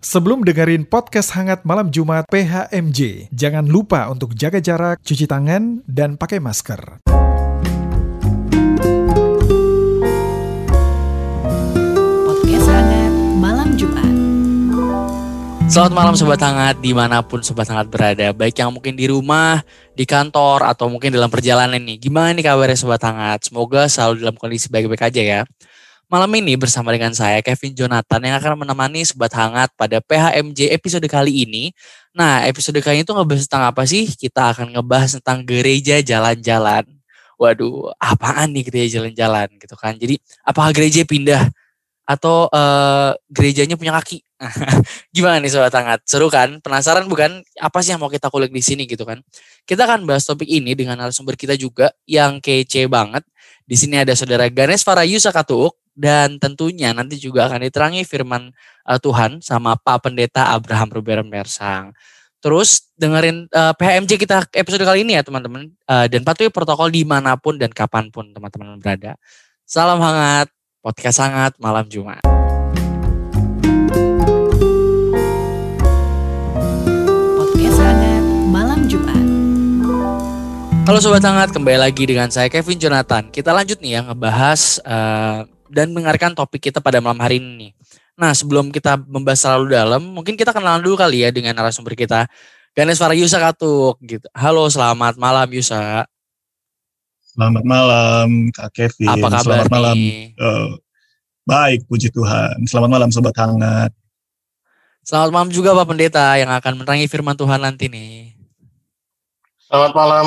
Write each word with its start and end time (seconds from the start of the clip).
Sebelum 0.00 0.48
dengerin 0.48 0.88
podcast 0.88 1.36
hangat 1.36 1.60
malam 1.68 1.92
Jumat 1.92 2.24
PHMJ, 2.32 3.28
jangan 3.36 3.68
lupa 3.68 4.08
untuk 4.08 4.32
jaga 4.32 4.56
jarak, 4.56 4.96
cuci 5.04 5.28
tangan, 5.28 5.84
dan 5.84 6.16
pakai 6.16 6.40
masker. 6.40 7.04
Podcast 12.24 12.68
hangat 12.72 13.12
malam 13.36 13.76
Jumat. 13.76 14.08
Selamat 15.68 15.92
malam 15.92 16.14
Sobat 16.16 16.40
Hangat 16.40 16.80
di 16.80 16.96
mana 16.96 17.20
pun 17.20 17.44
Sobat 17.44 17.68
Hangat 17.68 17.92
berada 17.92 18.32
Baik 18.32 18.56
yang 18.56 18.72
mungkin 18.72 18.96
di 18.96 19.04
rumah, 19.04 19.60
di 19.92 20.08
kantor, 20.08 20.64
atau 20.64 20.88
mungkin 20.88 21.14
dalam 21.14 21.30
perjalanan 21.30 21.78
nih 21.78 22.10
Gimana 22.10 22.34
nih 22.34 22.42
kabarnya 22.42 22.74
Sobat 22.74 23.04
Hangat? 23.06 23.46
Semoga 23.46 23.86
selalu 23.86 24.24
dalam 24.24 24.34
kondisi 24.34 24.66
baik-baik 24.66 25.12
aja 25.12 25.22
ya 25.22 25.40
Malam 26.10 26.42
ini 26.42 26.58
bersama 26.58 26.90
dengan 26.90 27.14
saya 27.14 27.38
Kevin 27.38 27.70
Jonathan 27.70 28.18
yang 28.18 28.34
akan 28.42 28.66
menemani 28.66 29.06
Sobat 29.06 29.30
Hangat 29.30 29.70
pada 29.78 30.02
PHMJ 30.02 30.74
episode 30.74 31.06
kali 31.06 31.46
ini 31.46 31.70
Nah 32.10 32.42
episode 32.50 32.82
kali 32.82 32.98
ini 32.98 33.04
tuh 33.06 33.14
ngebahas 33.14 33.46
tentang 33.46 33.70
apa 33.70 33.86
sih? 33.86 34.10
Kita 34.10 34.50
akan 34.50 34.74
ngebahas 34.74 35.22
tentang 35.22 35.46
gereja 35.46 36.02
jalan-jalan 36.02 36.82
Waduh 37.38 37.94
apaan 37.94 38.50
nih 38.50 38.66
gereja 38.66 38.98
jalan-jalan 38.98 39.54
gitu 39.62 39.78
kan 39.78 39.94
Jadi 39.94 40.18
apakah 40.42 40.74
gereja 40.74 41.06
pindah? 41.06 41.46
Atau 42.02 42.50
uh, 42.50 43.14
gerejanya 43.30 43.78
punya 43.78 43.94
kaki? 43.94 44.18
Gimana 45.14 45.38
nih 45.38 45.54
sobat 45.54 45.70
hangat? 45.78 46.02
Seru 46.10 46.26
kan? 46.26 46.58
Penasaran 46.58 47.06
bukan? 47.06 47.38
Apa 47.54 47.86
sih 47.86 47.94
yang 47.94 48.02
mau 48.02 48.10
kita 48.10 48.26
kulik 48.34 48.50
di 48.50 48.58
sini 48.58 48.82
gitu 48.90 49.06
kan? 49.06 49.22
Kita 49.62 49.86
akan 49.86 50.10
bahas 50.10 50.26
topik 50.26 50.50
ini 50.50 50.74
dengan 50.74 50.98
narasumber 50.98 51.38
kita 51.38 51.54
juga 51.54 51.94
yang 52.10 52.42
kece 52.42 52.90
banget. 52.90 53.22
Di 53.62 53.78
sini 53.78 54.02
ada 54.02 54.10
saudara 54.18 54.50
Ganes 54.50 54.82
Farayusa 54.82 55.30
Katuuk 55.30 55.78
dan 56.00 56.40
tentunya 56.40 56.96
nanti 56.96 57.20
juga 57.20 57.44
akan 57.52 57.68
diterangi 57.68 58.08
firman 58.08 58.48
uh, 58.88 58.96
Tuhan 58.96 59.44
sama 59.44 59.76
Pak 59.76 60.08
Pendeta 60.08 60.48
Abraham 60.56 60.88
Ruberan 60.88 61.28
Mersang. 61.28 61.92
Terus 62.40 62.88
dengerin 62.96 63.52
uh, 63.52 63.76
PHMJ 63.76 64.16
kita 64.16 64.48
episode 64.56 64.80
kali 64.80 65.04
ini 65.04 65.12
ya 65.12 65.20
teman-teman. 65.20 65.68
Uh, 65.84 66.08
dan 66.08 66.24
patuhi 66.24 66.48
protokol 66.48 66.88
di 66.88 67.04
mana 67.04 67.36
pun 67.36 67.60
dan 67.60 67.68
kapan 67.68 68.08
pun 68.08 68.32
teman-teman 68.32 68.80
berada. 68.80 69.20
Salam 69.68 70.00
hangat, 70.00 70.48
podcast 70.80 71.20
hangat 71.20 71.52
malam 71.60 71.84
Jumat. 71.92 72.24
Podcast 77.36 77.76
hangat 77.76 78.24
malam 78.48 78.88
Jumat. 78.88 79.24
Halo 80.88 80.96
Sobat 80.96 81.22
Hangat, 81.22 81.52
kembali 81.52 81.76
lagi 81.76 82.08
dengan 82.08 82.32
saya 82.32 82.48
Kevin 82.48 82.80
Jonathan. 82.80 83.28
Kita 83.28 83.52
lanjut 83.52 83.84
nih 83.84 84.00
ya 84.00 84.08
ngebahas 84.08 84.80
uh, 84.80 85.44
dan 85.70 85.94
mendengarkan 85.94 86.34
topik 86.34 86.68
kita 86.68 86.82
pada 86.82 86.98
malam 86.98 87.22
hari 87.22 87.38
ini. 87.38 87.70
Nah 88.18 88.34
sebelum 88.34 88.74
kita 88.74 88.98
membahas 88.98 89.46
terlalu 89.46 89.78
dalam, 89.78 90.02
mungkin 90.02 90.34
kita 90.34 90.50
kenalan 90.50 90.82
dulu 90.82 90.98
kali 90.98 91.22
ya 91.22 91.30
dengan 91.30 91.54
narasumber 91.54 91.94
kita. 91.94 92.26
Ganes 92.74 92.98
Farah 92.98 93.16
Yusa 93.16 93.38
Katuk. 93.38 94.02
Gitu. 94.02 94.26
Halo, 94.34 94.66
selamat 94.66 95.14
malam 95.16 95.48
Yusa. 95.54 96.04
Selamat 97.30 97.62
malam 97.62 98.50
Kak 98.50 98.70
Kevin. 98.74 99.06
Apa 99.06 99.26
kabar 99.30 99.42
Selamat 99.64 99.70
malam. 99.70 99.94
nih? 99.94 100.34
Eh, 100.34 100.68
baik, 101.46 101.80
puji 101.86 102.10
Tuhan. 102.10 102.66
Selamat 102.66 102.90
malam 102.90 103.10
Sobat 103.14 103.34
Hangat. 103.38 103.94
Selamat 105.06 105.30
malam 105.32 105.50
juga 105.50 105.72
Pak 105.72 105.86
Pendeta 105.88 106.36
yang 106.36 106.50
akan 106.52 106.82
menerangi 106.82 107.06
firman 107.08 107.38
Tuhan 107.38 107.62
nanti 107.62 107.86
nih. 107.88 108.36
Selamat 109.70 109.92
malam 109.94 110.26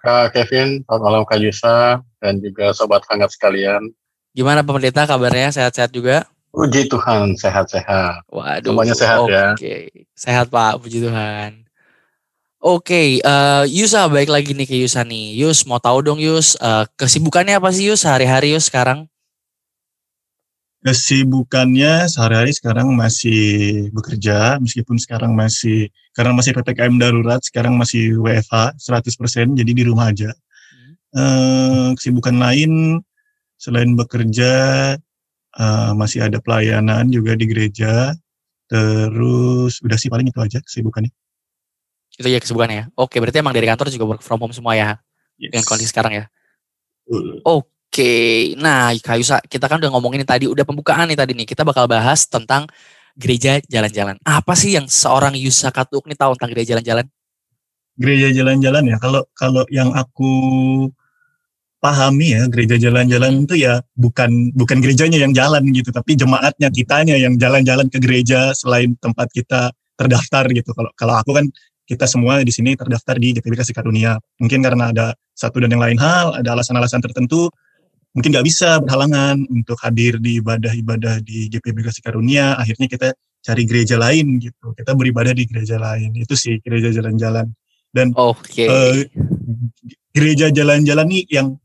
Kak 0.00 0.32
Kevin, 0.32 0.80
selamat 0.84 1.02
malam 1.04 1.22
Kak 1.28 1.38
Yusa, 1.38 2.00
dan 2.18 2.40
juga 2.40 2.72
sobat 2.72 3.04
hangat 3.12 3.34
sekalian. 3.34 3.92
Gimana 4.38 4.62
Pak 4.62 4.70
Pendeta 4.70 5.02
kabarnya? 5.02 5.50
Sehat-sehat 5.50 5.90
juga? 5.90 6.22
Puji 6.54 6.86
Tuhan, 6.86 7.34
sehat-sehat. 7.34 8.22
Waduh. 8.30 8.70
Semuanya 8.70 8.94
sehat 8.94 9.18
oke. 9.26 9.34
ya. 9.34 9.58
Sehat 10.14 10.46
Pak, 10.46 10.78
puji 10.78 11.02
Tuhan. 11.02 11.66
Oke, 12.62 13.18
eh, 13.18 13.64
Yusa 13.66 14.06
baik 14.06 14.30
lagi 14.30 14.54
nih 14.54 14.66
ke 14.70 14.78
Yusa 14.78 15.02
nih. 15.02 15.34
Yus 15.42 15.66
mau 15.66 15.82
tahu 15.82 16.06
dong 16.06 16.22
Yus, 16.22 16.54
eh, 16.54 16.86
kesibukannya 16.94 17.58
apa 17.58 17.74
sih 17.74 17.90
Yus 17.90 18.06
sehari-hari 18.06 18.54
Yus 18.54 18.70
sekarang? 18.70 19.10
Kesibukannya 20.86 22.06
sehari-hari 22.06 22.54
sekarang 22.54 22.94
masih 22.94 23.90
bekerja, 23.90 24.62
meskipun 24.62 25.02
sekarang 25.02 25.34
masih, 25.34 25.90
karena 26.14 26.30
masih 26.30 26.54
PPKM 26.54 26.94
darurat, 26.94 27.42
sekarang 27.42 27.74
masih 27.74 28.22
WFH 28.22 28.78
100%, 28.78 29.58
jadi 29.58 29.70
di 29.74 29.82
rumah 29.82 30.14
aja. 30.14 30.30
Eh, 31.08 31.88
kesibukan 31.98 32.38
lain, 32.38 33.02
selain 33.58 33.92
bekerja, 33.98 34.52
eh, 35.58 35.90
masih 35.98 36.24
ada 36.24 36.38
pelayanan 36.38 37.10
juga 37.10 37.34
di 37.34 37.44
gereja, 37.50 38.14
terus 38.70 39.82
udah 39.82 39.98
sih 39.98 40.08
paling 40.08 40.30
itu 40.30 40.38
aja 40.38 40.58
kesibukannya. 40.62 41.10
Itu 42.14 42.28
ya 42.30 42.38
kesibukannya 42.38 42.76
ya. 42.78 42.84
Oke, 42.94 43.18
berarti 43.18 43.42
emang 43.42 43.54
dari 43.54 43.66
kantor 43.66 43.90
juga 43.90 44.06
work 44.16 44.22
from 44.22 44.38
home 44.38 44.54
semua 44.54 44.78
ya 44.78 44.96
dengan 45.34 45.66
kondisi 45.66 45.90
sekarang 45.90 46.14
ya. 46.14 46.24
Betul. 47.04 47.42
Oke, 47.42 48.14
nah 48.56 48.94
Kak 48.94 49.16
Yusa, 49.18 49.36
kita 49.42 49.66
kan 49.66 49.82
udah 49.82 49.90
ngomongin 49.90 50.22
tadi, 50.22 50.46
udah 50.46 50.62
pembukaan 50.62 51.10
nih 51.10 51.18
tadi 51.18 51.34
nih. 51.34 51.46
Kita 51.46 51.66
bakal 51.66 51.90
bahas 51.90 52.30
tentang 52.30 52.70
gereja 53.18 53.58
jalan-jalan. 53.66 54.18
Apa 54.22 54.54
sih 54.54 54.78
yang 54.78 54.86
seorang 54.86 55.34
Yusa 55.34 55.74
Katuk 55.74 56.06
nih 56.06 56.14
tahu 56.14 56.38
tentang 56.38 56.50
gereja 56.54 56.78
jalan-jalan? 56.78 57.06
gereja 57.98 58.30
jalan-jalan 58.30 58.94
ya 58.94 58.96
kalau 59.02 59.26
kalau 59.34 59.66
yang 59.74 59.90
aku 59.90 60.30
pahami 61.78 62.34
ya 62.34 62.42
gereja 62.50 62.74
jalan-jalan 62.74 63.46
itu 63.46 63.54
ya 63.62 63.78
bukan 63.94 64.50
bukan 64.54 64.82
gerejanya 64.82 65.22
yang 65.22 65.30
jalan 65.30 65.62
gitu 65.70 65.94
tapi 65.94 66.18
jemaatnya 66.18 66.68
kitanya 66.74 67.14
yang 67.14 67.38
jalan-jalan 67.38 67.86
ke 67.86 68.02
gereja 68.02 68.50
selain 68.50 68.98
tempat 68.98 69.30
kita 69.30 69.70
terdaftar 69.98 70.46
gitu. 70.54 70.70
Kalau 70.74 70.90
kalau 70.94 71.14
aku 71.18 71.30
kan 71.34 71.46
kita 71.86 72.06
semua 72.06 72.42
di 72.42 72.52
sini 72.52 72.78
terdaftar 72.78 73.16
di 73.18 73.34
GPB 73.34 73.54
Kasih 73.58 73.74
Karunia 73.74 74.18
mungkin 74.38 74.60
karena 74.62 74.94
ada 74.94 75.06
satu 75.34 75.62
dan 75.62 75.72
yang 75.72 75.82
lain 75.82 75.98
hal 75.98 76.36
ada 76.36 76.54
alasan-alasan 76.54 77.00
tertentu 77.00 77.48
mungkin 78.12 78.34
nggak 78.34 78.46
bisa 78.46 78.82
berhalangan 78.82 79.40
untuk 79.48 79.78
hadir 79.80 80.18
di 80.18 80.42
ibadah-ibadah 80.42 81.22
di 81.22 81.46
GPB 81.50 81.86
Kasih 81.86 82.02
Karunia 82.02 82.58
akhirnya 82.58 82.86
kita 82.90 83.08
cari 83.38 83.62
gereja 83.64 83.96
lain 83.96 84.42
gitu. 84.42 84.74
Kita 84.74 84.92
beribadah 84.98 85.32
di 85.32 85.46
gereja 85.46 85.78
lain. 85.78 86.12
Itu 86.18 86.34
sih 86.34 86.58
gereja 86.58 86.90
jalan-jalan. 86.90 87.46
Dan 87.88 88.12
Oke. 88.18 88.68
eh, 88.68 89.08
gereja 90.12 90.52
jalan-jalan 90.52 91.06
nih 91.08 91.24
yang 91.30 91.56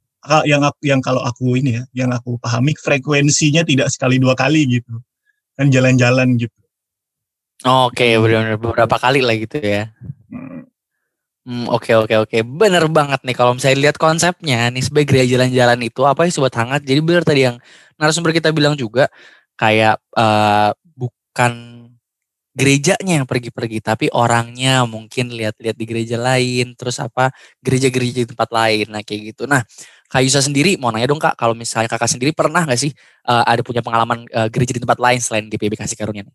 yang 0.47 0.61
aku- 0.63 0.85
yang 0.87 1.01
kalau 1.03 1.21
aku 1.23 1.59
ini 1.59 1.79
ya, 1.79 1.83
yang 2.05 2.11
aku 2.15 2.39
pahami 2.39 2.73
frekuensinya 2.79 3.61
tidak 3.67 3.91
sekali 3.91 4.17
dua 4.19 4.33
kali 4.37 4.79
gitu, 4.79 4.99
kan 5.57 5.67
jalan-jalan 5.67 6.39
gitu. 6.39 6.55
Oke, 7.63 8.19
benar-benar 8.19 8.59
beberapa 8.59 8.95
kali 8.99 9.23
lah 9.23 9.35
gitu 9.39 9.59
ya. 9.63 9.91
Hmm, 10.27 10.67
Hmm, 11.43 11.67
oke 11.67 11.91
oke 11.91 12.15
oke, 12.23 12.37
bener 12.47 12.87
banget 12.87 13.19
nih 13.27 13.35
kalau 13.35 13.51
misalnya 13.51 13.91
lihat 13.91 13.99
konsepnya 13.99 14.71
nih 14.71 14.79
sebagai 14.79 15.11
gereja 15.11 15.35
jalan-jalan 15.35 15.79
itu 15.83 16.01
apa 16.07 16.23
sih 16.23 16.31
sobat 16.39 16.55
hangat. 16.55 16.87
Jadi 16.87 17.03
bener 17.03 17.27
tadi 17.27 17.43
yang 17.43 17.59
narasumber 17.99 18.31
kita 18.31 18.55
bilang 18.55 18.79
juga 18.79 19.11
kayak 19.59 19.99
eh, 20.15 20.71
bukan 20.95 21.51
gerejanya 22.55 23.19
yang 23.19 23.27
pergi-pergi 23.27 23.81
tapi 23.83 24.05
orangnya 24.13 24.85
mungkin 24.87 25.33
lihat-lihat 25.33 25.75
di 25.75 25.85
gereja 25.89 26.21
lain 26.21 26.77
terus 26.77 27.01
apa 27.01 27.33
gereja-gereja 27.65 28.23
di 28.23 28.29
tempat 28.29 28.49
lain 28.53 28.85
nah 28.93 29.01
kayak 29.03 29.35
gitu. 29.35 29.43
Nah 29.43 29.67
Kak 30.13 30.21
Yusa 30.21 30.45
sendiri 30.45 30.77
mau 30.77 30.93
nanya 30.93 31.09
dong 31.09 31.17
Kak 31.17 31.33
kalau 31.33 31.57
misalnya 31.57 31.89
Kakak 31.89 32.05
sendiri 32.05 32.37
pernah 32.37 32.61
nggak 32.61 32.77
sih 32.77 32.93
eh, 33.25 33.43
ada 33.49 33.65
punya 33.65 33.81
pengalaman 33.81 34.29
eh, 34.29 34.45
gereja 34.53 34.77
di 34.77 34.81
tempat 34.85 35.01
lain 35.01 35.17
selain 35.17 35.49
GPB 35.49 35.73
Kasih 35.73 35.97
Karunia? 35.97 36.29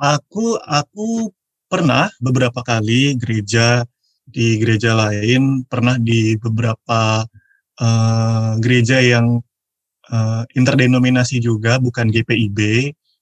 Aku 0.00 0.56
aku 0.56 1.28
pernah 1.68 2.08
beberapa 2.16 2.64
kali 2.64 3.20
gereja 3.20 3.84
di 4.24 4.56
gereja 4.56 4.96
lain, 4.96 5.68
pernah 5.68 6.00
di 6.00 6.40
beberapa 6.40 7.28
eh, 7.76 8.52
gereja 8.56 9.04
yang 9.04 9.36
eh, 10.08 10.42
interdenominasi 10.56 11.44
juga, 11.44 11.76
bukan 11.76 12.08
GPIB, 12.08 12.58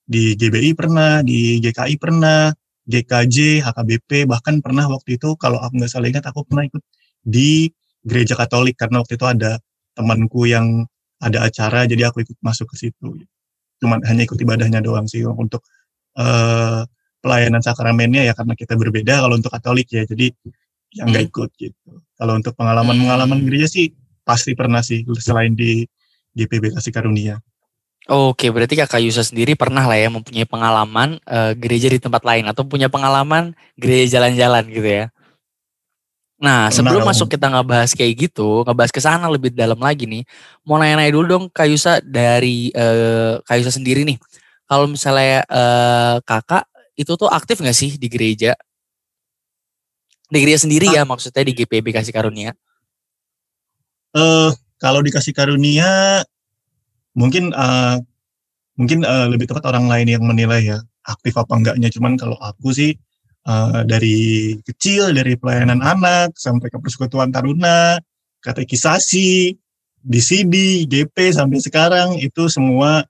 di 0.07 0.23
GBI 0.39 0.79
pernah, 0.79 1.19
di 1.27 1.59
GKI 1.59 1.99
pernah, 1.99 2.55
GKJ, 2.87 3.67
HKBP, 3.67 4.31
bahkan 4.31 4.63
pernah 4.63 4.87
waktu 4.87 5.19
itu 5.19 5.35
kalau 5.35 5.59
aku 5.59 5.75
nggak 5.75 5.91
salah 5.91 6.07
ingat 6.07 6.23
aku 6.25 6.47
pernah 6.47 6.63
ikut 6.65 6.81
di 7.19 7.67
gereja 7.99 8.39
Katolik 8.39 8.79
karena 8.79 9.03
waktu 9.03 9.19
itu 9.19 9.27
ada 9.27 9.59
temanku 9.99 10.47
yang 10.47 10.87
ada 11.19 11.43
acara 11.43 11.83
jadi 11.83 12.07
aku 12.07 12.23
ikut 12.23 12.39
masuk 12.39 12.71
ke 12.71 12.87
situ. 12.87 13.27
Cuman 13.83 13.99
hanya 14.07 14.23
ikut 14.23 14.39
ibadahnya 14.39 14.79
doang 14.79 15.03
sih 15.11 15.27
untuk 15.27 15.67
eh, 16.15 16.87
pelayanan 17.19 17.59
sakramennya 17.59 18.23
ya 18.23 18.33
karena 18.33 18.55
kita 18.55 18.79
berbeda 18.79 19.19
kalau 19.19 19.35
untuk 19.35 19.51
Katolik 19.51 19.91
ya 19.91 20.07
jadi 20.07 20.31
yang 20.95 21.11
nggak 21.11 21.25
ikut 21.27 21.49
gitu. 21.59 21.99
Kalau 22.15 22.33
untuk 22.39 22.55
pengalaman-pengalaman 22.55 23.43
gereja 23.43 23.67
sih 23.67 23.91
pasti 24.23 24.55
pernah 24.55 24.79
sih 24.79 25.03
selain 25.19 25.51
di 25.53 25.83
GPB 26.33 26.79
Kasih 26.79 26.95
Karunia. 26.95 27.35
Oke, 28.09 28.49
berarti 28.49 28.73
Kakak 28.73 29.05
Yusa 29.05 29.21
sendiri 29.21 29.53
pernah 29.53 29.85
lah 29.85 29.93
ya 29.93 30.09
mempunyai 30.09 30.47
pengalaman 30.49 31.21
eh, 31.29 31.53
gereja 31.53 31.93
di 31.93 32.01
tempat 32.01 32.25
lain 32.25 32.47
atau 32.49 32.65
punya 32.65 32.89
pengalaman 32.89 33.53
gereja 33.77 34.17
jalan-jalan 34.17 34.65
gitu 34.71 34.89
ya. 34.89 35.05
Nah, 36.39 36.71
sebelum 36.71 37.03
dong. 37.03 37.09
masuk 37.11 37.27
kita 37.27 37.51
ngebahas 37.51 37.91
kayak 37.91 38.31
gitu, 38.31 38.63
ngebahas 38.63 38.95
ke 38.95 39.03
sana 39.03 39.27
lebih 39.27 39.51
dalam 39.51 39.75
lagi 39.75 40.07
nih, 40.07 40.23
mau 40.63 40.79
nanya-nanya 40.79 41.11
dulu 41.11 41.25
dong 41.27 41.45
Kak 41.51 41.67
Yusa 41.67 41.99
dari 41.99 42.71
eh, 42.71 43.35
Kak 43.43 43.59
Yusa 43.59 43.75
sendiri 43.75 44.07
nih. 44.07 44.15
Kalau 44.63 44.87
misalnya 44.87 45.43
eh, 45.43 46.15
kakak 46.23 46.63
itu 46.95 47.11
tuh 47.19 47.27
aktif 47.27 47.59
nggak 47.59 47.75
sih 47.75 47.99
di 47.99 48.07
gereja? 48.07 48.55
Di 50.31 50.37
gereja 50.39 50.63
sendiri 50.63 50.87
ya 50.87 51.03
maksudnya 51.03 51.43
di 51.43 51.51
GPB 51.51 51.91
Kasih 51.91 52.15
Karunia? 52.15 52.55
Eh 54.15 54.49
kalau 54.79 55.03
dikasih 55.03 55.35
karunia 55.35 56.23
mungkin 57.13 57.51
eh, 57.51 57.95
mungkin 58.79 59.03
eh, 59.03 59.27
lebih 59.27 59.51
tepat 59.51 59.67
orang 59.67 59.91
lain 59.91 60.07
yang 60.07 60.23
menilai 60.23 60.63
ya 60.63 60.79
aktif 61.03 61.35
apa 61.35 61.51
enggaknya. 61.59 61.91
Cuman 61.91 62.15
kalau 62.15 62.39
aku 62.39 62.71
sih 62.71 62.95
eh, 63.49 63.81
dari 63.89 64.19
kecil 64.61 65.17
dari 65.17 65.33
pelayanan 65.33 65.81
anak 65.81 66.37
sampai 66.37 66.69
ke 66.69 66.77
persekutuan 66.77 67.33
taruna, 67.33 67.97
katekisasi, 68.45 69.57
di 69.99 70.19
CD, 70.23 70.85
GP 70.87 71.35
sampai 71.35 71.59
sekarang 71.59 72.15
itu 72.21 72.47
semua 72.47 73.03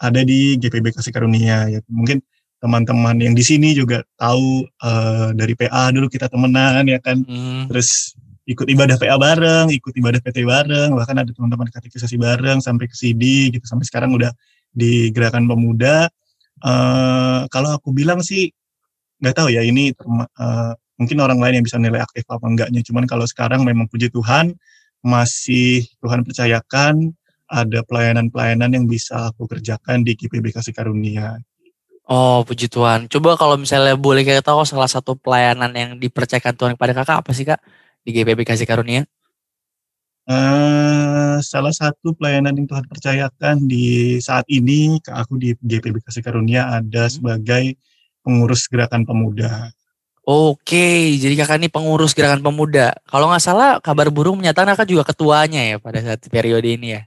ada 0.00 0.20
di 0.24 0.56
GPB 0.56 0.96
Kasih 0.96 1.12
Karunia 1.12 1.68
ya. 1.68 1.80
Mungkin 1.92 2.24
teman-teman 2.60 3.16
yang 3.20 3.32
di 3.32 3.44
sini 3.44 3.72
juga 3.76 4.04
tahu 4.16 4.64
eh, 4.64 5.28
dari 5.36 5.52
PA 5.56 5.92
dulu 5.92 6.08
kita 6.08 6.32
temenan 6.32 6.88
ya 6.88 7.00
kan. 7.00 7.20
Hmm. 7.24 7.68
Terus 7.68 8.16
ikut 8.48 8.66
ibadah 8.66 8.96
PA 8.96 9.16
bareng, 9.20 9.68
ikut 9.70 9.92
ibadah 9.94 10.20
PT 10.24 10.42
bareng, 10.42 10.96
bahkan 10.96 11.16
ada 11.20 11.30
teman-teman 11.30 11.68
katekisasi 11.68 12.16
bareng 12.16 12.58
sampai 12.64 12.88
ke 12.88 12.96
CD 12.96 13.52
gitu 13.52 13.64
sampai 13.68 13.84
sekarang 13.86 14.16
udah 14.16 14.32
di 14.72 15.12
gerakan 15.12 15.44
pemuda. 15.44 16.08
Eh 16.64 17.40
kalau 17.52 17.76
aku 17.76 17.92
bilang 17.92 18.24
sih 18.24 18.48
nggak 19.20 19.34
tahu 19.36 19.48
ya 19.52 19.62
ini 19.62 19.92
terma- 19.92 20.28
eh, 20.32 20.72
mungkin 20.96 21.16
orang 21.20 21.38
lain 21.40 21.60
yang 21.60 21.66
bisa 21.68 21.76
nilai 21.80 22.00
aktif 22.00 22.24
apa 22.28 22.44
enggaknya. 22.44 22.80
Cuman 22.84 23.04
kalau 23.04 23.24
sekarang 23.24 23.64
memang 23.64 23.88
puji 23.88 24.08
Tuhan 24.12 24.52
masih 25.00 25.88
Tuhan 26.00 26.24
percayakan 26.24 27.12
ada 27.50 27.80
pelayanan-pelayanan 27.82 28.70
yang 28.76 28.84
bisa 28.86 29.32
aku 29.32 29.48
kerjakan 29.48 30.04
di 30.04 30.12
GPB 30.14 30.52
Kasih 30.54 30.76
Karunia. 30.76 31.40
Oh 32.04 32.42
puji 32.42 32.66
Tuhan. 32.66 33.06
Coba 33.06 33.38
kalau 33.38 33.54
misalnya 33.54 33.94
boleh 33.94 34.26
kita 34.26 34.42
tahu 34.42 34.66
salah 34.66 34.90
satu 34.90 35.14
pelayanan 35.14 35.70
yang 35.72 35.90
dipercayakan 35.96 36.54
Tuhan 36.58 36.72
kepada 36.74 36.92
kakak 36.92 37.16
apa 37.22 37.30
sih 37.32 37.46
kak? 37.46 37.60
Di 38.02 38.10
GPB 38.12 38.42
Kasih 38.44 38.66
Karunia? 38.66 39.04
Eh, 40.30 41.36
salah 41.42 41.74
satu 41.74 42.14
pelayanan 42.14 42.54
yang 42.54 42.68
Tuhan 42.70 42.86
percayakan 42.86 43.66
di 43.66 44.14
saat 44.22 44.46
ini 44.46 45.02
ke 45.02 45.10
aku 45.10 45.34
di 45.40 45.58
GPB 45.58 46.06
Kasih 46.06 46.22
Karunia 46.22 46.70
ada 46.70 47.08
Hmm. 47.08 47.14
sebagai 47.14 47.74
pengurus 48.24 48.68
gerakan 48.68 49.04
pemuda. 49.04 49.72
Oke, 50.20 51.16
jadi 51.18 51.34
kakak 51.42 51.58
ini 51.58 51.68
pengurus 51.72 52.14
gerakan 52.14 52.44
pemuda. 52.44 52.94
Kalau 53.08 53.32
nggak 53.32 53.42
salah 53.42 53.70
kabar 53.82 54.12
burung 54.12 54.38
menyatakan 54.38 54.76
kakak 54.76 54.88
juga 54.92 55.02
ketuanya 55.08 55.64
ya 55.64 55.76
pada 55.80 55.98
saat 56.04 56.20
periode 56.28 56.70
ini 56.70 56.94
ya. 56.94 57.02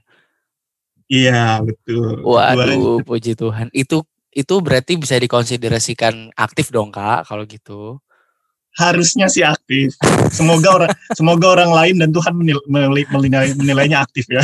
Iya 1.08 1.42
betul. 1.62 2.20
Ketuanya. 2.20 2.74
Waduh, 2.74 3.00
puji 3.06 3.32
Tuhan. 3.38 3.70
Itu 3.70 4.04
itu 4.34 4.54
berarti 4.58 4.98
bisa 4.98 5.14
dikonsiderasikan 5.14 6.34
aktif 6.34 6.74
dong 6.74 6.90
kak 6.90 7.30
kalau 7.30 7.46
gitu. 7.46 8.02
Harusnya 8.74 9.30
sih 9.30 9.46
aktif. 9.46 9.94
Semoga 10.34 10.74
orang 10.74 10.90
semoga 11.18 11.46
orang 11.54 11.70
lain 11.70 11.94
dan 12.02 12.10
Tuhan 12.10 12.34
menil- 12.34 12.66
menilai- 12.66 13.08
menilai- 13.08 13.54
menilainya 13.54 14.02
aktif 14.02 14.26
ya. 14.26 14.42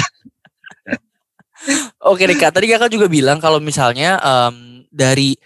Oke 2.00 2.24
deh 2.24 2.38
kak, 2.38 2.56
tadi 2.56 2.70
kakak 2.70 2.88
juga 2.88 3.10
bilang 3.10 3.36
kalau 3.42 3.60
misalnya 3.60 4.16
em, 4.22 4.86
dari 4.88 5.36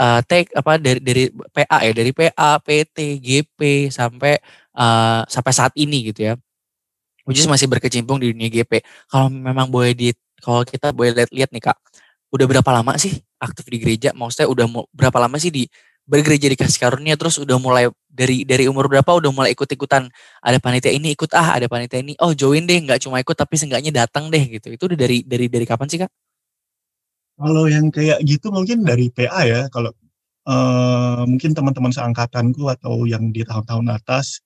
eh, 0.00 0.20
take 0.24 0.48
apa 0.56 0.80
dari 0.80 1.00
dari 1.00 1.24
PA 1.52 1.78
ya, 1.84 1.92
dari 1.92 2.10
PA, 2.16 2.50
PT, 2.64 2.98
GP 3.20 3.60
sampai 3.92 4.40
eh, 4.74 5.20
sampai 5.28 5.52
saat 5.52 5.72
ini 5.76 6.10
gitu 6.12 6.32
ya. 6.32 6.34
Which 7.28 7.44
masih 7.46 7.68
berkecimpung 7.70 8.18
di 8.18 8.32
dunia 8.32 8.48
GP. 8.50 8.82
Kalau 9.12 9.28
memang 9.30 9.68
boleh 9.70 9.92
di 9.94 10.10
kalau 10.40 10.64
kita 10.64 10.90
boleh 10.96 11.12
lihat-lihat 11.14 11.52
nih 11.52 11.62
kak, 11.62 11.78
udah 12.32 12.46
berapa 12.48 12.70
lama 12.72 12.96
sih 12.96 13.12
aktif 13.38 13.68
di 13.68 13.78
gereja? 13.78 14.10
Maksudnya 14.16 14.48
udah 14.50 14.66
berapa 14.90 15.18
lama 15.20 15.36
sih 15.36 15.52
di 15.52 15.68
bergereja 16.10 16.50
di 16.50 16.58
kasih 16.58 16.80
karunia 16.82 17.14
terus 17.14 17.38
udah 17.38 17.54
mulai 17.62 17.86
dari 18.10 18.42
dari 18.42 18.66
umur 18.66 18.90
berapa 18.90 19.06
udah 19.14 19.30
mulai 19.30 19.54
ikut-ikutan 19.54 20.10
ada 20.42 20.58
panitia 20.58 20.90
ini 20.90 21.14
ikut 21.14 21.30
ah 21.38 21.54
ada 21.54 21.70
panitia 21.70 22.02
ini 22.02 22.18
oh 22.18 22.34
join 22.34 22.66
deh 22.66 22.82
nggak 22.82 23.06
cuma 23.06 23.22
ikut 23.22 23.38
tapi 23.38 23.54
seenggaknya 23.54 23.94
datang 24.04 24.26
deh 24.26 24.42
gitu 24.58 24.74
itu 24.74 24.82
udah 24.90 24.98
dari 24.98 25.22
dari 25.22 25.46
dari 25.46 25.62
kapan 25.62 25.86
sih 25.86 26.02
kak? 26.02 26.10
Kalau 27.40 27.64
yang 27.72 27.88
kayak 27.88 28.20
gitu 28.28 28.52
mungkin 28.52 28.84
dari 28.84 29.08
PA 29.08 29.42
ya. 29.48 29.62
Kalau 29.72 29.90
eh, 30.48 31.22
mungkin 31.24 31.52
teman-teman 31.56 31.92
seangkatanku 31.94 32.68
atau 32.68 33.08
yang 33.08 33.32
di 33.32 33.40
tahun-tahun 33.48 33.86
atas, 33.96 34.44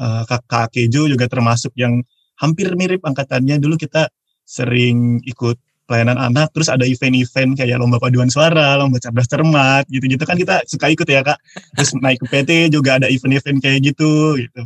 eh, 0.00 0.22
kakak 0.28 0.76
Kejo 0.76 1.08
juga 1.08 1.24
termasuk 1.30 1.72
yang 1.80 2.04
hampir 2.40 2.68
mirip 2.76 3.00
angkatannya. 3.04 3.56
Dulu 3.60 3.80
kita 3.80 4.12
sering 4.44 5.24
ikut 5.24 5.56
pelayanan 5.88 6.16
anak, 6.20 6.52
terus 6.56 6.68
ada 6.72 6.84
event-event 6.88 7.60
kayak 7.60 7.76
lomba 7.80 8.00
paduan 8.00 8.28
suara, 8.32 8.76
lomba 8.80 8.96
cerdas 9.00 9.28
cermat, 9.28 9.84
gitu-gitu 9.92 10.24
kan 10.24 10.36
kita 10.36 10.64
suka 10.68 10.88
ikut 10.92 11.08
ya 11.08 11.20
kak. 11.24 11.36
Terus 11.76 11.90
naik 12.00 12.20
ke 12.24 12.26
PT 12.32 12.50
juga 12.72 13.00
ada 13.00 13.08
event-event 13.08 13.60
kayak 13.64 13.80
gitu, 13.92 14.36
gitu. 14.40 14.62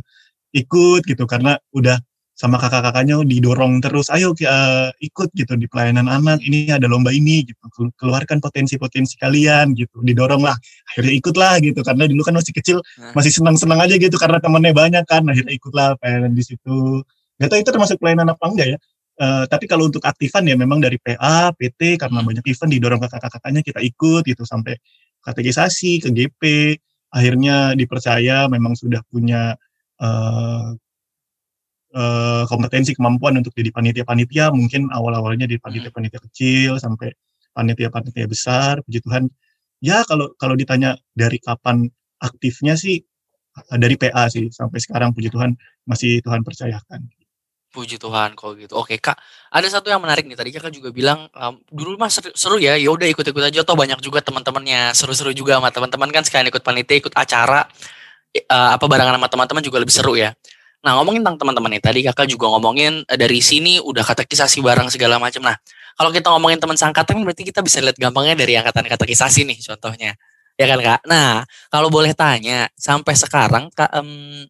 Ikut 0.55 1.03
gitu 1.07 1.23
karena 1.29 1.59
udah 1.75 1.99
sama 2.39 2.55
kakak-kakaknya 2.55 3.19
didorong 3.27 3.83
terus, 3.83 4.07
ayo 4.15 4.31
eh, 4.39 4.87
ikut 5.03 5.27
gitu 5.35 5.59
di 5.59 5.67
pelayanan 5.67 6.07
anak, 6.07 6.39
ini 6.39 6.71
ada 6.71 6.87
lomba 6.87 7.11
ini 7.11 7.43
gitu, 7.43 7.59
Kelu- 7.67 7.91
keluarkan 7.99 8.39
potensi-potensi 8.39 9.19
kalian 9.19 9.75
gitu, 9.75 9.99
didorong 9.99 10.47
lah, 10.47 10.55
akhirnya 10.95 11.13
ikutlah 11.19 11.59
gitu, 11.59 11.83
karena 11.83 12.07
dulu 12.07 12.23
kan 12.23 12.39
masih 12.39 12.55
kecil, 12.55 12.77
Nah. 12.95 13.11
masih 13.11 13.35
senang-senang 13.35 13.83
aja 13.83 13.99
gitu, 13.99 14.15
karena 14.15 14.39
temennya 14.39 14.71
banyak 14.71 15.03
kan, 15.03 15.27
akhirnya 15.27 15.51
ikutlah 15.51 15.99
pelayanan 15.99 16.31
di 16.31 16.43
situ. 16.47 17.03
Gak 17.43 17.51
tau 17.51 17.59
itu 17.59 17.71
termasuk 17.75 17.99
pelayanan 17.99 18.31
apa 18.31 18.45
enggak 18.47 18.67
ya, 18.71 18.79
Eh, 19.19 19.45
tapi 19.51 19.67
kalau 19.67 19.91
untuk 19.91 19.99
aktifan 20.07 20.47
ya 20.47 20.55
memang 20.55 20.79
dari 20.79 20.95
PA, 20.95 21.51
PT, 21.51 21.99
karena 21.99 22.23
Hmm. 22.23 22.31
banyak 22.31 22.45
event 22.55 22.71
didorong 22.71 23.03
kakak-kakaknya 23.03 23.59
kita 23.67 23.83
ikut 23.83 24.23
gitu, 24.23 24.47
sampai 24.47 24.79
katekisasi, 25.19 25.99
ke 25.99 26.09
GP, 26.15 26.41
akhirnya 27.11 27.75
dipercaya 27.75 28.47
memang 28.47 28.79
sudah 28.79 29.03
punya 29.11 29.59
eh, 29.99 30.67
eh, 31.93 32.43
kompetensi 32.45 32.93
kemampuan 32.93 33.37
untuk 33.39 33.53
jadi 33.53 33.69
panitia-panitia. 33.73 34.53
Mungkin 34.53 34.93
awal-awalnya 34.93 35.49
di 35.49 35.57
panitia-panitia 35.57 36.21
kecil 36.29 36.77
sampai 36.77 37.13
panitia-panitia 37.53 38.27
besar. 38.29 38.81
Puji 38.85 38.99
Tuhan. 39.03 39.29
Ya 39.79 40.03
kalau 40.03 40.35
kalau 40.35 40.59
ditanya 40.59 40.99
dari 41.15 41.39
kapan 41.39 41.87
aktifnya 42.19 42.75
sih 42.75 43.01
eh, 43.55 43.77
dari 43.79 43.95
PA 43.95 44.27
sih 44.27 44.51
sampai 44.51 44.79
sekarang 44.83 45.15
puji 45.15 45.31
Tuhan 45.31 45.55
masih 45.87 46.21
Tuhan 46.21 46.43
percayakan. 46.45 47.09
Puji 47.69 48.01
Tuhan 48.01 48.33
kalau 48.33 48.57
gitu. 48.57 48.73
Oke 48.73 48.97
kak, 48.97 49.13
ada 49.53 49.67
satu 49.69 49.93
yang 49.93 50.01
menarik 50.01 50.25
nih. 50.25 50.33
Tadi 50.33 50.49
kakak 50.49 50.73
juga 50.73 50.89
bilang 50.89 51.29
em, 51.29 51.53
dulu 51.69 52.01
mah 52.01 52.09
seru, 52.09 52.33
seru 52.33 52.57
ya, 52.57 52.73
ya 52.73 52.89
udah 52.89 53.05
ikut-ikut 53.05 53.43
aja. 53.45 53.61
Toh. 53.61 53.77
Banyak 53.77 54.01
juga 54.01 54.25
teman-temannya. 54.25 54.97
Seru-seru 54.97 55.37
juga 55.37 55.61
sama 55.61 55.69
teman-teman 55.69 56.09
kan 56.09 56.25
sekalian 56.25 56.49
ikut 56.49 56.65
panitia, 56.65 56.97
ikut 56.97 57.13
acara. 57.13 57.69
Eh, 58.33 58.41
apa 58.49 58.81
barengan 58.89 59.21
sama 59.21 59.29
teman-teman 59.29 59.61
juga 59.61 59.77
lebih 59.81 59.93
seru 59.93 60.17
ya. 60.17 60.33
Nah 60.79 60.95
ngomongin 60.95 61.19
tentang 61.19 61.37
teman-teman 61.43 61.75
nih 61.75 61.83
tadi 61.83 61.99
kakak 62.07 62.27
juga 62.31 62.47
ngomongin 62.55 63.03
eh, 63.03 63.17
dari 63.19 63.43
sini 63.43 63.83
udah 63.83 64.03
katekisasi 64.03 64.63
bareng 64.63 64.87
segala 64.87 65.19
macam. 65.19 65.43
Nah 65.43 65.59
kalau 65.99 66.09
kita 66.15 66.31
ngomongin 66.31 66.59
teman 66.59 66.79
sangkatan 66.79 67.19
berarti 67.27 67.43
kita 67.43 67.59
bisa 67.59 67.83
lihat 67.83 67.99
gampangnya 67.99 68.39
dari 68.39 68.55
angkatan 68.55 68.87
katekisasi 68.87 69.43
nih 69.43 69.59
contohnya. 69.59 70.15
Ya 70.55 70.65
kan 70.71 70.79
kak? 70.79 70.99
Nah 71.07 71.43
kalau 71.67 71.91
boleh 71.91 72.15
tanya 72.15 72.71
sampai 72.79 73.15
sekarang 73.19 73.67
kak, 73.75 73.91
em, 73.95 74.47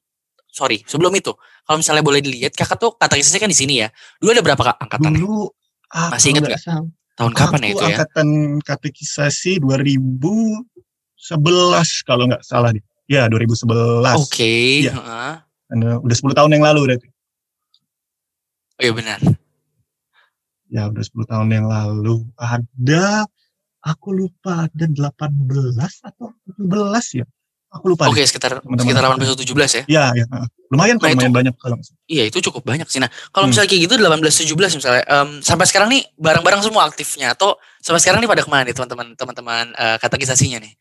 sorry 0.49 0.81
sebelum 0.85 1.13
itu 1.17 1.33
kalau 1.65 1.81
misalnya 1.81 2.05
boleh 2.05 2.21
dilihat 2.21 2.53
kakak 2.53 2.77
tuh 2.77 2.93
katekisasi 2.97 3.37
kan 3.41 3.49
di 3.49 3.57
sini 3.57 3.81
ya. 3.81 3.89
Dulu 4.21 4.29
ada 4.37 4.41
berapa 4.45 4.61
kak 4.73 4.77
angkatannya? 4.85 5.17
dulu 5.21 5.49
ah, 5.93 6.13
Masih 6.13 6.33
ingat 6.37 6.45
nggak 6.45 6.61
Tahun 7.19 7.33
kapan 7.35 7.59
ya 7.59 7.67
aku 7.67 7.73
itu 7.75 7.83
ya? 7.83 7.97
angkatan 7.99 8.27
katekisasi 8.63 9.59
2011 9.59 10.63
kalau 12.07 12.23
nggak 12.31 12.43
salah 12.47 12.71
nih 12.71 12.79
ya 13.09 13.27
2011 13.27 14.15
Oke. 14.23 14.85
Iya. 14.87 14.93
heeh. 14.95 15.33
Dan, 15.35 15.48
eh, 15.71 15.97
udah 15.99 16.15
10 16.15 16.33
tahun 16.33 16.51
yang 16.53 16.65
lalu 16.65 16.79
berarti 16.85 17.07
Oh 18.79 18.83
iya 18.83 18.93
benar. 18.95 19.19
ya 20.69 20.85
udah 20.85 21.03
10 21.03 21.25
tahun 21.25 21.47
yang 21.49 21.65
lalu 21.65 22.29
ada 22.35 23.25
aku 23.81 24.09
lupa 24.13 24.69
ada 24.69 24.85
18 24.85 25.09
atau 26.05 26.31
17 26.45 27.19
ya 27.19 27.25
aku 27.69 27.85
lupa 27.89 28.05
Oke 28.07 28.21
deh. 28.21 28.25
sekitar 28.25 28.61
Teman-teman 28.61 28.81
sekitar 28.81 29.03
angkatan. 29.03 29.29
18 29.29 29.45
17 29.45 29.77
ya. 29.77 29.83
ya 29.85 30.05
ya 30.15 30.25
lumayan 30.69 30.97
Nah, 30.97 31.09
itu- 31.09 31.17
lumayan 31.17 31.33
banyak 31.33 31.53
kalau 31.55 31.77
salah. 31.79 31.97
Iya 32.05 32.23
itu 32.25 32.37
cukup 32.41 32.61
banyak 32.61 32.85
sih. 32.85 32.97
Nah 32.97 33.09
kalau 33.29 33.45
Hmm. 33.45 33.53
misalnya 33.53 33.69
kayak 33.69 33.81
gitu 33.85 33.93
18 33.97 34.33
17 34.41 34.73
misalnya 34.73 35.01
em, 35.05 35.29
sampai 35.41 35.65
sekarang 35.65 35.89
nih 35.89 36.01
bareng-bareng 36.15 36.61
semua 36.61 36.85
aktifnya 36.85 37.33
atau 37.33 37.57
sampai 37.77 37.97
sekarang 37.99 38.21
nih 38.21 38.29
pada 38.29 38.41
ke 38.41 38.49
mana 38.49 38.63
nih 38.65 38.73
teman-teman 38.73 39.07
teman-teman 39.13 39.65
eh, 39.73 39.97
katekisasinya 39.97 40.61
nih? 40.61 40.73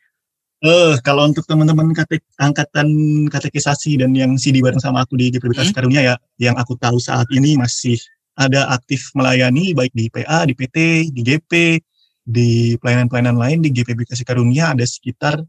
Eh 0.59 0.95
kalau 1.07 1.31
untuk 1.31 1.47
teman-teman 1.47 1.95
katek, 1.95 2.19
angkatan 2.43 2.89
katekisasi 3.31 4.03
dan 4.03 4.11
yang 4.11 4.35
CD 4.35 4.59
bareng 4.59 4.83
sama 4.83 5.07
aku 5.07 5.15
di 5.15 5.31
Kasih 5.31 5.71
Hmm. 5.71 5.77
Karunia 5.77 6.03
ya 6.03 6.15
yang 6.43 6.59
aku 6.59 6.75
tahu 6.75 6.99
saat 6.99 7.31
ini 7.31 7.55
masih 7.55 7.95
ada 8.35 8.67
aktif 8.75 9.11
melayani 9.15 9.75
baik 9.75 9.95
di 9.95 10.11
PA, 10.11 10.47
di 10.47 10.55
PT, 10.59 11.11
di 11.15 11.21
GP, 11.23 11.53
di 12.27 12.75
pelayanan-pelayanan 12.83 13.39
lain 13.39 13.59
di 13.63 13.71
GPB 13.71 14.03
Kasih 14.11 14.27
Karunia 14.27 14.75
ada 14.75 14.83
sekitar 14.83 15.43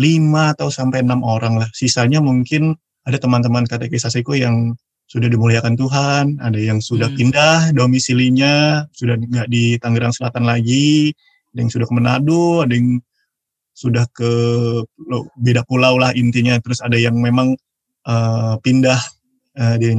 5 0.00 0.56
atau 0.56 0.72
sampai 0.72 1.04
enam 1.04 1.20
orang 1.20 1.60
lah. 1.60 1.68
Sisanya 1.76 2.24
mungkin 2.24 2.72
ada 3.04 3.20
teman-teman 3.20 3.68
katekisasiku 3.68 4.32
yang 4.36 4.72
sudah 5.10 5.26
dimuliakan 5.26 5.74
Tuhan, 5.76 6.24
ada 6.40 6.56
yang 6.56 6.78
sudah 6.80 7.10
Hmm. 7.10 7.18
pindah 7.18 7.74
domisilinya, 7.76 8.86
sudah 8.94 9.18
nggak 9.18 9.48
di 9.50 9.76
Tangerang 9.76 10.14
Selatan 10.14 10.46
lagi, 10.46 11.10
ada 11.52 11.58
yang 11.66 11.70
sudah 11.72 11.84
ke 11.90 11.92
Manado, 11.92 12.62
ada 12.62 12.72
yang 12.72 13.02
sudah 13.74 14.04
ke 14.12 14.30
beda 15.40 15.64
pulau 15.64 15.96
lah 15.96 16.12
intinya 16.12 16.58
terus 16.60 16.84
ada 16.84 16.98
yang 16.98 17.16
memang 17.16 17.56
uh, 18.04 18.54
pindah 18.60 19.00
uh, 19.56 19.76
di 19.80 19.94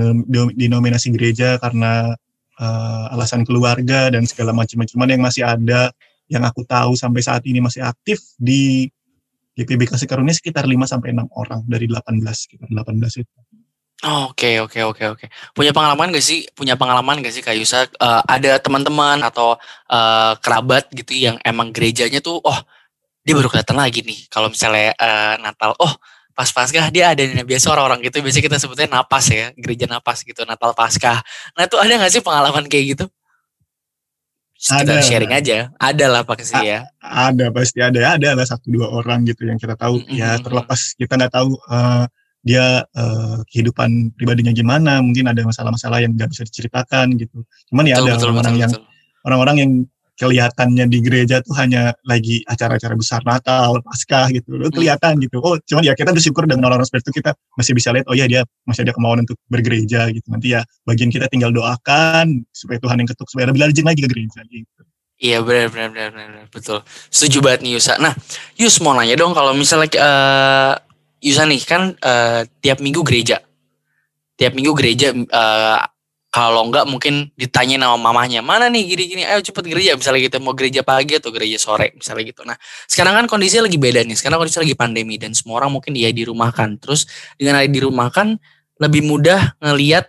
denominasi 0.56 1.10
gereja 1.16 1.58
karena 1.58 2.14
uh, 2.62 3.14
alasan 3.16 3.48
keluarga 3.48 4.12
dan 4.14 4.28
segala 4.30 4.54
macam 4.54 4.86
cuman 4.86 5.10
yang 5.10 5.24
masih 5.24 5.44
ada 5.48 5.90
yang 6.32 6.48
aku 6.48 6.64
tahu 6.64 6.96
sampai 6.96 7.20
saat 7.20 7.44
ini 7.44 7.60
masih 7.60 7.84
aktif 7.84 8.24
di 8.40 8.88
GPB 9.60 9.84
Kasih 9.92 10.08
Karunia 10.08 10.32
sekitar 10.32 10.64
5 10.64 10.80
sampai 10.88 11.12
6 11.12 11.28
orang 11.36 11.62
dari 11.68 11.92
18 11.92 12.24
sekitar 12.32 12.72
18 12.72 13.20
itu. 13.20 13.36
Oke 14.02 14.58
oke 14.58 14.82
oke 14.82 15.04
oke. 15.14 15.26
Punya 15.54 15.76
pengalaman 15.76 16.10
gak 16.10 16.26
sih? 16.26 16.48
Punya 16.58 16.74
pengalaman 16.74 17.22
gak 17.22 17.36
sih 17.38 17.44
Kak 17.46 17.54
Yusa? 17.54 17.86
Uh, 18.02 18.24
ada 18.26 18.58
teman-teman 18.58 19.22
atau 19.22 19.60
uh, 19.92 20.34
kerabat 20.42 20.90
gitu 20.90 21.14
yang 21.14 21.38
emang 21.46 21.70
gerejanya 21.70 22.18
tuh, 22.18 22.42
oh 22.42 22.60
dia 23.22 23.34
baru 23.38 23.48
kelihatan 23.50 23.78
lagi 23.78 24.02
nih. 24.02 24.28
Kalau 24.28 24.50
misalnya 24.50 24.94
uh, 24.98 25.36
Natal, 25.42 25.78
oh 25.78 25.94
pas 26.34 26.50
Paskah 26.50 26.90
dia 26.90 27.14
ada 27.14 27.22
nih. 27.22 27.46
Biasa 27.46 27.70
orang-orang 27.74 28.02
gitu, 28.06 28.22
biasanya 28.22 28.46
kita 28.50 28.58
sebutnya 28.58 28.88
napas 28.90 29.30
ya, 29.30 29.54
gereja 29.54 29.86
napas 29.86 30.26
gitu, 30.26 30.42
Natal 30.44 30.74
Paskah. 30.74 31.22
Nah 31.54 31.64
itu 31.70 31.78
ada 31.78 31.92
gak 32.02 32.12
sih 32.12 32.22
pengalaman 32.24 32.66
kayak 32.66 32.98
gitu? 32.98 33.06
Kita 34.62 34.86
ada, 34.86 35.02
sharing 35.02 35.34
aja. 35.34 35.74
Ada 35.82 36.06
lah 36.06 36.22
pasti 36.22 36.62
ya. 36.62 36.86
Ada 37.02 37.50
pasti 37.50 37.82
ada. 37.82 38.14
Ada 38.14 38.38
lah 38.38 38.46
satu 38.46 38.70
dua 38.70 38.94
orang 38.94 39.26
gitu 39.26 39.50
yang 39.50 39.58
kita 39.58 39.74
tahu. 39.74 40.02
Mm 40.02 40.06
-hmm. 40.06 40.18
Ya 40.22 40.30
terlepas 40.38 40.94
kita 40.94 41.18
nggak 41.18 41.34
tahu. 41.34 41.58
Uh, 41.66 42.06
dia 42.42 42.82
uh, 42.98 43.38
kehidupan 43.46 44.18
pribadinya 44.18 44.50
gimana 44.50 44.98
mungkin 44.98 45.30
ada 45.30 45.46
masalah-masalah 45.46 46.02
yang 46.02 46.18
nggak 46.18 46.34
bisa 46.34 46.42
diceritakan 46.42 47.14
gitu 47.22 47.46
cuman 47.70 47.86
ya 47.86 48.02
betul, 48.02 48.10
ada 48.10 48.18
orang-orang 48.26 48.56
yang 48.58 48.72
orang-orang 49.22 49.58
yang 49.62 49.72
kelihatannya 50.22 50.86
di 50.86 51.02
gereja 51.02 51.42
tuh 51.42 51.58
hanya 51.58 51.98
lagi 52.06 52.46
acara-acara 52.46 52.94
besar 52.94 53.26
Natal, 53.26 53.82
Paskah 53.82 54.30
gitu. 54.30 54.54
Lo 54.54 54.70
hmm. 54.70 54.78
kelihatan 54.78 55.18
gitu. 55.18 55.42
Oh, 55.42 55.58
cuman 55.66 55.82
ya 55.82 55.98
kita 55.98 56.14
bersyukur 56.14 56.46
dengan 56.46 56.70
orang-orang 56.70 56.86
seperti 56.86 57.10
itu 57.10 57.26
kita 57.26 57.34
masih 57.58 57.74
bisa 57.74 57.90
lihat 57.90 58.06
oh 58.06 58.14
ya 58.14 58.30
dia 58.30 58.46
masih 58.70 58.86
ada 58.86 58.94
kemauan 58.94 59.26
untuk 59.26 59.42
bergereja 59.50 60.14
gitu. 60.14 60.28
Nanti 60.30 60.54
ya 60.54 60.62
bagian 60.86 61.10
kita 61.10 61.26
tinggal 61.26 61.50
doakan 61.50 62.46
supaya 62.54 62.78
Tuhan 62.78 63.02
yang 63.02 63.10
ketuk 63.10 63.26
supaya 63.34 63.50
lebih 63.50 63.66
rajin 63.66 63.86
lagi 63.90 64.02
ke 64.06 64.10
gereja 64.14 64.42
gitu. 64.46 64.82
Iya 65.22 65.38
benar 65.46 65.70
benar 65.70 65.90
benar 65.94 66.10
benar 66.14 66.46
betul. 66.54 66.80
Setuju 67.10 67.38
banget 67.42 67.60
nih 67.66 67.78
Yusa. 67.78 67.98
Nah, 67.98 68.14
Yus 68.58 68.78
mau 68.82 68.94
nanya 68.94 69.18
dong 69.18 69.34
kalau 69.34 69.54
misalnya 69.58 69.90
uh, 69.98 70.74
Yusa 71.22 71.50
nih 71.50 71.62
kan 71.66 71.98
uh, 71.98 72.46
tiap 72.62 72.78
minggu 72.78 73.02
gereja. 73.02 73.42
Tiap 74.38 74.58
minggu 74.58 74.74
gereja 74.74 75.14
uh, 75.14 75.78
kalau 76.32 76.64
enggak 76.64 76.88
mungkin 76.88 77.28
ditanya 77.36 77.76
sama 77.76 78.00
mamahnya, 78.00 78.40
mana 78.40 78.72
nih 78.72 78.96
gini-gini, 78.96 79.28
ayo 79.28 79.44
cepet 79.44 79.68
gereja. 79.68 79.92
Misalnya 80.00 80.32
gitu, 80.32 80.40
mau 80.40 80.56
gereja 80.56 80.80
pagi 80.80 81.20
atau 81.20 81.28
gereja 81.28 81.60
sore, 81.60 81.92
misalnya 81.92 82.24
gitu. 82.32 82.42
Nah, 82.48 82.56
sekarang 82.88 83.20
kan 83.20 83.26
kondisinya 83.28 83.68
lagi 83.68 83.76
beda 83.76 84.08
nih. 84.08 84.16
Sekarang 84.16 84.40
kondisi 84.40 84.64
lagi 84.64 84.76
pandemi 84.80 85.20
dan 85.20 85.36
semua 85.36 85.60
orang 85.60 85.76
mungkin 85.76 85.92
dia 85.92 86.08
dirumahkan. 86.16 86.80
Terus 86.80 87.04
dengan 87.36 87.60
ada 87.60 87.68
dirumahkan, 87.68 88.40
lebih 88.80 89.04
mudah 89.04 89.60
ngeliat 89.60 90.08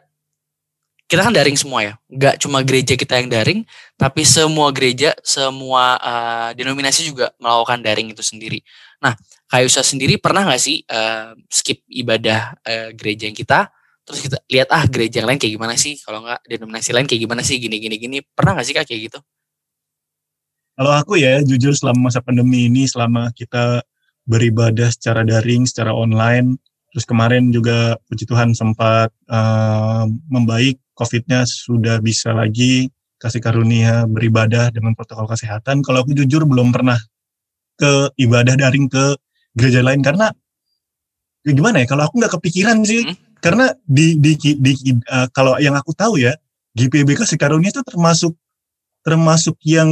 kita 1.11 1.27
kan 1.27 1.35
daring 1.35 1.59
semua 1.59 1.85
ya. 1.85 1.95
Enggak 2.07 2.39
cuma 2.39 2.63
gereja 2.63 2.95
kita 2.95 3.19
yang 3.19 3.29
daring, 3.29 3.61
tapi 3.99 4.23
semua 4.23 4.71
gereja, 4.71 5.19
semua 5.27 5.99
uh, 5.99 6.51
denominasi 6.55 7.11
juga 7.11 7.35
melakukan 7.43 7.83
daring 7.83 8.15
itu 8.15 8.23
sendiri. 8.23 8.63
Nah, 9.03 9.19
Kayusa 9.53 9.85
sendiri 9.85 10.17
pernah 10.17 10.49
nggak 10.49 10.63
sih 10.65 10.81
uh, 10.89 11.37
skip 11.53 11.85
ibadah 11.85 12.57
uh, 12.65 12.89
gereja 12.97 13.29
yang 13.29 13.37
kita, 13.37 13.69
terus 14.03 14.21
kita 14.27 14.37
lihat 14.51 14.69
ah 14.75 14.85
gereja 14.91 15.23
yang 15.23 15.29
lain 15.31 15.41
kayak 15.41 15.55
gimana 15.55 15.75
sih, 15.79 15.99
kalau 16.03 16.23
nggak 16.27 16.41
denominasi 16.47 16.91
lain 16.91 17.07
kayak 17.07 17.23
gimana 17.23 17.43
sih, 17.47 17.57
gini 17.63 17.79
gini 17.79 17.97
gini, 17.99 18.19
pernah 18.23 18.59
nggak 18.59 18.67
sih 18.67 18.75
kak 18.75 18.87
kayak 18.87 19.11
gitu? 19.11 19.19
Kalau 20.73 20.93
aku 20.97 21.21
ya 21.21 21.45
jujur 21.45 21.77
selama 21.77 22.09
masa 22.11 22.25
pandemi 22.25 22.67
ini, 22.67 22.89
selama 22.89 23.31
kita 23.37 23.85
beribadah 24.25 24.89
secara 24.89 25.23
daring, 25.23 25.69
secara 25.69 25.93
online, 25.93 26.57
terus 26.91 27.05
kemarin 27.05 27.53
juga 27.53 28.01
puji 28.09 28.25
Tuhan 28.25 28.57
sempat 28.57 29.13
uh, 29.29 30.09
membaik, 30.33 30.81
COVID-nya 30.97 31.45
sudah 31.45 32.01
bisa 32.01 32.33
lagi 32.33 32.89
kasih 33.23 33.39
karunia 33.39 34.09
beribadah 34.11 34.75
dengan 34.75 34.99
protokol 34.99 35.31
kesehatan. 35.31 35.85
Kalau 35.87 36.03
aku 36.03 36.17
jujur 36.17 36.43
belum 36.43 36.75
pernah 36.75 36.99
ke 37.79 38.11
ibadah 38.19 38.59
daring 38.59 38.91
ke 38.91 39.15
gereja 39.57 39.81
lain 39.85 40.01
karena 40.01 40.33
ya 41.43 41.53
gimana 41.53 41.83
ya 41.83 41.87
kalau 41.89 42.07
aku 42.07 42.21
nggak 42.23 42.35
kepikiran 42.39 42.85
sih 42.87 43.03
hmm. 43.03 43.32
Karena 43.43 43.75
di 43.83 44.15
di, 44.17 44.39
di 44.39 44.73
uh, 45.11 45.27
kalau 45.35 45.59
yang 45.59 45.75
aku 45.75 45.91
tahu 45.93 46.23
ya 46.23 46.39
GPBK 46.79 47.27
Sekarunia 47.27 47.75
itu 47.75 47.83
termasuk 47.83 48.33
termasuk 49.03 49.59
yang 49.67 49.91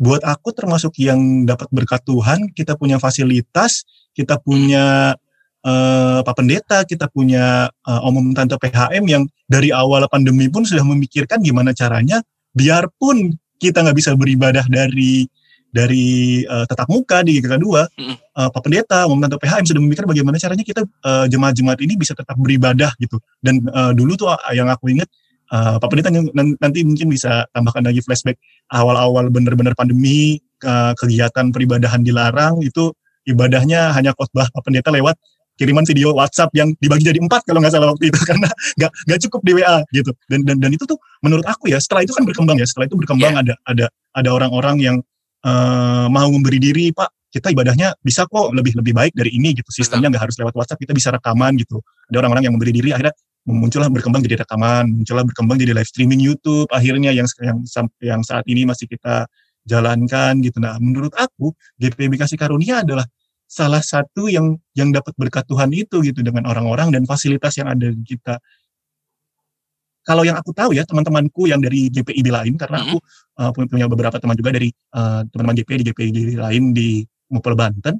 buat 0.00 0.20
aku 0.26 0.50
termasuk 0.50 0.98
yang 0.98 1.46
dapat 1.46 1.70
berkat 1.70 2.02
Tuhan. 2.02 2.50
Kita 2.50 2.74
punya 2.74 2.98
fasilitas 2.98 3.86
kita 4.10 4.42
punya 4.42 5.14
uh, 5.62 6.18
Pak 6.26 6.34
Pendeta 6.34 6.82
kita 6.82 7.06
punya 7.06 7.70
uh, 7.86 8.00
Om 8.02 8.34
Tante 8.34 8.58
PHM 8.58 9.04
yang 9.06 9.22
dari 9.46 9.70
awal 9.70 10.10
pandemi 10.10 10.50
pun 10.50 10.66
sudah 10.66 10.82
memikirkan 10.82 11.38
gimana 11.40 11.70
caranya 11.70 12.18
biarpun 12.50 13.38
kita 13.60 13.84
nggak 13.84 13.96
bisa 13.96 14.16
beribadah 14.16 14.66
dari 14.66 15.28
dari 15.70 16.42
uh, 16.46 16.66
tetap 16.66 16.90
muka 16.90 17.22
di 17.22 17.38
GKK 17.38 17.62
2, 17.62 17.62
mm. 17.62 18.14
uh, 18.36 18.48
Pak 18.50 18.60
Pendeta, 18.66 19.06
Tante 19.06 19.36
PHM 19.38 19.64
sudah 19.70 19.82
memikir 19.82 20.04
bagaimana 20.06 20.36
caranya 20.36 20.64
kita 20.66 20.82
uh, 20.82 21.26
jemaat-jemaat 21.30 21.78
ini 21.82 21.94
bisa 21.94 22.12
tetap 22.12 22.34
beribadah 22.34 22.90
gitu. 22.98 23.22
Dan 23.38 23.62
uh, 23.70 23.94
dulu 23.94 24.18
tuh 24.18 24.34
uh, 24.34 24.38
yang 24.50 24.66
aku 24.66 24.90
ingat 24.90 25.06
uh, 25.54 25.78
Pak 25.78 25.88
Pendeta 25.90 26.10
nanti 26.58 26.80
mungkin 26.82 27.06
bisa 27.10 27.46
tambahkan 27.54 27.86
lagi 27.86 28.02
flashback 28.02 28.38
awal-awal 28.74 29.30
benar-benar 29.30 29.78
pandemi 29.78 30.42
uh, 30.66 30.92
kegiatan 30.98 31.54
peribadahan 31.54 32.02
dilarang 32.02 32.62
itu 32.62 32.90
ibadahnya 33.26 33.94
hanya 33.94 34.10
khotbah 34.14 34.50
Pak 34.50 34.62
Pendeta 34.66 34.90
lewat 34.90 35.18
kiriman 35.60 35.84
video 35.84 36.16
WhatsApp 36.16 36.48
yang 36.56 36.72
dibagi 36.80 37.04
jadi 37.04 37.20
empat 37.20 37.44
kalau 37.44 37.60
nggak 37.60 37.76
salah 37.76 37.92
waktu 37.92 38.08
itu 38.08 38.16
karena 38.30 38.48
nggak 38.80 38.90
nggak 39.04 39.18
cukup 39.28 39.40
di 39.44 39.52
WA 39.60 39.76
gitu 39.92 40.10
dan 40.32 40.40
dan 40.48 40.56
dan 40.56 40.70
itu 40.72 40.88
tuh 40.88 40.96
menurut 41.20 41.44
aku 41.44 41.68
ya 41.68 41.76
setelah 41.76 42.00
itu 42.00 42.16
kan 42.16 42.24
berkembang 42.24 42.56
ya 42.56 42.64
setelah 42.64 42.88
itu 42.88 42.96
berkembang 42.96 43.36
yeah. 43.36 43.42
ada 43.44 43.54
ada 43.68 43.86
ada 44.16 44.28
orang-orang 44.32 44.80
yang 44.80 44.96
uh, 45.44 46.06
mau 46.10 46.28
memberi 46.28 46.58
diri 46.60 46.86
Pak 46.92 47.30
kita 47.30 47.54
ibadahnya 47.54 47.94
bisa 48.02 48.26
kok 48.26 48.50
lebih 48.50 48.74
lebih 48.74 48.90
baik 48.90 49.14
dari 49.14 49.30
ini 49.30 49.54
gitu. 49.54 49.70
Sistemnya 49.70 50.10
nggak 50.10 50.28
harus 50.28 50.36
lewat 50.42 50.54
WhatsApp 50.58 50.82
kita 50.82 50.92
bisa 50.92 51.14
rekaman 51.14 51.54
gitu. 51.62 51.78
Ada 52.10 52.26
orang-orang 52.26 52.50
yang 52.50 52.54
memberi 52.58 52.74
diri 52.74 52.90
akhirnya 52.90 53.14
muncullah 53.46 53.88
berkembang 53.88 54.20
jadi 54.20 54.44
rekaman 54.44 55.00
muncullah 55.00 55.24
berkembang 55.24 55.56
jadi 55.56 55.72
live 55.72 55.88
streaming 55.88 56.20
YouTube 56.20 56.68
akhirnya 56.68 57.08
yang 57.14 57.24
yang 57.40 57.64
yang 58.04 58.20
saat 58.20 58.44
ini 58.50 58.66
masih 58.66 58.90
kita 58.90 59.30
jalankan 59.64 60.42
gitu. 60.42 60.58
Nah 60.58 60.76
menurut 60.82 61.14
aku 61.14 61.54
GPB 61.78 62.18
Kasih 62.18 62.36
Karunia 62.36 62.82
adalah 62.82 63.06
salah 63.50 63.82
satu 63.82 64.30
yang 64.30 64.58
yang 64.74 64.90
dapat 64.90 65.14
berkat 65.18 65.46
Tuhan 65.46 65.70
itu 65.74 66.02
gitu 66.02 66.22
dengan 66.22 66.46
orang-orang 66.50 66.90
dan 66.94 67.02
fasilitas 67.06 67.58
yang 67.58 67.70
ada 67.70 67.90
di 67.90 68.02
kita 68.06 68.38
kalau 70.10 70.26
yang 70.26 70.34
aku 70.34 70.50
tahu 70.50 70.74
ya 70.74 70.82
teman-temanku 70.82 71.46
yang 71.46 71.62
dari 71.62 71.86
GPIB 71.86 72.34
lain 72.34 72.58
karena 72.58 72.82
aku 72.82 72.98
uh, 73.38 73.54
punya 73.54 73.86
beberapa 73.86 74.18
teman 74.18 74.34
juga 74.34 74.58
dari 74.58 74.74
uh, 74.98 75.22
teman-teman 75.30 75.62
GP 75.62 75.70
di 75.78 75.84
GPIB 75.86 76.18
lain 76.34 76.74
di 76.74 77.06
Mupel 77.30 77.54
Banten 77.54 77.94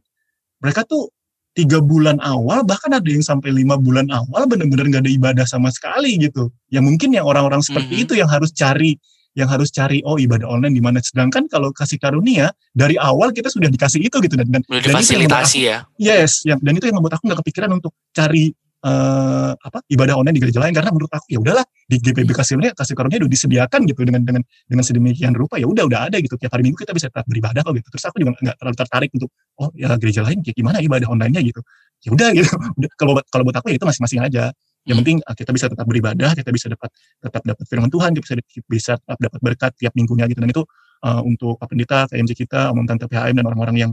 mereka 0.58 0.82
tuh 0.82 1.06
tiga 1.54 1.78
bulan 1.78 2.18
awal 2.22 2.66
bahkan 2.66 2.90
ada 2.94 3.06
yang 3.06 3.22
sampai 3.22 3.54
lima 3.54 3.78
bulan 3.78 4.10
awal 4.10 4.46
benar-benar 4.50 4.86
nggak 4.90 5.02
ada 5.06 5.12
ibadah 5.12 5.46
sama 5.46 5.70
sekali 5.74 6.18
gitu. 6.18 6.50
Ya 6.70 6.78
mungkin 6.78 7.10
yang 7.10 7.26
orang-orang 7.26 7.62
seperti 7.62 7.98
mm-hmm. 7.98 8.04
itu 8.06 8.12
yang 8.18 8.30
harus 8.30 8.50
cari 8.54 8.94
yang 9.38 9.46
harus 9.46 9.70
cari 9.70 10.02
oh 10.06 10.18
ibadah 10.18 10.46
online 10.46 10.74
di 10.74 10.82
mana. 10.82 11.02
Sedangkan 11.02 11.50
kalau 11.50 11.74
kasih 11.74 11.98
karunia 11.98 12.54
dari 12.70 12.94
awal 12.98 13.34
kita 13.34 13.50
sudah 13.50 13.66
dikasih 13.66 14.02
itu 14.06 14.16
gitu. 14.22 14.34
Dan 14.38 14.46
dan, 14.50 14.62
dan 14.62 14.94
itu 14.94 15.14
yang 15.18 15.30
aku, 15.30 15.58
ya. 15.58 15.78
Yes 15.98 16.46
yang 16.46 16.62
dan 16.62 16.72
itu 16.78 16.86
yang 16.86 16.96
membuat 17.02 17.18
aku 17.18 17.30
nggak 17.30 17.40
kepikiran 17.42 17.70
untuk 17.74 17.92
cari 18.14 18.54
uh, 18.84 19.52
apa 19.56 19.78
ibadah 19.92 20.16
online 20.16 20.36
di 20.36 20.42
gereja 20.42 20.60
lain 20.60 20.72
karena 20.72 20.90
menurut 20.92 21.12
aku 21.12 21.26
ya 21.28 21.38
udahlah 21.40 21.64
di 21.84 21.96
GPB 22.00 22.30
kasihnya 22.32 22.72
kasih 22.72 22.94
karunia 22.96 23.20
udah 23.20 23.32
disediakan 23.32 23.80
gitu 23.88 24.00
dengan 24.06 24.22
dengan 24.24 24.42
dengan 24.66 24.84
sedemikian 24.84 25.32
rupa 25.36 25.60
ya 25.60 25.66
udah 25.68 25.84
udah 25.84 26.00
ada 26.08 26.16
gitu. 26.22 26.36
Tiap 26.40 26.52
hari 26.52 26.62
minggu 26.68 26.78
kita 26.80 26.92
bisa 26.96 27.12
tetap 27.12 27.26
beribadah 27.28 27.60
kok 27.60 27.74
gitu. 27.76 27.88
Terus 27.92 28.04
aku 28.08 28.16
juga 28.22 28.30
nggak 28.38 28.56
terlalu 28.56 28.76
tertarik 28.76 29.10
untuk 29.16 29.30
oh 29.60 29.68
ya 29.76 29.88
gereja 30.00 30.20
lain 30.24 30.38
kayak 30.40 30.56
gimana 30.56 30.78
ibadah 30.80 31.08
onlinenya 31.10 31.40
gitu. 31.44 31.60
Ya 32.06 32.10
udah 32.14 32.28
gitu. 32.38 32.52
Kalau 32.96 33.12
kalau 33.28 33.42
buat 33.44 33.56
aku 33.60 33.68
ya 33.72 33.76
itu 33.76 33.86
masing-masing 33.86 34.20
aja. 34.24 34.44
Yang 34.80 34.96
hmm. 34.96 35.00
penting 35.04 35.16
uh, 35.28 35.36
kita 35.36 35.50
bisa 35.52 35.66
tetap 35.68 35.84
beribadah 35.84 36.30
kita 36.32 36.50
bisa 36.54 36.66
dapat 36.72 36.90
tetap 37.20 37.42
dapat 37.44 37.64
firman 37.68 37.90
Tuhan 37.92 38.10
kita 38.16 38.24
bisa 38.24 38.34
bisa 38.64 38.92
tetap 38.96 39.18
dapat 39.20 39.40
berkat 39.44 39.72
tiap 39.76 39.92
minggunya 39.92 40.24
gitu. 40.24 40.40
Dan 40.40 40.48
itu 40.48 40.62
uh, 41.04 41.20
untuk 41.20 41.60
Pak 41.60 41.68
Pendeta 41.68 42.08
KMJ 42.08 42.32
kita 42.32 42.72
Om 42.72 42.88
Tante 42.88 43.04
PHM 43.04 43.36
dan 43.36 43.44
orang-orang 43.44 43.76
yang 43.76 43.92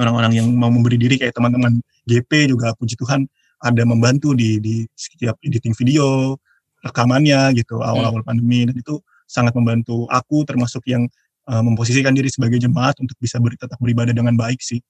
orang-orang 0.00 0.32
yang 0.34 0.46
mau 0.50 0.70
memberi 0.72 0.98
diri 0.98 1.20
kayak 1.20 1.34
teman-teman 1.36 1.78
GP 2.08 2.50
juga 2.50 2.74
puji 2.74 2.98
Tuhan 2.98 3.26
ada 3.64 3.82
membantu 3.88 4.36
di 4.36 4.60
di 4.60 4.84
setiap 4.92 5.40
editing 5.40 5.72
video 5.72 6.36
rekamannya 6.84 7.56
gitu 7.56 7.80
awal-awal 7.80 8.20
hmm. 8.20 8.28
pandemi 8.28 8.68
dan 8.68 8.76
itu 8.76 9.00
sangat 9.24 9.56
membantu 9.56 10.04
aku 10.12 10.44
termasuk 10.44 10.84
yang 10.84 11.08
uh, 11.48 11.64
memposisikan 11.64 12.12
diri 12.12 12.28
sebagai 12.28 12.60
jemaat 12.60 13.00
untuk 13.00 13.16
bisa 13.16 13.40
ber, 13.40 13.56
tetap 13.56 13.80
beribadah 13.80 14.12
dengan 14.12 14.36
baik 14.36 14.60
sih 14.60 14.84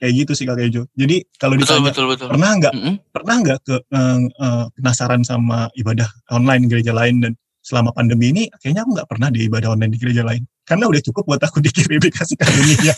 kayak 0.00 0.12
gitu 0.24 0.32
sih 0.32 0.48
kak 0.48 0.56
Kejo. 0.56 0.88
Jadi 0.96 1.28
kalau 1.36 1.60
ditanya 1.60 1.92
betul, 1.92 2.08
betul, 2.08 2.26
betul. 2.26 2.28
pernah 2.32 2.50
nggak 2.56 2.72
mm 2.72 2.80
-hmm. 2.80 2.94
pernah 3.12 3.36
nggak 3.44 3.58
ke 3.60 3.76
uh, 3.92 4.18
uh, 4.40 4.64
penasaran 4.72 5.20
sama 5.20 5.68
ibadah 5.76 6.08
online 6.32 6.64
gereja 6.72 6.96
lain 6.96 7.20
dan 7.20 7.32
selama 7.60 7.92
pandemi 7.92 8.32
ini 8.32 8.48
kayaknya 8.64 8.88
aku 8.88 8.96
nggak 8.96 9.08
pernah 9.12 9.28
di 9.28 9.44
ibadah 9.44 9.76
online 9.76 9.92
di 9.92 10.00
gereja 10.00 10.24
lain 10.24 10.48
karena 10.64 10.88
udah 10.88 11.02
cukup 11.04 11.28
buat 11.28 11.42
aku 11.44 11.60
dikirim 11.68 12.00
kasih 12.08 12.40
karunia. 12.40 12.96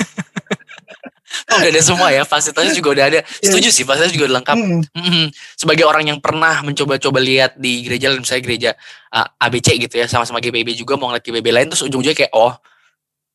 Oh, 1.48 1.58
udah 1.58 1.70
ada 1.70 1.82
semua 1.82 2.08
ya, 2.08 2.22
fasilitasnya 2.22 2.72
juga 2.72 2.88
udah 2.92 3.04
ada. 3.06 3.18
Iya. 3.20 3.44
Setuju 3.44 3.68
sih, 3.68 3.82
fasilitasnya 3.82 4.14
juga 4.14 4.26
udah 4.28 4.36
lengkap. 4.40 4.56
Hmm, 4.56 4.80
Mhm. 4.92 5.26
Sebagai 5.54 5.84
orang 5.84 6.04
yang 6.06 6.18
pernah 6.18 6.60
mencoba-coba 6.60 7.18
lihat 7.18 7.56
di 7.56 7.82
gereja 7.82 8.12
misalnya 8.12 8.42
gereja 8.42 8.70
uh, 9.10 9.26
ABC 9.38 9.76
gitu 9.78 9.94
ya, 9.96 10.06
sama-sama 10.06 10.38
GPB 10.38 10.72
juga 10.72 10.94
mau 10.94 11.08
ngeliat 11.08 11.22
GPB 11.22 11.46
lain, 11.48 11.66
terus 11.68 11.82
ujung-ujungnya 11.82 12.16
kayak 12.18 12.32
oh, 12.32 12.52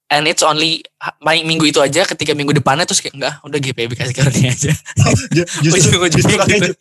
and 0.08 0.24
it's 0.24 0.40
only 0.40 0.80
main 1.20 1.44
minggu 1.44 1.66
itu 1.66 1.78
aja. 1.78 2.04
Ketika 2.04 2.32
minggu 2.32 2.54
depannya 2.54 2.84
terus 2.84 3.00
kayak 3.00 3.16
enggak, 3.16 3.34
udah 3.42 3.60
GPB 3.60 3.92
kasih 3.94 4.16
karunia 4.16 4.50
aja. 4.50 4.72
ju- 5.36 5.50
justru, 5.64 5.98
Ujung-ujungnya 6.00 6.16
justru 6.16 6.36
Kak 6.38 6.48
gitu. 6.48 6.72
Kejo, 6.72 6.74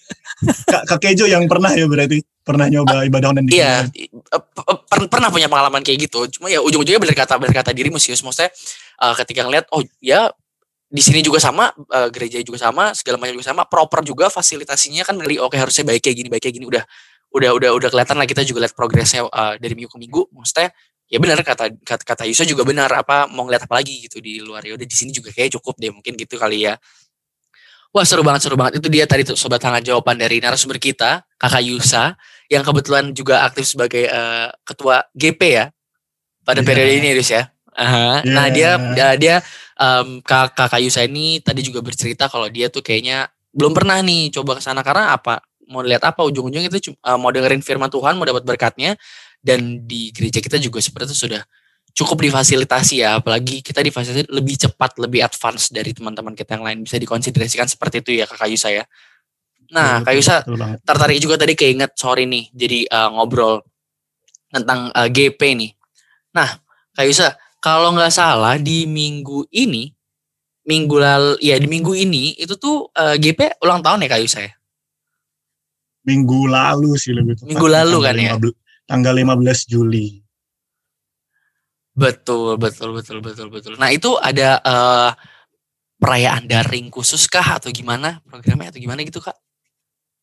Kak, 0.87 0.99
Kejo 1.01 1.25
yang 1.27 1.45
pernah 1.47 1.73
ya 1.73 1.87
berarti 1.87 2.21
pernah 2.47 2.71
nyoba 2.71 3.03
ibadah 3.03 3.35
online 3.35 3.47
di 3.51 3.59
Iya, 3.59 3.91
eh, 3.91 4.07
p- 4.31 4.67
per- 4.87 5.11
pernah 5.11 5.35
punya 5.35 5.51
pengalaman 5.51 5.83
kayak 5.83 6.07
gitu. 6.07 6.31
Cuma 6.31 6.47
ya 6.47 6.63
ujung-ujungnya 6.63 7.03
bener 7.03 7.17
kata 7.19 7.35
bener 7.37 7.51
kata 7.53 7.75
dirimu 7.75 7.99
sih. 7.99 8.15
Maksudnya 8.15 8.55
uh, 9.03 9.15
ketika 9.19 9.43
ngeliat 9.43 9.67
oh 9.75 9.83
ya 9.99 10.31
di 10.87 11.03
sini 11.03 11.19
juga 11.21 11.43
sama, 11.43 11.75
uh, 11.75 12.09
gereja 12.15 12.39
juga 12.47 12.63
sama, 12.63 12.95
segala 12.95 13.19
macam 13.19 13.35
juga 13.35 13.49
sama, 13.51 13.63
proper 13.67 14.07
juga 14.07 14.31
fasilitasinya 14.31 15.03
kan 15.03 15.19
dari 15.19 15.37
oke 15.39 15.55
harusnya 15.59 15.83
baik 15.83 16.03
kayak 16.07 16.17
gini, 16.23 16.29
baik 16.31 16.43
kayak 16.47 16.57
gini 16.63 16.67
udah 16.71 16.85
udah 17.35 17.51
udah 17.59 17.71
udah 17.75 17.89
kelihatan 17.91 18.17
lah 18.17 18.27
kita 18.29 18.47
juga 18.47 18.65
lihat 18.65 18.75
progresnya 18.79 19.27
uh, 19.27 19.59
dari 19.59 19.75
minggu 19.75 19.91
ke 19.91 19.99
minggu. 19.99 20.23
Maksudnya 20.31 20.71
ya 21.11 21.19
benar 21.19 21.39
kata 21.43 21.75
kata, 21.83 22.03
kata 22.07 22.23
Yusa 22.31 22.47
juga 22.47 22.63
benar 22.67 22.91
apa 22.95 23.27
mau 23.31 23.47
ngeliat 23.47 23.67
apa 23.67 23.79
lagi 23.83 24.07
gitu 24.07 24.23
di 24.23 24.39
luar 24.43 24.63
ya 24.63 24.75
udah 24.79 24.87
di 24.87 24.97
sini 24.97 25.11
juga 25.15 25.35
kayak 25.35 25.59
cukup 25.59 25.75
deh 25.79 25.91
mungkin 25.91 26.15
gitu 26.15 26.39
kali 26.39 26.71
ya. 26.71 26.79
Wah 27.95 28.05
seru 28.05 28.21
banget 28.23 28.45
seru 28.47 28.55
banget 28.61 28.79
itu 28.79 28.89
dia 28.93 29.09
tadi 29.09 29.25
tuh 29.25 29.35
sobat 29.39 29.63
hangat 29.63 29.87
jawaban 29.87 30.21
dari 30.21 30.39
narasumber 30.39 30.77
kita 30.79 31.25
kakak 31.41 31.63
Yusa 31.67 32.15
yang 32.53 32.63
kebetulan 32.63 33.11
juga 33.11 33.43
aktif 33.43 33.67
sebagai 33.75 34.07
eh, 34.07 34.49
ketua 34.63 35.03
GP 35.17 35.41
ya 35.51 35.67
pada 36.47 36.61
Iya. 36.63 36.67
periode 36.69 36.93
ini 36.95 37.09
Yus 37.17 37.31
ya. 37.35 37.56
Aha. 37.77 38.25
Nah 38.25 38.49
Iya. 38.49 38.55
dia 38.57 38.71
dia, 38.97 39.09
dia 39.17 39.37
em, 39.77 40.19
kak 40.21 40.57
kakak 40.57 40.81
Yusa 40.81 41.05
ini 41.05 41.39
tadi 41.39 41.61
juga 41.61 41.85
bercerita 41.85 42.27
kalau 42.27 42.49
dia 42.49 42.73
tuh 42.73 42.81
kayaknya 42.81 43.29
belum 43.53 43.73
pernah 43.73 44.01
nih 44.01 44.33
coba 44.33 44.57
ke 44.57 44.63
sana 44.65 44.81
karena 44.81 45.13
apa 45.13 45.45
mau 45.69 45.85
lihat 45.85 46.01
apa 46.05 46.25
ujung-ujungnya 46.25 46.69
itu 46.69 46.91
cuma- 46.91 47.01
eh, 47.05 47.19
mau 47.19 47.29
dengerin 47.29 47.61
firman 47.61 47.89
Tuhan 47.89 48.17
mau 48.17 48.25
dapat 48.25 48.43
berkatnya 48.43 48.97
dan 49.41 49.85
di 49.85 50.09
gereja 50.11 50.41
kita 50.41 50.57
juga 50.57 50.81
seperti 50.81 51.13
itu 51.13 51.29
sudah 51.29 51.43
cukup 51.93 52.25
difasilitasi 52.25 53.01
ya 53.01 53.21
apalagi 53.21 53.61
kita 53.61 53.81
difasilitasi 53.81 54.29
lebih 54.29 54.57
cepat 54.57 54.97
lebih 54.97 55.25
advance 55.25 55.69
dari 55.69 55.93
teman-teman 55.93 56.33
kita 56.33 56.57
yang 56.57 56.65
lain 56.65 56.79
bisa 56.85 56.97
dikonsiderasikan 56.97 57.65
seperti 57.67 58.01
itu 58.05 58.11
ya 58.17 58.25
kakak 58.25 58.49
Yusa 58.49 58.69
ya. 58.73 58.85
Nah 59.69 60.01
Betul, 60.01 60.05
kak 60.05 60.15
Yusa 60.17 60.37
tertarik 60.81 61.19
juga 61.21 61.37
tadi 61.37 61.53
keinget 61.53 61.93
sorry 61.93 62.25
nih 62.25 62.49
jadi 62.53 62.79
eh, 62.85 63.09
ngobrol 63.13 63.61
tentang 64.49 64.89
eh, 64.93 65.09
GP 65.11 65.41
nih. 65.57 65.71
Nah, 66.33 66.49
Kak 66.93 67.05
Yusa, 67.05 67.33
kalau 67.59 67.93
nggak 67.97 68.13
salah 68.13 68.57
di 68.61 68.87
minggu 68.87 69.49
ini, 69.51 69.91
minggu 70.67 70.97
lalu, 70.99 71.35
ya 71.43 71.57
di 71.57 71.67
minggu 71.67 71.93
ini 71.95 72.37
itu 72.39 72.55
tuh 72.57 72.91
eh, 72.95 73.17
GP 73.17 73.61
ulang 73.63 73.83
tahun 73.83 74.05
ya 74.05 74.09
Kak 74.13 74.21
Yusa 74.23 74.41
ya? 74.45 74.53
Minggu 76.07 76.47
lalu 76.47 76.95
sih 76.95 77.11
lebih 77.11 77.35
tepat. 77.35 77.49
Minggu 77.51 77.67
lalu 77.67 77.99
Tanggal 77.99 78.15
kan 78.15 78.17
ya? 78.23 78.35
15 78.39 78.87
Tanggal 78.87 79.15
15 79.19 79.67
Juli. 79.67 80.07
Betul, 81.97 82.61
betul, 82.61 82.93
betul, 82.93 83.19
betul, 83.25 83.49
betul. 83.49 83.73
Nah 83.81 83.89
itu 83.89 84.15
ada 84.21 84.61
eh, 84.61 85.11
perayaan 85.97 86.45
daring 86.45 86.93
khusus 86.93 87.25
kah 87.25 87.57
atau 87.57 87.73
gimana 87.73 88.21
programnya 88.29 88.69
atau 88.69 88.79
gimana 88.79 89.01
gitu 89.01 89.19
Kak? 89.19 89.35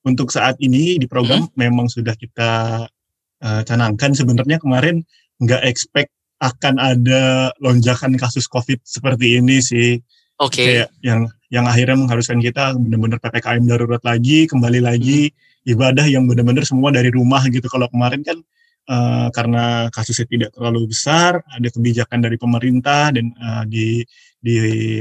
Untuk 0.05 0.29
saat 0.29 0.59
ini 0.61 1.01
di 1.01 1.07
program 1.09 1.49
Hmm. 1.49 1.55
memang 1.57 1.89
sudah 1.89 2.13
kita 2.13 2.85
eh, 3.43 3.61
canangkan 3.65 4.13
sebenarnya 4.13 4.61
kemarin 4.61 5.01
nggak 5.41 5.65
expect 5.67 6.13
akan 6.43 6.75
ada 6.75 7.55
lonjakan 7.63 8.19
kasus 8.19 8.51
COVID 8.51 8.83
seperti 8.83 9.39
ini 9.39 9.63
sih. 9.63 10.03
Oke, 10.43 10.65
kayak 10.65 10.89
yang 10.99 11.31
yang 11.47 11.63
akhirnya 11.69 11.95
mengharuskan 11.95 12.43
kita 12.43 12.75
benar-benar 12.75 13.21
ppkm 13.23 13.63
darurat 13.63 14.03
lagi 14.03 14.49
kembali 14.49 14.83
lagi 14.83 15.31
ibadah 15.63 16.03
yang 16.03 16.27
benar-benar 16.27 16.67
semua 16.67 16.91
dari 16.91 17.07
rumah 17.13 17.39
gitu. 17.47 17.63
Kalau 17.71 17.87
kemarin 17.87 18.25
kan 18.27 18.37
eh, 18.91 19.27
karena 19.31 19.87
kasusnya 19.93 20.27
tidak 20.27 20.49
terlalu 20.51 20.91
besar 20.91 21.39
ada 21.47 21.69
kebijakan 21.71 22.19
dari 22.19 22.35
pemerintah 22.35 23.15
dan 23.15 23.31
eh, 23.31 23.63
di 23.71 23.87
di 24.43 24.55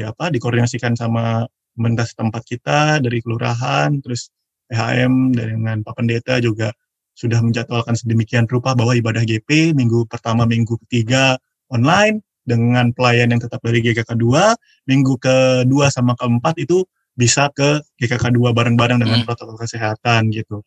apa 0.07 0.31
dikoordinasikan 0.31 0.95
sama 0.95 1.43
pemerintah 1.75 2.07
setempat 2.07 2.43
kita 2.47 2.79
dari 3.03 3.19
kelurahan 3.19 3.91
terus 3.99 4.31
PHM 4.71 5.35
dengan 5.35 5.83
Pak 5.83 5.95
Pendeta 5.99 6.39
juga 6.39 6.71
sudah 7.13 7.39
menjadwalkan 7.41 7.93
sedemikian 7.93 8.49
rupa 8.49 8.73
bahwa 8.73 8.97
ibadah 8.97 9.23
GP 9.23 9.77
minggu 9.77 10.09
pertama 10.09 10.49
minggu 10.49 10.81
ketiga 10.87 11.37
online 11.69 12.21
dengan 12.43 12.91
pelayan 12.91 13.31
yang 13.31 13.41
tetap 13.41 13.63
dari 13.63 13.79
GKK 13.81 14.17
2 14.19 14.89
minggu 14.91 15.15
kedua 15.21 15.93
sama 15.93 16.17
keempat 16.19 16.59
itu 16.59 16.83
bisa 17.13 17.53
ke 17.53 17.79
GKK 18.01 18.33
2 18.35 18.51
bareng-bareng 18.51 18.99
dengan 18.99 19.21
Hmm. 19.23 19.27
protokol 19.29 19.61
kesehatan 19.61 20.33
gitu. 20.33 20.65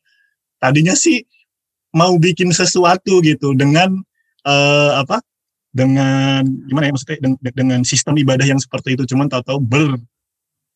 Tadinya 0.61 0.93
sih 0.93 1.25
mau 1.91 2.15
bikin 2.15 2.53
sesuatu 2.53 3.19
gitu 3.19 3.51
dengan 3.57 3.99
eh, 4.45 4.91
apa? 4.95 5.19
Dengan 5.75 6.45
gimana 6.69 6.87
ya 6.87 6.91
maksudnya 6.95 7.17
deng- 7.19 7.41
dengan 7.41 7.81
sistem 7.83 8.15
ibadah 8.15 8.45
yang 8.45 8.61
seperti 8.61 8.95
itu 8.95 9.03
cuman 9.09 9.27
tahu-tahu 9.27 9.59
ber 9.59 9.99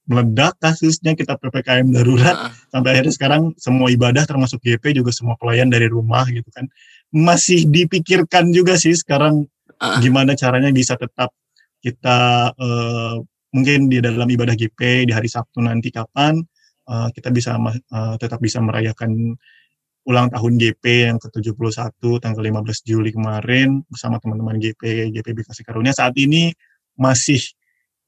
meledak 0.10 0.58
kasusnya 0.58 1.14
kita 1.14 1.38
PPKM 1.38 1.94
darurat 1.94 2.50
Heeh. 2.50 2.52
sampai 2.74 2.90
akhirnya 2.98 3.14
sekarang 3.14 3.42
semua 3.62 3.94
ibadah 3.94 4.26
termasuk 4.26 4.58
GP 4.66 4.98
juga 4.98 5.14
semua 5.14 5.38
pelayan 5.38 5.70
dari 5.70 5.86
rumah 5.86 6.26
gitu 6.34 6.50
kan. 6.50 6.66
Masih 7.14 7.70
dipikirkan 7.70 8.50
juga 8.50 8.74
sih 8.76 8.98
sekarang 8.98 9.46
Heeh. 9.78 10.00
gimana 10.02 10.34
caranya 10.34 10.74
bisa 10.74 10.98
tetap 10.98 11.30
kita 11.80 12.52
eh, 12.58 13.16
mungkin 13.54 13.80
di 13.88 14.02
dalam 14.02 14.26
ibadah 14.26 14.58
GP 14.58 15.06
di 15.06 15.14
hari 15.14 15.30
Sabtu 15.30 15.62
nanti 15.62 15.94
kapan 15.94 16.42
eh, 16.90 17.08
kita 17.14 17.30
bisa 17.30 17.54
eh, 17.70 18.16
tetap 18.18 18.42
bisa 18.42 18.58
merayakan 18.66 19.38
ulang 20.10 20.34
tahun 20.34 20.58
GP 20.58 20.84
yang 21.06 21.18
ke-71 21.22 22.02
tanggal 22.02 22.42
15 22.42 22.66
Juli 22.82 23.14
kemarin 23.14 23.86
bersama 23.86 24.18
teman-teman 24.18 24.58
GP 24.58 25.14
GPB 25.14 25.46
Kasih 25.46 25.62
Karunia 25.62 25.94
saat 25.94 26.18
ini 26.18 26.50
masih 26.98 27.38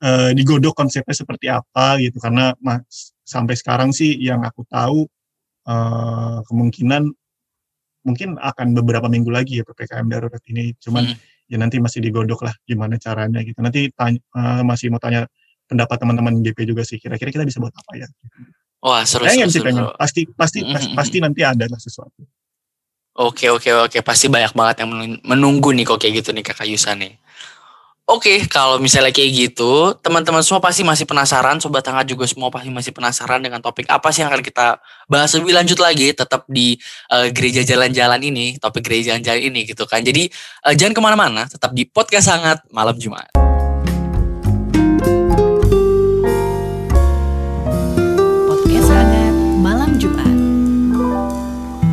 eh, 0.02 0.32
digodok 0.34 0.74
konsepnya 0.74 1.14
seperti 1.14 1.46
apa 1.48 2.02
gitu. 2.02 2.18
Karena 2.18 2.52
mas, 2.58 3.14
sampai 3.22 3.54
sekarang 3.56 3.94
sih 3.94 4.18
yang 4.18 4.42
aku 4.42 4.66
tahu 4.66 5.06
eh, 5.62 6.38
kemungkinan 6.50 7.14
mungkin 8.02 8.34
akan 8.42 8.74
beberapa 8.74 9.06
minggu 9.06 9.30
lagi 9.30 9.62
ya 9.62 9.64
PPKM 9.64 10.10
darurat 10.10 10.42
ini. 10.50 10.74
Cuman 10.82 11.06
Hmm. 11.06 11.18
ya 11.46 11.62
nanti 11.62 11.78
masih 11.78 12.02
digodok 12.02 12.42
lah 12.42 12.54
gimana 12.66 12.98
caranya 12.98 13.46
gitu. 13.46 13.62
Nanti 13.62 13.94
tanya, 13.94 14.18
eh, 14.18 14.62
masih 14.66 14.90
mau 14.90 14.98
tanya 14.98 15.30
pendapat 15.70 16.02
teman-teman 16.02 16.42
GP 16.42 16.66
juga 16.66 16.82
sih. 16.82 16.98
Kira-kira 16.98 17.30
kita 17.30 17.46
bisa 17.46 17.62
buat 17.62 17.72
apa 17.78 17.94
ya? 17.96 18.10
Wah 18.82 19.06
seru, 19.06 19.24
seru, 19.24 19.38
pengen 19.38 19.48
sih 19.54 19.62
seru, 19.62 19.68
pengen. 19.70 19.84
seru. 19.86 19.94
pasti 19.94 20.22
pasti 20.34 20.60
Mm, 20.66 20.74
pas- 20.74 20.90
mm, 20.90 20.96
pasti 20.98 21.18
nanti 21.22 21.42
ada 21.46 21.66
lah 21.70 21.78
sesuatu. 21.78 22.26
Oke 23.22 23.54
oke 23.54 23.70
oke. 23.86 23.98
Pasti 24.02 24.26
banyak 24.34 24.58
banget 24.58 24.76
yang 24.82 24.90
menun- 24.90 25.22
menunggu 25.22 25.70
nih 25.78 25.86
kok 25.86 26.02
kayak 26.02 26.26
gitu 26.26 26.34
nih 26.34 26.42
kakak 26.42 26.66
Yusa 26.66 26.98
nih. 26.98 27.20
Oke 28.12 28.43
kalau 28.52 28.76
misalnya 28.76 29.15
kayak 29.15 29.32
gitu 29.32 29.95
teman-teman 30.04 30.43
semua 30.43 30.60
pasti 30.60 30.84
masih 30.84 31.08
penasaran 31.08 31.63
sobat 31.63 31.80
hangat 31.88 32.12
juga 32.12 32.28
semua 32.28 32.52
pasti 32.52 32.67
masih 32.67 32.91
penasaran 32.91 33.39
dengan 33.39 33.63
topik 33.63 33.88
apa 33.88 34.12
sih 34.12 34.19
yang 34.19 34.28
akan 34.28 34.43
kita 34.43 34.84
bahas 35.08 35.32
lebih 35.32 35.56
lanjut 35.56 35.80
lagi 35.80 36.12
tetap 36.12 36.43
di 36.52 36.76
eh, 37.08 37.32
gereja 37.32 37.63
jalan-jalan 37.63 38.19
ini 38.19 38.60
topik 38.60 38.84
gereja 38.84 39.15
jalan-jalan 39.15 39.56
ini 39.56 39.63
gitu 39.63 39.88
kan 39.88 40.04
jadi 40.04 40.28
eh, 40.28 40.74
jangan 40.76 40.91
ke 40.91 41.02
mana-mana 41.02 41.47
tetap 41.47 41.71
di 41.71 41.88
podcast 41.88 42.36
hangat 42.36 42.60
malam 42.67 43.00
Jumat. 43.00 43.51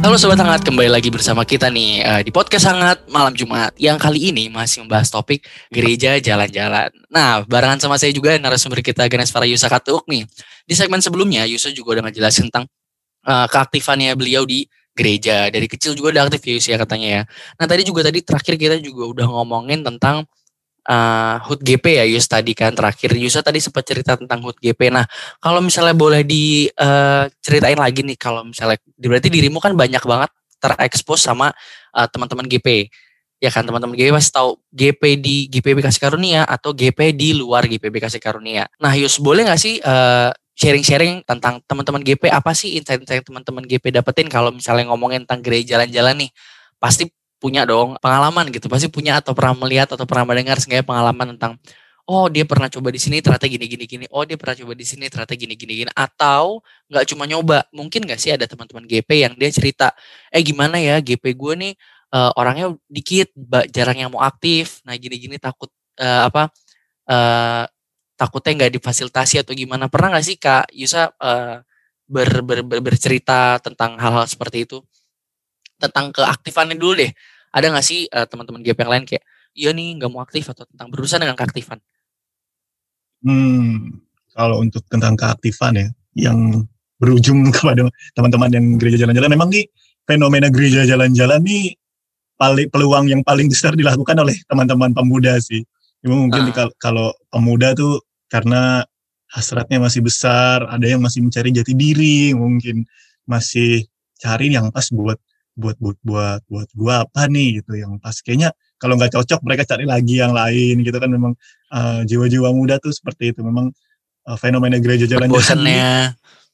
Halo 0.08 0.16
Sobat 0.16 0.40
Hangat, 0.40 0.64
kembali 0.64 0.88
lagi 0.88 1.12
bersama 1.12 1.44
kita 1.44 1.68
nih 1.68 2.00
eh, 2.00 2.24
di 2.24 2.32
podcast 2.32 2.64
Hangat 2.64 3.04
Malam 3.12 3.36
Jumat 3.36 3.76
yang 3.76 4.00
kali 4.00 4.32
ini 4.32 4.48
masih 4.48 4.80
membahas 4.80 5.12
topik 5.12 5.44
gereja 5.68 6.16
jalan-jalan. 6.16 6.88
Nah, 7.12 7.44
barengan 7.44 7.76
sama 7.76 8.00
saya 8.00 8.08
juga 8.16 8.32
narasumber 8.40 8.80
kita 8.80 9.04
Ganes 9.04 9.28
Farah 9.28 9.44
Yusa 9.44 9.68
Katuk 9.68 10.08
nih. 10.08 10.24
Di 10.64 10.72
segmen 10.72 11.04
sebelumnya 11.04 11.44
Yusa 11.44 11.76
juga 11.76 12.00
udah 12.00 12.08
ngejelasin 12.08 12.48
tentang 12.48 12.64
eh, 13.28 13.46
keaktifannya 13.52 14.16
beliau 14.16 14.48
di 14.48 14.64
gereja. 14.96 15.52
Dari 15.52 15.68
kecil 15.68 15.92
juga 15.92 16.16
udah 16.16 16.32
aktif 16.32 16.40
ya 16.40 16.52
Yus 16.56 16.66
ya 16.72 16.80
katanya 16.80 17.08
ya. 17.12 17.22
Nah, 17.60 17.66
tadi 17.68 17.84
juga 17.84 18.00
tadi 18.00 18.24
terakhir 18.24 18.56
kita 18.56 18.80
juga 18.80 19.12
udah 19.12 19.28
ngomongin 19.28 19.84
tentang 19.84 20.24
eh, 20.88 21.36
HUT 21.44 21.60
GP 21.60 21.84
ya 22.00 22.04
Yus 22.08 22.24
tadi 22.24 22.56
kan 22.56 22.72
terakhir. 22.72 23.12
Yusa 23.14 23.44
tadi 23.44 23.60
sempat 23.60 23.84
cerita 23.84 24.16
tentang 24.16 24.40
HUT 24.40 24.56
GP. 24.58 24.88
Nah, 24.88 25.04
kalau 25.38 25.60
misalnya 25.60 25.92
boleh 25.94 26.24
diceritain 26.24 27.78
lagi 27.78 28.00
nih 28.02 28.16
kalau 28.16 28.42
misalnya 28.48 28.80
berarti 28.96 29.28
dirimu 29.28 29.60
kan 29.60 29.76
banyak 29.76 30.00
banget 30.02 30.30
terekspos 30.58 31.22
sama 31.22 31.54
uh, 31.94 32.08
teman-teman 32.10 32.46
GP 32.50 32.90
ya 33.38 33.50
kan 33.54 33.62
teman-teman 33.62 33.94
GP 33.94 34.10
pasti 34.10 34.34
tahu 34.34 34.58
GP 34.74 35.02
di 35.22 35.46
GPB 35.46 35.78
Kasih 35.78 36.02
Karunia 36.02 36.42
atau 36.42 36.74
GP 36.74 37.14
di 37.14 37.38
luar 37.38 37.70
GPB 37.70 38.02
Kasih 38.02 38.18
Karunia 38.18 38.66
nah 38.82 38.90
Yus 38.98 39.22
boleh 39.22 39.46
nggak 39.46 39.60
sih 39.62 39.78
uh, 39.78 40.34
sharing-sharing 40.58 41.22
tentang 41.22 41.62
teman-teman 41.70 42.02
GP 42.02 42.34
apa 42.34 42.50
sih 42.50 42.74
insight-insight 42.82 43.22
teman-teman 43.22 43.62
GP 43.62 43.94
dapetin 43.94 44.26
kalau 44.26 44.50
misalnya 44.50 44.90
ngomongin 44.90 45.22
tentang 45.22 45.38
gereja 45.46 45.78
jalan-jalan 45.78 46.26
nih 46.26 46.30
pasti 46.82 47.06
punya 47.42 47.62
dong 47.64 47.96
pengalaman 48.02 48.50
gitu. 48.54 48.66
Pasti 48.70 48.90
punya 48.90 49.22
atau 49.22 49.32
pernah 49.34 49.54
melihat 49.66 49.94
atau 49.94 50.04
pernah 50.04 50.26
mendengar 50.28 50.58
seenggaknya 50.58 50.86
pengalaman 50.86 51.26
tentang 51.36 51.52
oh 52.08 52.26
dia 52.32 52.44
pernah 52.48 52.66
coba 52.72 52.88
di 52.90 53.00
sini 53.00 53.20
ternyata 53.24 53.46
gini 53.46 53.66
gini 53.70 53.84
gini. 53.86 54.04
Oh 54.12 54.24
dia 54.26 54.36
pernah 54.40 54.56
coba 54.58 54.72
di 54.74 54.86
sini 54.86 55.06
ternyata 55.12 55.34
gini 55.38 55.54
gini 55.54 55.72
gini. 55.84 55.90
Atau 55.94 56.60
nggak 56.90 57.04
cuma 57.14 57.24
nyoba 57.30 57.64
mungkin 57.72 58.04
nggak 58.06 58.20
sih 58.20 58.30
ada 58.34 58.44
teman-teman 58.50 58.84
GP 58.86 59.10
yang 59.24 59.34
dia 59.38 59.50
cerita 59.52 59.92
eh 60.34 60.42
gimana 60.42 60.76
ya 60.82 60.98
GP 61.00 61.24
gue 61.36 61.54
nih 61.68 61.72
uh, 62.14 62.32
orangnya 62.36 62.74
dikit 62.90 63.30
jarang 63.72 63.98
yang 64.00 64.10
mau 64.12 64.22
aktif. 64.24 64.80
Nah 64.88 64.96
gini 64.98 65.16
gini 65.20 65.36
takut 65.40 65.70
uh, 66.00 66.28
apa 66.28 66.50
uh, 67.10 67.64
takutnya 68.18 68.66
nggak 68.66 68.72
difasilitasi 68.80 69.44
atau 69.46 69.52
gimana. 69.54 69.86
Pernah 69.92 70.18
nggak 70.18 70.26
sih 70.26 70.36
kak 70.40 70.72
Yusa 70.74 71.12
uh, 71.22 71.62
ber, 72.08 72.28
ber, 72.42 72.58
ber, 72.64 72.80
bercerita 72.82 73.60
tentang 73.60 74.00
hal-hal 74.00 74.24
seperti 74.26 74.64
itu 74.64 74.80
tentang 75.78 76.10
keaktifannya 76.10 76.76
dulu 76.76 76.98
deh 76.98 77.10
ada 77.54 77.66
nggak 77.72 77.86
sih 77.86 78.04
uh, 78.12 78.26
teman-teman 78.28 78.60
GP 78.60 78.78
yang 78.84 78.92
lain 78.92 79.04
kayak 79.08 79.24
iya 79.56 79.70
nih 79.72 79.98
nggak 79.98 80.10
mau 80.12 80.22
aktif 80.22 80.46
atau 80.52 80.68
tentang 80.68 80.88
berurusan 80.92 81.18
dengan 81.24 81.36
keaktifan? 81.38 81.80
Hmm, 83.24 83.98
kalau 84.30 84.62
untuk 84.62 84.86
tentang 84.86 85.18
keaktifan 85.18 85.74
ya, 85.74 85.88
yang 86.14 86.68
berujung 87.02 87.48
kepada 87.56 87.88
teman-teman 88.14 88.50
yang 88.52 88.66
gereja 88.78 89.02
jalan-jalan, 89.02 89.30
memang 89.34 89.50
nih 89.50 89.66
fenomena 90.06 90.48
gereja 90.48 90.86
jalan-jalan 90.86 91.42
nih 91.42 91.74
paling 92.38 92.70
peluang 92.70 93.10
yang 93.10 93.20
paling 93.26 93.50
besar 93.50 93.74
dilakukan 93.74 94.14
oleh 94.14 94.38
teman-teman 94.46 94.94
pemuda 94.94 95.34
sih. 95.42 95.66
Memang 96.06 96.30
mungkin 96.30 96.54
uh. 96.54 96.70
kalau 96.78 97.10
pemuda 97.26 97.74
tuh 97.74 97.98
karena 98.30 98.86
hasratnya 99.28 99.82
masih 99.82 100.06
besar, 100.06 100.62
ada 100.70 100.86
yang 100.86 101.02
masih 101.02 101.26
mencari 101.26 101.50
jati 101.50 101.74
diri, 101.74 102.32
mungkin 102.38 102.86
masih 103.26 103.84
cari 104.22 104.54
yang 104.54 104.70
pas 104.70 104.86
buat 104.94 105.18
buat 105.58 105.76
buat 105.82 105.98
buat 106.06 106.40
buat 106.46 106.68
gua 106.78 107.04
apa 107.04 107.26
nih 107.26 107.60
gitu. 107.62 107.74
Yang 107.74 107.98
pas 107.98 108.16
kayaknya 108.22 108.50
kalau 108.78 108.94
nggak 108.94 109.12
cocok 109.18 109.40
mereka 109.42 109.66
cari 109.66 109.84
lagi 109.84 110.22
yang 110.22 110.30
lain 110.30 110.86
gitu 110.86 110.96
kan. 110.96 111.10
Memang 111.10 111.34
uh, 111.74 112.00
jiwa-jiwa 112.06 112.54
muda 112.54 112.78
tuh 112.78 112.94
seperti 112.94 113.34
itu. 113.34 113.42
Memang 113.42 113.74
uh, 114.30 114.38
fenomena 114.38 114.78
gereja 114.78 115.10
jalan-jalan 115.10 115.34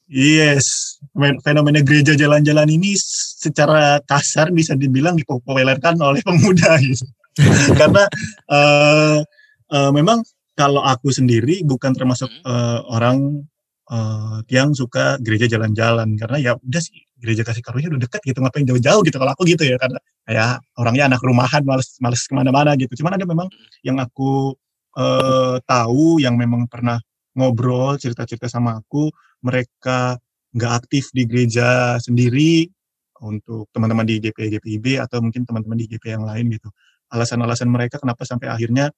yes 0.09 0.97
fenomena 1.41 1.81
gereja 1.81 2.13
jalan-jalan 2.13 2.69
ini 2.69 2.93
secara 2.97 3.97
kasar 4.05 4.53
bisa 4.53 4.77
dibilang 4.77 5.17
dipopulerkan 5.17 5.97
oleh 6.01 6.21
pemuda 6.21 6.77
gitu. 6.85 7.05
Karena 7.75 8.07
uh, 8.47 9.19
uh, 9.69 9.91
memang 9.91 10.23
kalau 10.55 10.81
aku 10.81 11.11
sendiri 11.11 11.61
bukan 11.67 11.91
termasuk 11.91 12.31
uh, 12.47 12.79
orang 12.87 13.43
uh, 13.91 14.39
yang 14.47 14.71
suka 14.71 15.19
gereja 15.19 15.51
jalan-jalan. 15.51 16.15
Karena 16.15 16.37
ya 16.39 16.51
udah 16.55 16.81
sih 16.81 16.95
gereja 17.19 17.47
kasih 17.47 17.63
karunia 17.63 17.87
udah 17.87 18.01
dekat 18.01 18.21
gitu 18.27 18.39
ngapain 18.43 18.67
jauh-jauh 18.67 19.01
gitu 19.07 19.15
kalau 19.15 19.31
aku 19.31 19.47
gitu 19.47 19.63
ya 19.63 19.79
karena 19.79 19.99
ya 20.27 20.59
orangnya 20.75 21.07
anak 21.07 21.21
rumahan 21.23 21.63
males 21.63 21.95
males 22.03 22.21
ke 22.27 22.33
mana-mana 22.35 22.75
gitu. 22.75 22.91
Cuman 22.99 23.15
ada 23.15 23.25
memang 23.25 23.47
yang 23.85 23.97
aku 24.03 24.53
uh, 24.99 25.57
tahu 25.63 26.19
yang 26.19 26.35
memang 26.35 26.67
pernah 26.67 26.99
ngobrol 27.35 27.95
cerita-cerita 27.99 28.47
sama 28.51 28.79
aku 28.79 29.11
mereka 29.43 30.19
nggak 30.55 30.71
aktif 30.85 31.11
di 31.11 31.27
gereja 31.27 31.99
sendiri 31.99 32.67
untuk 33.23 33.71
teman-teman 33.71 34.07
di 34.07 34.19
GP 34.19 34.59
GPIB 34.59 34.99
atau 35.03 35.23
mungkin 35.23 35.47
teman-teman 35.47 35.77
di 35.79 35.87
GP 35.87 36.19
yang 36.19 36.23
lain 36.27 36.51
gitu. 36.51 36.67
Alasan-alasan 37.11 37.71
mereka 37.71 37.99
kenapa 37.99 38.27
sampai 38.27 38.51
akhirnya 38.51 38.91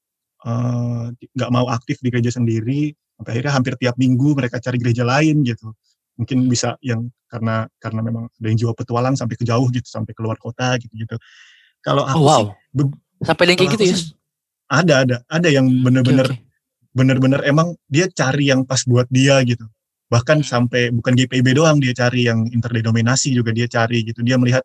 nggak 1.34 1.50
uh, 1.50 1.54
mau 1.54 1.66
aktif 1.74 1.98
di 2.02 2.14
gereja 2.14 2.30
sendiri 2.30 2.94
sampai 3.18 3.32
akhirnya 3.34 3.54
hampir 3.58 3.74
tiap 3.82 3.98
minggu 3.98 4.38
mereka 4.38 4.62
cari 4.62 4.78
gereja 4.78 5.02
lain 5.02 5.42
gitu 5.42 5.74
mungkin 6.18 6.50
bisa 6.50 6.76
yang 6.82 7.08
karena 7.30 7.70
karena 7.78 8.02
memang 8.02 8.28
ada 8.28 8.48
yang 8.50 8.58
jiwa 8.58 8.74
petualang 8.74 9.14
sampai 9.14 9.38
ke 9.38 9.46
jauh 9.46 9.68
gitu 9.70 9.86
sampai 9.86 10.12
keluar 10.18 10.36
kota 10.42 10.76
gitu 10.82 10.94
gitu 10.98 11.16
kalau 11.88 12.04
aku 12.04 12.20
oh, 12.20 12.24
wow. 12.26 12.44
sih, 12.76 12.90
sampai 13.24 13.44
yang 13.48 13.58
kayak 13.60 13.72
gitu 13.78 13.86
ya? 13.88 13.98
ada 14.68 14.94
ada 15.08 15.16
ada 15.32 15.50
yang 15.50 15.66
bener-bener 15.82 16.28
okay, 16.28 16.44
okay. 16.44 16.92
bener-bener 16.92 17.40
emang 17.48 17.78
dia 17.88 18.12
cari 18.12 18.52
yang 18.52 18.68
pas 18.68 18.84
buat 18.84 19.08
dia 19.08 19.40
gitu. 19.48 19.64
Bahkan 20.08 20.44
hmm. 20.44 20.48
sampai 20.48 20.92
bukan 20.92 21.16
GPIB 21.16 21.56
doang 21.56 21.80
dia 21.80 21.96
cari 21.96 22.28
yang 22.28 22.48
interdenominasi 22.52 23.32
juga 23.32 23.56
dia 23.56 23.68
cari 23.72 24.04
gitu. 24.04 24.20
Dia 24.24 24.36
melihat 24.36 24.64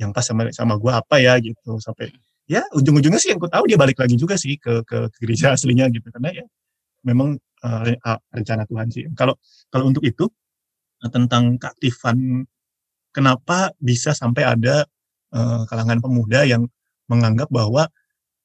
yang 0.00 0.16
pas 0.16 0.24
sama 0.24 0.48
sama 0.56 0.80
gua 0.80 1.04
apa 1.04 1.20
ya 1.20 1.36
gitu 1.36 1.76
sampai 1.76 2.08
ya 2.48 2.64
ujung-ujungnya 2.72 3.20
sih 3.20 3.36
yang 3.36 3.40
ku 3.40 3.46
tahu 3.48 3.68
dia 3.68 3.76
balik 3.76 4.00
lagi 4.00 4.16
juga 4.16 4.40
sih 4.40 4.56
ke 4.56 4.82
ke, 4.88 5.12
ke 5.12 5.18
gereja 5.20 5.52
aslinya 5.52 5.92
gitu. 5.92 6.08
Karena 6.08 6.32
ya 6.32 6.44
memang 7.04 7.36
uh, 7.36 7.82
rencana 8.32 8.64
Tuhan 8.64 8.88
sih. 8.88 9.04
Kalau 9.12 9.36
kalau 9.68 9.92
untuk 9.92 10.04
itu 10.08 10.32
tentang 11.10 11.58
keaktifan 11.58 12.46
kenapa 13.10 13.74
bisa 13.82 14.14
sampai 14.14 14.46
ada 14.46 14.86
uh, 15.34 15.66
kalangan 15.66 15.98
pemuda 15.98 16.46
yang 16.46 16.68
menganggap 17.10 17.50
bahwa 17.50 17.90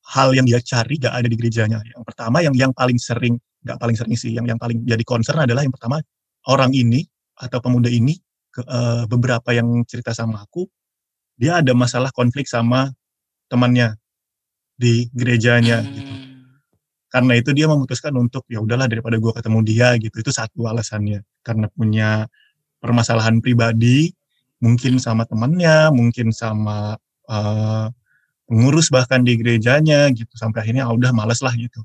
hal 0.08 0.32
yang 0.34 0.48
dia 0.48 0.63
cari 0.63 0.98
gak 0.98 1.13
ada 1.13 1.28
di 1.28 1.36
gerejanya. 1.36 1.84
Yang 1.84 2.04
pertama 2.08 2.39
yang 2.41 2.56
yang 2.56 2.72
paling 2.72 2.98
sering 2.98 3.38
gak 3.62 3.78
paling 3.78 3.96
sering 4.00 4.15
sih 4.15 4.32
yang 4.32 4.48
yang 4.48 4.58
paling 4.58 4.82
jadi 4.88 5.04
concern 5.04 5.43
adalah 5.43 5.62
yang 5.62 5.76
pertama 5.76 6.00
orang 6.48 6.72
ini 6.72 7.04
atau 7.38 7.60
pemuda 7.60 7.91
ini 7.91 8.15
ke, 8.50 8.63
uh, 8.63 9.04
beberapa 9.06 9.52
yang 9.54 9.84
cerita 9.84 10.15
sama 10.15 10.41
aku 10.41 10.65
dia 11.38 11.62
ada 11.62 11.76
masalah 11.78 12.10
konflik 12.10 12.50
sama 12.50 12.89
temannya 13.48 13.93
di 14.74 15.10
gerejanya 15.13 15.86
gitu. 15.86 16.12
Hmm. 16.13 16.26
Karena 17.08 17.34
itu 17.39 17.56
dia 17.56 17.72
memutuskan 17.72 18.13
untuk 18.20 18.43
ya 18.52 18.60
udahlah 18.60 18.86
daripada 18.89 19.15
gue 19.15 19.32
ketemu 19.32 19.60
dia 19.63 19.88
gitu. 19.96 20.15
Itu 20.22 20.32
satu 20.34 20.67
alasannya 20.67 21.24
karena 21.46 21.72
punya 21.72 22.28
permasalahan 22.82 23.42
pribadi, 23.42 24.12
mungkin 24.62 24.98
sama 24.98 25.26
temannya, 25.26 25.94
mungkin 25.94 26.34
sama 26.34 26.98
uh, 27.30 27.88
pengurus 28.48 28.88
bahkan 28.90 29.22
di 29.22 29.36
gerejanya 29.36 30.08
gitu 30.16 30.32
sampai 30.40 30.63
akhirnya 30.63 30.88
oh, 30.88 30.96
udah 30.96 31.12
males 31.12 31.44
lah 31.44 31.54
gitu. 31.54 31.84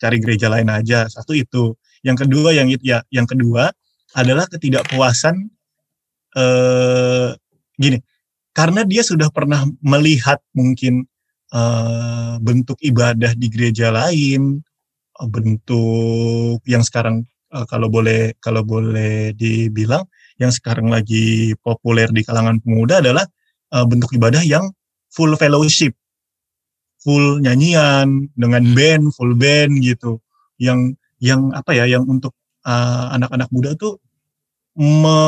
Cari 0.00 0.16
gereja 0.22 0.48
lain 0.48 0.70
aja 0.70 1.10
satu 1.10 1.36
itu. 1.36 1.76
Yang 2.00 2.24
kedua 2.24 2.56
yang 2.56 2.72
ya 2.80 3.04
yang 3.12 3.28
kedua 3.28 3.68
adalah 4.16 4.48
ketidakpuasan 4.48 5.50
eh, 6.38 7.30
gini 7.76 7.98
karena 8.56 8.82
dia 8.86 9.02
sudah 9.04 9.28
pernah 9.28 9.66
melihat 9.84 10.40
mungkin 10.56 11.04
eh, 11.52 12.34
bentuk 12.40 12.80
ibadah 12.80 13.36
di 13.36 13.46
gereja 13.52 13.92
lain 13.92 14.64
bentuk 15.20 16.64
yang 16.64 16.80
sekarang 16.80 17.28
uh, 17.54 17.66
kalau 17.66 17.90
boleh 17.90 18.34
kalau 18.38 18.62
boleh 18.62 19.34
dibilang 19.34 20.06
yang 20.40 20.50
sekarang 20.50 20.88
lagi 20.88 21.52
populer 21.60 22.08
di 22.08 22.24
kalangan 22.24 22.62
pemuda 22.62 23.04
adalah 23.04 23.26
uh, 23.74 23.84
bentuk 23.84 24.14
ibadah 24.16 24.40
yang 24.40 24.70
full 25.10 25.34
fellowship, 25.36 25.92
full 27.02 27.42
nyanyian 27.42 28.30
dengan 28.38 28.62
band, 28.72 29.12
full 29.12 29.36
band 29.36 29.82
gitu. 29.82 30.22
Yang 30.56 30.96
yang 31.20 31.52
apa 31.52 31.76
ya, 31.76 31.84
yang 31.84 32.06
untuk 32.08 32.32
anak 32.64 33.32
anak-anak 33.32 33.48
muda 33.52 33.70
tuh 33.76 33.96
me 34.76 35.18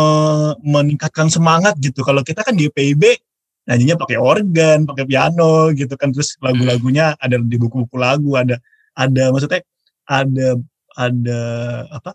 meningkatkan 0.62 1.28
semangat 1.28 1.76
gitu. 1.80 2.00
Kalau 2.04 2.24
kita 2.24 2.46
kan 2.46 2.56
di 2.56 2.70
PIB 2.72 3.20
nyanyinya 3.68 3.96
pakai 4.00 4.18
organ, 4.18 4.88
pakai 4.88 5.04
piano 5.06 5.70
gitu 5.76 5.94
kan 5.94 6.11
terus 6.11 6.35
lagu-lagunya 6.42 7.14
ada 7.18 7.37
di 7.38 7.56
buku-buku 7.58 7.96
lagu, 7.98 8.35
ada 8.38 8.58
ada 8.96 9.32
maksudnya 9.32 9.62
ada 10.06 10.58
ada 10.96 11.42
apa 11.90 12.12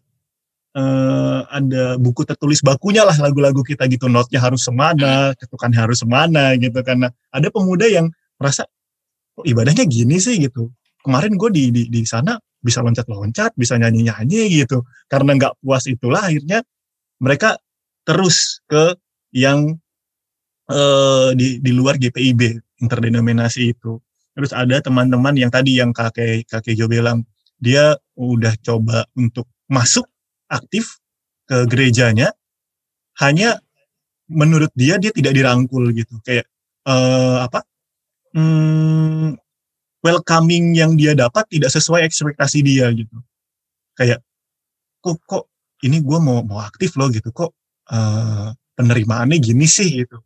uh, 0.78 1.42
ada 1.50 1.98
buku 1.98 2.22
tertulis 2.24 2.62
bakunya 2.62 3.02
lah 3.02 3.18
lagu-lagu 3.18 3.66
kita 3.66 3.90
gitu. 3.90 4.06
Notnya 4.06 4.38
harus 4.38 4.66
semana 4.66 5.34
ketukan 5.36 5.74
harus 5.74 6.06
semana 6.06 6.54
gitu 6.60 6.78
karena 6.86 7.10
ada 7.34 7.48
pemuda 7.50 7.90
yang 7.90 8.14
merasa 8.38 8.70
oh, 9.38 9.46
ibadahnya 9.46 9.84
gini 9.90 10.22
sih? 10.22 10.38
gitu. 10.38 10.70
Kemarin 11.02 11.40
gue 11.40 11.50
di, 11.54 11.64
di 11.74 11.84
di 11.90 12.02
sana 12.04 12.38
bisa 12.58 12.84
loncat-loncat 12.84 13.58
bisa 13.58 13.80
nyanyi-nyanyi 13.80 14.66
gitu. 14.66 14.86
Karena 15.10 15.34
nggak 15.38 15.64
puas 15.64 15.90
itulah 15.90 16.30
akhirnya 16.30 16.62
mereka 17.18 17.58
terus 18.06 18.62
ke 18.70 18.94
yang 19.34 19.76
uh, 20.72 21.30
di 21.34 21.60
di 21.60 21.72
luar 21.74 21.98
GPIB 21.98 22.62
interdenominasi 22.84 23.74
itu. 23.74 23.98
Terus 24.38 24.54
ada 24.54 24.78
teman-teman 24.78 25.34
yang 25.34 25.50
tadi 25.50 25.82
yang 25.82 25.90
kakek 25.90 26.46
kakek 26.46 26.78
Jo 26.78 26.86
bilang 26.86 27.26
dia 27.58 27.98
udah 28.18 28.54
coba 28.62 29.06
untuk 29.18 29.50
masuk 29.70 30.06
aktif 30.48 31.02
ke 31.48 31.68
gerejanya 31.68 32.32
hanya 33.18 33.60
menurut 34.30 34.70
dia 34.76 35.00
dia 35.02 35.12
tidak 35.12 35.34
dirangkul 35.34 35.90
gitu. 35.96 36.20
Kayak 36.22 36.46
uh, 36.86 37.48
apa? 37.48 37.64
Hmm, 38.36 39.34
welcoming 40.04 40.78
yang 40.78 40.94
dia 40.94 41.18
dapat 41.18 41.48
tidak 41.50 41.74
sesuai 41.74 42.06
ekspektasi 42.06 42.60
dia 42.62 42.92
gitu. 42.94 43.18
Kayak 43.98 44.22
kok 45.02 45.18
kok 45.26 45.44
ini 45.82 46.04
gue 46.04 46.20
mau 46.22 46.44
mau 46.46 46.62
aktif 46.62 46.94
loh 47.00 47.10
gitu. 47.10 47.34
Kok 47.34 47.52
uh, 47.90 48.54
penerimaannya 48.78 49.42
gini 49.42 49.66
sih? 49.66 50.06
gitu. 50.06 50.22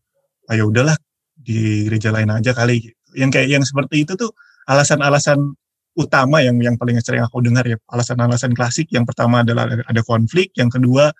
Ayo 0.51 0.67
ah, 0.67 0.71
udahlah 0.73 0.97
di 1.41 1.87
gereja 1.87 2.11
lain 2.13 2.29
aja 2.29 2.51
kali 2.53 2.91
gitu. 2.91 2.99
yang 3.17 3.33
kayak 3.33 3.49
yang 3.49 3.63
seperti 3.65 4.05
itu 4.05 4.13
tuh 4.15 4.31
alasan-alasan 4.69 5.57
utama 6.01 6.41
yang 6.41 6.57
yang 6.59 6.75
paling 6.75 6.97
sering 6.99 7.21
aku 7.21 7.39
dengar 7.45 7.63
ya 7.65 7.77
alasan-alasan 7.89 8.57
klasik 8.57 8.89
yang 8.89 9.05
pertama 9.05 9.45
adalah 9.45 9.69
ada 9.69 10.01
konflik 10.01 10.49
yang 10.57 10.67
kedua 10.67 11.13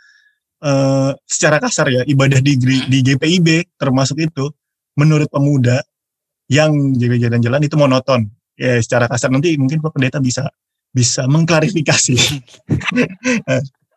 uh, 0.65 1.11
secara 1.23 1.61
kasar 1.61 1.87
ya 1.93 2.01
ibadah 2.05 2.41
di 2.41 2.57
di 2.61 2.97
GPIB 3.05 3.77
termasuk 3.77 4.17
itu 4.19 4.49
menurut 4.97 5.29
pemuda 5.29 5.79
yang 6.51 6.97
jaga 6.99 7.29
jalan-jalan 7.29 7.61
itu 7.63 7.75
monoton 7.79 8.27
ya 8.59 8.81
secara 8.83 9.07
kasar 9.07 9.31
nanti 9.31 9.55
mungkin 9.55 9.79
Pak 9.79 9.95
Pendeta 9.95 10.19
bisa 10.19 10.51
bisa 10.91 11.23
mengklarifikasi. 11.25 12.15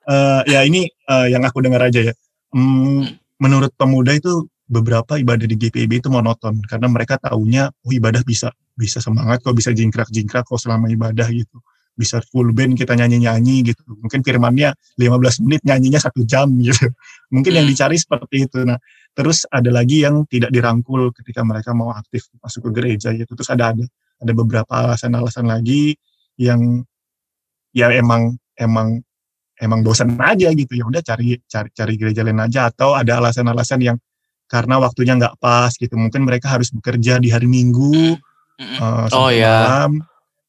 uh, 0.06 0.42
ya 0.52 0.62
ini 0.62 0.86
uh, 1.10 1.26
yang 1.26 1.42
aku 1.42 1.60
dengar 1.60 1.82
aja 1.82 2.00
ya. 2.00 2.14
Hmm, 2.54 3.18
menurut 3.42 3.74
pemuda 3.74 4.14
itu 4.14 4.46
beberapa 4.74 5.14
ibadah 5.14 5.46
di 5.46 5.54
GPIB 5.54 6.02
itu 6.02 6.08
monoton 6.10 6.58
karena 6.66 6.90
mereka 6.90 7.14
taunya 7.22 7.70
oh 7.70 7.92
ibadah 7.94 8.26
bisa 8.26 8.50
bisa 8.74 8.98
semangat 8.98 9.38
kok 9.46 9.54
bisa 9.54 9.70
jingkrak-jingkrak 9.70 10.42
kok 10.42 10.58
selama 10.58 10.90
ibadah 10.90 11.30
gitu. 11.30 11.62
Bisa 11.94 12.18
full 12.26 12.50
band 12.50 12.74
kita 12.74 12.98
nyanyi-nyanyi 12.98 13.70
gitu. 13.70 13.86
Mungkin 13.86 14.26
firmannya 14.26 14.74
15 14.98 15.46
menit 15.46 15.62
nyanyinya 15.62 16.02
satu 16.02 16.26
jam 16.26 16.50
gitu. 16.66 16.90
Mungkin 17.30 17.54
yang 17.54 17.70
hmm. 17.70 17.74
dicari 17.78 17.94
seperti 17.94 18.50
itu. 18.50 18.66
Nah 18.66 18.82
terus 19.14 19.46
ada 19.46 19.70
lagi 19.70 20.02
yang 20.02 20.26
tidak 20.26 20.50
dirangkul 20.50 21.14
ketika 21.14 21.46
mereka 21.46 21.70
mau 21.70 21.94
aktif 21.94 22.26
masuk 22.42 22.66
ke 22.66 22.82
gereja 22.82 23.14
gitu. 23.14 23.30
Terus 23.38 23.50
ada 23.54 23.70
ada 23.70 23.86
ada 24.18 24.32
beberapa 24.34 24.90
alasan-alasan 24.90 25.46
lagi 25.46 25.94
yang 26.34 26.82
ya 27.70 27.94
emang 27.94 28.34
emang 28.58 28.98
emang 29.62 29.80
bosan 29.86 30.18
aja 30.18 30.50
gitu. 30.50 30.74
Ya 30.74 30.84
udah 30.90 30.98
cari 30.98 31.38
cari 31.46 31.70
cari 31.70 31.94
gereja 31.94 32.26
lain 32.26 32.42
aja 32.42 32.74
atau 32.74 32.98
ada 32.98 33.22
alasan-alasan 33.22 33.80
yang 33.86 33.96
karena 34.48 34.76
waktunya 34.80 35.16
nggak 35.16 35.40
pas 35.40 35.72
gitu. 35.76 35.94
Mungkin 35.96 36.24
mereka 36.24 36.52
harus 36.52 36.70
bekerja 36.70 37.18
di 37.20 37.32
hari 37.32 37.48
Minggu 37.48 38.16
mm-hmm. 38.60 38.78
uh, 38.80 39.06
oh 39.12 39.30
ya 39.32 39.56
malam. 39.64 39.92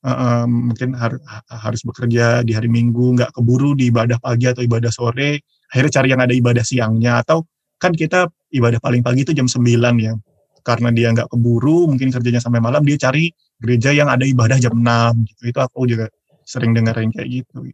Uh, 0.05 0.13
uh, 0.13 0.43
mungkin 0.45 0.93
har 0.93 1.17
harus 1.49 1.81
bekerja 1.81 2.45
di 2.45 2.53
hari 2.53 2.69
Minggu 2.69 3.17
nggak 3.17 3.33
keburu 3.33 3.73
di 3.73 3.89
ibadah 3.89 4.21
pagi 4.21 4.45
atau 4.45 4.61
ibadah 4.61 4.93
sore. 4.93 5.41
Akhirnya 5.73 5.91
cari 6.01 6.07
yang 6.13 6.21
ada 6.21 6.33
ibadah 6.35 6.61
siangnya. 6.61 7.25
Atau 7.25 7.49
kan 7.81 7.95
kita 7.95 8.29
ibadah 8.53 8.77
paling 8.77 9.01
pagi 9.01 9.25
itu 9.25 9.33
jam 9.33 9.49
9 9.49 9.65
ya. 9.97 10.13
Karena 10.61 10.89
dia 10.93 11.09
nggak 11.09 11.29
keburu 11.33 11.89
mungkin 11.89 12.13
kerjanya 12.13 12.41
sampai 12.41 12.61
malam 12.61 12.85
dia 12.85 12.97
cari 13.01 13.33
gereja 13.57 13.93
yang 13.93 14.09
ada 14.11 14.25
ibadah 14.29 14.61
jam 14.61 14.77
6 14.77 15.25
gitu. 15.33 15.41
Itu 15.49 15.59
aku 15.65 15.89
juga 15.89 16.05
sering 16.45 16.77
dengar 16.77 17.01
yang 17.01 17.09
kayak 17.09 17.41
gitu. 17.41 17.65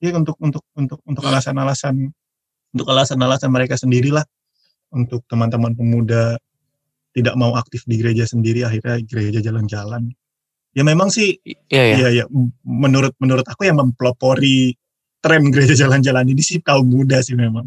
Ya 0.00 0.16
untuk 0.16 0.40
untuk 0.40 0.64
untuk 0.72 1.04
untuk 1.04 1.20
alasan-alasan 1.28 2.08
untuk 2.72 2.86
alasan-alasan 2.88 3.52
mereka 3.52 3.76
sendirilah 3.76 4.24
untuk 4.90 5.24
teman-teman 5.26 5.74
pemuda 5.74 6.38
tidak 7.10 7.34
mau 7.34 7.58
aktif 7.58 7.82
di 7.86 7.98
gereja 7.98 8.26
sendiri 8.26 8.62
akhirnya 8.62 9.02
gereja 9.02 9.40
jalan-jalan. 9.42 10.14
Ya 10.70 10.86
memang 10.86 11.10
sih 11.10 11.42
ya, 11.66 11.82
ya. 11.82 11.96
ya, 12.06 12.08
ya 12.22 12.24
menurut 12.62 13.10
menurut 13.18 13.42
aku 13.42 13.66
yang 13.66 13.82
mempelopori 13.82 14.78
tren 15.18 15.50
gereja 15.50 15.74
jalan-jalan 15.74 16.22
ini 16.30 16.42
sih 16.42 16.62
kaum 16.62 16.86
muda 16.86 17.18
sih 17.18 17.34
memang. 17.34 17.66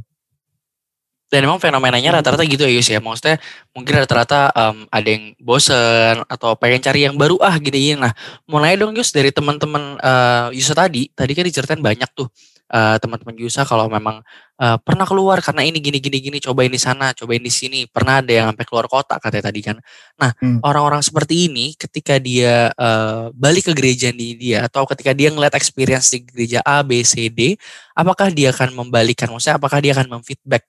Dan 1.28 1.50
emang 1.50 1.58
fenomenanya 1.58 2.22
rata-rata 2.22 2.46
gitu 2.46 2.62
ya 2.62 2.72
Yus 2.78 2.94
ya. 2.94 3.02
Maksudnya 3.02 3.42
mungkin 3.74 4.06
rata-rata 4.06 4.54
um, 4.54 4.86
ada 4.94 5.08
yang 5.10 5.34
bosen 5.42 6.22
atau 6.30 6.54
pengen 6.54 6.78
cari 6.78 7.10
yang 7.10 7.18
baru 7.18 7.42
ah 7.42 7.58
gini-gini 7.58 7.98
nah 7.98 8.14
mulai 8.46 8.78
dong 8.78 8.94
Yus 8.94 9.10
dari 9.10 9.34
teman-teman 9.34 9.98
uh, 9.98 10.54
Yusa 10.54 10.78
tadi. 10.78 11.10
Tadi 11.10 11.32
kan 11.34 11.44
diceritain 11.44 11.82
banyak 11.82 12.08
tuh 12.14 12.30
uh, 12.74 12.98
teman-teman 12.98 13.38
Yusa 13.38 13.62
kalau 13.70 13.86
memang 13.86 14.26
uh, 14.58 14.78
pernah 14.82 15.06
keluar 15.06 15.38
karena 15.46 15.62
ini 15.62 15.78
gini 15.78 16.02
gini 16.02 16.18
gini 16.18 16.38
cobain 16.42 16.74
di 16.74 16.82
sana 16.82 17.14
cobain 17.14 17.40
di 17.40 17.54
sini. 17.54 17.86
Pernah 17.86 18.26
ada 18.26 18.34
yang 18.34 18.46
sampai 18.50 18.66
keluar 18.66 18.90
kota 18.90 19.22
katanya 19.22 19.54
tadi 19.54 19.62
kan. 19.62 19.78
Nah 20.18 20.34
hmm. 20.42 20.66
orang-orang 20.66 21.06
seperti 21.06 21.54
ini 21.54 21.78
ketika 21.78 22.18
dia 22.18 22.74
uh, 22.74 23.30
balik 23.38 23.70
ke 23.70 23.74
gereja 23.78 24.10
di 24.10 24.34
dia 24.34 24.66
atau 24.66 24.90
ketika 24.90 25.14
dia 25.14 25.30
ngeliat 25.30 25.54
experience 25.54 26.10
di 26.10 26.26
gereja 26.26 26.66
A 26.66 26.82
B 26.82 27.06
C 27.06 27.30
D 27.30 27.54
apakah 27.94 28.34
dia 28.34 28.50
akan 28.50 28.74
membalikan? 28.74 29.30
Maksudnya 29.30 29.62
apakah 29.62 29.78
dia 29.78 29.94
akan 29.94 30.18
memfeedback 30.18 30.66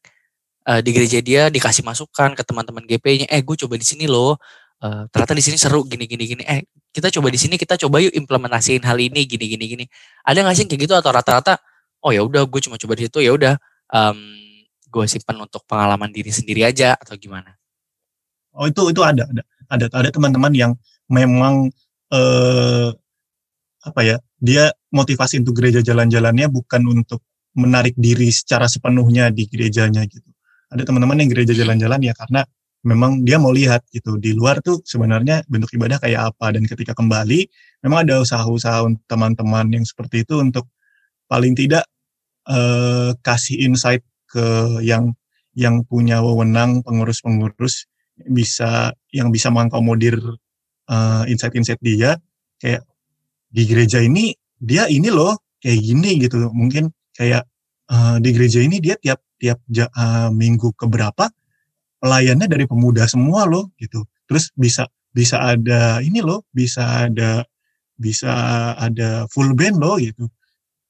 uh, 0.68 0.80
di 0.84 0.90
gereja 0.92 1.18
dia 1.24 1.48
dikasih 1.48 1.80
masukan 1.80 2.36
ke 2.36 2.42
teman-teman 2.44 2.84
GP-nya, 2.84 3.26
eh 3.32 3.40
gue 3.40 3.56
coba 3.56 3.80
di 3.80 3.86
sini 3.86 4.04
loh, 4.04 4.36
uh, 4.84 5.08
ternyata 5.08 5.32
di 5.32 5.44
sini 5.44 5.56
seru 5.56 5.88
gini 5.88 6.04
gini 6.04 6.24
gini, 6.28 6.42
eh 6.44 6.68
kita 6.92 7.08
coba 7.08 7.32
di 7.32 7.38
sini 7.40 7.56
kita 7.56 7.80
coba 7.80 7.98
yuk 8.04 8.12
implementasiin 8.12 8.84
hal 8.84 8.98
ini 9.00 9.24
gini 9.24 9.46
gini 9.56 9.64
gini. 9.64 9.84
Ada 10.24 10.44
nggak 10.44 10.56
sih 10.56 10.64
kayak 10.68 10.80
gitu 10.84 10.94
atau 10.94 11.10
rata-rata, 11.10 11.56
oh 12.04 12.12
ya 12.12 12.20
udah 12.20 12.44
gue 12.44 12.60
cuma 12.60 12.76
coba 12.76 12.92
di 13.00 13.08
situ 13.08 13.24
ya 13.24 13.32
udah, 13.32 13.56
um, 13.90 14.18
gue 14.92 15.04
simpan 15.10 15.40
untuk 15.42 15.64
pengalaman 15.66 16.12
diri 16.12 16.30
sendiri 16.30 16.62
aja 16.68 16.94
atau 16.94 17.16
gimana? 17.18 17.56
Oh 18.54 18.70
itu 18.70 18.94
itu 18.94 19.02
ada 19.02 19.26
ada 19.26 19.42
ada 19.66 19.86
ada 19.90 20.08
teman-teman 20.14 20.52
yang 20.54 20.72
memang 21.10 21.72
eh, 22.14 22.88
apa 23.84 24.00
ya 24.06 24.16
dia 24.38 24.70
motivasi 24.94 25.42
untuk 25.42 25.58
gereja 25.58 25.82
jalan-jalannya 25.82 26.46
bukan 26.46 26.82
untuk 26.86 27.24
menarik 27.58 27.98
diri 27.98 28.30
secara 28.30 28.70
sepenuhnya 28.70 29.34
di 29.34 29.50
gerejanya 29.50 30.06
gitu. 30.06 30.30
Ada 30.70 30.86
teman-teman 30.86 31.22
yang 31.26 31.30
gereja 31.34 31.54
jalan-jalan 31.54 32.00
ya 32.02 32.14
karena 32.14 32.46
memang 32.84 33.24
dia 33.24 33.40
mau 33.40 33.50
lihat 33.50 33.88
gitu 33.90 34.20
di 34.20 34.36
luar 34.36 34.60
tuh 34.60 34.84
sebenarnya 34.84 35.42
bentuk 35.50 35.72
ibadah 35.74 35.98
kayak 35.98 36.34
apa. 36.34 36.54
Dan 36.54 36.66
ketika 36.68 36.92
kembali 36.94 37.46
memang 37.82 38.06
ada 38.06 38.22
usaha-usaha 38.22 38.86
teman-teman 39.10 39.66
yang 39.70 39.84
seperti 39.86 40.22
itu 40.26 40.38
untuk 40.38 40.70
paling 41.26 41.56
tidak 41.56 41.86
eh, 42.48 43.10
kasih 43.24 43.56
insight 43.64 44.02
ke 44.28 44.44
yang 44.82 45.14
yang 45.54 45.86
punya 45.86 46.18
wewenang 46.18 46.82
pengurus-pengurus 46.82 47.86
bisa 48.26 48.90
yang 49.14 49.30
bisa 49.30 49.50
mengakomodir 49.54 50.18
uh, 50.90 51.22
insight-insight 51.30 51.78
dia 51.78 52.18
kayak 52.58 52.82
di 53.54 53.62
gereja 53.66 54.02
ini 54.02 54.34
dia 54.58 54.90
ini 54.90 55.14
loh 55.14 55.38
kayak 55.62 55.78
gini 55.78 56.10
gitu 56.18 56.50
mungkin 56.50 56.90
kayak 57.14 57.46
uh, 57.90 58.16
di 58.18 58.30
gereja 58.34 58.60
ini 58.62 58.82
dia 58.82 58.98
tiap 58.98 59.22
tiap 59.38 59.58
uh, 59.94 60.30
minggu 60.34 60.74
keberapa 60.74 61.30
pelayannya 62.00 62.48
dari 62.48 62.64
pemuda 62.68 63.08
semua 63.08 63.48
loh 63.48 63.72
gitu. 63.80 64.04
Terus 64.28 64.52
bisa 64.56 64.84
bisa 65.14 65.40
ada 65.40 66.00
ini 66.00 66.20
loh, 66.20 66.44
bisa 66.52 67.08
ada 67.08 67.44
bisa 67.94 68.32
ada 68.76 69.24
full 69.30 69.54
band 69.56 69.80
loh 69.80 69.96
gitu. 69.96 70.28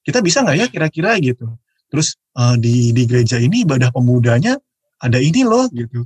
Kita 0.05 0.21
bisa 0.21 0.45
nggak 0.45 0.57
ya 0.61 0.67
kira-kira 0.69 1.17
gitu. 1.19 1.49
Terus 1.89 2.15
uh, 2.37 2.55
di 2.61 2.93
di 2.93 3.03
gereja 3.09 3.41
ini 3.41 3.65
ibadah 3.65 3.89
pemudanya 3.89 4.55
ada 5.01 5.19
ini 5.19 5.43
loh 5.43 5.67
gitu. 5.73 6.05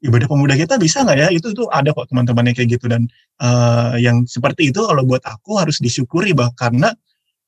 Ibadah 0.00 0.32
pemuda 0.32 0.56
kita 0.56 0.80
bisa 0.80 1.04
nggak 1.04 1.18
ya? 1.18 1.28
Itu 1.28 1.52
itu 1.52 1.68
ada 1.68 1.92
kok 1.92 2.08
teman-teman 2.08 2.52
yang 2.52 2.56
kayak 2.56 2.70
gitu 2.80 2.88
dan 2.88 3.04
uh, 3.40 3.96
yang 4.00 4.24
seperti 4.24 4.72
itu 4.72 4.80
kalau 4.80 5.04
buat 5.04 5.20
aku 5.24 5.60
harus 5.60 5.76
disyukuri 5.80 6.32
bah 6.32 6.48
karena 6.56 6.92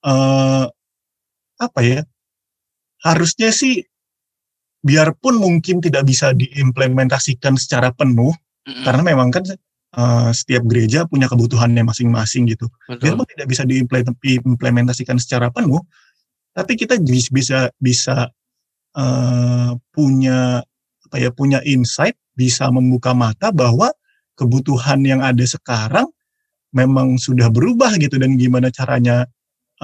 uh, 0.05 0.69
apa 1.61 1.81
ya? 1.81 2.01
Harusnya 3.03 3.51
sih 3.51 3.81
biarpun 4.83 5.39
mungkin 5.39 5.79
tidak 5.81 6.05
bisa 6.05 6.35
diimplementasikan 6.35 7.55
secara 7.55 7.95
penuh 7.95 8.35
mm-hmm. 8.35 8.85
karena 8.85 9.03
memang 9.03 9.31
kan 9.31 9.47
uh, 9.97 10.31
setiap 10.33 10.65
gereja 10.69 11.05
punya 11.09 11.29
kebutuhannya 11.29 11.85
masing-masing 11.85 12.49
gitu. 12.49 12.69
Betul. 12.89 13.17
Biarpun 13.17 13.27
tidak 13.29 13.47
bisa 13.49 13.63
diimplementasikan 13.67 15.17
secara 15.21 15.53
penuh, 15.53 15.81
tapi 16.53 16.77
kita 16.77 17.01
bisa 17.01 17.69
bisa 17.77 18.29
uh, 18.97 19.71
punya 19.93 20.65
apa 21.09 21.17
ya 21.21 21.31
punya 21.33 21.61
insight, 21.69 22.17
bisa 22.33 22.69
membuka 22.73 23.13
mata 23.13 23.53
bahwa 23.53 23.93
kebutuhan 24.37 25.05
yang 25.05 25.21
ada 25.21 25.45
sekarang 25.45 26.09
memang 26.73 27.21
sudah 27.21 27.53
berubah 27.53 28.01
gitu 28.01 28.17
dan 28.17 28.41
gimana 28.41 28.73
caranya 28.73 29.29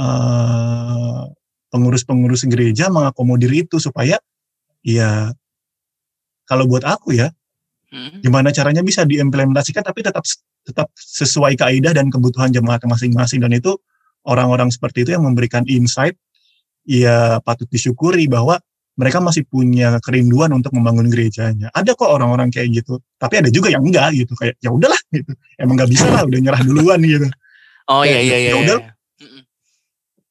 uh, 0.01 1.29
pengurus-pengurus 1.69 2.49
gereja 2.49 2.89
mengakomodir 2.89 3.53
itu 3.53 3.77
supaya 3.77 4.17
ya 4.81 5.37
kalau 6.49 6.65
buat 6.65 6.89
aku 6.89 7.13
ya 7.13 7.29
hmm. 7.93 8.25
gimana 8.25 8.53
caranya 8.53 8.81
bisa 8.85 9.05
diimplementasikan 9.05 9.85
tapi 9.85 10.05
tetap 10.05 10.25
tetap 10.69 10.93
sesuai 10.97 11.57
kaidah 11.57 11.97
dan 11.97 12.13
kebutuhan 12.13 12.53
jemaat 12.53 12.85
masing-masing. 12.85 13.41
Dan 13.41 13.57
itu 13.57 13.77
orang-orang 14.29 14.69
seperti 14.69 15.09
itu 15.09 15.17
yang 15.17 15.25
memberikan 15.25 15.65
insight. 15.65 16.17
Ya 16.89 17.41
patut 17.45 17.69
disyukuri 17.69 18.29
bahwa 18.29 18.57
mereka 18.99 19.23
masih 19.23 19.47
punya 19.47 20.01
kerinduan 20.03 20.51
untuk 20.51 20.75
membangun 20.75 21.07
gerejanya. 21.07 21.71
Ada 21.71 21.95
kok 21.95 22.11
orang-orang 22.11 22.51
kayak 22.51 22.83
gitu, 22.83 22.99
tapi 23.15 23.39
ada 23.39 23.47
juga 23.47 23.71
yang 23.71 23.87
enggak 23.87 24.11
gitu, 24.11 24.35
kayak 24.35 24.59
ya 24.59 24.75
udahlah 24.75 24.99
gitu, 25.15 25.31
emang 25.55 25.79
nggak 25.79 25.91
bisa 25.95 26.11
lah, 26.11 26.27
udah 26.27 26.41
nyerah 26.43 26.63
duluan 26.67 26.99
gitu. 27.07 27.31
Oh 27.87 28.03
iya 28.03 28.19
iya 28.19 28.37
iya. 28.43 28.51
Ya 28.51 28.57
udah, 28.59 28.79
iya. 28.83 28.93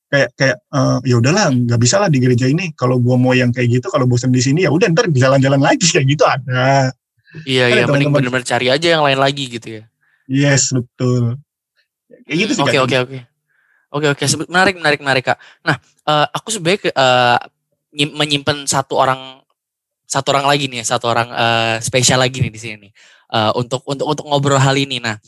Kayak 0.08 0.30
kayak 0.36 0.58
uh, 0.76 1.00
ya 1.08 1.15
udahlah 1.15 1.46
nggak 1.52 1.80
bisa 1.80 1.96
lah 2.04 2.10
di 2.12 2.20
gereja 2.20 2.46
ini. 2.52 2.76
Kalau 2.76 3.00
gua 3.00 3.15
mau 3.15 3.32
yang 3.32 3.56
kayak 3.56 3.80
gitu 3.80 3.88
kalau 3.88 4.04
bosan 4.04 4.36
di 4.36 4.43
sini 4.43 4.67
ya 4.67 4.72
udah 4.74 4.91
ntar 4.91 5.08
jalan-jalan 5.15 5.63
lagi. 5.63 5.88
Kayak 5.88 6.08
gitu 6.12 6.24
ada 6.28 6.91
iya 7.43 7.65
kan 7.69 7.78
iya 7.78 7.84
mending 7.86 8.12
benar-benar 8.13 8.45
cari 8.47 8.67
aja 8.71 8.88
yang 8.88 9.04
lain 9.04 9.19
lagi 9.19 9.43
gitu 9.52 9.67
ya. 9.82 9.84
Yes 10.28 10.73
betul. 10.73 11.38
Kayak 12.26 12.38
gitu 12.47 12.52
sih 12.56 12.63
oke 12.63 12.78
oke 12.88 12.97
oke. 13.04 13.17
Oke 13.88 14.08
oke. 14.12 14.23
Menarik 14.47 14.76
menarik 14.80 15.00
menarik 15.04 15.23
kak. 15.34 15.38
Nah 15.62 15.76
uh, 16.08 16.28
aku 16.32 16.50
sebagai 16.52 16.91
uh, 16.95 17.39
menyimpan 17.93 18.67
satu 18.67 19.00
orang 19.00 19.41
satu 20.08 20.32
orang 20.32 20.47
lagi 20.47 20.71
nih 20.71 20.88
satu 20.88 21.12
orang 21.12 21.28
uh, 21.32 21.76
spesial 21.84 22.23
lagi 22.23 22.39
nih 22.39 22.52
di 22.52 22.60
sini 22.60 22.89
uh, 23.36 23.52
untuk 23.60 23.84
untuk 23.84 24.08
untuk 24.08 24.26
ngobrol 24.28 24.60
hal 24.60 24.76
ini. 24.80 25.04
Nah 25.04 25.19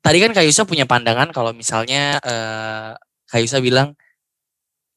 tadi 0.00 0.18
kan 0.18 0.32
Kak 0.32 0.44
Yusa 0.44 0.64
punya 0.64 0.88
pandangan 0.88 1.30
kalau 1.30 1.52
misalnya 1.52 2.18
uh, 2.24 2.96
Kayusa 3.28 3.60
bilang 3.64 3.96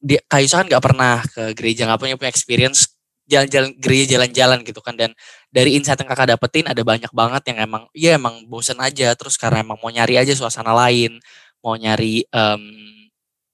dia 0.00 0.20
Kayusa 0.28 0.64
kan 0.64 0.66
nggak 0.68 0.84
pernah 0.84 1.24
ke 1.24 1.56
gereja 1.56 1.88
nggak 1.88 2.00
punya 2.00 2.14
punya 2.20 2.32
experience 2.32 2.95
jalan-jalan 3.26 3.70
gereja 3.78 4.18
jalan-jalan 4.18 4.58
gitu 4.62 4.80
kan. 4.80 4.94
Dan 4.94 5.12
dari 5.50 5.74
insight 5.78 5.98
yang 6.00 6.10
kakak 6.10 6.34
dapetin 6.34 6.66
ada 6.70 6.82
banyak 6.86 7.10
banget 7.10 7.42
yang 7.52 7.58
emang 7.66 7.82
ya 7.92 8.16
emang 8.18 8.46
bosen 8.48 8.78
aja. 8.82 9.12
Terus 9.18 9.36
karena 9.38 9.62
emang 9.62 9.78
mau 9.82 9.90
nyari 9.90 10.18
aja 10.18 10.32
suasana 10.34 10.72
lain 10.72 11.18
mau 11.66 11.74
nyari 11.74 12.22
um, 12.30 12.62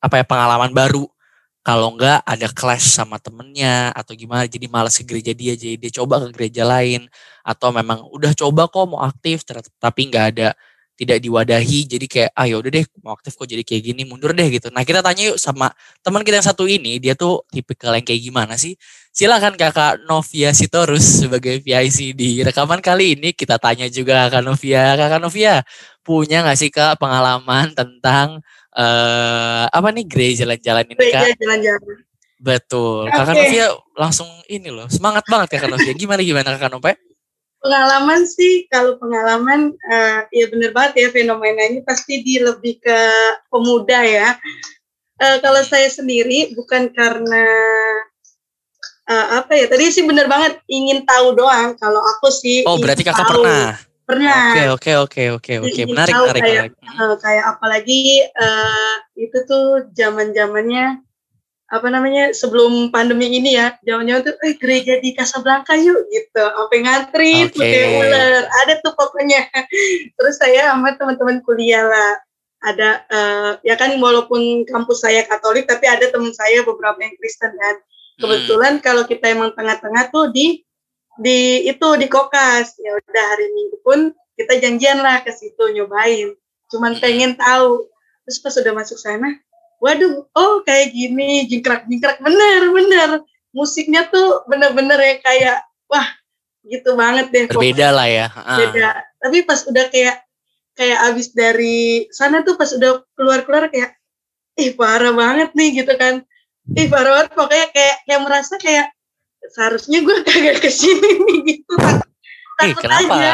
apa 0.03 0.21
ya 0.21 0.25
pengalaman 0.29 0.73
baru. 0.77 1.09
Kalau 1.63 1.95
enggak 1.95 2.27
ada 2.27 2.49
clash 2.51 2.91
sama 2.91 3.23
temennya 3.23 3.95
atau 3.95 4.19
gimana 4.19 4.51
jadi 4.51 4.67
malas 4.67 4.99
ke 4.99 5.07
gereja 5.07 5.31
dia 5.31 5.55
jadi 5.55 5.79
dia 5.79 5.91
coba 6.03 6.19
ke 6.27 6.29
gereja 6.35 6.67
lain. 6.67 7.07
Atau 7.47 7.71
memang 7.71 8.05
udah 8.11 8.35
coba 8.35 8.67
kok 8.69 8.87
mau 8.91 9.01
aktif. 9.07 9.47
Tapi 9.79 10.01
nggak 10.11 10.27
ada 10.37 10.49
tidak 10.93 11.19
diwadahi 11.25 11.89
jadi 11.89 12.07
kayak 12.07 12.31
ah 12.37 12.45
ya 12.45 12.57
udah 12.61 12.71
deh 12.71 12.85
mau 13.01 13.17
aktif 13.17 13.33
kok 13.35 13.49
jadi 13.49 13.65
kayak 13.65 13.83
gini 13.93 14.03
mundur 14.05 14.37
deh 14.37 14.45
gitu. 14.53 14.69
Nah 14.69 14.85
kita 14.85 15.01
tanya 15.01 15.33
yuk 15.33 15.39
sama 15.41 15.73
teman 16.05 16.21
kita 16.21 16.39
yang 16.41 16.49
satu 16.49 16.69
ini 16.69 17.01
dia 17.01 17.17
tuh 17.17 17.43
tipikal 17.49 17.97
yang 17.97 18.05
kayak 18.05 18.21
gimana 18.21 18.55
sih? 18.61 18.77
Silakan 19.13 19.57
kakak 19.57 20.05
Novia 20.05 20.53
Sitorus 20.53 21.25
sebagai 21.25 21.61
VIC 21.65 22.13
di 22.17 22.45
rekaman 22.45 22.85
kali 22.85 23.17
ini 23.17 23.33
kita 23.33 23.57
tanya 23.57 23.89
juga 23.89 24.29
kakak 24.29 24.45
Novia. 24.45 24.97
Kakak 25.01 25.21
Novia 25.21 25.55
punya 26.05 26.45
nggak 26.45 26.59
sih 26.61 26.69
kak 26.69 27.01
pengalaman 27.01 27.73
tentang 27.73 28.45
uh, 28.77 29.65
apa 29.73 29.89
nih 29.97 30.05
gereja 30.05 30.45
jalan-jalan 30.45 30.85
ini 30.93 31.03
kak? 31.09 31.41
jalan-jalan. 31.41 31.81
Betul. 32.37 33.09
Kakak 33.09 33.35
Novia 33.39 33.67
langsung 33.97 34.29
ini 34.51 34.69
loh 34.69 34.93
semangat 34.93 35.25
banget 35.25 35.57
kakak 35.57 35.73
Novia. 35.73 35.93
Gimana 35.97 36.21
gimana 36.21 36.49
kakak 36.53 36.73
Novia 36.73 36.97
pengalaman 37.62 38.27
sih 38.27 38.66
kalau 38.66 38.98
pengalaman 38.98 39.72
uh, 39.87 40.27
ya 40.35 40.51
bener 40.51 40.75
banget 40.75 41.07
ya 41.07 41.09
fenomenanya 41.14 41.81
pasti 41.87 42.20
di 42.20 42.42
lebih 42.42 42.83
ke 42.83 43.01
pemuda 43.48 44.03
ya. 44.03 44.35
Uh, 45.22 45.38
kalau 45.38 45.62
saya 45.62 45.87
sendiri 45.87 46.51
bukan 46.59 46.90
karena 46.90 47.46
uh, 49.07 49.27
apa 49.38 49.55
ya 49.55 49.70
tadi 49.70 49.94
sih 49.94 50.03
bener 50.03 50.27
banget 50.27 50.59
ingin 50.66 51.07
tahu 51.07 51.38
doang. 51.38 51.79
Kalau 51.79 52.03
aku 52.03 52.29
sih 52.35 52.66
oh 52.66 52.77
berarti 52.83 53.07
kakak 53.07 53.31
tahu. 53.31 53.40
pernah 53.40 53.79
pernah. 54.03 54.44
Oke 54.53 54.64
oke 54.68 54.92
oke 55.07 55.22
oke 55.38 55.53
oke 55.62 55.81
menarik 55.87 56.14
menarik. 56.14 56.42
Kayak, 56.42 56.68
Uh, 56.92 57.16
kayak 57.25 57.57
apalagi 57.57 58.20
uh, 58.37 58.94
itu 59.16 59.38
tuh 59.48 59.88
zaman 59.96 60.37
zamannya 60.37 61.01
apa 61.73 61.89
namanya 61.89 62.37
sebelum 62.37 62.93
pandemi 62.93 63.33
ini 63.33 63.57
ya 63.57 63.73
jangan-jangan 63.81 64.29
tuh 64.29 64.37
eh 64.45 64.55
gereja 64.61 65.01
di 65.01 65.17
Casablanca 65.17 65.73
yuk 65.73 66.05
gitu. 66.13 66.45
Sampai 66.45 66.85
ngantri 66.85 67.49
okay. 67.49 67.57
pakai 67.57 67.83
ular. 67.97 68.45
Ada 68.45 68.75
tuh 68.85 68.93
pokoknya. 68.93 69.49
Terus 70.21 70.37
saya 70.37 70.69
sama 70.69 70.93
teman-teman 71.01 71.41
kuliah 71.41 71.89
lah. 71.89 72.13
Ada 72.63 72.89
uh, 73.09 73.51
ya 73.65 73.75
kan 73.81 73.97
walaupun 73.97 74.69
kampus 74.69 75.03
saya 75.03 75.25
Katolik 75.25 75.65
tapi 75.65 75.89
ada 75.89 76.13
teman 76.13 76.37
saya 76.37 76.61
beberapa 76.61 77.01
yang 77.01 77.17
Kristen 77.17 77.57
kan. 77.57 77.77
Kebetulan 78.21 78.79
hmm. 78.79 78.85
kalau 78.85 79.09
kita 79.09 79.33
emang 79.33 79.57
tengah-tengah 79.57 80.13
tuh 80.13 80.29
di 80.29 80.61
di 81.17 81.65
itu 81.65 81.89
di 81.97 82.05
kokas. 82.05 82.77
Ya 82.85 83.01
udah 83.01 83.25
hari 83.33 83.49
minggu 83.49 83.81
pun 83.81 84.13
kita 84.37 84.61
janjian 84.61 85.01
lah 85.01 85.25
ke 85.25 85.33
situ 85.33 85.73
nyobain. 85.73 86.37
Cuman 86.69 87.01
pengen 87.01 87.33
tahu. 87.33 87.89
Terus 88.29 88.39
pas 88.45 88.53
sudah 88.53 88.77
masuk 88.77 89.01
sana 89.01 89.41
waduh 89.83 90.31
oh 90.38 90.62
kayak 90.62 90.95
gini 90.95 91.51
jingkrak 91.51 91.90
jingkrak 91.90 92.23
bener 92.23 92.71
bener. 92.71 93.11
Musiknya 93.53 94.09
tuh 94.09 94.47
bener-bener 94.49 94.97
ya 94.97 95.14
kayak 95.21 95.59
wah 95.90 96.07
gitu 96.62 96.95
banget 96.95 97.27
deh. 97.35 97.45
Berbeda 97.51 97.90
lah 97.90 98.07
ya 98.07 98.27
beda. 98.31 99.03
Tapi 99.18 99.38
pas 99.42 99.61
udah 99.66 99.90
kayak 99.90 100.16
kayak 100.79 100.99
abis 101.11 101.35
dari 101.35 102.07
sana 102.14 102.47
tuh 102.47 102.55
pas 102.57 102.71
udah 102.71 103.03
keluar 103.18 103.45
keluar 103.45 103.68
kayak 103.68 103.99
ih 104.57 104.73
parah 104.79 105.12
banget 105.12 105.51
nih 105.53 105.83
gitu 105.83 105.92
kan. 105.99 106.23
Ih 106.79 106.87
parah 106.87 107.11
banget. 107.21 107.29
Pokoknya 107.35 107.68
kayak 107.75 107.97
kayak 108.07 108.23
merasa 108.23 108.55
kayak 108.57 108.87
seharusnya 109.51 109.99
gue 110.01 110.16
kagak 110.31 110.62
ke 110.62 110.71
sini 110.71 111.11
nih 111.27 111.38
gitu. 111.59 111.75
Takut 112.57 112.87
kenapa? 112.87 113.14
aja 113.18 113.33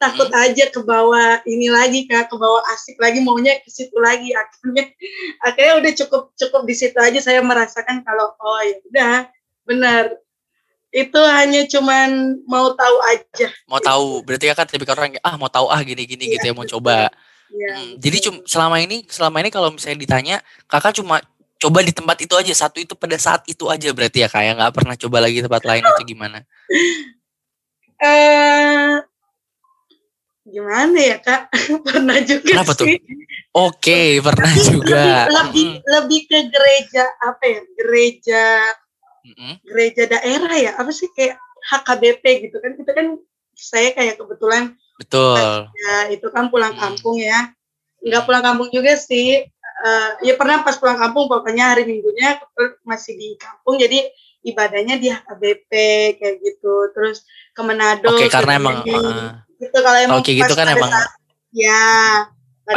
takut 0.00 0.32
hmm. 0.32 0.44
aja 0.48 0.64
ke 0.72 0.80
bawah 0.80 1.44
ini 1.44 1.68
lagi 1.68 2.08
kak 2.08 2.32
ke 2.32 2.36
bawah 2.40 2.64
asik 2.72 2.96
lagi 2.96 3.20
maunya 3.20 3.60
ke 3.60 3.68
situ 3.68 3.92
lagi 4.00 4.32
akhirnya 4.32 4.88
akhirnya 5.46 5.74
udah 5.76 5.92
cukup 5.92 6.22
cukup 6.40 6.62
di 6.64 6.72
situ 6.72 6.96
aja 6.96 7.20
saya 7.20 7.44
merasakan 7.44 8.00
kalau 8.00 8.32
oh 8.40 8.60
ya 8.64 8.76
udah 8.88 9.16
benar. 9.68 10.04
Itu 10.90 11.22
hanya 11.22 11.70
cuman 11.70 12.42
mau 12.50 12.74
tahu 12.74 12.96
aja. 13.14 13.46
Mau 13.70 13.78
tahu 13.78 14.26
berarti 14.26 14.50
kakak 14.50 14.74
lebih 14.74 14.90
orang 14.90 15.14
ah 15.22 15.38
mau 15.38 15.46
tahu 15.46 15.70
ah 15.70 15.78
gini 15.86 16.02
gini 16.02 16.26
ya, 16.26 16.32
gitu 16.34 16.44
ya 16.50 16.54
mau 16.56 16.66
coba. 16.66 17.12
Ya, 17.50 17.70
hmm, 17.78 17.98
jadi 18.02 18.16
cuma 18.26 18.38
selama 18.46 18.76
ini 18.82 19.06
selama 19.06 19.36
ini 19.42 19.50
kalau 19.54 19.70
misalnya 19.70 19.98
ditanya 20.02 20.36
kakak 20.66 20.98
cuma 20.98 21.22
coba 21.60 21.78
di 21.82 21.92
tempat 21.94 22.16
itu 22.24 22.34
aja 22.34 22.66
satu 22.66 22.82
itu 22.82 22.94
pada 22.98 23.14
saat 23.18 23.46
itu 23.46 23.70
aja 23.70 23.90
berarti 23.94 24.26
ya 24.26 24.28
kayak 24.30 24.58
nggak 24.58 24.74
pernah 24.74 24.94
coba 24.98 25.16
lagi 25.22 25.38
tempat 25.44 25.62
lain 25.62 25.84
atau 25.84 26.04
gimana? 26.08 26.38
Eh 28.00 28.96
gimana 30.46 30.98
ya 30.98 31.16
kak? 31.20 31.52
Pernah 31.86 32.18
juga 32.24 32.50
Kenapa 32.56 32.72
sih. 32.74 32.78
tuh 32.78 32.86
oke 33.50 34.22
pernah 34.22 34.52
lebih, 34.54 34.66
juga. 34.70 35.02
lebih 35.02 35.34
lebih, 35.34 35.66
mm. 35.66 35.78
lebih 35.90 36.20
ke 36.30 36.38
gereja 36.54 37.04
apa 37.18 37.44
ya 37.50 37.60
gereja 37.74 38.46
mm 39.26 39.32
-hmm. 39.34 39.52
gereja 39.66 40.02
daerah 40.06 40.54
ya 40.54 40.72
apa 40.78 40.90
sih 40.94 41.10
kayak 41.12 41.36
HKBP 41.60 42.24
gitu 42.48 42.56
kan. 42.62 42.72
Kita 42.78 42.90
kan 42.94 43.06
saya 43.52 43.92
kayak 43.92 44.16
kebetulan 44.16 44.72
betul. 44.96 45.68
ya 45.68 45.96
itu 46.14 46.26
kan 46.32 46.48
pulang 46.48 46.72
kampung 46.78 47.20
ya. 47.20 47.52
Nggak 48.00 48.24
pulang 48.24 48.44
kampung 48.44 48.68
juga 48.72 48.96
sih. 48.96 49.44
Uh, 49.80 50.12
ya 50.20 50.36
pernah 50.36 50.60
pas 50.60 50.76
pulang 50.76 51.00
kampung 51.00 51.24
pokoknya 51.24 51.72
hari 51.72 51.88
minggunya 51.88 52.36
masih 52.84 53.16
di 53.16 53.32
kampung 53.40 53.80
jadi 53.80 54.12
ibadahnya 54.44 55.00
di 55.00 55.08
HKBP 55.12 55.72
kayak 56.16 56.36
gitu. 56.40 56.88
Terus 56.96 57.24
ke 57.52 57.60
Manado 57.60 58.08
oke 58.08 58.24
okay, 58.24 58.28
karena 58.32 58.52
emang 58.56 58.76
uh, 58.84 59.40
gitu 59.60 59.76
kalau 59.84 59.98
emang 60.00 60.18
oke 60.24 60.30
gitu 60.32 60.54
kan 60.56 60.66
emang 60.72 60.90
saat, 60.90 61.10
ya 61.52 61.84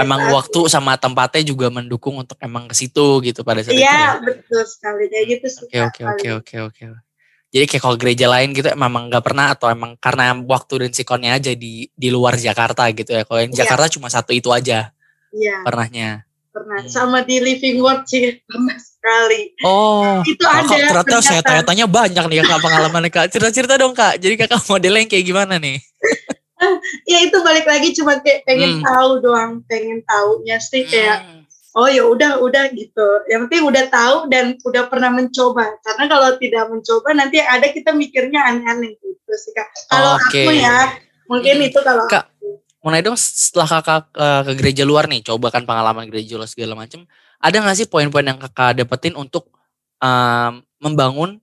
emang 0.01 0.21
saat 0.25 0.33
waktu 0.35 0.59
itu. 0.65 0.71
sama 0.71 0.93
tempatnya 0.97 1.43
juga 1.45 1.67
mendukung 1.69 2.19
untuk 2.19 2.37
emang 2.41 2.67
ke 2.67 2.75
situ 2.75 3.21
gitu 3.23 3.45
pada 3.45 3.61
saat 3.61 3.77
iya, 3.77 3.79
itu 3.79 3.95
ya? 3.95 4.09
betul 4.25 4.63
sekali. 4.65 5.03
Kayak 5.09 5.25
gitu 5.29 5.45
oke 5.63 5.79
oke 5.79 6.03
oke 6.11 6.55
oke 6.67 6.83
oke. 6.91 7.01
Jadi 7.53 7.65
kayak 7.69 7.83
kalau 7.85 7.95
gereja 8.01 8.25
lain 8.25 8.49
gitu 8.57 8.65
emang 8.73 9.13
nggak 9.13 9.23
pernah 9.23 9.53
atau 9.53 9.69
emang 9.69 9.93
karena 10.01 10.33
waktu 10.33 10.89
dan 10.89 10.91
sikonnya 10.91 11.37
aja 11.37 11.53
di 11.53 11.85
di 11.93 12.09
luar 12.09 12.33
Jakarta 12.33 12.89
gitu 12.89 13.13
ya? 13.13 13.21
Kalau 13.23 13.39
yang 13.39 13.53
ya. 13.53 13.57
Jakarta 13.63 13.85
cuma 13.93 14.09
satu 14.09 14.33
itu 14.33 14.49
aja 14.49 14.89
Iya. 15.33 15.65
pernahnya. 15.65 16.25
Pernah. 16.53 16.85
Hmm. 16.85 16.89
sama 16.89 17.25
di 17.25 17.41
Living 17.41 17.81
World 17.81 18.05
sih 18.05 18.41
pernah 18.45 18.77
sekali. 18.77 19.57
Oh 19.65 20.21
itu 20.21 20.45
ada 20.45 20.69
ternyata 20.69 21.17
saya 21.21 21.41
tanya-tanya 21.41 21.89
banyak 21.89 22.25
nih 22.29 22.45
kak 22.45 22.61
pengalaman 22.61 23.09
kak. 23.09 23.25
Cerita-cerita 23.33 23.77
dong 23.77 23.97
kak. 23.97 24.21
Jadi 24.21 24.37
kakak 24.37 24.61
modelnya 24.69 25.01
yang 25.01 25.09
kayak 25.09 25.25
gimana 25.25 25.57
nih 25.57 25.81
ya 27.11 27.17
itu 27.23 27.37
balik 27.41 27.65
lagi 27.67 27.93
cuma 27.95 28.19
kayak 28.19 28.47
pengen 28.47 28.79
hmm. 28.79 28.83
tahu 28.85 29.09
doang 29.23 29.61
pengen 29.67 30.01
tahunya 30.03 30.57
sih 30.59 30.83
kayak 30.87 31.23
hmm. 31.23 31.41
oh 31.77 31.87
ya 31.89 32.03
udah 32.07 32.39
udah 32.43 32.71
gitu 32.73 33.07
yang 33.31 33.47
penting 33.47 33.63
udah 33.67 33.85
tahu 33.89 34.31
dan 34.31 34.55
udah 34.61 34.83
pernah 34.87 35.11
mencoba 35.11 35.77
karena 35.83 36.05
kalau 36.09 36.29
tidak 36.37 36.65
mencoba 36.69 37.09
nanti 37.15 37.37
ada 37.41 37.67
kita 37.71 37.91
mikirnya 37.91 38.41
aneh-aneh 38.47 38.95
gitu 38.99 39.33
sih 39.33 39.53
kak 39.55 39.67
kalau 39.87 40.19
okay. 40.19 40.45
aku 40.47 40.51
ya 40.57 40.77
mungkin 41.27 41.55
hmm. 41.59 41.67
itu 41.71 41.79
kalau 41.81 42.05
kak 42.07 42.33
nanya 42.83 43.15
dong 43.15 43.19
setelah 43.19 43.79
kakak 43.79 44.11
uh, 44.19 44.41
ke 44.43 44.51
gereja 44.59 44.83
luar 44.83 45.07
nih 45.07 45.23
coba 45.23 45.55
kan 45.55 45.63
pengalaman 45.63 46.03
gereja 46.11 46.35
luar 46.35 46.51
segala 46.51 46.75
macam 46.75 47.07
ada 47.39 47.55
nggak 47.63 47.75
sih 47.79 47.87
poin-poin 47.87 48.27
yang 48.27 48.35
kakak 48.35 48.83
dapetin 48.83 49.15
untuk 49.15 49.47
um, 50.03 50.59
membangun 50.83 51.39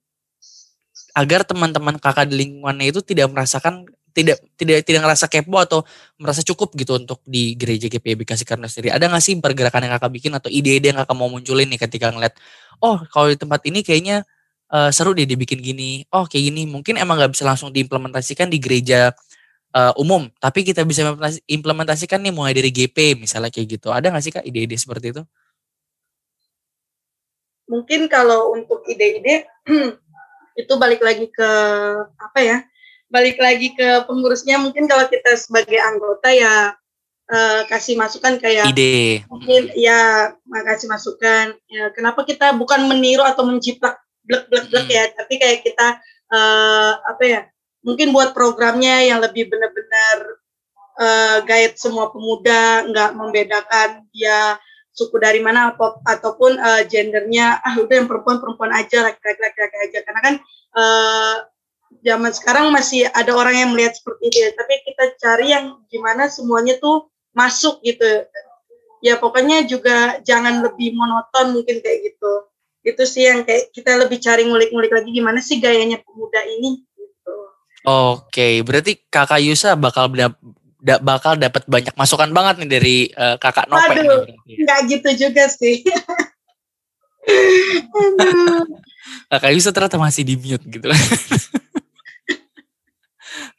agar 1.16 1.42
teman-teman 1.42 1.96
kakak 1.96 2.28
di 2.28 2.44
lingkungannya 2.44 2.92
itu 2.92 3.00
tidak 3.00 3.32
merasakan 3.32 3.88
tidak 4.10 4.38
tidak 4.58 4.82
tidak 4.84 5.00
ngerasa 5.06 5.26
kepo 5.30 5.56
atau 5.58 5.80
merasa 6.20 6.44
cukup 6.44 6.74
gitu 6.76 6.98
untuk 6.98 7.22
di 7.24 7.54
gereja 7.56 7.86
GPIB 7.86 8.26
kasih 8.26 8.46
karena 8.46 8.66
sendiri. 8.66 8.94
Ada 8.94 9.08
nggak 9.08 9.22
sih 9.22 9.34
pergerakan 9.38 9.86
yang 9.86 9.92
kakak 9.96 10.12
bikin 10.12 10.32
atau 10.36 10.50
ide-ide 10.52 10.92
yang 10.92 10.98
kakak 11.02 11.16
mau 11.16 11.30
munculin 11.30 11.66
nih 11.70 11.80
ketika 11.80 12.12
ngeliat, 12.12 12.34
oh 12.82 13.00
kalau 13.08 13.30
di 13.30 13.38
tempat 13.38 13.60
ini 13.66 13.80
kayaknya 13.86 14.26
uh, 14.70 14.90
seru 14.90 15.14
deh 15.14 15.26
dibikin 15.26 15.58
gini, 15.62 16.04
oh 16.14 16.26
kayak 16.26 16.52
gini. 16.52 16.66
Mungkin 16.66 16.98
emang 16.98 17.18
nggak 17.18 17.32
bisa 17.34 17.46
langsung 17.46 17.70
diimplementasikan 17.74 18.50
di 18.50 18.58
gereja 18.62 19.14
uh, 19.74 19.92
umum, 19.98 20.30
tapi 20.38 20.66
kita 20.66 20.82
bisa 20.86 21.06
implementasikan 21.46 22.22
nih 22.22 22.34
mulai 22.34 22.52
dari 22.54 22.70
GP 22.70 23.18
misalnya 23.18 23.50
kayak 23.50 23.80
gitu. 23.80 23.88
Ada 23.90 24.10
nggak 24.10 24.24
sih 24.24 24.32
kak 24.34 24.44
ide-ide 24.46 24.76
seperti 24.78 25.14
itu? 25.14 25.22
Mungkin 27.70 28.10
kalau 28.10 28.50
untuk 28.58 28.82
ide-ide 28.90 29.46
itu 30.60 30.72
balik 30.74 31.00
lagi 31.02 31.30
ke 31.30 31.50
apa 32.18 32.40
ya? 32.42 32.58
Balik 33.10 33.36
lagi 33.42 33.74
ke 33.74 34.06
pengurusnya 34.06 34.62
mungkin 34.62 34.86
kalau 34.86 35.10
kita 35.10 35.34
sebagai 35.34 35.76
anggota 35.82 36.30
ya 36.30 36.78
uh, 37.30 37.62
kasih 37.66 37.98
masukan 37.98 38.38
kayak 38.38 38.70
ide. 38.70 39.26
mungkin 39.26 39.70
ya 39.74 40.32
makasih 40.46 40.86
masukan. 40.86 41.58
Ya 41.66 41.90
kenapa 41.94 42.22
kita 42.22 42.54
bukan 42.54 42.86
meniru 42.86 43.26
atau 43.26 43.42
menjiplak 43.42 43.98
blek 44.22 44.46
blek 44.46 44.70
blek 44.70 44.86
hmm. 44.86 44.94
ya. 44.94 45.04
Tapi 45.14 45.34
kayak 45.42 45.58
kita 45.66 45.86
uh, 46.30 46.92
apa 47.02 47.22
ya 47.26 47.40
mungkin 47.82 48.14
buat 48.14 48.30
programnya 48.30 49.10
yang 49.10 49.18
lebih 49.18 49.50
benar-benar 49.50 50.16
uh, 51.02 51.38
guide 51.42 51.74
semua 51.74 52.14
pemuda 52.14 52.86
nggak 52.86 53.10
membedakan 53.18 54.06
dia 54.14 54.54
suku 54.90 55.16
dari 55.22 55.40
mana 55.40 55.72
atau, 55.72 55.96
ataupun 56.02 56.60
uh, 56.60 56.82
gendernya 56.86 57.62
ah 57.62 57.74
udah 57.78 57.94
yang 57.94 58.08
perempuan 58.10 58.42
perempuan 58.42 58.70
aja 58.74 59.06
laki-laki 59.06 59.40
laki-laki 59.42 59.76
aja. 59.90 59.98
Karena 60.06 60.20
kan 60.22 60.34
uh, 60.76 61.36
zaman 62.00 62.32
sekarang 62.32 62.72
masih 62.72 63.06
ada 63.12 63.32
orang 63.36 63.56
yang 63.56 63.70
melihat 63.72 63.92
seperti 63.96 64.32
itu 64.32 64.38
ya. 64.40 64.50
tapi 64.56 64.74
kita 64.84 65.04
cari 65.20 65.46
yang 65.52 65.64
gimana 65.88 66.26
semuanya 66.32 66.76
tuh 66.80 67.08
masuk 67.30 67.78
gitu 67.84 68.26
ya 69.00 69.16
pokoknya 69.16 69.64
juga 69.64 70.20
jangan 70.24 70.60
lebih 70.60 70.92
monoton 70.96 71.56
mungkin 71.56 71.80
kayak 71.80 72.12
gitu 72.12 72.32
itu 72.80 73.02
sih 73.04 73.28
yang 73.28 73.44
kayak 73.44 73.68
kita 73.76 73.96
lebih 74.00 74.16
cari 74.20 74.48
ngulik-ngulik 74.48 74.92
lagi 74.92 75.10
gimana 75.12 75.40
sih 75.44 75.60
gayanya 75.60 76.00
pemuda 76.00 76.40
ini 76.48 76.80
gitu 76.96 77.34
Oke, 77.80 78.60
berarti 78.60 79.00
kakak 79.08 79.40
Yusa 79.40 79.72
bakal 79.72 80.12
da- 80.12 80.36
da- 80.80 81.00
bakal 81.00 81.36
dapat 81.40 81.64
banyak 81.64 81.92
masukan 81.96 82.28
banget 82.32 82.64
nih 82.64 82.70
dari 82.72 82.96
eh, 83.08 83.36
kakak 83.40 83.68
Nope. 83.68 83.88
Waduh. 83.88 84.20
nggak 84.48 84.80
gitu 84.88 85.08
juga 85.28 85.48
sih 85.48 85.80
Aduh. 88.00 88.64
Kakak 89.30 89.50
Yusa 89.54 89.70
ternyata 89.70 89.96
masih 90.00 90.24
di 90.26 90.34
mute 90.36 90.64
gitu. 90.66 90.88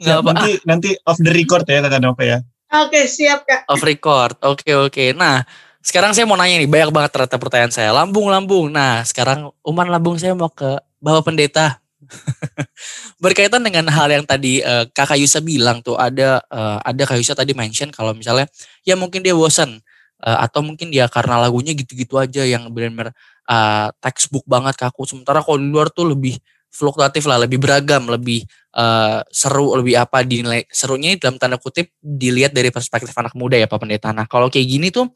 Nggak 0.01 0.17
apa 0.17 0.31
nanti 0.33 0.51
nanti 0.65 0.89
off 1.05 1.21
the 1.21 1.29
record 1.29 1.63
ya 1.69 1.79
kakak 1.85 2.01
Nope 2.01 2.25
ya. 2.25 2.41
oke 2.71 3.01
siap 3.05 3.45
kak 3.45 3.69
off 3.69 3.83
record. 3.85 4.33
Oke 4.41 4.73
oke. 4.73 5.13
Nah 5.13 5.45
sekarang 5.85 6.17
saya 6.17 6.25
mau 6.25 6.37
nanya 6.37 6.57
nih 6.57 6.69
banyak 6.69 6.89
banget 6.89 7.09
ternyata 7.13 7.37
pertanyaan 7.37 7.73
saya. 7.73 7.89
Lambung 7.93 8.25
lambung. 8.33 8.73
Nah 8.73 9.05
sekarang 9.05 9.53
uman 9.61 9.87
lambung 9.89 10.17
saya 10.17 10.33
mau 10.33 10.49
ke 10.49 10.81
bapak 10.97 11.23
pendeta. 11.29 11.77
Berkaitan 13.23 13.61
dengan 13.61 13.85
hal 13.93 14.09
yang 14.09 14.25
tadi 14.25 14.65
eh, 14.65 14.89
kakak 14.89 15.21
Yusa 15.21 15.37
bilang 15.37 15.85
tuh 15.85 16.01
ada 16.01 16.41
eh, 16.49 16.77
ada 16.81 17.01
kak 17.05 17.21
Yusa 17.21 17.37
tadi 17.37 17.53
mention 17.53 17.93
kalau 17.93 18.17
misalnya 18.17 18.49
ya 18.81 18.97
mungkin 18.97 19.21
dia 19.21 19.37
bosan 19.37 19.77
eh, 20.25 20.37
atau 20.41 20.65
mungkin 20.65 20.89
dia 20.89 21.05
karena 21.05 21.37
lagunya 21.37 21.77
gitu-gitu 21.77 22.17
aja 22.17 22.41
yang 22.41 22.73
benar-benar 22.73 23.13
eh, 23.45 23.87
textbook 24.01 24.45
banget 24.49 24.73
ke 24.81 24.85
aku. 24.89 25.05
Sementara 25.05 25.45
kalau 25.45 25.61
di 25.61 25.69
luar 25.69 25.93
tuh 25.93 26.09
lebih 26.09 26.41
fluktuatif 26.71 27.27
lah, 27.27 27.43
lebih 27.43 27.59
beragam, 27.59 28.07
lebih 28.07 28.47
eh, 28.75 29.19
seru, 29.29 29.75
lebih 29.75 29.99
apa 29.99 30.23
dinilai 30.23 30.63
serunya 30.71 31.19
dalam 31.19 31.35
tanda 31.35 31.59
kutip 31.59 31.91
dilihat 31.99 32.55
dari 32.55 32.71
perspektif 32.71 33.11
anak 33.19 33.35
muda 33.35 33.59
ya 33.59 33.67
Pak 33.67 33.79
Pendeta. 33.83 34.09
Nah 34.15 34.25
kalau 34.25 34.47
kayak 34.47 34.67
gini 34.67 34.87
tuh 34.89 35.11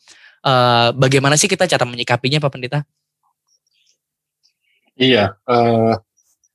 eh, 0.46 0.90
bagaimana 0.94 1.40
sih 1.40 1.48
kita 1.48 1.66
cara 1.66 1.88
menyikapinya 1.88 2.44
Pak 2.44 2.52
Pendeta? 2.52 2.80
Iya, 4.96 5.36
eh, 5.48 5.94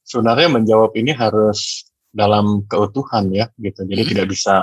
sebenarnya 0.04 0.48
menjawab 0.48 0.96
ini 0.96 1.12
harus 1.12 1.84
dalam 2.10 2.64
keutuhan 2.66 3.28
ya, 3.30 3.52
gitu. 3.60 3.84
Jadi 3.84 4.02
Hmm. 4.02 4.10
tidak 4.16 4.26
bisa 4.32 4.54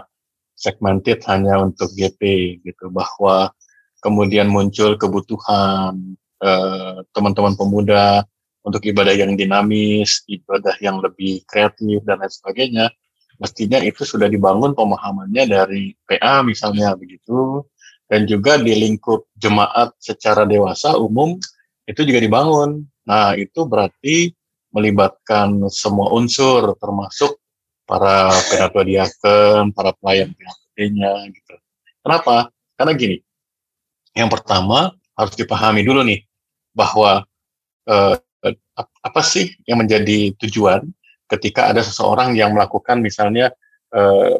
segmented 0.57 1.21
hanya 1.29 1.61
untuk 1.61 1.93
GP 1.93 2.21
gitu, 2.65 2.89
bahwa 2.89 3.53
kemudian 4.01 4.49
muncul 4.49 4.97
kebutuhan 4.97 6.17
eh, 6.37 6.97
teman-teman 7.17 7.57
pemuda 7.57 8.21
untuk 8.67 8.83
ibadah 8.83 9.15
yang 9.15 9.39
dinamis, 9.39 10.27
ibadah 10.27 10.75
yang 10.83 10.99
lebih 10.99 11.47
kreatif 11.47 12.03
dan 12.03 12.19
lain 12.19 12.27
sebagainya. 12.27 12.85
Mestinya 13.39 13.79
itu 13.79 14.03
sudah 14.03 14.27
dibangun 14.27 14.75
pemahamannya 14.75 15.43
dari 15.47 15.95
PA 16.03 16.43
misalnya 16.43 16.91
begitu, 16.99 17.63
dan 18.11 18.27
juga 18.27 18.59
di 18.59 18.75
lingkup 18.75 19.31
jemaat 19.39 19.95
secara 20.03 20.43
dewasa 20.43 20.99
umum 20.99 21.39
itu 21.87 22.01
juga 22.03 22.19
dibangun. 22.19 22.83
Nah, 23.07 23.39
itu 23.39 23.63
berarti 23.63 24.35
melibatkan 24.75 25.71
semua 25.71 26.11
unsur, 26.11 26.75
termasuk 26.75 27.39
para 27.87 28.27
penatua 28.51 28.83
diaken, 28.83 29.71
para 29.71 29.95
pelayan 29.95 30.35
PHP-nya, 30.35 31.31
gitu. 31.31 31.55
Kenapa? 32.03 32.51
Karena 32.75 32.91
gini, 32.99 33.17
yang 34.11 34.27
pertama 34.27 34.91
harus 35.15 35.33
dipahami 35.39 35.87
dulu 35.87 36.03
nih, 36.03 36.19
bahwa 36.75 37.23
eh, 37.87 38.15
apa 38.77 39.21
sih 39.25 39.55
yang 39.65 39.81
menjadi 39.81 40.35
tujuan 40.37 40.85
ketika 41.27 41.71
ada 41.71 41.83
seseorang 41.83 42.37
yang 42.37 42.55
melakukan 42.55 43.03
misalnya 43.03 43.51
eh, 43.91 44.35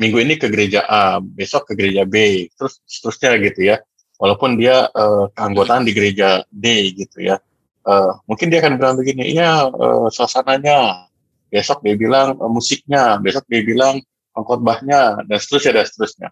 minggu 0.00 0.18
ini 0.24 0.34
ke 0.40 0.48
gereja 0.48 0.88
A, 0.88 1.20
besok 1.20 1.68
ke 1.70 1.72
gereja 1.76 2.08
B, 2.08 2.48
terus 2.56 2.80
seterusnya 2.88 3.36
gitu 3.44 3.60
ya. 3.68 3.76
Walaupun 4.16 4.56
dia 4.56 4.88
eh, 4.88 5.24
keanggotaan 5.36 5.84
di 5.84 5.92
gereja 5.92 6.44
D 6.48 6.96
gitu 6.96 7.20
ya. 7.20 7.36
Eh, 7.84 8.12
mungkin 8.24 8.48
dia 8.48 8.64
akan 8.64 8.80
bilang 8.80 8.96
begini, 8.96 9.32
iya 9.36 9.68
eh, 9.68 10.06
suasananya, 10.08 11.08
besok 11.52 11.84
dia 11.84 11.96
bilang 11.96 12.36
eh, 12.36 12.50
musiknya, 12.50 13.20
besok 13.20 13.44
dia 13.48 13.60
bilang 13.60 14.00
pengkhotbahnya, 14.32 15.24
dan 15.28 15.38
seterusnya 15.40 15.72
dan 15.80 15.84
seterusnya. 15.88 16.28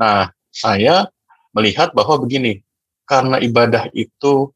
Nah, 0.00 0.32
saya 0.48 1.08
melihat 1.54 1.92
bahwa 1.92 2.20
begini, 2.20 2.62
karena 3.04 3.36
ibadah 3.40 3.92
itu 3.92 4.52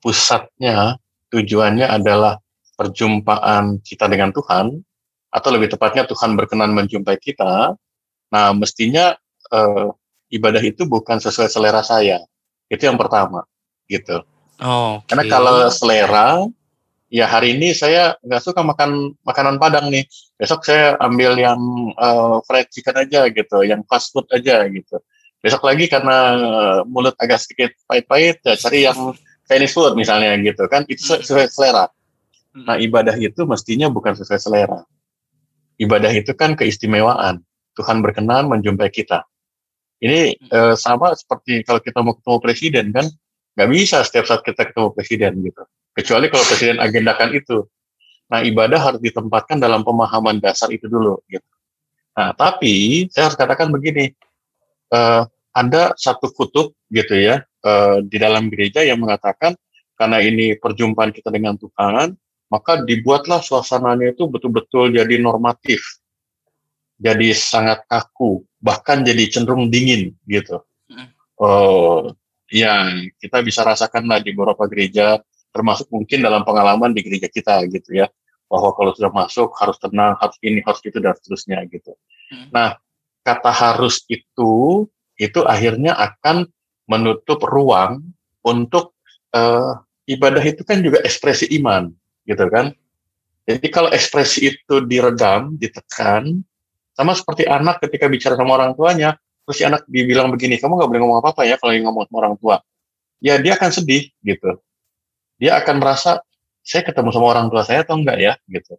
pusatnya, 0.00 0.96
tujuannya 1.30 1.86
adalah 1.86 2.40
perjumpaan 2.74 3.84
kita 3.84 4.08
dengan 4.08 4.32
Tuhan, 4.32 4.80
atau 5.30 5.48
lebih 5.54 5.70
tepatnya 5.76 6.08
Tuhan 6.08 6.34
berkenan 6.34 6.74
menjumpai 6.74 7.16
kita. 7.20 7.76
Nah, 8.32 8.46
mestinya 8.56 9.14
eh, 9.52 9.88
ibadah 10.34 10.62
itu 10.64 10.88
bukan 10.88 11.22
sesuai 11.22 11.52
selera 11.52 11.84
saya. 11.84 12.24
Itu 12.66 12.86
yang 12.88 12.98
pertama, 12.98 13.46
gitu. 13.86 14.22
Oh, 14.60 15.00
Karena 15.08 15.24
kalau 15.26 15.56
selera, 15.72 16.44
ya 17.10 17.26
hari 17.26 17.58
ini 17.58 17.74
saya 17.74 18.14
nggak 18.22 18.42
suka 18.44 18.62
makan 18.62 19.18
makanan 19.26 19.56
Padang 19.58 19.90
nih. 19.90 20.06
Besok 20.38 20.64
saya 20.64 20.96
ambil 20.98 21.36
yang 21.36 21.60
eh, 21.94 22.36
fried 22.46 22.68
chicken 22.72 22.96
aja 22.96 23.28
gitu, 23.28 23.58
yang 23.66 23.84
fast 23.86 24.14
food 24.14 24.26
aja 24.32 24.64
gitu. 24.70 24.98
Besok 25.40 25.68
lagi 25.68 25.84
karena 25.90 26.16
eh, 26.36 26.78
mulut 26.86 27.14
agak 27.18 27.42
sedikit 27.42 27.76
pahit-pahit, 27.84 28.40
ya 28.46 28.54
cari 28.56 28.88
yang 28.88 29.14
Chinese 29.50 29.74
food 29.74 29.98
misalnya 29.98 30.38
gitu 30.38 30.70
kan. 30.70 30.86
Itu 30.86 31.02
Hmm. 31.02 31.18
sesuai 31.26 31.50
selera. 31.50 31.90
Hmm. 32.54 32.70
Nah 32.70 32.76
ibadah 32.78 33.18
itu 33.18 33.42
mestinya 33.42 33.90
bukan 33.90 34.14
sesuai 34.14 34.38
selera. 34.38 34.86
Ibadah 35.82 36.14
itu 36.14 36.30
kan 36.38 36.54
keistimewaan. 36.54 37.42
Tuhan 37.74 37.98
berkenan 37.98 38.46
menjumpai 38.46 38.94
kita. 38.94 39.26
Ini 39.98 40.38
eh, 40.38 40.74
sama 40.78 41.12
seperti 41.18 41.66
kalau 41.66 41.82
kita 41.82 41.98
mau 42.00 42.14
ketemu 42.14 42.38
presiden 42.38 42.84
kan, 42.94 43.10
nggak 43.58 43.68
bisa 43.74 44.06
setiap 44.06 44.30
saat 44.30 44.46
kita 44.46 44.70
ketemu 44.70 44.88
presiden 44.94 45.32
gitu. 45.42 45.62
Kecuali 45.98 46.30
kalau 46.30 46.46
presiden 46.46 46.78
agendakan 46.78 47.34
itu. 47.34 47.66
Nah 48.30 48.46
ibadah 48.46 48.78
harus 48.78 49.00
ditempatkan 49.02 49.58
dalam 49.58 49.82
pemahaman 49.82 50.38
dasar 50.38 50.70
itu 50.70 50.86
dulu 50.86 51.18
gitu. 51.26 51.50
Nah 52.14 52.30
tapi 52.38 53.06
saya 53.10 53.26
harus 53.28 53.36
katakan 53.36 53.74
begini, 53.74 54.14
eh, 54.94 55.22
ada 55.50 55.82
satu 55.98 56.30
kutub 56.30 56.70
gitu 56.94 57.14
ya 57.18 57.42
eh, 57.64 57.98
di 58.04 58.16
dalam 58.16 58.48
gereja 58.48 58.84
yang 58.84 59.00
mengatakan 59.00 59.56
karena 60.00 60.24
ini 60.24 60.56
perjumpaan 60.56 61.12
kita 61.12 61.28
dengan 61.28 61.60
Tuhan, 61.60 62.16
maka 62.48 62.80
dibuatlah 62.82 63.44
suasananya 63.44 64.16
itu 64.16 64.24
betul-betul 64.26 64.96
jadi 64.96 65.20
normatif, 65.20 65.84
jadi 66.96 67.36
sangat 67.36 67.84
kaku, 67.84 68.42
bahkan 68.58 69.04
jadi 69.04 69.28
cenderung 69.28 69.68
dingin 69.68 70.16
gitu. 70.24 70.64
Mm. 70.88 71.08
Oh, 71.36 72.16
ya 72.48 72.90
kita 73.20 73.44
bisa 73.44 73.60
rasakan 73.60 74.08
lah 74.08 74.24
di 74.24 74.32
beberapa 74.32 74.64
gereja, 74.66 75.20
termasuk 75.52 75.92
mungkin 75.92 76.24
dalam 76.24 76.42
pengalaman 76.48 76.96
di 76.96 77.04
gereja 77.04 77.28
kita 77.28 77.68
gitu 77.68 78.00
ya, 78.00 78.08
bahwa 78.48 78.72
kalau 78.72 78.96
sudah 78.96 79.12
masuk 79.12 79.52
harus 79.60 79.76
tenang, 79.76 80.16
harus 80.16 80.36
ini, 80.40 80.64
harus 80.64 80.80
itu 80.80 80.96
dan 80.96 81.12
seterusnya 81.12 81.60
gitu. 81.68 81.92
Mm. 82.32 82.48
Nah, 82.56 82.80
kata 83.20 83.52
harus 83.52 84.00
itu 84.08 84.84
itu 85.20 85.40
akhirnya 85.44 85.92
akan 85.92 86.48
menutup 86.90 87.38
ruang 87.46 88.02
untuk 88.42 88.98
eh, 89.30 89.72
ibadah 90.10 90.42
itu 90.42 90.66
kan 90.66 90.82
juga 90.82 90.98
ekspresi 91.06 91.46
iman, 91.62 91.86
gitu 92.26 92.44
kan? 92.50 92.74
Jadi 93.46 93.66
kalau 93.70 93.90
ekspresi 93.94 94.50
itu 94.50 94.74
diredam, 94.86 95.54
ditekan, 95.54 96.42
sama 96.94 97.14
seperti 97.14 97.46
anak 97.46 97.78
ketika 97.80 98.10
bicara 98.10 98.34
sama 98.34 98.58
orang 98.58 98.74
tuanya, 98.74 99.14
terus 99.46 99.56
si 99.56 99.64
anak 99.64 99.86
dibilang 99.86 100.28
begini, 100.34 100.58
kamu 100.58 100.76
nggak 100.76 100.90
boleh 100.90 101.00
ngomong 101.00 101.18
apa-apa 101.22 101.42
ya 101.46 101.56
kalau 101.56 101.72
ngomong 101.72 102.10
sama 102.10 102.18
orang 102.26 102.34
tua. 102.42 102.56
Ya 103.22 103.38
dia 103.38 103.54
akan 103.54 103.70
sedih, 103.70 104.10
gitu. 104.26 104.58
Dia 105.40 105.62
akan 105.62 105.80
merasa, 105.80 106.20
saya 106.60 106.82
ketemu 106.84 107.10
sama 107.14 107.26
orang 107.32 107.46
tua 107.48 107.62
saya 107.64 107.86
atau 107.86 107.96
enggak 107.96 108.18
ya, 108.20 108.32
gitu. 108.50 108.76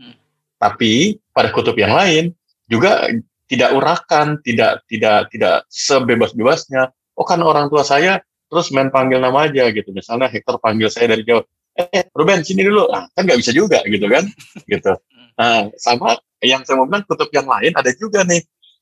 Hmm. 0.00 0.16
Tapi 0.58 1.20
pada 1.30 1.48
kutub 1.54 1.78
yang 1.78 1.94
lain 1.94 2.34
juga 2.66 3.06
tidak 3.50 3.70
urakan, 3.74 4.38
tidak 4.46 4.82
tidak 4.86 5.26
tidak 5.34 5.66
sebebas-bebasnya. 5.70 6.90
Oh 7.20 7.26
kan 7.28 7.36
orang 7.44 7.68
tua 7.68 7.84
saya 7.84 8.24
terus 8.48 8.72
main 8.72 8.88
panggil 8.88 9.20
nama 9.20 9.44
aja 9.44 9.68
gitu. 9.68 9.92
Misalnya 9.92 10.32
Hector 10.32 10.56
panggil 10.56 10.88
saya 10.88 11.12
dari 11.12 11.22
jauh, 11.22 11.44
eh 11.76 12.08
Ruben 12.16 12.40
sini 12.40 12.64
dulu, 12.64 12.88
ah, 12.88 13.04
kan 13.12 13.28
nggak 13.28 13.38
bisa 13.38 13.52
juga 13.52 13.84
gitu 13.84 14.08
kan, 14.08 14.24
gitu. 14.64 14.92
Nah 15.36 15.68
sama 15.76 16.16
yang 16.40 16.64
saya 16.64 16.80
mau 16.80 16.88
bilang 16.88 17.04
kutub 17.04 17.28
yang 17.30 17.44
lain 17.44 17.76
ada 17.76 17.92
juga 17.92 18.24
nih 18.24 18.40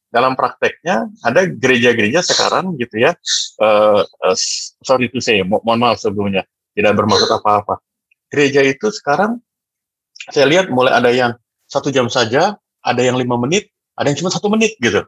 dalam 0.09 0.33
prakteknya 0.39 1.11
ada 1.21 1.45
gereja-gereja 1.45 2.25
sekarang 2.25 2.79
gitu 2.79 2.97
ya. 3.03 3.13
eh 3.59 4.03
eh, 4.07 4.37
sorry 4.87 5.11
to 5.11 5.19
say, 5.19 5.43
mo 5.43 5.59
mohon 5.67 5.83
maaf 5.83 5.99
sebelumnya 5.99 6.47
tidak 6.73 6.95
bermaksud 6.95 7.29
apa-apa. 7.29 7.83
Gereja 8.31 8.63
itu 8.63 8.89
sekarang 8.95 9.43
saya 10.31 10.47
lihat 10.47 10.71
mulai 10.71 10.95
ada 10.95 11.11
yang 11.11 11.33
satu 11.69 11.93
jam 11.93 12.09
saja, 12.09 12.57
ada 12.81 13.03
yang 13.03 13.21
lima 13.21 13.37
menit, 13.37 13.69
ada 13.99 14.09
yang 14.09 14.19
cuma 14.23 14.33
satu 14.33 14.49
menit 14.49 14.79
gitu. 14.81 15.05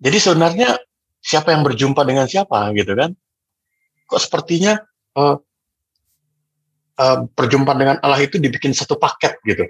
Jadi 0.00 0.16
sebenarnya 0.16 0.80
siapa 1.20 1.52
yang 1.52 1.62
berjumpa 1.62 2.00
dengan 2.02 2.26
siapa 2.26 2.72
gitu 2.74 2.96
kan? 2.96 3.12
Kok 4.08 4.20
sepertinya 4.20 4.80
eh, 5.16 5.36
eh, 6.98 7.18
perjumpaan 7.30 7.78
dengan 7.78 7.96
Allah 8.02 8.20
itu 8.20 8.40
dibikin 8.40 8.72
satu 8.72 8.96
paket 8.96 9.38
gitu. 9.44 9.64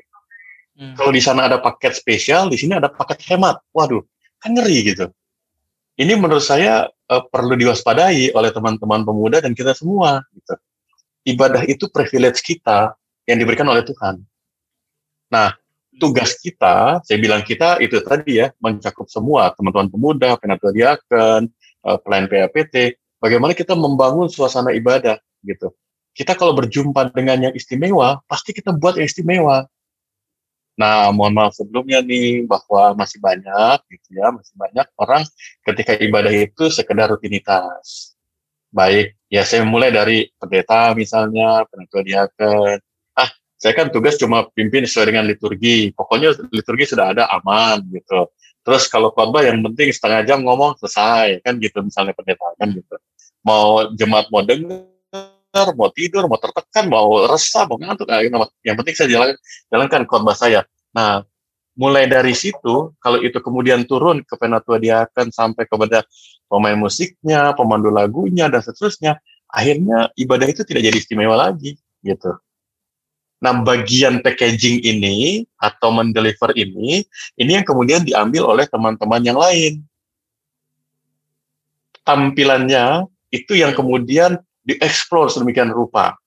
Hmm. 0.80 0.96
Kalau 0.96 1.12
di 1.12 1.20
sana 1.20 1.44
ada 1.44 1.60
paket 1.60 1.92
spesial, 1.92 2.48
di 2.48 2.56
sini 2.56 2.72
ada 2.72 2.88
paket 2.88 3.20
hemat. 3.28 3.60
Waduh, 3.76 4.00
kan 4.40 4.56
ngeri 4.56 4.96
gitu. 4.96 5.12
ini 6.00 6.16
menurut 6.16 6.40
saya 6.40 6.88
uh, 6.88 7.22
perlu 7.28 7.60
diwaspadai 7.60 8.32
oleh 8.32 8.48
teman-teman 8.56 9.04
pemuda 9.04 9.44
dan 9.44 9.52
kita 9.52 9.76
semua. 9.76 10.24
Gitu. 10.32 10.54
Ibadah 11.36 11.68
itu 11.68 11.92
privilege 11.92 12.40
kita 12.40 12.96
yang 13.28 13.36
diberikan 13.36 13.68
oleh 13.68 13.84
Tuhan. 13.84 14.24
Nah, 15.28 15.59
tugas 16.00 16.40
kita, 16.40 17.04
saya 17.04 17.18
bilang 17.20 17.44
kita 17.44 17.76
itu 17.84 18.00
tadi 18.00 18.40
ya, 18.40 18.48
mencakup 18.56 19.06
semua 19.12 19.52
teman-teman 19.52 19.92
pemuda, 19.92 20.40
penatua 20.40 20.72
diaken, 20.72 21.52
uh, 21.84 21.98
pelayan 22.00 22.26
PAPT, 22.26 22.96
bagaimana 23.20 23.52
kita 23.52 23.76
membangun 23.76 24.32
suasana 24.32 24.72
ibadah 24.72 25.20
gitu. 25.44 25.76
Kita 26.16 26.34
kalau 26.34 26.56
berjumpa 26.56 27.12
dengan 27.12 27.50
yang 27.50 27.54
istimewa, 27.54 28.24
pasti 28.24 28.56
kita 28.56 28.72
buat 28.72 28.96
yang 28.96 29.06
istimewa. 29.06 29.68
Nah, 30.80 31.12
mohon 31.12 31.36
maaf 31.36 31.52
sebelumnya 31.52 32.00
nih 32.00 32.48
bahwa 32.48 32.96
masih 32.96 33.20
banyak 33.20 33.78
gitu 33.92 34.16
ya, 34.16 34.32
masih 34.32 34.56
banyak 34.56 34.86
orang 34.96 35.22
ketika 35.60 35.92
ibadah 36.00 36.32
itu 36.32 36.72
sekedar 36.72 37.12
rutinitas. 37.12 38.16
Baik, 38.72 39.18
ya 39.28 39.44
saya 39.44 39.66
mulai 39.68 39.92
dari 39.92 40.30
pendeta 40.40 40.96
misalnya, 40.96 41.68
penatua 41.68 42.00
diaken. 42.00 42.78
Ah, 43.60 43.68
saya 43.68 43.72
kan 43.76 43.92
tugas 43.92 44.16
cuma 44.16 44.48
pimpin 44.56 44.88
sesuai 44.88 45.12
dengan 45.12 45.28
liturgi. 45.28 45.92
Pokoknya 45.92 46.32
liturgi 46.48 46.88
sudah 46.88 47.12
ada 47.12 47.28
aman 47.28 47.84
gitu. 47.92 48.32
Terus 48.64 48.88
kalau 48.88 49.12
khotbah 49.12 49.44
yang 49.44 49.60
penting 49.60 49.92
setengah 49.92 50.24
jam 50.24 50.40
ngomong 50.40 50.80
selesai 50.80 51.44
kan 51.44 51.60
gitu 51.60 51.84
misalnya 51.84 52.16
pendeta 52.16 52.48
kan 52.56 52.72
gitu. 52.72 52.96
Mau 53.44 53.92
jemaat 53.92 54.32
mau 54.32 54.40
dengar 54.40 54.88
mau 55.76 55.90
tidur, 55.92 56.24
mau 56.30 56.38
tertekan, 56.40 56.88
mau 56.88 57.26
resah, 57.28 57.66
mau 57.66 57.76
ngantuk. 57.76 58.06
Nah, 58.06 58.22
yang 58.62 58.76
penting 58.80 58.94
saya 58.96 59.08
jalan, 59.10 59.28
jalankan 59.68 60.06
khotbah 60.06 60.36
saya. 60.36 60.62
Nah, 60.94 61.26
mulai 61.74 62.06
dari 62.06 62.32
situ, 62.38 62.94
kalau 63.02 63.18
itu 63.18 63.34
kemudian 63.42 63.82
turun 63.82 64.22
ke 64.22 64.34
penatua 64.38 64.78
diakan 64.78 65.34
sampai 65.34 65.66
kepada 65.66 66.06
pemain 66.46 66.78
musiknya, 66.78 67.50
pemandu 67.58 67.90
lagunya, 67.90 68.46
dan 68.46 68.62
seterusnya, 68.62 69.18
akhirnya 69.50 70.14
ibadah 70.14 70.46
itu 70.46 70.62
tidak 70.62 70.86
jadi 70.86 70.96
istimewa 71.02 71.34
lagi, 71.34 71.74
gitu. 72.06 72.38
Nah, 73.40 73.56
bagian 73.64 74.20
packaging 74.20 74.84
ini 74.84 75.48
atau 75.56 75.88
mendeliver 75.88 76.52
ini, 76.52 77.00
ini 77.40 77.50
yang 77.56 77.64
kemudian 77.64 78.04
diambil 78.04 78.52
oleh 78.52 78.68
teman-teman 78.68 79.24
yang 79.24 79.40
lain. 79.40 79.80
Tampilannya 82.04 83.08
itu 83.32 83.56
yang 83.56 83.72
kemudian 83.72 84.36
dieksplor 84.68 85.32
sedemikian 85.32 85.72
rupa. 85.72 86.20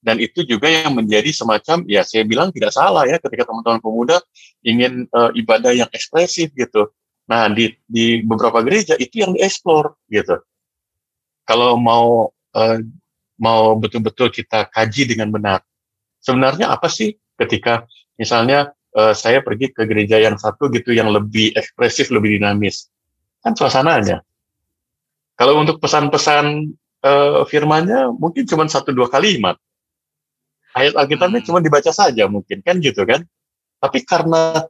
Dan 0.00 0.16
itu 0.18 0.42
juga 0.42 0.66
yang 0.66 0.96
menjadi 0.96 1.28
semacam, 1.30 1.84
ya 1.84 2.00
saya 2.02 2.24
bilang 2.24 2.48
tidak 2.50 2.72
salah 2.72 3.04
ya 3.04 3.20
ketika 3.20 3.46
teman-teman 3.46 3.84
pemuda 3.84 4.16
ingin 4.64 5.04
uh, 5.12 5.28
ibadah 5.36 5.76
yang 5.76 5.88
ekspresif 5.92 6.50
gitu. 6.56 6.88
Nah 7.28 7.46
di, 7.52 7.76
di 7.84 8.24
beberapa 8.24 8.64
gereja 8.64 8.96
itu 8.96 9.22
yang 9.22 9.36
dieksplor 9.36 9.94
gitu. 10.08 10.40
Kalau 11.44 11.76
mau 11.76 12.32
uh, 12.56 12.78
mau 13.36 13.76
betul-betul 13.76 14.32
kita 14.32 14.66
kaji 14.72 15.04
dengan 15.14 15.28
benar, 15.28 15.60
sebenarnya 16.20 16.70
apa 16.70 16.86
sih 16.86 17.16
ketika 17.40 17.88
misalnya 18.20 18.76
uh, 18.94 19.16
saya 19.16 19.40
pergi 19.40 19.72
ke 19.72 19.88
gereja 19.88 20.20
yang 20.20 20.36
satu 20.36 20.68
gitu 20.70 20.92
yang 20.92 21.08
lebih 21.10 21.56
ekspresif, 21.56 22.12
lebih 22.12 22.38
dinamis, 22.38 22.92
kan 23.40 23.56
suasananya. 23.56 24.22
Kalau 25.40 25.56
untuk 25.56 25.80
pesan-pesan 25.80 26.68
uh, 27.00 27.42
firmannya 27.48 28.12
mungkin 28.12 28.44
cuma 28.44 28.68
satu 28.68 28.92
dua 28.92 29.08
kalimat. 29.08 29.56
Ayat 30.70 30.94
Alkitabnya 30.94 31.42
hmm. 31.42 31.48
cuma 31.50 31.58
dibaca 31.58 31.90
saja 31.90 32.30
mungkin 32.30 32.62
kan 32.62 32.78
gitu 32.78 33.02
kan. 33.02 33.26
Tapi 33.80 34.04
karena 34.04 34.68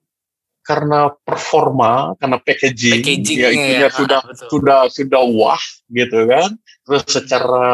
karena 0.63 1.11
performa, 1.27 2.15
karena 2.21 2.39
packaging, 2.39 3.03
packaging 3.03 3.39
ya 3.43 3.49
itunya 3.51 3.89
ya, 3.89 3.91
sudah 3.91 4.21
betul. 4.23 4.49
sudah 4.49 4.81
sudah 4.89 5.23
wah 5.35 5.65
gitu 5.91 6.19
kan. 6.31 6.55
Terus 6.87 7.03
hmm. 7.05 7.13
secara 7.19 7.67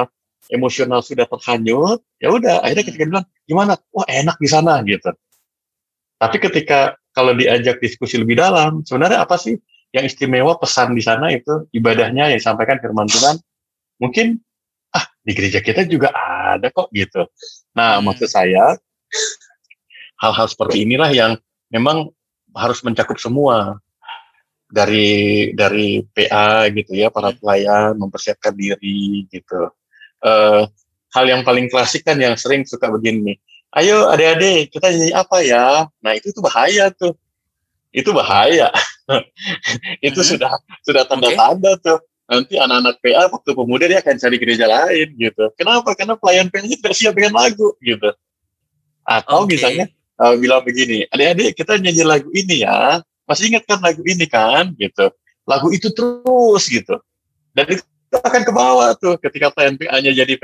emosional 0.53 1.03
sudah 1.03 1.26
terhanyut, 1.26 2.01
ya 2.22 2.30
udah 2.30 2.62
akhirnya 2.62 2.84
ketika 2.86 3.05
hmm. 3.05 3.12
bilang 3.12 3.26
gimana? 3.47 3.72
Wah, 3.90 4.07
enak 4.07 4.36
di 4.38 4.49
sana 4.49 4.82
gitu. 4.86 5.11
Tapi 6.16 6.36
ketika 6.40 6.97
kalau 7.12 7.32
diajak 7.36 7.80
diskusi 7.80 8.16
lebih 8.20 8.36
dalam, 8.40 8.84
sebenarnya 8.84 9.24
apa 9.24 9.36
sih 9.36 9.57
yang 9.94 10.05
istimewa 10.05 10.61
pesan 10.61 10.92
di 10.92 11.01
sana 11.01 11.32
itu 11.32 11.68
ibadahnya 11.72 12.28
yang 12.32 12.38
disampaikan 12.38 12.76
firman 12.82 13.09
Tuhan 13.09 13.40
mungkin 13.97 14.36
ah 14.92 15.09
di 15.24 15.32
gereja 15.32 15.64
kita 15.64 15.88
juga 15.88 16.12
ada 16.12 16.68
kok 16.68 16.92
gitu. 16.92 17.24
Nah, 17.76 18.01
hmm. 18.01 18.05
maksud 18.05 18.28
saya 18.28 18.76
hal-hal 20.20 20.47
seperti 20.49 20.84
inilah 20.84 21.11
yang 21.12 21.32
memang 21.72 22.12
harus 22.57 22.80
mencakup 22.84 23.20
semua 23.20 23.80
dari 24.66 25.53
dari 25.55 26.03
PA 26.11 26.66
gitu 26.72 26.92
ya 26.97 27.09
para 27.12 27.30
hmm. 27.32 27.38
pelayan 27.40 27.92
mempersiapkan 27.97 28.53
diri 28.57 29.24
gitu. 29.30 29.70
Uh, 30.25 30.69
hal 31.17 31.25
yang 31.25 31.43
paling 31.47 31.73
klasik 31.73 32.05
kan 32.05 32.21
yang 32.21 32.37
sering 32.37 32.64
suka 32.69 32.93
begini. 32.93 33.41
Ayo 33.77 34.09
adik-adik 34.09 34.73
kita 34.73 34.93
jadi 34.93 35.12
apa 35.17 35.37
ya? 35.45 35.89
Nah 36.01 36.12
itu 36.17 36.33
tuh 36.33 36.45
bahaya 36.45 36.93
tuh. 36.93 37.17
Itu 37.93 38.12
bahaya. 38.12 38.69
itu 40.07 40.21
hmm. 40.21 40.29
sudah 40.37 40.53
sudah 40.85 41.03
tanda-tanda 41.09 41.77
okay. 41.77 41.85
tuh 41.85 41.99
nanti 42.27 42.55
anak-anak 42.59 42.99
PA 42.99 43.31
waktu 43.31 43.51
pemuda 43.55 43.85
dia 43.87 43.99
akan 44.03 44.17
cari 44.19 44.37
gereja 44.37 44.67
lain 44.67 45.09
gitu. 45.17 45.45
Kenapa? 45.55 45.95
Karena 45.95 46.14
pelayan 46.19 46.49
PA 46.51 46.67
tidak 46.67 46.95
siap 46.95 47.14
dengan 47.14 47.39
lagu 47.39 47.73
gitu. 47.81 48.11
Atau 49.07 49.47
okay. 49.47 49.57
misalnya 49.57 49.87
uh, 50.19 50.35
bilang 50.35 50.67
begini, 50.67 51.07
adik-adik 51.09 51.55
kita 51.55 51.79
nyanyi 51.79 52.05
lagu 52.05 52.29
ini 52.35 52.67
ya, 52.67 53.01
masih 53.25 53.55
ingat 53.55 53.64
kan 53.71 53.79
lagu 53.79 54.03
ini 54.03 54.27
kan 54.27 54.75
gitu. 54.75 55.07
Lagu 55.47 55.71
itu 55.71 55.89
terus 55.95 56.64
gitu. 56.67 56.99
Dan 57.55 57.64
itu 57.71 57.85
akan 58.13 58.43
ke 58.47 58.53
bawah 58.55 58.95
tuh 58.95 59.19
ketika 59.19 59.51
pelayan 59.51 59.75
PA-nya 59.75 60.13
jadi 60.15 60.35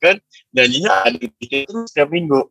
kan 0.00 0.16
nyanyinya 0.56 1.04
ada 1.04 1.16
terus 1.20 1.92
setiap 1.92 2.08
minggu. 2.08 2.48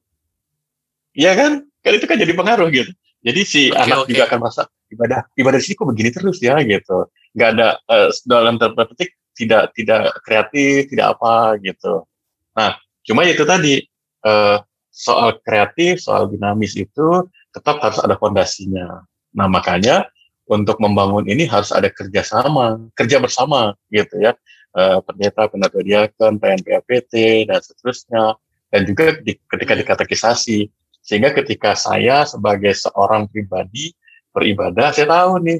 Iya 1.17 1.33
kan? 1.33 1.51
Kan 1.81 1.91
itu 1.97 2.05
kan 2.05 2.17
jadi 2.21 2.33
pengaruh 2.37 2.69
gitu. 2.69 2.91
Jadi 3.19 3.41
si 3.43 3.61
okay, 3.67 3.81
anak 3.83 3.97
okay. 4.05 4.09
juga 4.15 4.21
akan 4.31 4.37
merasa 4.39 4.63
ibadah 4.89 5.19
ibadah 5.35 5.59
sini 5.59 5.75
kok 5.75 5.87
begini 5.91 6.09
terus 6.13 6.37
ya 6.39 6.55
gitu. 6.63 7.09
Nggak 7.35 7.49
ada 7.57 7.67
uh, 7.89 8.09
dalam 8.23 8.55
tanda 8.61 8.85
petik 8.87 9.17
tidak 9.35 9.73
tidak 9.75 10.15
kreatif, 10.23 10.87
tidak 10.87 11.17
apa 11.17 11.59
gitu. 11.59 12.07
Nah, 12.55 12.79
cuma 13.03 13.27
itu 13.27 13.43
tadi 13.43 13.83
uh, 14.23 14.59
soal 14.91 15.39
kreatif, 15.43 15.99
soal 16.03 16.27
dinamis 16.27 16.75
itu 16.75 17.07
tetap 17.51 17.79
harus 17.83 17.99
ada 17.99 18.15
fondasinya. 18.15 19.03
Nah, 19.35 19.47
makanya 19.47 20.07
untuk 20.49 20.81
membangun 20.81 21.29
ini 21.29 21.45
harus 21.45 21.69
ada 21.69 21.93
kerjasama, 21.93 22.81
kerja 22.97 23.21
bersama 23.21 23.77
gitu 23.93 24.17
ya. 24.17 24.33
Uh, 24.73 25.01
pendeta, 25.01 25.49
pendeta 25.49 25.81
diaken, 25.81 26.41
PNPAPT, 26.41 27.45
dan 27.49 27.61
seterusnya. 27.61 28.37
Dan 28.69 28.85
juga 28.85 29.17
di, 29.21 29.33
ketika 29.37 29.73
dikatekisasi, 29.77 30.69
sehingga 31.01 31.33
ketika 31.33 31.73
saya 31.73 32.25
sebagai 32.25 32.73
seorang 32.77 33.25
pribadi 33.29 33.93
beribadah, 34.29 34.93
saya 34.93 35.09
tahu 35.09 35.41
nih, 35.41 35.59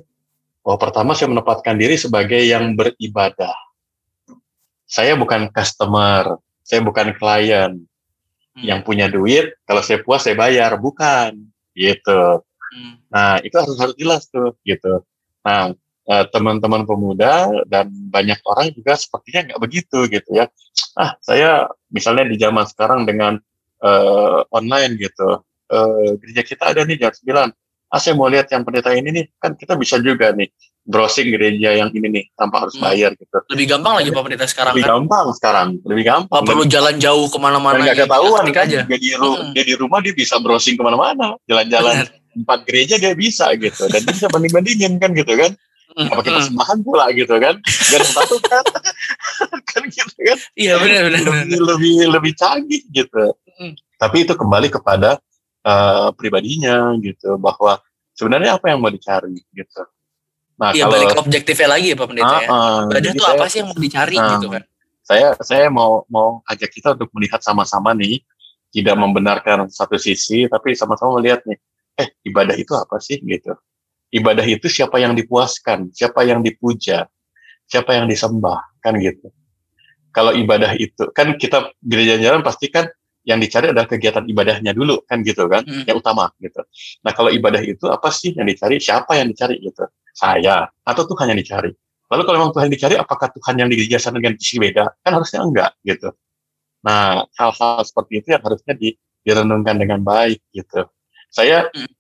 oh 0.66 0.78
pertama 0.78 1.18
saya 1.18 1.34
menempatkan 1.34 1.74
diri 1.78 1.98
sebagai 1.98 2.42
yang 2.42 2.78
beribadah. 2.78 3.58
Saya 4.86 5.18
bukan 5.18 5.50
customer, 5.54 6.38
saya 6.62 6.82
bukan 6.86 7.14
klien 7.18 7.82
hmm. 8.58 8.62
yang 8.62 8.86
punya 8.86 9.10
duit. 9.10 9.58
Kalau 9.66 9.82
saya 9.82 10.02
puas 10.06 10.26
saya 10.26 10.38
bayar, 10.38 10.78
bukan 10.78 11.34
gitu. 11.74 12.46
Hmm. 12.70 12.94
Nah 13.10 13.42
itu 13.42 13.56
harus 13.58 13.78
harus 13.78 13.96
jelas 13.98 14.30
tuh 14.30 14.56
gitu. 14.66 15.02
Nah 15.46 15.74
eh, 16.10 16.26
teman-teman 16.34 16.86
pemuda 16.86 17.50
dan 17.70 17.90
banyak 17.90 18.40
orang 18.46 18.74
juga 18.74 18.98
sepertinya 18.98 19.54
nggak 19.54 19.62
begitu 19.62 20.06
gitu 20.10 20.30
ya. 20.34 20.50
Ah 20.98 21.18
saya 21.22 21.70
misalnya 21.90 22.30
di 22.30 22.38
zaman 22.38 22.66
sekarang 22.70 23.06
dengan 23.06 23.38
uh, 23.84 24.44
online 24.52 25.00
gitu. 25.00 25.44
Uh, 25.70 26.18
gereja 26.18 26.42
kita 26.42 26.64
ada 26.74 26.82
nih 26.82 26.98
jam 26.98 27.14
9. 27.14 27.54
Ah 27.90 27.98
saya 27.98 28.14
mau 28.14 28.30
lihat 28.30 28.50
yang 28.54 28.62
pendeta 28.62 28.94
ini 28.94 29.10
nih, 29.10 29.26
kan 29.42 29.58
kita 29.58 29.74
bisa 29.74 29.98
juga 29.98 30.30
nih 30.34 30.50
browsing 30.90 31.30
gereja 31.30 31.78
yang 31.78 31.90
ini 31.94 32.08
nih 32.10 32.26
tanpa 32.34 32.66
harus 32.66 32.78
hmm. 32.78 32.86
bayar 32.86 33.12
gitu. 33.18 33.38
Lebih 33.54 33.66
gampang 33.78 33.94
lagi 34.02 34.10
Pak 34.10 34.22
Pendeta 34.26 34.46
sekarang 34.50 34.74
Lebih 34.74 34.86
kan? 34.86 34.94
gampang 34.98 35.28
sekarang, 35.38 35.68
lebih 35.86 36.06
gampang. 36.06 36.42
Gak 36.42 36.50
perlu 36.50 36.66
jalan 36.66 36.96
jauh 36.98 37.26
ke 37.30 37.38
mana-mana. 37.38 37.82
Gak 37.86 37.98
ketahuan 38.06 38.46
kan, 38.50 38.66
aja. 38.66 38.80
Dia 38.86 39.00
di, 39.02 39.10
ru 39.14 39.30
hmm. 39.38 39.52
dia 39.54 39.64
di 39.66 39.74
rumah 39.78 40.00
dia 40.02 40.14
bisa 40.14 40.42
browsing 40.42 40.78
ke 40.78 40.84
mana-mana. 40.86 41.38
Jalan-jalan 41.46 42.10
empat 42.36 42.66
gereja 42.66 42.96
dia 43.02 43.14
bisa 43.18 43.50
gitu. 43.58 43.90
Dan 43.90 44.06
dia 44.06 44.14
bisa 44.14 44.28
banding-bandingin 44.30 45.00
kan 45.02 45.12
gitu 45.14 45.34
kan. 45.34 45.52
Apa 46.00 46.22
kita 46.22 46.40
sembahan 46.46 46.80
pula 46.86 47.10
gitu 47.14 47.36
kan. 47.42 47.58
Gak 47.64 48.06
satu 48.06 48.38
kan. 48.44 48.64
kan 49.74 49.84
gitu 49.90 50.16
kan. 50.22 50.38
Iya 50.54 50.74
benar-benar. 50.78 51.22
Lebih, 51.26 51.60
lebih, 51.60 51.96
lebih 52.14 52.34
canggih 52.38 52.84
gitu. 52.94 53.36
Tapi 54.00 54.18
itu 54.24 54.34
kembali 54.38 54.68
kepada 54.72 55.20
uh, 55.68 56.10
pribadinya 56.16 56.96
gitu 57.04 57.36
bahwa 57.36 57.82
sebenarnya 58.16 58.60
apa 58.60 58.72
yang 58.72 58.80
mau 58.80 58.92
dicari 58.92 59.40
gitu. 59.52 59.84
Nah, 60.60 60.76
iya 60.76 60.86
kalau, 60.88 60.94
balik 61.00 61.08
ke 61.16 61.20
objektifnya 61.24 61.68
lagi 61.72 61.88
ya 61.92 61.96
Pak 61.96 62.08
Pendeta 62.12 62.36
uh, 62.36 62.40
ya. 62.44 62.48
Uh, 62.52 62.80
Ibadah 62.92 63.12
itu 63.16 63.24
apa 63.24 63.46
sih 63.48 63.58
yang 63.64 63.68
mau 63.72 63.80
dicari 63.80 64.16
uh, 64.20 64.28
gitu 64.36 64.48
kan. 64.52 64.64
Saya 65.08 65.28
saya 65.40 65.66
mau 65.72 66.04
mau 66.12 66.44
ajak 66.52 66.70
kita 66.70 67.00
untuk 67.00 67.10
melihat 67.16 67.40
sama-sama 67.40 67.96
nih 67.96 68.20
tidak 68.70 68.96
membenarkan 69.00 69.72
satu 69.72 69.98
sisi 69.98 70.46
tapi 70.46 70.76
sama-sama 70.78 71.18
melihat 71.18 71.42
nih 71.48 71.58
eh 72.00 72.10
ibadah 72.24 72.56
itu 72.56 72.72
apa 72.74 72.98
sih 73.04 73.20
gitu. 73.20 73.54
ibadah 74.10 74.42
itu 74.42 74.66
siapa 74.66 74.98
yang 74.98 75.14
dipuaskan, 75.14 75.94
siapa 75.94 76.26
yang 76.26 76.42
dipuja, 76.42 77.06
siapa 77.70 77.94
yang 77.94 78.10
disembah, 78.10 78.58
kan 78.82 78.98
gitu. 78.98 79.30
Kalau 80.10 80.34
ibadah 80.34 80.74
itu 80.74 81.14
kan 81.14 81.38
kita 81.38 81.70
gereja 81.78 82.18
jalan 82.18 82.42
pasti 82.42 82.74
kan 82.74 82.90
yang 83.22 83.38
dicari 83.38 83.70
adalah 83.70 83.86
kegiatan 83.86 84.26
ibadahnya 84.26 84.74
dulu 84.74 85.06
kan 85.06 85.22
gitu 85.22 85.46
kan, 85.46 85.62
hmm. 85.62 85.86
yang 85.86 86.02
utama 86.02 86.34
gitu. 86.42 86.58
Nah 87.06 87.14
kalau 87.14 87.30
ibadah 87.30 87.62
itu 87.62 87.86
apa 87.86 88.10
sih 88.10 88.34
yang 88.34 88.50
dicari? 88.50 88.82
Siapa 88.82 89.14
yang 89.22 89.30
dicari 89.30 89.62
gitu? 89.62 89.86
Saya 90.18 90.66
atau 90.82 91.04
Tuhan 91.06 91.30
yang 91.30 91.40
dicari? 91.40 91.70
Lalu 92.10 92.22
kalau 92.26 92.38
memang 92.42 92.52
Tuhan 92.58 92.66
yang 92.66 92.76
dicari, 92.82 92.96
apakah 92.98 93.30
Tuhan 93.30 93.56
yang 93.62 93.70
di 93.70 93.78
gereja 93.78 94.02
sana 94.02 94.18
dengan 94.18 94.34
visi 94.34 94.58
beda? 94.58 94.86
Kan 95.06 95.12
harusnya 95.14 95.46
enggak 95.46 95.72
gitu. 95.86 96.10
Nah 96.82 97.22
hal-hal 97.38 97.86
seperti 97.86 98.26
itu 98.26 98.28
yang 98.34 98.42
harusnya 98.42 98.74
di, 98.74 98.98
direnungkan 99.22 99.78
dengan 99.78 100.02
baik 100.02 100.42
gitu. 100.50 100.90
Saya 101.30 101.70
hmm 101.72 102.00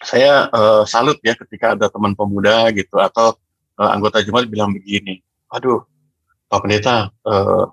saya 0.00 0.48
uh, 0.48 0.82
salut 0.88 1.20
ya 1.20 1.36
ketika 1.36 1.76
ada 1.76 1.92
teman 1.92 2.16
pemuda 2.16 2.72
gitu 2.72 2.96
atau 2.96 3.36
uh, 3.76 3.90
anggota 3.92 4.24
jemaat 4.24 4.48
bilang 4.48 4.72
begini, 4.72 5.20
aduh 5.52 5.84
Pak 6.48 6.64
Pendeta, 6.64 7.12
uh, 7.28 7.68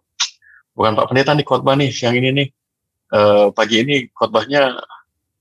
bukan 0.75 0.93
Pak 0.99 1.07
Pendeta 1.07 1.31
nih 1.33 1.45
khotbah 1.47 1.79
nih 1.79 1.89
siang 1.89 2.19
ini 2.19 2.29
nih, 2.35 2.47
uh, 3.15 3.47
pagi 3.55 3.79
ini 3.79 4.11
khotbahnya 4.11 4.75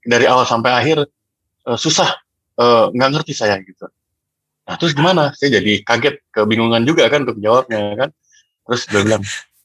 dari 0.07 0.31
awal 0.31 0.47
sampai 0.47 0.71
akhir 0.79 1.11
uh, 1.67 1.75
susah, 1.75 2.23
nggak 2.95 3.09
uh, 3.11 3.13
ngerti 3.19 3.35
saya 3.35 3.59
gitu. 3.67 3.91
Nah 4.67 4.75
terus 4.79 4.95
gimana? 4.95 5.35
Saya 5.35 5.59
jadi 5.59 5.83
kaget, 5.83 6.23
kebingungan 6.31 6.87
juga 6.87 7.11
kan 7.11 7.27
untuk 7.27 7.43
jawabnya 7.43 7.99
kan. 7.99 8.11
Terus 8.67 8.83
dia 8.87 9.03
bilang, 9.03 9.23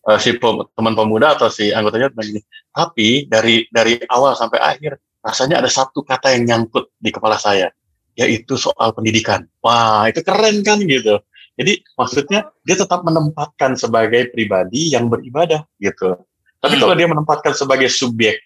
uh, 0.09 0.17
si 0.17 0.33
teman 0.73 0.93
pemuda 0.97 1.37
atau 1.37 1.53
si 1.53 1.69
anggotanya 1.69 2.09
bilang 2.17 2.27
gini, 2.33 2.41
tapi 2.73 3.29
dari 3.29 3.69
dari 3.69 4.01
awal 4.09 4.33
sampai 4.33 4.57
akhir 4.57 4.97
rasanya 5.21 5.61
ada 5.61 5.69
satu 5.69 6.01
kata 6.01 6.33
yang 6.33 6.43
nyangkut 6.49 6.89
di 6.97 7.09
kepala 7.13 7.37
saya, 7.37 7.69
yaitu 8.17 8.57
soal 8.57 8.93
pendidikan. 8.93 9.45
Wah, 9.61 10.09
itu 10.09 10.25
keren 10.25 10.65
kan 10.65 10.81
gitu. 10.81 11.21
Jadi 11.55 11.83
maksudnya 11.93 12.49
dia 12.65 12.75
tetap 12.75 13.05
menempatkan 13.05 13.77
sebagai 13.77 14.33
pribadi 14.33 14.91
yang 14.93 15.07
beribadah 15.07 15.61
gitu. 15.77 16.17
Tapi 16.61 16.77
hmm. 16.77 16.81
kalau 16.81 16.95
dia 16.97 17.07
menempatkan 17.09 17.53
sebagai 17.53 17.89
subjek 17.89 18.41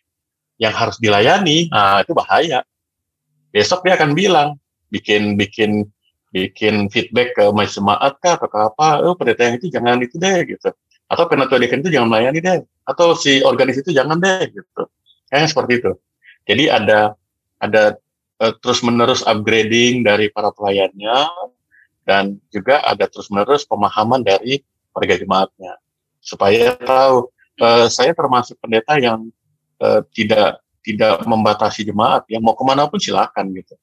yang 0.60 0.72
harus 0.72 1.00
dilayani, 1.00 1.68
nah 1.72 2.04
itu 2.04 2.16
bahaya. 2.16 2.64
Besok 3.52 3.88
dia 3.88 3.96
akan 3.96 4.12
bilang, 4.16 4.60
bikin 4.92 5.40
bikin 5.40 5.88
bikin 6.36 6.92
feedback 6.92 7.32
ke 7.36 7.44
jemaat 7.72 8.20
kah 8.20 8.36
atau 8.36 8.52
ke 8.52 8.60
apa, 8.60 8.88
oh 9.08 9.16
pendeta 9.16 9.48
yang 9.48 9.56
itu 9.56 9.72
jangan 9.72 10.00
itu 10.04 10.20
deh 10.20 10.44
gitu. 10.44 10.70
Atau 11.08 11.30
penatua 11.32 11.62
itu 11.62 11.88
jangan 11.88 12.12
melayani 12.12 12.40
deh. 12.44 12.60
Atau 12.84 13.16
si 13.16 13.40
organis 13.40 13.80
itu 13.80 13.96
jangan 13.96 14.20
deh 14.20 14.52
gitu. 14.52 14.82
Kayaknya 15.32 15.48
seperti 15.48 15.74
itu. 15.80 15.92
Jadi 16.46 16.70
ada 16.70 17.18
ada 17.60 17.98
uh, 18.42 18.54
terus-menerus 18.62 19.26
upgrading 19.26 20.06
dari 20.06 20.30
para 20.30 20.54
pelayannya 20.54 21.26
dan 22.06 22.38
juga 22.54 22.86
ada 22.86 23.10
terus-menerus 23.10 23.66
pemahaman 23.66 24.22
dari 24.22 24.62
warga 24.94 25.18
jemaatnya 25.18 25.74
supaya 26.22 26.78
tahu 26.78 27.30
uh, 27.62 27.88
saya 27.90 28.14
termasuk 28.14 28.58
pendeta 28.62 28.98
yang 29.02 29.30
uh, 29.82 30.02
tidak 30.14 30.62
tidak 30.86 31.26
membatasi 31.26 31.82
jemaat 31.82 32.30
yang 32.30 32.46
mau 32.46 32.54
ke 32.54 32.62
mana 32.62 32.86
pun 32.86 33.02
silakan 33.02 33.50
gitu. 33.58 33.74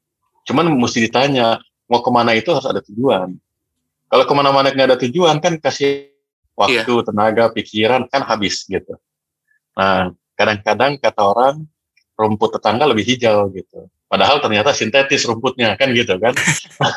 Cuman 0.46 0.70
mesti 0.78 1.02
ditanya 1.02 1.58
mau 1.90 1.98
ke 1.98 2.10
mana 2.14 2.30
itu 2.38 2.54
harus 2.54 2.66
ada 2.66 2.78
tujuan. 2.78 3.34
Kalau 4.06 4.24
ke 4.28 4.34
mana-mana 4.38 4.70
nggak 4.70 4.88
ada 4.94 4.98
tujuan 5.02 5.42
kan 5.42 5.58
kasih 5.58 6.14
waktu, 6.54 6.92
iya. 6.94 7.02
tenaga, 7.02 7.44
pikiran 7.50 8.06
kan 8.06 8.22
habis 8.22 8.62
gitu. 8.70 8.94
Nah 9.74 10.14
kadang-kadang 10.38 11.00
kata 11.02 11.22
orang 11.26 11.66
rumput 12.22 12.54
tetangga 12.54 12.86
lebih 12.86 13.02
hijau 13.02 13.50
gitu. 13.50 13.90
Padahal 14.06 14.38
ternyata 14.38 14.70
sintetis 14.70 15.26
rumputnya 15.26 15.74
kan 15.74 15.90
gitu 15.90 16.14
kan. 16.22 16.36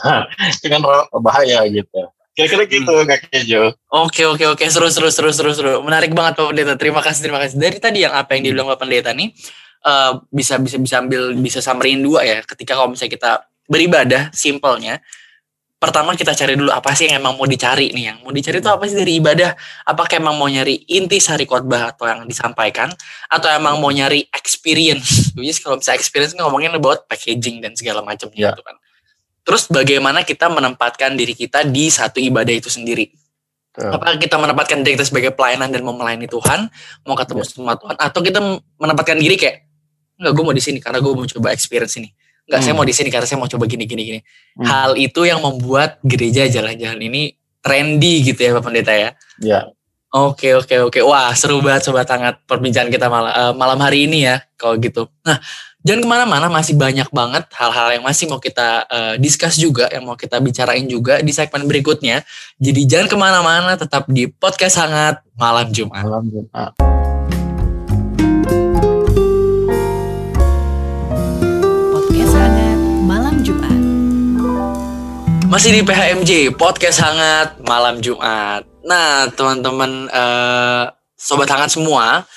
kan 0.72 0.82
bahaya 1.18 1.66
gitu. 1.66 2.12
Kira-kira 2.36 2.64
gitu 2.68 2.92
hmm. 2.92 3.08
Kak 3.08 3.20
Kejo. 3.32 3.64
Oke 3.96 4.28
oke 4.28 4.44
oke 4.54 4.66
seru 4.68 4.92
seru 4.92 5.08
seru 5.08 5.32
seru 5.32 5.52
seru. 5.56 5.74
Menarik 5.80 6.12
banget 6.12 6.36
Pak 6.36 6.52
Pendeta. 6.52 6.76
Terima 6.76 7.00
kasih 7.00 7.22
terima 7.24 7.40
kasih. 7.40 7.56
Dari 7.56 7.80
tadi 7.80 8.04
yang 8.04 8.12
apa 8.12 8.36
yang 8.36 8.44
hmm. 8.44 8.48
dibilang 8.52 8.68
Pak 8.76 8.80
Pendeta 8.84 9.16
nih 9.16 9.32
uh, 9.88 10.20
bisa 10.28 10.60
bisa 10.60 10.76
bisa 10.76 11.00
ambil 11.00 11.32
bisa 11.40 11.64
samarin 11.64 12.04
dua 12.04 12.28
ya. 12.28 12.44
Ketika 12.44 12.76
kalau 12.76 12.92
misalnya 12.92 13.14
kita 13.16 13.32
beribadah 13.72 14.24
simpelnya 14.36 15.00
pertama 15.86 16.18
kita 16.18 16.34
cari 16.34 16.58
dulu 16.58 16.74
apa 16.74 16.98
sih 16.98 17.06
yang 17.06 17.22
emang 17.22 17.38
mau 17.38 17.46
dicari 17.46 17.94
nih 17.94 18.10
yang 18.10 18.18
mau 18.26 18.34
dicari 18.34 18.58
itu 18.58 18.66
apa 18.66 18.90
sih 18.90 18.98
dari 18.98 19.22
ibadah? 19.22 19.54
Apakah 19.86 20.18
emang 20.18 20.34
mau 20.34 20.50
nyari 20.50 20.82
inti 20.90 21.22
sari 21.22 21.46
khotbah 21.46 21.94
atau 21.94 22.10
yang 22.10 22.26
disampaikan? 22.26 22.90
Atau 23.30 23.54
emang 23.54 23.78
mau 23.78 23.94
nyari 23.94 24.26
experience? 24.34 25.30
Jadi 25.38 25.62
kalau 25.62 25.78
bisa 25.78 25.94
experience 25.94 26.34
ngomongin 26.34 26.74
about 26.74 27.06
packaging 27.06 27.62
dan 27.62 27.78
segala 27.78 28.02
macam 28.02 28.34
yeah. 28.34 28.50
gitu 28.50 28.66
kan. 28.66 28.76
Terus 29.46 29.70
bagaimana 29.70 30.26
kita 30.26 30.50
menempatkan 30.50 31.14
diri 31.14 31.38
kita 31.38 31.62
di 31.62 31.94
satu 31.94 32.18
ibadah 32.18 32.58
itu 32.58 32.74
sendiri? 32.74 33.06
Yeah. 33.76 33.92
apakah 33.92 34.16
kita 34.16 34.40
menempatkan 34.40 34.88
diri 34.88 34.96
kita 34.96 35.04
sebagai 35.04 35.36
pelayanan 35.36 35.68
dan 35.70 35.86
mau 35.86 35.94
melayani 35.94 36.26
Tuhan? 36.26 36.66
Mau 37.06 37.14
ketemu 37.14 37.46
yeah. 37.46 37.54
sama 37.54 37.74
Tuhan? 37.78 37.96
Atau 38.02 38.26
kita 38.26 38.42
menempatkan 38.82 39.22
diri 39.22 39.38
kayak 39.38 39.70
enggak 40.18 40.34
gue 40.34 40.44
mau 40.48 40.56
di 40.56 40.64
sini 40.64 40.80
karena 40.82 40.98
gue 41.04 41.14
mau 41.14 41.28
coba 41.28 41.54
experience 41.54 42.00
ini 42.00 42.10
Enggak, 42.46 42.60
hmm. 42.62 42.66
saya 42.70 42.74
mau 42.78 42.86
di 42.86 42.94
sini 42.94 43.10
karena 43.10 43.26
saya 43.26 43.40
mau 43.42 43.50
coba 43.50 43.66
gini 43.66 43.90
gini 43.90 44.04
gini. 44.06 44.20
Hmm. 44.58 44.66
Hal 44.66 44.92
itu 45.02 45.26
yang 45.26 45.42
membuat 45.42 45.98
gereja 46.06 46.46
jalan-jalan 46.46 47.02
ini 47.02 47.34
trendy 47.66 48.22
gitu 48.22 48.40
ya 48.46 48.52
Pak 48.54 48.64
Pendeta 48.64 48.94
ya. 48.94 49.10
Iya. 49.42 49.60
Oke 50.16 50.56
oke 50.56 50.76
oke. 50.88 51.00
Wah 51.04 51.34
seru 51.36 51.60
banget 51.60 51.90
sobat 51.90 52.08
hangat 52.08 52.40
perbincangan 52.48 52.88
kita 52.88 53.10
malam 53.10 53.34
uh, 53.34 53.54
malam 53.58 53.82
hari 53.82 54.08
ini 54.08 54.30
ya 54.30 54.40
kalau 54.56 54.78
gitu. 54.80 55.10
Nah 55.26 55.42
jangan 55.84 56.06
ke 56.06 56.08
mana-mana 56.08 56.48
masih 56.48 56.78
banyak 56.78 57.10
banget 57.12 57.44
hal-hal 57.58 58.00
yang 58.00 58.04
masih 58.06 58.32
mau 58.32 58.40
kita 58.40 58.88
uh, 58.88 59.14
discuss 59.20 59.60
juga 59.60 59.92
yang 59.92 60.08
mau 60.08 60.16
kita 60.16 60.40
bicarain 60.40 60.88
juga 60.88 61.20
di 61.20 61.36
segmen 61.36 61.68
berikutnya. 61.68 62.24
Jadi 62.62 62.82
jangan 62.88 63.08
ke 63.12 63.18
mana-mana 63.18 63.76
tetap 63.76 64.08
di 64.08 64.30
podcast 64.30 64.80
hangat 64.80 65.20
malam 65.36 65.68
Jumat. 65.74 66.06
Malam 66.06 66.24
Jumat. 66.32 66.95
Masih 75.56 75.72
di 75.72 75.88
PHMJ, 75.88 76.52
podcast 76.60 77.00
hangat 77.00 77.64
malam 77.64 78.04
Jumat. 78.04 78.68
Nah, 78.84 79.32
teman-teman 79.32 80.12
uh, 80.12 80.92
sobat 81.16 81.48
hangat 81.48 81.72
semua, 81.72 82.28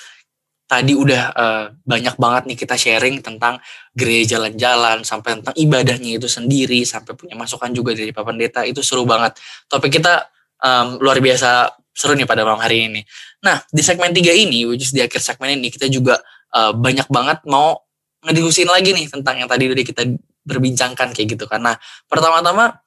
tadi 0.71 0.95
udah 0.95 1.23
uh, 1.35 1.65
banyak 1.83 2.15
banget 2.15 2.43
nih 2.47 2.57
kita 2.63 2.79
sharing 2.79 3.19
tentang 3.19 3.59
gereja 3.91 4.39
jalan-jalan 4.39 5.03
sampai 5.03 5.35
tentang 5.35 5.51
ibadahnya 5.51 6.15
itu 6.15 6.31
sendiri 6.31 6.79
sampai 6.87 7.11
punya 7.11 7.35
masukan 7.35 7.67
juga 7.75 7.91
dari 7.91 8.15
Pak 8.15 8.23
Pendeta 8.23 8.63
itu 8.63 8.79
seru 8.79 9.03
banget. 9.03 9.35
Topik 9.67 9.99
kita 9.99 10.23
um, 10.63 11.03
luar 11.03 11.19
biasa 11.19 11.75
seru 11.91 12.15
nih 12.15 12.23
pada 12.23 12.47
malam 12.47 12.63
hari 12.63 12.87
ini. 12.87 13.03
Nah, 13.43 13.59
di 13.67 13.83
segmen 13.83 14.15
3 14.15 14.31
ini, 14.31 14.63
which 14.63 14.87
is 14.87 14.95
di 14.95 15.03
akhir 15.03 15.19
segmen 15.19 15.59
ini 15.59 15.67
kita 15.67 15.91
juga 15.91 16.23
uh, 16.55 16.71
banyak 16.71 17.11
banget 17.11 17.43
mau 17.51 17.83
ngediskusin 18.23 18.71
lagi 18.71 18.95
nih 18.95 19.11
tentang 19.11 19.43
yang 19.43 19.51
tadi 19.51 19.67
udah 19.67 19.83
kita 19.83 20.07
berbincangkan 20.47 21.11
kayak 21.11 21.35
gitu 21.35 21.43
karena 21.51 21.75
pertama-tama 22.07 22.79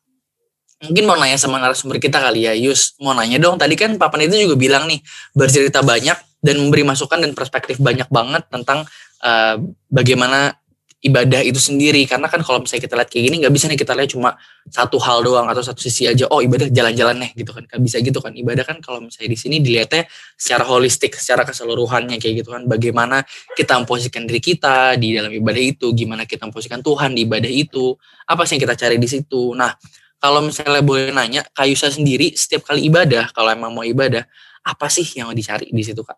mungkin 0.82 1.04
mau 1.06 1.14
nanya 1.14 1.38
sama 1.38 1.62
narasumber 1.62 2.02
kita 2.02 2.18
kali 2.18 2.50
ya 2.50 2.54
Yus. 2.58 2.98
Mau 2.98 3.14
nanya 3.14 3.38
dong 3.38 3.56
tadi 3.56 3.78
kan 3.78 3.94
papan 3.94 4.26
itu 4.26 4.50
juga 4.50 4.58
bilang 4.58 4.90
nih 4.90 4.98
bercerita 5.32 5.80
banyak 5.80 6.18
dan 6.42 6.54
memberi 6.58 6.82
masukan 6.82 7.22
dan 7.22 7.32
perspektif 7.38 7.78
banyak 7.78 8.10
banget 8.10 8.42
tentang 8.50 8.82
uh, 9.22 9.54
bagaimana 9.86 10.58
ibadah 11.02 11.42
itu 11.42 11.58
sendiri. 11.58 12.02
Karena 12.06 12.30
kan 12.30 12.42
kalau 12.42 12.62
misalnya 12.62 12.82
kita 12.86 12.94
lihat 12.98 13.10
kayak 13.10 13.24
gini 13.30 13.36
nggak 13.42 13.54
bisa 13.54 13.66
nih 13.70 13.78
kita 13.78 13.94
lihat 13.94 14.10
cuma 14.10 14.34
satu 14.70 14.98
hal 15.02 15.22
doang 15.22 15.46
atau 15.50 15.62
satu 15.62 15.82
sisi 15.82 16.06
aja 16.06 16.30
oh 16.30 16.38
ibadah 16.42 16.70
jalan-jalan 16.70 17.26
nih 17.26 17.30
gitu 17.42 17.50
kan. 17.54 17.62
Nggak 17.66 17.80
bisa 17.82 17.96
gitu 18.02 18.18
kan. 18.18 18.32
Ibadah 18.34 18.64
kan 18.66 18.78
kalau 18.82 19.02
misalnya 19.02 19.30
di 19.34 19.38
sini 19.38 19.56
dilihatnya 19.62 20.06
secara 20.34 20.66
holistik 20.66 21.14
secara 21.18 21.46
keseluruhannya 21.46 22.18
kayak 22.22 22.42
gitu 22.42 22.50
kan. 22.54 22.66
Bagaimana 22.66 23.22
kita 23.54 23.78
memposisikan 23.82 24.26
diri 24.26 24.42
kita 24.42 24.98
di 24.98 25.14
dalam 25.14 25.30
ibadah 25.30 25.62
itu 25.62 25.90
gimana 25.94 26.26
kita 26.26 26.46
memposisikan 26.46 26.82
Tuhan 26.82 27.14
di 27.14 27.22
ibadah 27.26 27.50
itu 27.50 27.94
apa 28.26 28.46
sih 28.46 28.58
yang 28.58 28.62
kita 28.66 28.74
cari 28.78 28.96
di 28.98 29.06
situ. 29.10 29.54
Nah 29.58 29.74
kalau 30.22 30.38
misalnya 30.38 30.86
boleh 30.86 31.10
nanya, 31.10 31.42
Kayusa 31.50 31.90
sendiri 31.90 32.30
setiap 32.38 32.70
kali 32.70 32.86
ibadah, 32.86 33.34
kalau 33.34 33.50
emang 33.50 33.74
mau 33.74 33.82
ibadah, 33.82 34.22
apa 34.62 34.86
sih 34.86 35.02
yang 35.18 35.34
dicari 35.34 35.66
di 35.66 35.82
situ 35.82 36.06
kak? 36.06 36.14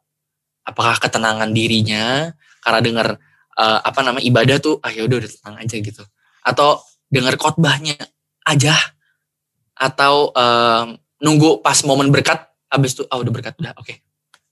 Apakah 0.69 1.01
ketenangan 1.01 1.49
dirinya 1.57 2.29
karena 2.61 2.81
dengar 2.85 3.09
uh, 3.57 3.81
apa 3.81 4.05
nama 4.05 4.21
ibadah 4.21 4.61
tuh, 4.61 4.77
ah 4.85 4.93
ya 4.93 5.09
udah 5.09 5.25
tenang 5.25 5.57
aja 5.57 5.77
gitu, 5.81 6.05
atau 6.45 6.85
dengar 7.09 7.41
khotbahnya 7.41 7.97
aja, 8.45 8.77
atau 9.73 10.29
um, 10.37 11.01
nunggu 11.25 11.65
pas 11.65 11.81
momen 11.89 12.13
berkat, 12.13 12.45
abis 12.69 13.01
itu 13.01 13.09
ah 13.09 13.17
udah 13.17 13.33
berkat 13.33 13.57
udah 13.57 13.73
oke, 13.81 13.89
okay. 13.89 14.05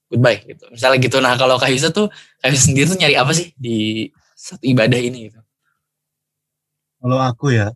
goodbye 0.08 0.40
gitu. 0.48 0.64
Misalnya 0.72 0.96
gitu. 0.96 1.20
Nah 1.20 1.36
kalau 1.36 1.60
Kayusa 1.60 1.92
tuh 1.92 2.08
Kayusa 2.40 2.72
sendiri 2.72 2.88
tuh 2.88 2.96
nyari 2.96 3.20
apa 3.20 3.36
sih 3.36 3.52
di 3.60 4.08
satu 4.32 4.64
ibadah 4.64 4.96
ini 4.96 5.28
gitu? 5.28 5.40
Kalau 7.04 7.20
aku 7.20 7.52
ya, 7.52 7.68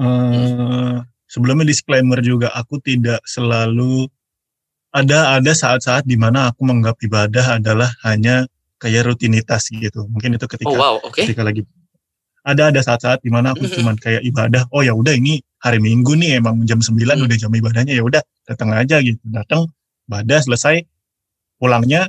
hmm 0.00 1.17
sebelumnya 1.28 1.68
disclaimer 1.68 2.18
juga 2.24 2.50
aku 2.56 2.80
tidak 2.80 3.20
selalu 3.28 4.08
ada 4.90 5.36
ada 5.36 5.52
saat-saat 5.52 6.08
di 6.08 6.16
mana 6.16 6.48
aku 6.48 6.64
menganggap 6.64 6.96
ibadah 7.04 7.60
adalah 7.60 7.92
hanya 8.08 8.48
kayak 8.80 9.04
rutinitas 9.06 9.68
gitu. 9.68 10.08
Mungkin 10.08 10.40
itu 10.40 10.48
ketika 10.48 10.72
oh, 10.72 10.80
wow, 10.80 10.94
okay. 11.04 11.28
ketika 11.28 11.44
lagi 11.44 11.68
ada 12.48 12.72
ada 12.72 12.80
saat-saat 12.80 13.20
di 13.20 13.28
mana 13.28 13.52
aku 13.52 13.68
cuman 13.68 14.00
kayak 14.00 14.24
ibadah 14.24 14.64
oh 14.72 14.80
ya 14.80 14.96
udah 14.96 15.12
ini 15.12 15.44
hari 15.60 15.82
minggu 15.82 16.16
nih 16.16 16.40
emang 16.40 16.64
jam 16.64 16.80
9 16.80 16.96
Hmm. 16.96 17.28
udah 17.28 17.36
jam 17.36 17.52
ibadahnya 17.52 17.92
ya 17.92 18.00
udah 18.00 18.22
datang 18.48 18.72
aja 18.72 19.04
gitu 19.04 19.20
datang 19.28 19.68
ibadah 20.08 20.40
selesai 20.40 20.80
pulangnya 21.60 22.08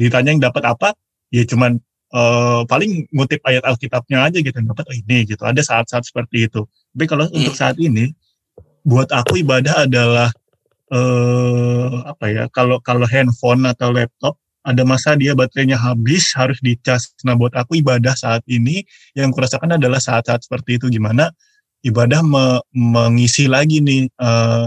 ditanya 0.00 0.32
yang 0.32 0.42
dapat 0.42 0.62
apa 0.64 0.88
ya 1.28 1.44
cuman 1.44 1.76
eh, 2.14 2.62
paling 2.64 3.10
ngutip 3.12 3.44
ayat 3.44 3.68
Alkitabnya 3.68 4.24
aja 4.24 4.38
gitu 4.40 4.54
dapat 4.64 4.84
oh 4.88 4.96
ini 4.96 5.28
gitu 5.28 5.42
ada 5.44 5.60
saat-saat 5.60 6.08
seperti 6.08 6.48
itu 6.48 6.64
tapi 6.94 7.04
kalau 7.10 7.26
Hmm. 7.26 7.42
untuk 7.42 7.58
saat 7.58 7.74
ini 7.76 8.14
buat 8.86 9.10
aku 9.10 9.42
ibadah 9.42 9.84
adalah 9.84 10.30
eh 10.94 11.94
apa 12.06 12.24
ya 12.30 12.44
kalau 12.54 12.78
kalau 12.78 13.02
handphone 13.08 13.66
atau 13.66 13.90
laptop 13.90 14.38
ada 14.64 14.80
masa 14.86 15.12
dia 15.18 15.36
baterainya 15.36 15.76
habis 15.76 16.32
harus 16.32 16.56
dicas. 16.62 17.12
Nah 17.26 17.36
buat 17.36 17.52
aku 17.52 17.82
ibadah 17.82 18.16
saat 18.16 18.40
ini 18.48 18.80
yang 19.12 19.28
kurasakan 19.28 19.76
adalah 19.76 20.00
saat-saat 20.00 20.46
seperti 20.46 20.80
itu 20.80 20.88
gimana 20.88 21.28
ibadah 21.84 22.24
me- 22.24 22.64
mengisi 22.72 23.44
lagi 23.44 23.84
nih 23.84 24.08
eh, 24.08 24.66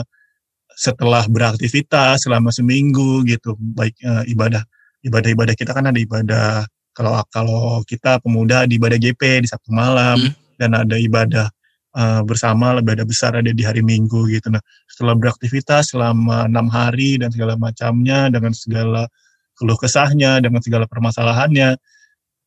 setelah 0.78 1.26
beraktivitas 1.26 2.30
selama 2.30 2.54
seminggu 2.54 3.26
gitu 3.26 3.58
baik 3.58 3.98
eh, 4.04 4.24
ibadah 4.36 4.62
ibadah-ibadah 5.02 5.56
kita 5.58 5.74
kan 5.74 5.90
ada 5.90 5.98
ibadah 5.98 6.68
kalau 6.94 7.18
kalau 7.34 7.82
kita 7.88 8.22
pemuda 8.22 8.70
di 8.70 8.78
ibadah 8.78 9.02
GP 9.02 9.46
di 9.46 9.48
Sabtu 9.50 9.74
malam 9.74 10.22
Hmm. 10.22 10.34
dan 10.62 10.78
ada 10.78 10.98
ibadah 10.98 11.50
eh, 11.98 12.22
bersama 12.22 12.78
ibadah 12.78 13.04
besar 13.04 13.34
ada 13.34 13.50
di 13.50 13.64
hari 13.66 13.82
Minggu 13.82 14.30
gitu. 14.30 14.54
Nah 14.54 14.62
setelah 14.86 15.18
beraktivitas 15.18 15.98
selama 15.98 16.46
enam 16.46 16.70
hari 16.70 17.18
dan 17.18 17.34
segala 17.34 17.58
macamnya 17.58 18.30
dengan 18.30 18.54
segala 18.54 19.10
keluh 19.58 19.78
kesahnya 19.78 20.38
dengan 20.38 20.62
segala 20.62 20.86
permasalahannya 20.86 21.82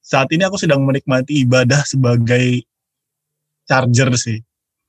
saat 0.00 0.28
ini 0.32 0.42
aku 0.46 0.56
sedang 0.56 0.82
menikmati 0.82 1.44
ibadah 1.44 1.84
sebagai 1.84 2.64
charger 3.68 4.10
sih. 4.16 4.38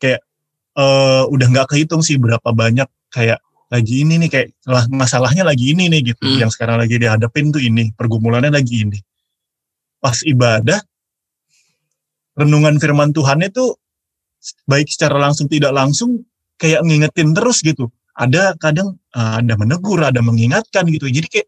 Kayak 0.01 0.23
eh 0.71 1.23
udah 1.27 1.47
nggak 1.51 1.67
kehitung 1.75 2.01
sih 2.01 2.15
berapa 2.15 2.47
banyak 2.55 2.87
kayak 3.11 3.43
lagi 3.71 4.03
ini 4.03 4.19
nih 4.19 4.29
kayak 4.31 4.47
lah 4.67 4.83
masalahnya 4.91 5.43
lagi 5.43 5.75
ini 5.75 5.91
nih 5.91 6.15
gitu. 6.15 6.25
Hmm. 6.27 6.47
yang 6.47 6.51
sekarang 6.51 6.79
lagi 6.79 6.95
dihadapin 6.99 7.51
tuh 7.51 7.61
ini 7.61 7.91
pergumulannya 7.93 8.51
lagi 8.51 8.87
ini. 8.87 8.99
Pas 10.01 10.17
ibadah 10.25 10.79
renungan 12.35 12.79
firman 12.79 13.11
Tuhan 13.11 13.43
itu 13.43 13.75
baik 14.65 14.89
secara 14.89 15.17
langsung 15.21 15.45
tidak 15.45 15.71
langsung 15.73 16.25
kayak 16.57 16.81
ngingetin 16.85 17.33
terus 17.33 17.61
gitu. 17.61 17.89
Ada 18.17 18.57
kadang 18.57 18.97
eh, 19.13 19.33
ada 19.41 19.53
menegur 19.57 20.01
ada 20.01 20.19
mengingatkan 20.21 20.85
gitu. 20.89 21.07
Jadi 21.09 21.27
kayak 21.29 21.47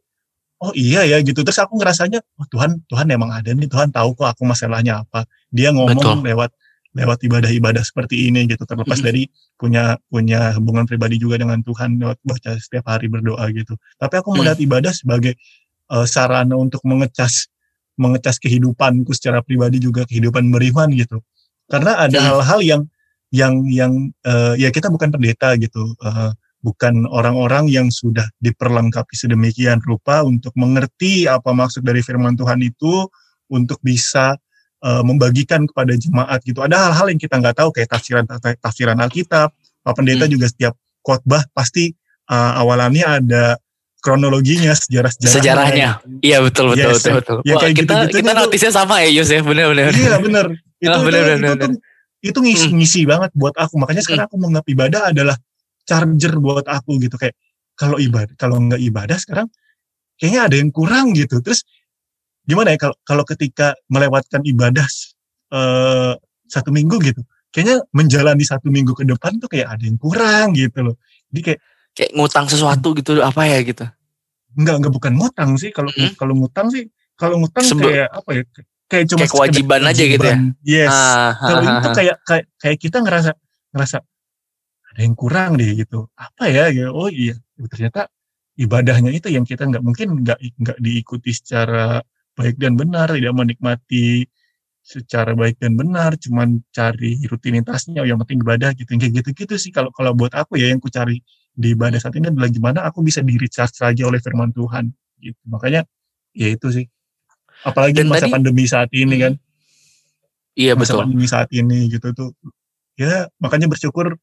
oh 0.63 0.71
iya 0.77 1.03
ya 1.05 1.17
gitu. 1.21 1.41
Terus 1.41 1.59
aku 1.61 1.77
ngerasanya 1.77 2.21
oh 2.39 2.47
Tuhan 2.49 2.81
Tuhan 2.87 3.07
emang 3.11 3.33
ada 3.33 3.51
nih. 3.51 3.69
Tuhan 3.69 3.89
tahu 3.93 4.17
kok 4.17 4.29
aku 4.37 4.41
masalahnya 4.47 5.03
apa. 5.05 5.25
Dia 5.49 5.73
ngomong 5.73 5.99
Betul. 5.99 6.25
lewat 6.25 6.51
lewat 6.93 7.19
ibadah-ibadah 7.25 7.81
seperti 7.81 8.29
ini 8.29 8.45
gitu. 8.45 8.63
Terlepas 8.69 9.01
Mm-mm. 9.01 9.07
dari 9.09 9.23
punya 9.57 9.97
punya 10.07 10.53
hubungan 10.57 10.85
pribadi 10.85 11.17
juga 11.17 11.41
dengan 11.41 11.61
Tuhan 11.65 11.97
lewat 11.97 12.17
baca 12.21 12.51
setiap 12.61 12.85
hari 12.89 13.09
berdoa 13.09 13.49
gitu. 13.49 13.73
Tapi 13.97 14.13
aku 14.21 14.33
Mm. 14.33 14.37
melihat 14.41 14.57
ibadah 14.61 14.93
sebagai 14.93 15.33
eh, 15.93 16.05
sarana 16.09 16.53
untuk 16.57 16.81
mengecas 16.85 17.49
mengecas 17.93 18.41
kehidupanku 18.41 19.13
secara 19.13 19.45
pribadi 19.45 19.77
juga 19.77 20.01
kehidupan 20.09 20.49
beriman 20.49 20.89
gitu 20.97 21.21
karena 21.73 21.97
ada 21.99 22.13
Mm. 22.15 22.25
hal-hal 22.29 22.59
yang 22.61 22.81
yang 23.33 23.53
yang 23.65 23.91
eh, 24.21 24.53
ya 24.57 24.69
kita 24.69 24.87
bukan 24.87 25.09
pendeta 25.09 25.57
gitu 25.57 25.81
eh, 25.97 26.31
bukan 26.61 27.09
orang-orang 27.09 27.65
yang 27.67 27.89
sudah 27.89 28.23
diperlengkapi 28.37 29.11
sedemikian 29.13 29.81
rupa 29.81 30.21
untuk 30.21 30.53
mengerti 30.53 31.25
apa 31.25 31.49
maksud 31.51 31.81
dari 31.81 31.99
firman 31.99 32.37
Tuhan 32.37 32.61
itu 32.61 33.09
untuk 33.49 33.81
bisa 33.81 34.37
eh, 34.79 35.01
membagikan 35.01 35.65
kepada 35.65 35.91
jemaat 35.93 36.39
gitu. 36.43 36.59
Ada 36.59 36.87
hal-hal 36.87 37.09
yang 37.09 37.17
kita 37.17 37.41
nggak 37.41 37.57
tahu 37.57 37.71
kayak 37.71 37.89
tafsiran 37.89 38.23
tafsiran 38.59 38.99
Alkitab. 38.99 39.49
Pak 39.81 39.93
pendeta 39.93 40.23
Hmm. 40.23 40.31
juga 40.31 40.45
setiap 40.47 40.73
khotbah 41.01 41.43
pasti 41.51 41.89
eh, 42.23 42.51
awalannya 42.55 43.03
ada 43.19 43.43
kronologinya, 43.99 44.71
sejarah-sejarahnya. 44.71 45.39
Sejarahnya. 45.39 45.89
Iya 46.19 46.37
betul 46.39 46.71
betul 46.71 46.91
Yes, 46.91 46.99
betul 47.01 47.13
betul. 47.19 47.37
ya 47.43 47.55
Wah, 47.55 47.61
kayak 47.61 47.73
kita 47.73 47.83
gitu-gitunya 47.83 48.19
kita 48.19 48.31
tuh- 48.35 48.39
notisnya 48.43 48.71
sama 48.73 48.95
ya 48.99 49.09
Yus 49.11 49.27
ya 49.27 49.39
benar 49.41 49.65
benar. 49.71 49.91
Iya 49.91 50.15
bener. 50.19 50.45
Itu, 50.83 50.91
Ah, 50.91 50.99
itu, 50.99 51.07
bener, 51.07 51.23
itu, 51.23 51.39
bener, 51.39 51.55
tuh- 51.63 51.81
itu 52.19 52.37
ngisi, 52.43 52.67
Hmm. 52.67 52.75
ngisi 52.79 53.01
banget 53.07 53.31
buat 53.31 53.55
aku. 53.55 53.73
Makanya 53.79 54.01
sekarang 54.03 54.25
aku 54.27 54.35
menganggap 54.35 54.67
ibadah 54.67 55.01
adalah 55.15 55.37
charger 55.83 56.33
buat 56.37 56.67
aku 56.67 56.99
gitu. 56.99 57.15
Kayak 57.15 57.35
kalau 57.73 57.95
ibadah, 57.97 58.35
kalau 58.35 58.59
nggak 58.59 58.81
ibadah 58.83 59.15
sekarang 59.15 59.47
kayaknya 60.15 60.41
ada 60.43 60.55
yang 60.59 60.69
kurang 60.69 61.15
gitu. 61.15 61.39
Terus 61.39 61.63
gimana 62.43 62.75
ya 62.75 62.79
kalau 62.79 62.95
kalau 63.01 63.23
ketika 63.23 63.71
melewatkan 63.87 64.43
ibadah 64.43 64.83
eh, 65.53 66.13
satu 66.49 66.69
minggu 66.69 66.97
gitu, 66.99 67.21
kayaknya 67.49 67.85
menjalani 67.93 68.41
satu 68.41 68.67
minggu 68.67 68.91
ke 68.93 69.05
depan 69.05 69.37
tuh 69.37 69.47
kayak 69.47 69.77
ada 69.77 69.83
yang 69.85 69.95
kurang 69.95 70.51
gitu 70.53 70.79
loh. 70.83 70.95
Jadi 71.31 71.41
kayak 71.41 71.59
Kayak 71.93 72.11
ngutang 72.17 72.45
sesuatu 72.49 72.97
gitu 72.97 73.21
apa 73.21 73.45
ya 73.45 73.61
gitu. 73.61 73.85
nggak 74.53 74.75
nggak 74.81 74.93
bukan 74.93 75.13
ngutang 75.13 75.57
sih. 75.57 75.69
Kalau 75.69 75.93
Hmm. 75.93 76.13
kalau 76.13 76.33
ngutang 76.33 76.67
sih, 76.69 76.89
kalau 77.13 77.37
ngutang 77.37 77.61
Sebe- 77.63 77.85
kayak 77.85 78.09
apa 78.09 78.29
ya? 78.33 78.43
Kayak 78.93 79.07
cuma 79.09 79.25
Kayak 79.25 79.33
kewajiban 79.33 79.81
sekedar 79.81 79.89
aja 79.89 80.03
gitu 80.05 80.13
ya? 80.13 80.37
kewajiban. 80.37 80.39
Yes. 80.61 80.93
Ah, 80.93 81.31
kalau 81.41 81.61
ah, 81.65 81.65
itu 81.65 81.89
ah, 81.89 81.95
kayak 81.97 82.17
kayak 82.21 82.45
kayak 82.61 82.77
kita 82.77 82.97
ngerasa 83.01 83.31
ngerasa 83.73 83.97
ada 84.93 84.99
yang 85.01 85.15
kurang 85.17 85.51
deh 85.57 85.71
gitu. 85.73 86.05
Apa 86.13 86.43
ya? 86.53 86.69
Ya 86.69 86.93
oh 86.93 87.09
iya. 87.09 87.33
Ternyata 87.57 88.05
ibadahnya 88.53 89.09
itu 89.09 89.33
yang 89.33 89.41
kita 89.49 89.65
nggak 89.65 89.81
mungkin 89.81 90.21
nggak 90.21 90.37
nggak 90.37 90.77
diikuti 90.77 91.33
secara 91.33 92.05
baik 92.37 92.61
dan 92.61 92.77
benar 92.77 93.09
tidak 93.17 93.33
menikmati 93.33 94.29
secara 94.85 95.33
baik 95.33 95.57
dan 95.57 95.73
benar 95.73 96.13
cuman 96.19 96.61
cari 96.69 97.17
rutinitasnya 97.25 98.03
oh, 98.03 98.05
yang 98.05 98.21
penting 98.21 98.45
ibadah 98.45 98.77
gitu. 98.77 98.93
Kayak 98.93 99.25
gitu 99.25 99.29
gitu 99.33 99.55
sih 99.57 99.73
kalau 99.73 99.89
kalau 99.89 100.13
buat 100.13 100.37
aku 100.37 100.61
ya 100.61 100.69
yang 100.69 100.77
ku 100.77 100.93
cari 100.93 101.17
di 101.49 101.73
ibadah 101.73 101.97
saat 101.97 102.13
ini 102.13 102.29
adalah 102.29 102.49
gimana 102.53 102.85
aku 102.85 103.01
bisa 103.01 103.25
di 103.25 103.41
recharge 103.41 103.81
lagi 103.81 104.05
oleh 104.05 104.21
firman 104.21 104.53
Tuhan 104.53 104.93
gitu. 105.17 105.41
Makanya 105.49 105.81
ya 106.37 106.53
itu 106.53 106.69
sih 106.69 106.85
apalagi 107.63 108.03
Dan 108.03 108.11
masa 108.11 108.27
tadi- 108.27 108.33
pandemi 108.35 108.63
saat 108.67 108.89
ini 108.91 109.15
kan 109.17 109.33
Iya 110.53 110.77
masa 110.77 110.93
betul. 110.93 111.01
pandemi 111.07 111.25
saat 111.25 111.49
ini 111.49 111.89
gitu 111.89 112.13
tuh 112.13 112.29
ya 112.93 113.25
makanya 113.41 113.65
bersyukur 113.65 114.13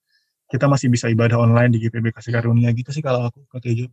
kita 0.46 0.66
masih 0.66 0.86
bisa 0.86 1.10
ibadah 1.10 1.38
online 1.38 1.74
di 1.74 1.82
GPB 1.82 2.14
Kasih 2.14 2.30
Karunia 2.30 2.70
gitu 2.70 2.90
sih 2.90 3.02
kalau 3.02 3.26
aku 3.26 3.42
Kak 3.46 3.62
Tejo. 3.62 3.86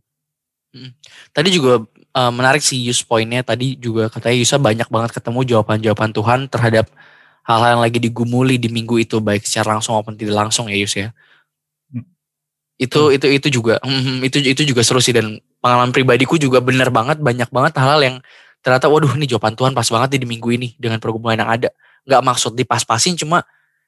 Tadi 1.32 1.48
juga 1.50 1.82
eh, 2.14 2.32
menarik 2.34 2.60
sih 2.60 2.78
Yus 2.82 3.00
poinnya 3.02 3.40
tadi 3.42 3.74
juga 3.74 4.06
katanya 4.12 4.36
Yusa 4.38 4.56
banyak 4.58 4.86
banget 4.86 5.10
ketemu 5.16 5.40
jawaban-jawaban 5.48 6.10
Tuhan 6.12 6.40
terhadap 6.46 6.86
hal-hal 7.42 7.78
yang 7.78 7.82
lagi 7.82 7.98
digumuli 7.98 8.60
di 8.60 8.68
minggu 8.68 9.00
itu 9.00 9.18
baik 9.18 9.42
secara 9.42 9.74
langsung 9.78 9.96
maupun 9.96 10.14
tidak 10.14 10.36
langsung 10.36 10.68
ya 10.68 10.76
Yus 10.76 10.94
ya. 10.94 11.08
Hmm. 11.88 12.04
Itu 12.76 13.10
itu 13.10 13.26
itu 13.32 13.48
juga 13.50 13.80
hmm, 13.80 14.22
itu 14.22 14.38
itu 14.44 14.62
juga 14.62 14.84
seru 14.84 15.00
sih 15.00 15.16
dan 15.16 15.40
pengalaman 15.58 15.90
pribadiku 15.90 16.38
juga 16.38 16.60
benar 16.62 16.92
banget 16.92 17.18
banyak 17.18 17.48
banget 17.48 17.72
hal-hal 17.74 18.00
yang 18.02 18.16
ternyata 18.68 18.92
waduh 18.92 19.16
ini 19.16 19.24
jawaban 19.24 19.56
Tuhan 19.56 19.72
pas 19.72 19.88
banget 19.88 20.08
nih 20.12 20.20
di 20.20 20.28
minggu 20.28 20.48
ini 20.52 20.68
dengan 20.76 21.00
pergumulan 21.00 21.40
yang 21.40 21.48
ada. 21.48 21.72
Nggak 22.04 22.20
maksud 22.20 22.52
dipas-pasin 22.52 23.16
cuma 23.16 23.40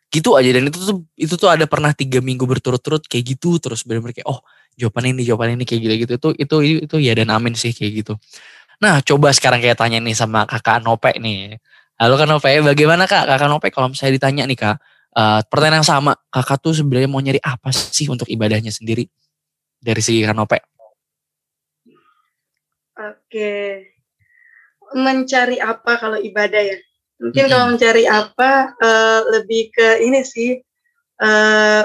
gitu 0.09 0.41
aja. 0.41 0.49
Dan 0.57 0.73
itu 0.73 0.81
tuh 0.81 0.97
itu 1.21 1.35
tuh 1.37 1.53
ada 1.53 1.69
pernah 1.69 1.93
tiga 1.93 2.25
minggu 2.25 2.49
berturut-turut 2.49 3.05
kayak 3.05 3.37
gitu 3.37 3.61
terus 3.61 3.85
benar-benar 3.85 4.17
kayak 4.17 4.29
oh 4.33 4.41
jawaban 4.81 5.13
ini 5.13 5.21
jawaban 5.29 5.61
ini 5.61 5.69
kayak 5.69 5.81
gitu 5.85 5.95
gitu 6.01 6.13
itu 6.17 6.29
itu 6.41 6.57
itu 6.89 6.97
ya 6.97 7.13
dan 7.13 7.29
amin 7.29 7.53
sih 7.53 7.77
kayak 7.77 7.93
gitu. 8.01 8.17
Nah 8.81 9.05
coba 9.05 9.37
sekarang 9.37 9.61
kayak 9.61 9.77
tanya 9.77 10.01
nih 10.01 10.17
sama 10.17 10.49
kakak 10.49 10.81
Nope 10.81 11.13
nih. 11.21 11.61
Halo 12.01 12.17
kak 12.17 12.25
Nope. 12.25 12.49
Bagaimana 12.65 13.05
kak? 13.05 13.29
Kakak 13.29 13.49
Nope 13.53 13.69
kalau 13.69 13.93
misalnya 13.93 14.17
ditanya 14.17 14.49
nih 14.49 14.57
kak 14.57 14.77
eh, 15.13 15.41
pertanyaan 15.45 15.85
yang 15.85 15.89
sama. 15.89 16.17
Kakak 16.33 16.65
tuh 16.65 16.73
sebenarnya 16.73 17.13
mau 17.13 17.21
nyari 17.21 17.37
apa 17.45 17.69
sih 17.69 18.09
untuk 18.09 18.25
ibadahnya 18.33 18.73
sendiri? 18.73 19.05
Dari 19.77 20.01
segi 20.01 20.25
kak 20.25 20.33
Nope. 20.33 20.59
Oke. 22.97 24.00
Mencari 24.95 25.63
apa 25.63 25.99
kalau 25.99 26.19
ibadah 26.19 26.63
ya? 26.63 26.79
Mungkin 27.21 27.45
Mm-mm. 27.47 27.53
kalau 27.53 27.67
mencari 27.71 28.05
apa 28.09 28.75
eh, 28.81 29.21
lebih 29.39 29.63
ke 29.71 29.89
ini 30.03 30.25
sih. 30.25 30.59
eh 31.21 31.83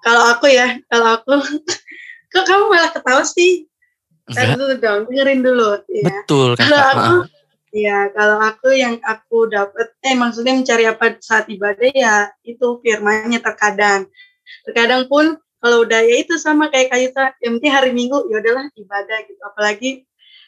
kalau 0.00 0.22
aku 0.32 0.48
ya, 0.48 0.80
kalau 0.88 1.20
aku 1.20 1.36
kok 2.32 2.44
kamu 2.48 2.64
malah 2.72 2.90
ketawa 2.90 3.22
sih? 3.22 3.68
Enggak 4.30 4.56
dulu 4.56 4.74
dong, 4.78 5.00
dengerin 5.10 5.40
dulu. 5.42 5.70
Ya. 5.90 6.04
betul 6.22 6.54
Kalau 6.56 6.80
aku, 6.80 7.14
ya 7.74 8.08
kalau 8.14 8.38
aku 8.40 8.68
yang 8.72 8.96
aku 9.02 9.50
dapat, 9.50 9.92
eh 10.06 10.14
maksudnya 10.14 10.54
mencari 10.56 10.84
apa 10.86 11.18
saat 11.20 11.50
ibadah 11.50 11.90
ya 11.90 12.30
itu 12.46 12.78
firmannya 12.80 13.42
terkadang. 13.42 14.06
Terkadang 14.64 15.10
pun 15.10 15.36
kalau 15.60 15.84
udah 15.84 16.00
ya 16.00 16.16
itu 16.24 16.40
sama 16.40 16.72
kayak 16.72 16.88
Kayuta, 16.94 17.36
yang 17.44 17.60
penting 17.60 17.72
hari 17.74 17.90
Minggu 17.92 18.30
ya 18.32 18.40
udahlah 18.40 18.70
ibadah 18.72 19.18
gitu. 19.26 19.40
Apalagi 19.44 19.90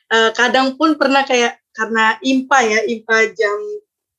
eh, 0.09 0.30
kadang 0.32 0.78
pun 0.78 0.96
pernah 0.96 1.26
kayak 1.26 1.61
karena 1.72 2.16
impa 2.22 2.58
ya, 2.64 2.80
impa 2.88 3.32
jam 3.36 3.58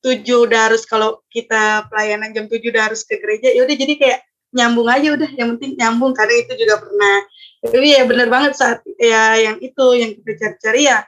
7 0.04 0.26
udah 0.26 0.72
harus 0.72 0.84
kalau 0.84 1.24
kita 1.32 1.88
pelayanan 1.88 2.36
jam 2.36 2.46
7 2.52 2.60
udah 2.60 2.92
harus 2.92 3.08
ke 3.08 3.18
gereja, 3.22 3.54
ya 3.54 3.64
udah 3.64 3.76
jadi 3.78 3.94
kayak 3.96 4.20
nyambung 4.54 4.90
aja 4.92 5.08
udah, 5.16 5.30
yang 5.34 5.58
penting 5.58 5.80
nyambung 5.80 6.14
karena 6.14 6.36
itu 6.44 6.54
juga 6.60 6.82
pernah. 6.82 7.18
Jadi 7.64 7.88
ya 7.96 8.04
benar 8.04 8.28
banget 8.28 8.54
saat 8.60 8.84
ya 9.00 9.40
yang 9.40 9.58
itu 9.64 9.86
yang 9.96 10.12
kita 10.20 10.32
cari-cari 10.36 10.92
ya 10.92 11.00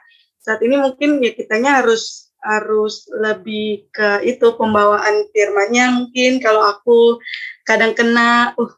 saat 0.46 0.62
ini 0.62 0.78
mungkin 0.78 1.18
ya 1.18 1.34
kitanya 1.34 1.82
harus 1.82 2.30
harus 2.46 3.10
lebih 3.10 3.90
ke 3.90 4.22
itu 4.22 4.54
pembawaan 4.54 5.26
firmannya 5.34 5.90
mungkin 5.90 6.38
kalau 6.38 6.62
aku 6.62 7.18
kadang 7.66 7.98
kena 7.98 8.54
uh 8.54 8.72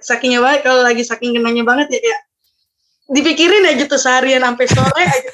sakingnya 0.00 0.40
banget 0.40 0.60
kalau 0.64 0.80
lagi 0.80 1.04
saking 1.04 1.36
kenanya 1.36 1.64
banget 1.68 1.92
ya 1.92 2.00
kayak 2.00 2.20
dipikirin 3.12 3.68
aja 3.68 3.84
tuh 3.84 4.00
seharian 4.00 4.40
sampai 4.40 4.66
sore 4.68 5.04
aja 5.04 5.30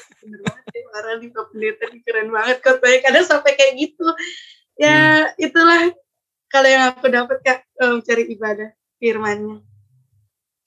bener 0.89 1.21
banget 1.21 1.29
ya 1.29 1.37
para 1.37 1.43
di 1.45 1.49
pendeta 1.53 1.85
keren 2.05 2.29
banget 2.33 2.57
kok 2.65 2.77
kadang 2.81 3.25
sampai 3.25 3.51
kayak 3.55 3.73
gitu. 3.77 4.05
Ya 4.79 5.29
hmm. 5.29 5.45
itulah 5.45 5.81
kalau 6.49 6.67
yang 6.69 6.83
aku 6.89 7.07
dapat 7.11 7.37
kak 7.45 7.59
um, 7.83 8.01
cari 8.01 8.25
ibadah 8.33 8.73
firmannya. 8.97 9.61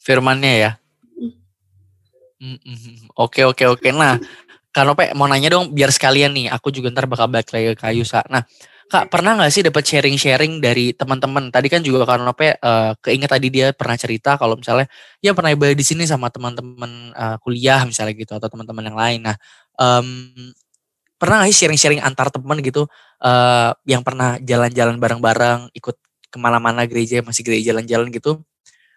Firmannya 0.03 0.53
ya? 0.59 0.73
Hmm, 2.43 2.59
hmm, 2.59 2.59
hmm. 2.59 2.97
oke 3.15 3.41
oke 3.51 3.65
oke. 3.79 3.89
Nah 3.95 4.19
Kanope 4.73 5.13
mau 5.13 5.29
nanya 5.29 5.53
dong 5.53 5.69
biar 5.71 5.93
sekalian 5.93 6.33
nih 6.33 6.47
aku 6.49 6.73
juga 6.73 6.89
ntar 6.89 7.05
bakal 7.05 7.29
balik 7.29 7.53
lagi 7.53 7.77
ke 7.77 7.85
kayu 7.85 8.09
sa 8.09 8.25
nah 8.33 8.41
Kak, 8.93 9.09
pernah 9.09 9.33
nggak 9.41 9.49
sih 9.49 9.65
dapat 9.65 9.89
sharing-sharing 9.89 10.61
dari 10.61 10.93
teman-teman? 10.93 11.49
Tadi 11.49 11.73
kan 11.73 11.81
juga 11.81 12.05
Kanope 12.05 12.61
uh, 12.61 12.93
keinget 13.01 13.33
tadi 13.33 13.49
dia 13.49 13.73
pernah 13.73 13.97
cerita 13.97 14.37
kalau 14.37 14.53
misalnya 14.61 14.85
ya 15.25 15.33
pernah 15.33 15.49
ibadah 15.49 15.73
di 15.73 15.81
sini 15.81 16.05
sama 16.05 16.29
teman-teman 16.29 17.09
uh, 17.17 17.41
kuliah 17.41 17.81
misalnya 17.89 18.13
gitu 18.13 18.37
atau 18.37 18.53
teman-teman 18.53 18.93
yang 18.93 18.99
lain. 19.01 19.21
Nah, 19.25 19.37
um, 19.81 20.29
pernah 21.17 21.41
nggak 21.41 21.49
sih 21.57 21.65
sharing-sharing 21.65 22.05
antar 22.05 22.29
teman 22.29 22.61
gitu 22.61 22.85
uh, 23.25 23.73
yang 23.89 24.05
pernah 24.05 24.37
jalan-jalan 24.45 25.01
bareng-bareng, 25.01 25.73
ikut 25.73 25.97
ke 26.29 26.37
mana-mana 26.37 26.85
gereja, 26.85 27.25
masih 27.25 27.49
gereja 27.49 27.73
jalan-jalan 27.73 28.13
gitu? 28.13 28.45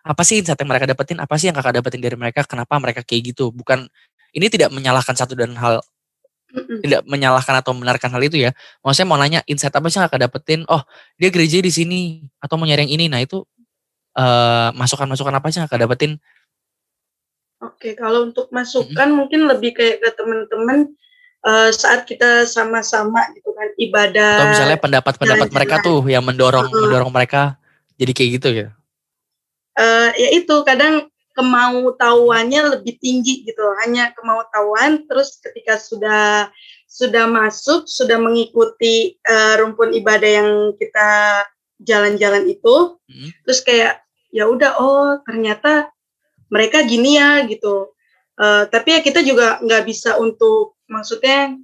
Apa 0.03 0.27
sih 0.27 0.43
insight 0.43 0.59
yang 0.59 0.75
mereka 0.75 0.91
dapetin? 0.91 1.23
Apa 1.23 1.39
sih 1.39 1.47
yang 1.47 1.55
kakak 1.55 1.79
dapetin 1.79 2.03
dari 2.03 2.19
mereka? 2.19 2.43
Kenapa 2.43 2.75
mereka 2.83 2.99
kayak 2.99 3.31
gitu? 3.31 3.55
Bukan 3.55 3.87
ini 4.35 4.51
tidak 4.51 4.75
menyalahkan 4.75 5.15
satu 5.15 5.39
dan 5.39 5.55
hal 5.55 5.79
tidak 6.83 7.01
menyalahkan 7.05 7.55
atau 7.59 7.71
membenarkan 7.75 8.09
hal 8.11 8.21
itu 8.23 8.37
ya. 8.39 8.51
Maksudnya 8.81 9.07
mau 9.07 9.19
nanya 9.19 9.39
insight 9.45 9.73
apa 9.73 9.87
sih 9.87 9.99
yang 9.99 10.07
kakak 10.07 10.29
dapetin? 10.29 10.63
Oh 10.71 10.81
dia 11.19 11.29
gereja 11.29 11.59
di 11.59 11.71
sini 11.71 12.01
atau 12.39 12.55
mau 12.55 12.65
nyari 12.65 12.87
yang 12.87 12.93
ini. 12.99 13.05
Nah 13.11 13.21
itu 13.21 13.43
uh, 14.17 14.69
masukan-masukan 14.75 15.33
apa 15.35 15.47
sih 15.51 15.59
yang 15.61 15.67
kakak 15.67 15.87
dapetin? 15.87 16.17
Oke 17.63 17.95
kalau 17.95 18.27
untuk 18.27 18.51
masukan 18.51 18.91
mm-hmm. 18.93 19.15
mungkin 19.15 19.41
lebih 19.47 19.71
kayak 19.75 20.03
ke 20.03 20.09
teman-teman 20.13 20.91
uh, 21.45 21.69
saat 21.71 22.03
kita 22.03 22.43
sama-sama 22.49 23.23
gitu 23.37 23.53
kan 23.53 23.69
ibadah. 23.79 24.33
Atau 24.41 24.47
misalnya 24.51 24.79
pendapat-pendapat 24.81 25.49
mereka 25.53 25.75
tuh 25.85 26.01
yang 26.09 26.25
mendorong 26.25 26.67
uh, 26.67 26.81
mendorong 26.85 27.11
mereka 27.13 27.55
jadi 27.95 28.11
kayak 28.11 28.29
gitu 28.41 28.49
ya. 28.51 28.67
Uh, 29.75 30.09
ya 30.15 30.29
itu 30.35 30.55
kadang 30.63 31.11
kemau 31.35 31.93
tahuannya 31.99 32.79
lebih 32.79 32.95
tinggi 32.97 33.43
gitu 33.43 33.61
hanya 33.83 34.15
kemau 34.15 34.41
tahuan 34.49 35.03
terus 35.05 35.37
ketika 35.43 35.75
sudah 35.75 36.49
sudah 36.87 37.27
masuk 37.27 37.85
sudah 37.85 38.15
mengikuti 38.15 39.19
uh, 39.27 39.59
rumpun 39.59 39.91
ibadah 39.91 40.31
yang 40.31 40.49
kita 40.79 41.43
jalan-jalan 41.83 42.47
itu 42.47 42.95
hmm. 43.11 43.29
terus 43.43 43.59
kayak 43.61 43.99
ya 44.31 44.47
udah 44.47 44.79
oh 44.79 45.19
ternyata 45.27 45.91
mereka 46.49 46.85
gini 46.85 47.17
ya 47.17 47.43
gitu. 47.47 47.91
Uh, 48.35 48.67
tapi 48.67 48.91
ya 48.91 48.99
kita 48.99 49.23
juga 49.23 49.63
nggak 49.63 49.87
bisa 49.87 50.19
untuk 50.19 50.75
maksudnya 50.91 51.55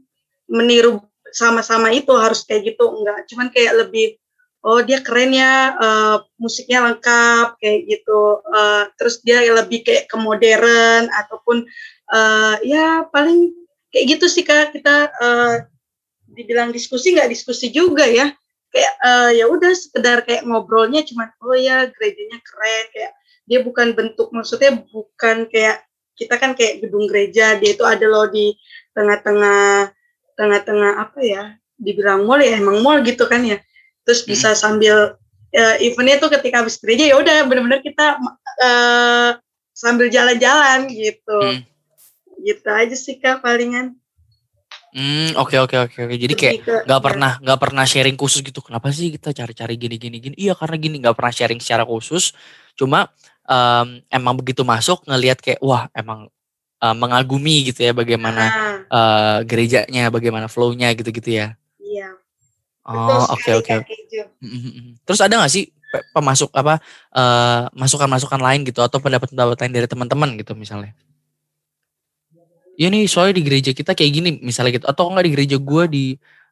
meniru 0.48 1.04
sama-sama 1.36 1.92
itu 1.92 2.16
harus 2.16 2.48
kayak 2.48 2.76
gitu 2.76 2.88
enggak 2.96 3.28
cuman 3.28 3.52
kayak 3.52 3.76
lebih 3.76 4.16
oh 4.62 4.80
dia 4.86 5.02
keren 5.02 5.34
ya 5.34 5.74
uh, 5.78 6.18
musiknya 6.38 6.86
lengkap 6.86 7.58
kayak 7.58 7.80
gitu. 7.90 8.42
Uh, 8.46 8.90
terus 8.98 9.22
dia 9.26 9.42
lebih 9.42 9.82
kayak 9.86 10.10
ke 10.10 10.18
modern 10.18 11.10
ataupun 11.10 11.66
uh, 12.14 12.56
ya 12.62 13.06
paling 13.10 13.54
kayak 13.90 14.18
gitu 14.18 14.26
sih 14.30 14.46
kak. 14.46 14.74
Kita 14.74 15.10
uh, 15.18 15.56
dibilang 16.32 16.70
diskusi 16.70 17.14
nggak 17.18 17.30
diskusi 17.30 17.74
juga 17.74 18.06
ya. 18.06 18.30
Kayak 18.72 18.94
uh, 19.04 19.32
ya 19.36 19.46
udah 19.52 19.74
sekedar 19.76 20.24
kayak 20.24 20.48
ngobrolnya 20.48 21.04
cuma 21.04 21.34
oh 21.44 21.58
ya 21.58 21.92
gerejanya 21.92 22.40
keren 22.40 22.86
kayak 22.96 23.12
dia 23.44 23.60
bukan 23.60 23.92
bentuk 23.92 24.32
maksudnya 24.32 24.80
bukan 24.96 25.50
kayak 25.52 25.84
kita 26.16 26.40
kan 26.40 26.56
kayak 26.56 26.80
gedung 26.80 27.04
gereja 27.10 27.60
dia 27.60 27.76
itu 27.76 27.84
ada 27.84 28.06
loh 28.08 28.32
di 28.32 28.56
tengah-tengah 28.96 29.92
tengah-tengah 30.40 30.92
apa 31.04 31.20
ya 31.20 31.44
dibilang 31.76 32.24
mall 32.24 32.40
ya 32.40 32.62
emang 32.62 32.80
mall 32.80 33.04
gitu 33.04 33.28
kan 33.28 33.44
ya 33.44 33.60
terus 34.08 34.26
bisa 34.26 34.54
hmm. 34.54 34.60
sambil 34.60 34.98
uh, 35.56 35.76
eventnya 35.84 36.18
tuh 36.22 36.32
ketika 36.34 36.64
habis 36.64 36.80
gereja 36.80 37.12
ya 37.12 37.16
udah 37.20 37.46
bener-bener 37.46 37.82
kita 37.84 38.18
uh, 38.64 39.38
sambil 39.72 40.08
jalan-jalan 40.12 40.90
gitu 40.92 41.40
hmm. 41.42 41.62
gitu 42.44 42.68
aja 42.70 42.96
sih 42.96 43.18
kak 43.18 43.44
palingan 43.44 43.98
Hmm, 44.92 45.32
oke 45.40 45.56
okay, 45.56 45.60
oke 45.64 45.72
okay, 45.72 45.80
oke 45.80 45.92
okay. 45.96 46.02
oke. 46.04 46.16
Jadi 46.20 46.34
kayak 46.36 46.54
nggak 46.84 47.00
ya. 47.00 47.06
pernah 47.08 47.32
nggak 47.40 47.60
pernah 47.64 47.84
sharing 47.88 48.20
khusus 48.20 48.44
gitu. 48.44 48.60
Kenapa 48.60 48.92
sih 48.92 49.08
kita 49.08 49.32
cari-cari 49.32 49.80
gini 49.80 49.96
gini 49.96 50.20
gini? 50.20 50.36
Iya 50.36 50.52
karena 50.52 50.76
gini 50.76 51.00
nggak 51.00 51.16
pernah 51.16 51.32
sharing 51.32 51.64
secara 51.64 51.88
khusus. 51.88 52.36
Cuma 52.76 53.08
um, 53.48 54.04
emang 54.12 54.36
begitu 54.36 54.68
masuk 54.68 55.00
ngelihat 55.08 55.40
kayak 55.40 55.64
wah 55.64 55.88
emang 55.96 56.28
uh, 56.84 56.96
mengagumi 56.96 57.72
gitu 57.72 57.88
ya 57.88 57.96
bagaimana 57.96 58.44
uh, 58.92 59.40
gerejanya, 59.48 60.12
bagaimana 60.12 60.52
flownya 60.52 60.92
gitu-gitu 60.92 61.40
ya. 61.40 61.56
Oh 62.88 63.26
oke 63.30 63.52
oke. 63.62 63.74
Terus 65.06 65.20
ada 65.22 65.34
nggak 65.38 65.54
sih 65.54 65.70
pemasuk 66.16 66.50
apa 66.56 66.80
uh, 67.14 67.68
masukan-masukan 67.76 68.40
lain 68.40 68.64
gitu 68.64 68.80
atau 68.80 68.98
pendapat-pendapat 68.98 69.58
lain 69.60 69.74
dari 69.76 69.88
teman-teman 69.88 70.30
gitu 70.40 70.58
misalnya? 70.58 70.96
Ya 72.80 72.88
nih 72.90 73.06
soalnya 73.06 73.38
di 73.38 73.44
gereja 73.46 73.72
kita 73.76 73.94
kayak 73.94 74.12
gini 74.12 74.30
misalnya 74.42 74.82
gitu 74.82 74.88
atau 74.90 75.12
enggak 75.12 75.30
di 75.30 75.32
gereja 75.38 75.58
gue 75.62 75.84
di 75.92 76.06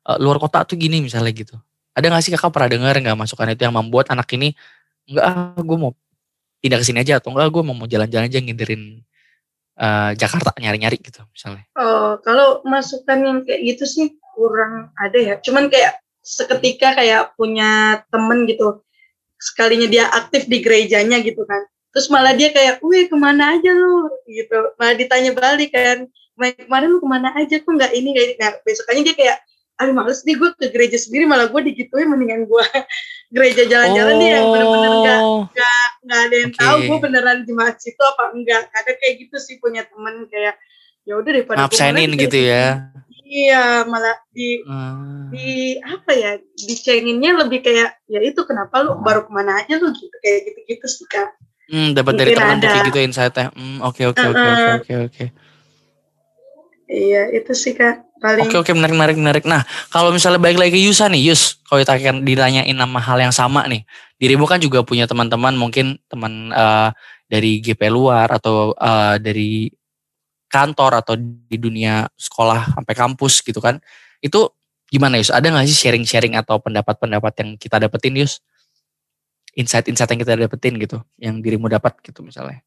uh, 0.05 0.17
luar 0.21 0.37
kota 0.37 0.61
tuh 0.67 0.77
gini 0.77 1.01
misalnya 1.01 1.33
gitu. 1.33 1.55
Ada 1.97 2.05
nggak 2.13 2.21
sih 2.21 2.31
kakak 2.35 2.51
pernah 2.53 2.69
dengar 2.69 2.93
nggak 2.99 3.17
masukan 3.17 3.49
itu 3.49 3.65
yang 3.65 3.73
membuat 3.73 4.13
anak 4.13 4.29
ini 4.37 4.53
enggak 5.09 5.25
ah, 5.25 5.57
gue 5.57 5.77
mau 5.79 5.91
pindah 6.61 6.77
ke 6.77 6.85
sini 6.85 7.01
aja 7.01 7.17
atau 7.17 7.33
enggak 7.33 7.49
gue 7.49 7.63
mau 7.65 7.73
jalan-jalan 7.89 8.29
aja 8.29 8.37
nginderin 8.37 9.01
uh, 9.81 10.11
Jakarta 10.13 10.53
nyari-nyari 10.61 11.01
gitu 11.01 11.25
misalnya. 11.33 11.65
Oh 11.73 12.21
kalau 12.21 12.61
masukan 12.67 13.17
yang 13.25 13.39
kayak 13.47 13.65
gitu 13.65 13.83
sih 13.89 14.07
kurang 14.37 14.93
ada 14.99 15.17
ya. 15.17 15.35
Cuman 15.41 15.71
kayak 15.71 15.97
seketika 16.29 16.93
kayak 16.93 17.33
punya 17.33 18.05
temen 18.13 18.45
gitu 18.45 18.85
sekalinya 19.41 19.89
dia 19.89 20.05
aktif 20.13 20.45
di 20.45 20.61
gerejanya 20.61 21.17
gitu 21.25 21.41
kan. 21.49 21.65
Terus 21.89 22.05
malah 22.13 22.37
dia 22.37 22.53
kayak 22.53 22.85
wih 22.85 23.09
ke 23.09 23.17
mana 23.17 23.57
aja 23.57 23.73
lu? 23.73 24.13
Gitu. 24.29 24.77
Malah 24.77 24.93
ditanya 24.93 25.31
balik 25.33 25.73
kan 25.73 26.05
kemarin 26.37 26.87
lu 26.93 27.01
ke 27.01 27.07
mana 27.09 27.33
aja? 27.33 27.57
Kok 27.57 27.71
nggak 27.73 27.91
ini 27.97 28.13
ini? 28.13 28.33
Nah 28.37 28.53
besokannya 28.61 29.03
dia 29.09 29.15
kayak 29.17 29.37
aduh 29.79 29.95
males 29.95 30.27
nih 30.27 30.35
gue 30.35 30.49
ke 30.59 30.75
gereja 30.75 30.99
sendiri 30.99 31.23
malah 31.23 31.47
gue 31.47 31.61
digituin 31.71 32.11
mendingan 32.11 32.51
gue 32.51 32.65
gereja 33.35 33.63
jalan-jalan 33.63 34.11
oh. 34.11 34.19
nih 34.19 34.29
yang 34.35 34.45
bener-bener 34.51 34.91
nggak 34.91 35.21
nggak 35.55 35.87
nggak 36.03 36.19
ada 36.19 36.35
yang 36.35 36.51
okay. 36.51 36.59
tahu 36.59 36.77
gue 36.83 36.97
beneran 36.99 37.37
di 37.47 37.53
masjid 37.55 37.91
itu 37.95 38.03
apa 38.03 38.23
enggak. 38.35 38.61
Ada 38.75 38.91
kayak 38.99 39.13
gitu 39.25 39.35
sih 39.39 39.55
punya 39.57 39.87
temen 39.87 40.27
kayak 40.27 40.59
ya 41.07 41.13
udah 41.17 41.31
daripada 41.31 41.57
ngabsenin 41.65 42.11
gitu 42.19 42.37
ya 42.37 42.91
Iya, 43.29 43.85
malah 43.85 44.17
di 44.33 44.65
hmm. 44.65 45.29
di 45.29 45.77
apa 45.85 46.11
ya? 46.17 46.31
Dicenginnya 46.57 47.37
lebih 47.37 47.61
kayak 47.61 48.01
ya 48.09 48.19
itu 48.25 48.41
kenapa 48.41 48.81
lu 48.81 48.97
baru 49.05 49.29
ke 49.29 49.31
mana 49.31 49.61
aja 49.61 49.77
lu 49.77 49.93
gitu 49.93 50.17
kayak 50.25 50.49
gitu-gitu 50.49 50.87
sih 50.89 51.05
Kak. 51.05 51.37
Hmm, 51.69 51.93
dapat 51.93 52.17
dari 52.17 52.33
teman 52.33 52.57
kayak 52.57 52.89
gitu 52.89 52.99
insight-nya. 53.05 53.53
Hmm, 53.53 53.85
oke 53.85 54.01
oke 54.09 54.17
oke 54.17 54.41
oke 54.41 54.71
oke 54.81 54.93
oke. 55.05 55.25
Iya, 56.89 57.29
itu 57.37 57.53
sih 57.53 57.77
Kak. 57.77 58.09
Paling 58.19 58.51
Oke 58.51 58.57
oke 58.59 58.71
menarik 58.75 58.97
menarik 58.97 59.17
menarik. 59.21 59.43
Nah, 59.47 59.63
kalau 59.93 60.11
misalnya 60.11 60.43
balik 60.43 60.59
lagi 60.59 60.75
ke 60.75 60.81
Yusa 60.81 61.07
nih, 61.07 61.31
Yus, 61.31 61.61
kalau 61.63 61.79
kita 61.79 61.95
akan 61.95 62.27
ditanyain 62.27 62.75
nama 62.75 62.99
hal 62.99 63.15
yang 63.15 63.31
sama 63.31 63.63
nih. 63.69 63.87
Dirimu 64.19 64.43
kan 64.43 64.59
juga 64.59 64.83
punya 64.83 65.07
teman-teman 65.07 65.55
mungkin 65.55 65.95
teman 66.11 66.51
uh, 66.51 66.91
dari 67.31 67.63
GP 67.63 67.79
luar 67.87 68.27
atau 68.27 68.75
uh, 68.75 69.15
dari 69.15 69.71
kantor 70.49 71.05
atau 71.05 71.13
di 71.15 71.57
dunia 71.61 72.09
sekolah 72.17 72.75
sampai 72.75 72.93
kampus 72.97 73.45
gitu 73.45 73.61
kan. 73.61 73.77
Itu 74.19 74.51
gimana 74.89 75.21
Yus? 75.21 75.29
Ada 75.29 75.53
gak 75.53 75.69
sih 75.69 75.77
sharing-sharing 75.77 76.33
atau 76.35 76.57
pendapat-pendapat 76.59 77.33
yang 77.45 77.49
kita 77.55 77.77
dapetin 77.77 78.17
Yus? 78.17 78.41
Insight-insight 79.53 80.09
yang 80.09 80.21
kita 80.21 80.33
dapetin 80.35 80.73
gitu, 80.81 80.97
yang 81.21 81.39
dirimu 81.39 81.69
dapat 81.69 81.97
gitu 82.01 82.25
misalnya. 82.25 82.65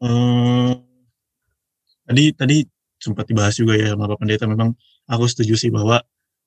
Hmm, 0.00 0.80
tadi 2.08 2.32
tadi 2.32 2.56
sempat 2.96 3.28
dibahas 3.28 3.54
juga 3.56 3.76
ya 3.76 3.92
sama 3.92 4.08
Pak 4.08 4.18
Pendeta 4.20 4.44
memang 4.48 4.72
aku 5.04 5.24
setuju 5.28 5.56
sih 5.60 5.68
bahwa 5.68 6.00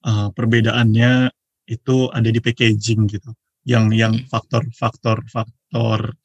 uh, 0.05 0.29
perbedaannya 0.33 1.29
itu 1.69 2.09
ada 2.09 2.29
di 2.29 2.39
packaging 2.41 3.05
gitu. 3.09 3.31
Yang 3.63 3.85
yang 3.95 4.13
hmm. 4.17 4.27
faktor-faktor 4.27 5.23
faktor 5.29 6.17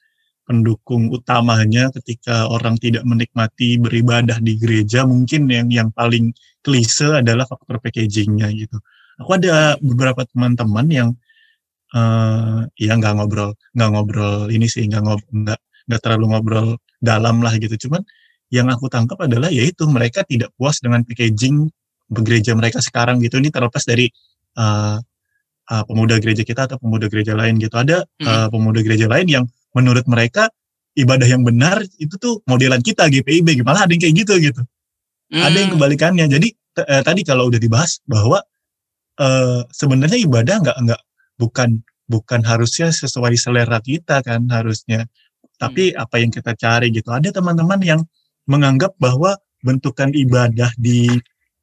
pendukung 0.49 1.13
utamanya 1.13 1.93
ketika 2.01 2.49
orang 2.49 2.81
tidak 2.81 3.05
menikmati 3.05 3.77
beribadah 3.77 4.41
di 4.41 4.57
gereja 4.57 5.05
mungkin 5.05 5.45
yang 5.53 5.69
yang 5.69 5.89
paling 5.93 6.33
klise 6.65 7.21
adalah 7.21 7.45
faktor 7.45 7.77
packagingnya 7.85 8.49
gitu. 8.57 8.81
Aku 9.21 9.37
ada 9.37 9.77
beberapa 9.85 10.25
teman-teman 10.25 10.87
yang 10.89 11.09
uh, 11.93 12.65
ya 12.81 12.97
nggak 12.97 13.21
ngobrol 13.21 13.53
nggak 13.77 13.91
ngobrol 13.93 14.49
ini 14.49 14.65
sih 14.65 14.89
nggak 14.89 15.05
nggak 15.29 15.61
nggak 15.61 16.01
terlalu 16.01 16.25
ngobrol 16.33 16.69
dalam 16.97 17.45
lah 17.45 17.53
gitu. 17.61 17.77
Cuman 17.85 18.01
yang 18.49 18.73
aku 18.73 18.89
tangkap 18.89 19.21
adalah 19.21 19.53
yaitu 19.53 19.85
mereka 19.85 20.25
tidak 20.25 20.49
puas 20.57 20.81
dengan 20.81 21.05
packaging 21.05 21.69
gereja 22.09 22.57
mereka 22.57 22.81
sekarang 22.81 23.21
gitu 23.21 23.37
ini 23.37 23.53
terlepas 23.53 23.85
dari 23.85 24.09
uh, 24.57 24.97
uh, 25.69 25.85
pemuda 25.85 26.17
gereja 26.17 26.41
kita 26.41 26.65
atau 26.65 26.81
pemuda 26.81 27.13
gereja 27.13 27.37
lain 27.37 27.61
gitu 27.61 27.77
ada 27.77 28.09
uh, 28.25 28.49
pemuda 28.49 28.81
gereja 28.81 29.05
lain 29.05 29.29
yang 29.29 29.45
menurut 29.79 30.03
mereka 30.11 30.51
ibadah 30.99 31.29
yang 31.31 31.47
benar 31.47 31.79
itu 32.03 32.18
tuh 32.18 32.43
modelan 32.51 32.83
kita 32.83 33.07
GPIB 33.07 33.62
malah 33.62 33.87
ada 33.87 33.95
yang 33.95 34.03
kayak 34.03 34.16
gitu 34.26 34.35
gitu. 34.43 34.62
Hmm. 35.29 35.45
ada 35.47 35.57
yang 35.61 35.70
kebalikannya. 35.79 36.26
Jadi 36.26 36.49
uh, 36.83 37.03
tadi 37.07 37.20
kalau 37.22 37.47
udah 37.47 37.61
dibahas 37.62 38.03
bahwa 38.09 38.43
uh, 39.22 39.62
sebenarnya 39.70 40.18
ibadah 40.18 40.57
nggak 40.59 40.76
nggak 40.89 41.03
bukan 41.39 41.85
bukan 42.09 42.41
harusnya 42.43 42.91
sesuai 42.91 43.39
selera 43.39 43.79
kita 43.79 44.24
kan 44.26 44.49
harusnya. 44.51 45.07
Tapi 45.61 45.95
hmm. 45.95 46.03
apa 46.03 46.16
yang 46.18 46.31
kita 46.35 46.53
cari 46.59 46.91
gitu. 46.91 47.14
Ada 47.14 47.31
teman-teman 47.31 47.79
yang 47.85 48.01
menganggap 48.49 48.97
bahwa 48.99 49.39
bentukan 49.62 50.11
ibadah 50.16 50.72
di 50.81 51.12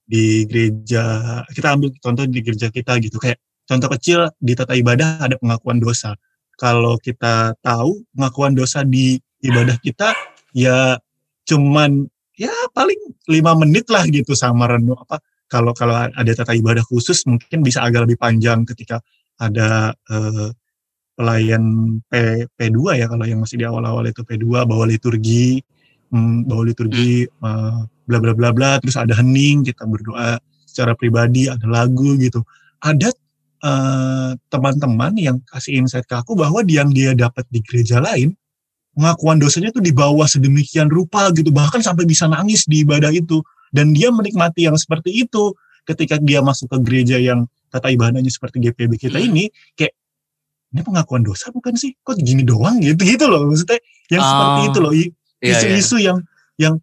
di 0.05 0.45
gereja 0.45 1.41
kita 1.49 1.73
ambil 1.73 1.89
contoh 1.97 2.23
di 2.29 2.39
gereja 2.45 2.69
kita 2.69 3.01
gitu. 3.01 3.17
Kayak 3.17 3.41
contoh 3.65 3.89
kecil 3.97 4.19
di 4.37 4.53
tata 4.53 4.77
ibadah 4.77 5.25
ada 5.25 5.35
pengakuan 5.41 5.81
dosa 5.81 6.13
kalau 6.55 6.95
kita 6.99 7.55
tahu 7.59 8.03
pengakuan 8.15 8.55
dosa 8.55 8.81
di 8.83 9.19
ibadah 9.43 9.77
kita 9.79 10.15
ya 10.55 10.97
cuman 11.45 12.07
ya 12.35 12.51
paling 12.73 12.97
lima 13.29 13.53
menit 13.55 13.87
lah 13.91 14.03
gitu 14.07 14.33
sama 14.33 14.67
renung 14.71 14.97
apa 14.97 15.21
kalau 15.45 15.71
kalau 15.77 15.93
ada 16.09 16.31
tata 16.33 16.57
ibadah 16.57 16.81
khusus 16.83 17.23
mungkin 17.29 17.61
bisa 17.61 17.85
agak 17.85 18.09
lebih 18.09 18.17
panjang 18.17 18.65
ketika 18.65 18.99
ada 19.37 19.93
eh, 20.09 20.49
pelayan 21.15 21.63
P, 22.11 22.43
P2 22.59 22.99
ya 22.99 23.05
kalau 23.07 23.23
yang 23.23 23.39
masih 23.39 23.63
di 23.63 23.65
awal-awal 23.65 24.03
itu 24.11 24.21
P2 24.21 24.67
bawa 24.67 24.83
liturgi 24.83 25.63
hmm, 26.11 26.45
bawa 26.45 26.61
liturgi 26.67 27.23
hmm. 27.23 27.41
uh, 27.41 27.81
bla 28.05 28.19
bla 28.19 28.35
bla 28.35 28.51
bla 28.51 28.77
terus 28.83 28.99
ada 28.99 29.15
hening 29.15 29.63
kita 29.63 29.87
berdoa 29.87 30.37
secara 30.67 30.93
pribadi 30.93 31.47
ada 31.47 31.65
lagu 31.65 32.19
gitu 32.19 32.43
ada 32.83 33.09
eh, 33.65 34.31
teman-teman 34.53 35.13
yang 35.17 35.37
kasih 35.49 35.81
insight 35.81 36.05
ke 36.05 36.13
aku 36.13 36.37
bahwa 36.37 36.61
yang 36.69 36.93
dia 36.93 37.17
dapat 37.17 37.49
di 37.49 37.65
gereja 37.65 37.97
lain 37.97 38.37
pengakuan 38.95 39.37
dosanya 39.37 39.75
tuh 39.75 39.83
dibawa 39.83 40.23
sedemikian 40.25 40.87
rupa 40.87 41.27
gitu. 41.35 41.51
Bahkan 41.51 41.83
sampai 41.83 42.07
bisa 42.07 42.31
nangis 42.31 42.63
di 42.65 42.87
ibadah 42.87 43.11
itu. 43.11 43.43
Dan 43.75 43.91
dia 43.91 44.07
menikmati 44.07 44.71
yang 44.71 44.79
seperti 44.79 45.11
itu. 45.27 45.51
Ketika 45.85 46.17
dia 46.17 46.41
masuk 46.41 46.71
ke 46.71 46.77
gereja 46.81 47.19
yang 47.19 47.45
tata 47.69 47.91
ibadahnya 47.91 48.31
seperti 48.31 48.57
GPB 48.63 48.97
kita 48.97 49.19
hmm. 49.19 49.27
ini 49.29 49.43
kayak 49.75 49.93
ini 50.73 50.81
pengakuan 50.81 51.21
dosa 51.21 51.51
bukan 51.51 51.75
sih? 51.77 51.93
Kok 52.01 52.17
gini 52.17 52.41
doang? 52.41 52.81
Gitu 52.81 53.03
gitu 53.03 53.27
loh. 53.27 53.45
Maksudnya 53.45 53.77
yang 54.09 54.23
uh, 54.23 54.29
seperti 54.31 54.61
itu 54.65 54.79
loh. 54.79 54.93
Iya, 54.95 55.07
isu-isu 55.45 55.95
iya, 55.99 56.01
iya. 56.01 56.07
yang 56.07 56.17
yang 56.55 56.73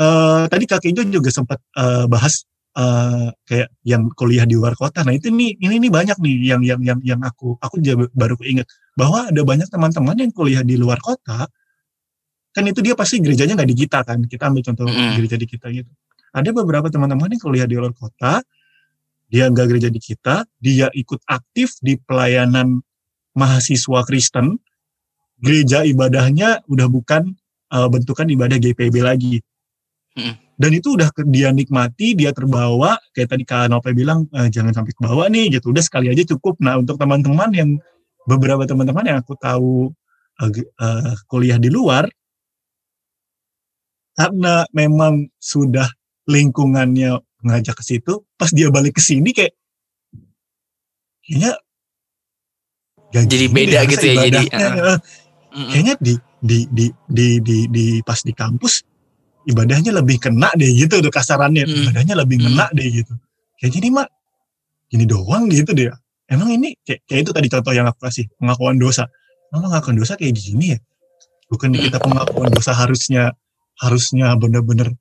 uh, 0.00 0.42
tadi 0.50 0.64
Kak 0.66 0.82
Ijo 0.82 1.04
juga 1.06 1.30
sempat 1.30 1.60
uh, 1.76 2.10
bahas 2.10 2.48
uh, 2.76 3.28
kayak 3.46 3.68
yang 3.82 4.10
kuliah 4.14 4.46
di 4.46 4.54
luar 4.54 4.76
kota. 4.78 5.02
Nah 5.02 5.14
itu 5.14 5.32
nih 5.32 5.58
ini 5.58 5.80
nih 5.82 5.90
banyak 5.90 6.18
nih 6.20 6.34
yang 6.54 6.62
yang 6.62 6.80
yang 6.82 7.00
yang 7.02 7.20
aku 7.22 7.58
aku 7.58 7.80
baru 8.14 8.36
ingat 8.44 8.66
bahwa 8.94 9.26
ada 9.30 9.42
banyak 9.42 9.68
teman-teman 9.70 10.16
yang 10.18 10.32
kuliah 10.34 10.62
di 10.62 10.76
luar 10.78 11.00
kota. 11.02 11.48
Kan 12.50 12.66
itu 12.66 12.82
dia 12.82 12.98
pasti 12.98 13.22
gerejanya 13.22 13.54
nggak 13.58 13.70
di 13.70 13.78
kita 13.78 13.98
kan. 14.02 14.18
Kita 14.26 14.50
ambil 14.50 14.62
contoh 14.66 14.86
mm. 14.86 15.14
gereja 15.18 15.36
di 15.38 15.46
kita 15.46 15.66
gitu. 15.70 15.90
Ada 16.30 16.50
beberapa 16.54 16.86
teman-teman 16.90 17.26
yang 17.30 17.42
kuliah 17.42 17.66
di 17.66 17.74
luar 17.74 17.94
kota, 17.94 18.42
dia 19.30 19.50
nggak 19.50 19.66
gereja 19.66 19.90
di 19.90 19.98
kita, 19.98 20.46
dia 20.58 20.86
ikut 20.94 21.22
aktif 21.26 21.78
di 21.82 21.98
pelayanan 21.98 22.82
mahasiswa 23.34 24.02
Kristen. 24.06 24.58
Gereja 25.40 25.82
ibadahnya 25.82 26.62
udah 26.68 26.86
bukan 26.86 27.34
uh, 27.72 27.88
bentukan 27.90 28.26
ibadah 28.30 28.58
GPB 28.58 29.02
lagi. 29.02 29.42
Dan 30.60 30.70
itu 30.76 30.98
udah 30.98 31.08
dia 31.30 31.48
nikmati, 31.54 32.12
dia 32.12 32.36
terbawa, 32.36 32.98
kayak 33.16 33.32
tadi 33.32 33.44
Kak 33.48 33.72
Nope 33.72 33.96
bilang, 33.96 34.28
e, 34.28 34.52
jangan 34.52 34.76
sampai 34.76 34.92
ke 34.92 35.00
bawah 35.00 35.24
nih, 35.32 35.56
gitu. 35.56 35.72
Udah 35.72 35.80
sekali 35.80 36.12
aja 36.12 36.20
cukup. 36.36 36.60
Nah, 36.60 36.76
untuk 36.76 37.00
teman-teman 37.00 37.48
yang, 37.56 37.80
beberapa 38.28 38.68
teman-teman 38.68 39.04
yang 39.08 39.18
aku 39.24 39.32
tahu 39.40 39.88
uh, 40.38 40.50
uh, 40.78 41.14
kuliah 41.24 41.56
di 41.56 41.72
luar, 41.72 42.04
karena 44.12 44.68
memang 44.76 45.32
sudah 45.40 45.88
lingkungannya 46.28 47.16
ngajak 47.40 47.80
ke 47.80 47.84
situ, 47.84 48.28
pas 48.36 48.52
dia 48.52 48.68
balik 48.68 49.00
ke 49.00 49.02
sini 49.02 49.32
kayak, 49.32 49.56
kayaknya 51.24 51.56
jadi 53.10 53.46
beda 53.50 53.80
gitu 53.90 54.06
ya 54.06 54.14
jadi 54.30 54.44
uh, 54.54 54.98
kayaknya 55.50 55.94
di 55.98 56.14
di 56.38 56.58
di 56.70 56.86
di 57.10 57.26
di, 57.42 57.56
di 57.66 57.86
pas 58.06 58.20
di 58.22 58.30
kampus 58.30 58.86
ibadahnya 59.48 59.92
lebih 59.96 60.20
kena 60.20 60.52
deh 60.56 60.68
gitu 60.72 61.00
tuh 61.00 61.12
kasarannya. 61.12 61.64
Hmm. 61.64 61.76
ibadahnya 61.88 62.14
lebih 62.18 62.38
kena 62.44 62.66
hmm. 62.68 62.76
deh 62.76 62.88
gitu. 63.02 63.12
Kayak 63.60 63.72
gini 63.76 63.88
mak. 63.92 64.08
Gini 64.90 65.04
doang 65.06 65.46
gitu 65.46 65.70
deh 65.70 65.90
emang 66.30 66.48
ini 66.54 66.78
kayak, 66.86 67.02
kayak 67.04 67.20
itu 67.26 67.30
tadi 67.34 67.48
contoh 67.50 67.72
yang 67.74 67.86
aku 67.90 68.06
kasih 68.06 68.30
pengakuan 68.38 68.78
dosa. 68.78 69.10
Emang 69.50 69.66
pengakuan 69.68 69.98
dosa 69.98 70.14
kayak 70.14 70.38
gini 70.38 70.78
ya? 70.78 70.78
Bukan 71.50 71.74
kita 71.74 71.98
pengakuan 71.98 72.54
dosa 72.54 72.70
harusnya 72.70 73.34
harusnya 73.82 74.38
bener-bener 74.38 74.94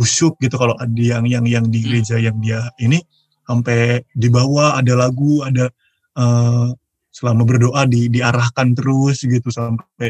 busuk 0.00 0.40
gitu 0.40 0.56
kalau 0.56 0.72
ada 0.80 0.96
yang 0.96 1.28
yang 1.28 1.44
yang 1.44 1.64
di 1.68 1.84
gereja 1.84 2.16
yang 2.16 2.38
dia 2.40 2.64
ini 2.80 3.02
sampai 3.44 4.06
di 4.14 4.30
bawah 4.30 4.78
ada 4.78 4.94
lagu 4.94 5.42
ada 5.42 5.68
uh, 6.16 6.70
selama 7.10 7.42
berdoa 7.42 7.82
di 7.84 8.06
diarahkan 8.08 8.72
terus 8.78 9.20
gitu 9.20 9.52
sampai 9.52 10.08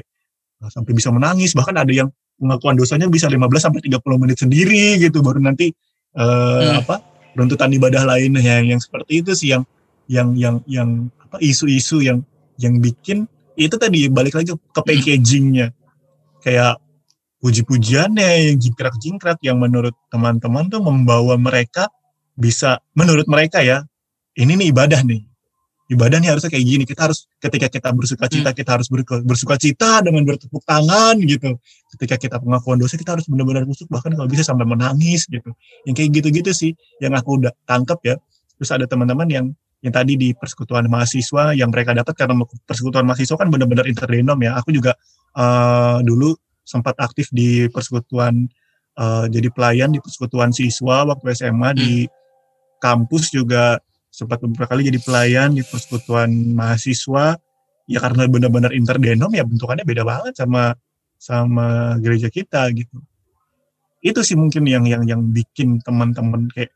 sampai 0.70 0.92
bisa 0.94 1.10
menangis. 1.10 1.58
Bahkan 1.58 1.74
ada 1.74 1.90
yang 1.90 2.08
pengakuan 2.38 2.78
dosanya 2.78 3.10
bisa 3.10 3.26
15 3.26 3.42
sampai 3.58 3.80
30 3.82 4.22
menit 4.22 4.38
sendiri 4.38 4.96
gitu 5.02 5.20
baru 5.20 5.42
nanti 5.42 5.74
uh, 6.14 6.22
hmm. 6.62 6.80
apa 6.86 6.96
runtutan 7.34 7.70
ibadah 7.74 8.06
lainnya 8.06 8.40
yang 8.40 8.78
yang 8.78 8.80
seperti 8.80 9.20
itu 9.20 9.34
sih 9.34 9.52
yang 9.52 9.62
yang 10.08 10.32
yang 10.38 10.56
yang 10.64 10.88
apa 11.20 11.36
isu-isu 11.42 12.00
yang 12.00 12.22
yang 12.56 12.78
bikin 12.78 13.28
itu 13.58 13.74
tadi 13.74 14.06
balik 14.08 14.38
lagi 14.38 14.54
ke 14.54 14.56
hmm. 14.56 14.86
packagingnya 14.86 15.66
kayak 16.40 16.78
puji-pujiannya 17.38 18.50
yang 18.50 18.58
jingkrak-jingkrak 18.58 19.38
yang 19.46 19.58
menurut 19.62 19.94
teman-teman 20.10 20.66
tuh 20.66 20.82
membawa 20.82 21.38
mereka 21.38 21.86
bisa 22.38 22.82
menurut 22.94 23.26
mereka 23.30 23.62
ya 23.62 23.82
ini 24.38 24.54
nih 24.54 24.70
ibadah 24.70 25.02
nih 25.02 25.26
ibadah 25.88 26.20
nih 26.20 26.30
harusnya 26.36 26.52
kayak 26.52 26.66
gini. 26.68 26.84
Kita 26.84 27.08
harus 27.08 27.24
ketika 27.40 27.66
kita 27.72 27.88
bersuka 27.96 28.28
cita, 28.28 28.50
hmm. 28.52 28.58
kita 28.60 28.70
harus 28.76 28.88
bersuka 29.24 29.56
cita 29.56 30.04
dengan 30.04 30.22
bertepuk 30.28 30.62
tangan 30.68 31.16
gitu. 31.24 31.56
Ketika 31.96 32.14
kita 32.20 32.36
pengakuan 32.38 32.76
dosa, 32.76 33.00
kita 33.00 33.16
harus 33.16 33.24
benar-benar 33.26 33.64
busuk 33.64 33.88
bahkan 33.88 34.12
kalau 34.12 34.28
bisa 34.28 34.44
sampai 34.44 34.68
menangis 34.68 35.24
gitu. 35.26 35.48
Yang 35.88 35.94
kayak 35.96 36.10
gitu-gitu 36.20 36.50
sih 36.52 36.70
yang 37.00 37.16
aku 37.16 37.40
udah 37.40 37.52
tangkap 37.64 37.98
ya. 38.04 38.14
Terus 38.60 38.70
ada 38.70 38.84
teman-teman 38.84 39.28
yang 39.32 39.46
yang 39.78 39.94
tadi 39.94 40.18
di 40.18 40.34
persekutuan 40.34 40.90
mahasiswa 40.90 41.54
yang 41.54 41.70
mereka 41.70 41.94
dapat 41.94 42.14
karena 42.18 42.34
persekutuan 42.66 43.06
mahasiswa 43.06 43.38
kan 43.38 43.48
benar-benar 43.48 43.88
interdenom 43.88 44.36
ya. 44.44 44.60
Aku 44.60 44.74
juga 44.74 44.92
uh, 45.38 46.04
dulu 46.04 46.36
sempat 46.68 47.00
aktif 47.00 47.32
di 47.32 47.64
persekutuan 47.72 48.44
uh, 49.00 49.24
jadi 49.32 49.48
pelayan 49.48 49.88
di 49.88 50.04
persekutuan 50.04 50.52
siswa 50.52 51.08
waktu 51.08 51.32
SMA 51.32 51.70
hmm. 51.72 51.78
di 51.80 51.92
kampus 52.82 53.32
juga 53.32 53.80
sempat 54.18 54.42
beberapa 54.42 54.74
kali 54.74 54.90
jadi 54.90 54.98
pelayan 54.98 55.54
di 55.54 55.62
persekutuan 55.62 56.26
mahasiswa 56.58 57.38
ya 57.86 57.98
karena 58.02 58.26
benar-benar 58.26 58.74
interdenom 58.74 59.30
ya 59.30 59.46
bentukannya 59.46 59.86
beda 59.86 60.02
banget 60.02 60.34
sama 60.34 60.74
sama 61.14 61.94
gereja 62.02 62.26
kita 62.26 62.66
gitu 62.74 62.98
itu 64.02 64.20
sih 64.26 64.34
mungkin 64.34 64.66
yang 64.66 64.82
yang 64.90 65.06
yang 65.06 65.22
bikin 65.30 65.78
teman-teman 65.86 66.50
kayak 66.50 66.74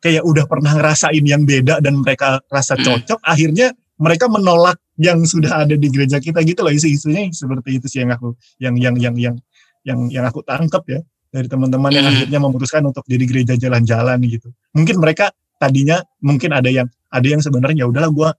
kayak 0.00 0.24
udah 0.24 0.44
pernah 0.48 0.72
ngerasain 0.76 1.24
yang 1.24 1.44
beda 1.44 1.84
dan 1.84 2.00
mereka 2.00 2.40
rasa 2.48 2.76
hmm. 2.76 2.84
cocok 2.84 3.20
hmm. 3.20 3.32
akhirnya 3.32 3.68
mereka 4.00 4.26
menolak 4.28 4.80
yang 4.96 5.20
sudah 5.24 5.64
ada 5.64 5.76
di 5.76 5.88
gereja 5.92 6.16
kita 6.20 6.40
gitu 6.44 6.64
loh 6.64 6.72
isu-isunya 6.72 7.28
seperti 7.32 7.76
itu 7.80 7.86
sih 7.88 8.04
yang 8.04 8.12
aku 8.16 8.36
yang 8.60 8.74
yang 8.80 8.96
yang 8.96 9.16
yang 9.16 9.36
yang 9.84 10.00
yang 10.08 10.24
aku 10.24 10.40
tangkap 10.44 10.84
ya 10.88 11.00
dari 11.28 11.48
teman-teman 11.48 11.92
yang 11.92 12.04
hmm. 12.08 12.12
akhirnya 12.16 12.38
memutuskan 12.40 12.82
untuk 12.88 13.04
jadi 13.04 13.24
gereja 13.24 13.54
jalan-jalan 13.56 14.16
gitu 14.28 14.48
mungkin 14.76 14.96
mereka 15.00 15.32
tadinya 15.58 16.02
mungkin 16.20 16.50
ada 16.52 16.68
yang 16.68 16.88
ada 17.10 17.26
yang 17.26 17.40
sebenarnya 17.40 17.84
ya 17.84 17.86
udahlah 17.86 18.10
gue 18.10 18.30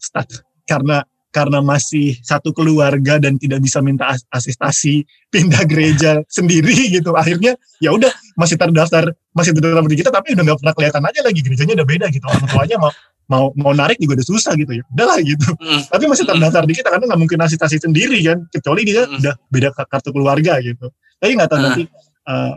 start 0.00 0.44
karena 0.64 1.04
karena 1.34 1.58
masih 1.58 2.14
satu 2.22 2.54
keluarga 2.54 3.18
dan 3.18 3.34
tidak 3.42 3.58
bisa 3.58 3.82
minta 3.82 4.14
asistasi 4.30 5.02
pindah 5.34 5.66
gereja 5.66 6.22
sendiri 6.30 6.94
gitu 6.94 7.10
akhirnya 7.18 7.58
ya 7.82 7.90
udah 7.90 8.10
masih 8.38 8.54
terdaftar 8.54 9.10
masih 9.34 9.50
terdaftar 9.50 9.82
di 9.90 9.98
kita 9.98 10.10
tapi 10.14 10.38
udah 10.38 10.44
nggak 10.46 10.58
pernah 10.62 10.74
kelihatan 10.78 11.02
aja 11.02 11.20
lagi 11.26 11.40
gerejanya 11.42 11.74
udah 11.82 11.88
beda 11.90 12.06
gitu 12.14 12.24
orang 12.30 12.46
tuanya 12.46 12.76
mau 12.78 12.92
mau 13.24 13.44
mau 13.56 13.72
narik 13.72 13.96
juga 13.98 14.20
udah 14.20 14.26
susah 14.30 14.52
gitu 14.54 14.78
ya 14.78 14.84
udahlah 14.94 15.18
gitu 15.24 15.48
mm. 15.56 15.90
tapi 15.90 16.04
masih 16.06 16.24
terdaftar 16.28 16.62
di 16.68 16.74
kita 16.76 16.88
karena 16.92 17.04
nggak 17.08 17.20
mungkin 17.24 17.38
asistasi 17.40 17.76
sendiri 17.80 18.20
kan 18.20 18.38
kecuali 18.52 18.84
dia 18.84 19.02
mm. 19.08 19.18
udah 19.24 19.34
beda 19.48 19.68
kartu 19.74 20.12
keluarga 20.12 20.60
gitu 20.60 20.92
tapi 21.18 21.32
nggak 21.34 21.48
tahu 21.48 21.58
mm. 21.58 21.64
nanti 21.66 21.82
uh, 22.28 22.54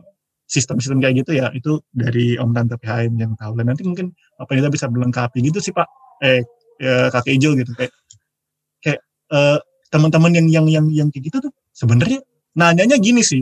sistem-sistem 0.48 1.04
kayak 1.04 1.16
gitu 1.28 1.32
ya 1.36 1.52
itu 1.52 1.84
dari 1.92 2.40
Om 2.40 2.56
Tante 2.56 2.80
PHM 2.80 3.14
yang 3.20 3.36
tahu. 3.36 3.60
Dan 3.60 3.70
nanti 3.70 3.84
mungkin 3.84 4.16
apa 4.40 4.52
kita 4.56 4.72
bisa 4.72 4.88
melengkapi 4.88 5.44
gitu 5.44 5.60
sih 5.60 5.76
Pak. 5.76 5.88
Eh 6.24 6.42
ya, 6.80 7.12
kakek 7.12 7.38
hijau 7.38 7.52
gitu 7.58 7.72
kayak 7.76 7.94
kayak 8.82 9.00
uh, 9.34 9.60
teman-teman 9.92 10.32
yang 10.34 10.48
yang 10.48 10.66
yang 10.70 10.86
yang 10.94 11.08
kayak 11.12 11.30
gitu 11.30 11.38
tuh 11.50 11.54
sebenarnya 11.74 12.22
nanyanya 12.58 12.98
gini 12.98 13.22
sih 13.22 13.42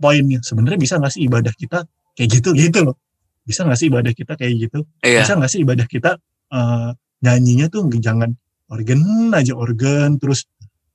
poinnya 0.00 0.40
sebenarnya 0.40 0.80
bisa 0.80 0.96
nggak 0.96 1.12
sih 1.12 1.22
ibadah 1.28 1.52
kita 1.52 1.84
kayak 2.16 2.28
gitu 2.40 2.56
gitu 2.56 2.88
loh 2.88 2.96
bisa 3.44 3.64
nggak 3.64 3.78
sih 3.78 3.86
ibadah 3.92 4.12
kita 4.12 4.32
kayak 4.36 4.68
gitu 4.68 4.78
Iya. 5.04 5.24
bisa 5.24 5.32
nggak 5.36 5.50
sih 5.52 5.60
ibadah 5.64 5.86
kita 5.88 6.10
eh, 6.52 6.90
nyanyinya 7.20 7.66
tuh 7.68 7.88
jangan 8.00 8.32
organ 8.72 9.00
aja 9.36 9.52
organ 9.56 10.16
terus 10.16 10.48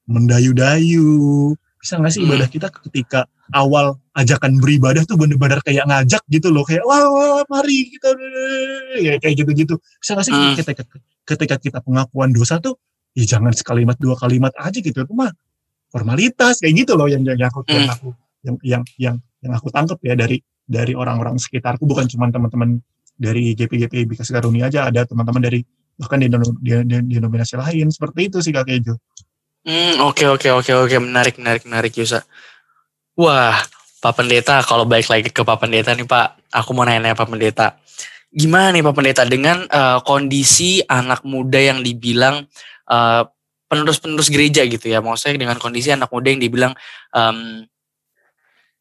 mendayu-dayu 0.10 1.54
bisa 1.86 2.02
nggak 2.02 2.10
sih 2.10 2.26
Hmm. 2.26 2.34
ibadah 2.34 2.50
kita 2.50 2.68
ketika 2.90 3.30
awal 3.54 4.02
ajakan 4.18 4.58
beribadah 4.58 5.06
tuh 5.06 5.22
bener-bener 5.22 5.62
kayak 5.62 5.86
ngajak 5.86 6.26
gitu 6.34 6.50
loh 6.50 6.66
kayak 6.66 6.82
wah, 6.82 7.06
wah, 7.06 7.28
wah, 7.38 7.46
mari 7.46 7.94
kita 7.94 8.10
ya 9.06 9.14
kayak 9.22 9.46
gitu-gitu 9.46 9.78
bisa 10.02 10.18
nggak 10.18 10.26
sih 10.26 10.34
Hmm. 10.34 10.58
ketika 10.58 10.84
ketika 11.30 11.56
kita 11.62 11.80
pengakuan 11.86 12.34
dosa 12.34 12.58
tuh 12.58 12.82
ya 13.14 13.38
jangan 13.38 13.54
sekalimat 13.54 13.94
dua 14.02 14.18
kalimat 14.18 14.50
aja 14.58 14.82
gitu 14.82 14.98
itu 14.98 15.14
mah 15.14 15.30
formalitas 15.94 16.60
kayak 16.60 16.74
gitu 16.84 16.98
loh 16.98 17.06
yang 17.06 17.22
yang, 17.22 17.38
yang 17.38 17.50
aku 17.54 17.62
yang 17.70 17.86
Hmm. 17.86 17.94
aku 17.94 18.10
yang 18.42 18.56
yang 18.66 18.84
yang 18.98 19.16
yang 19.46 19.54
aku 19.54 19.70
tangkap 19.70 20.02
ya 20.02 20.18
dari 20.18 20.42
dari 20.66 20.98
orang-orang 20.98 21.38
sekitarku 21.38 21.86
bukan 21.86 22.10
cuma 22.10 22.34
teman-teman 22.34 22.82
dari 23.16 23.54
GPGP 23.54 24.10
Bikasi 24.10 24.34
Karunia 24.34 24.68
aja 24.68 24.90
ada 24.90 25.06
teman-teman 25.06 25.40
dari 25.40 25.62
bahkan 25.96 26.20
di, 26.20 26.28
di, 26.28 26.72
di, 26.84 26.96
di 27.08 27.14
denominasi 27.16 27.56
lain 27.56 27.88
seperti 27.88 28.28
itu 28.28 28.44
sih 28.44 28.52
kak 28.52 28.68
Kejo. 28.68 29.00
Hmm, 29.66 29.98
oke 30.06 30.30
oke 30.30 30.46
oke 30.62 30.72
oke 30.78 30.96
menarik 31.02 31.42
menarik 31.42 31.66
menarik 31.66 31.94
Yusa. 31.98 32.22
Wah, 33.18 33.58
Pak 33.98 34.14
Pendeta 34.22 34.62
kalau 34.62 34.86
balik 34.86 35.10
lagi 35.10 35.34
ke 35.34 35.42
Pak 35.42 35.58
Pendeta 35.58 35.98
nih 35.98 36.06
Pak, 36.06 36.54
aku 36.54 36.70
mau 36.78 36.86
nanya 36.86 37.18
Pak 37.18 37.26
Pendeta. 37.26 37.74
Gimana 38.30 38.70
nih 38.70 38.86
Pak 38.86 38.94
Pendeta 38.94 39.26
dengan 39.26 39.66
eh, 39.66 39.98
kondisi 40.06 40.86
anak 40.86 41.26
muda 41.26 41.58
yang 41.58 41.82
dibilang 41.82 42.46
eh, 42.94 43.24
penerus-penerus 43.66 44.30
gereja 44.30 44.62
gitu 44.70 44.86
ya, 44.86 45.02
maksudnya 45.02 45.42
dengan 45.42 45.58
kondisi 45.58 45.90
anak 45.90 46.14
muda 46.14 46.30
yang 46.30 46.42
dibilang 46.46 46.74
em, 47.18 47.66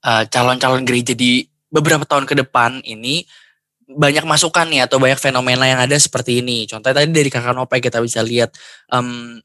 eh, 0.04 0.24
calon-calon 0.28 0.84
gereja 0.84 1.16
di 1.16 1.48
beberapa 1.72 2.04
tahun 2.04 2.28
ke 2.28 2.44
depan 2.44 2.84
ini 2.84 3.24
banyak 3.88 4.24
masukan 4.28 4.68
nih 4.68 4.84
atau 4.84 5.00
banyak 5.00 5.16
fenomena 5.16 5.64
yang 5.64 5.80
ada 5.80 5.96
seperti 5.96 6.44
ini. 6.44 6.68
Contohnya 6.68 7.00
tadi 7.00 7.08
dari 7.08 7.32
kakak 7.32 7.56
Nopai 7.56 7.80
kita 7.80 8.04
bisa 8.04 8.20
lihat 8.20 8.52
em, 8.92 9.40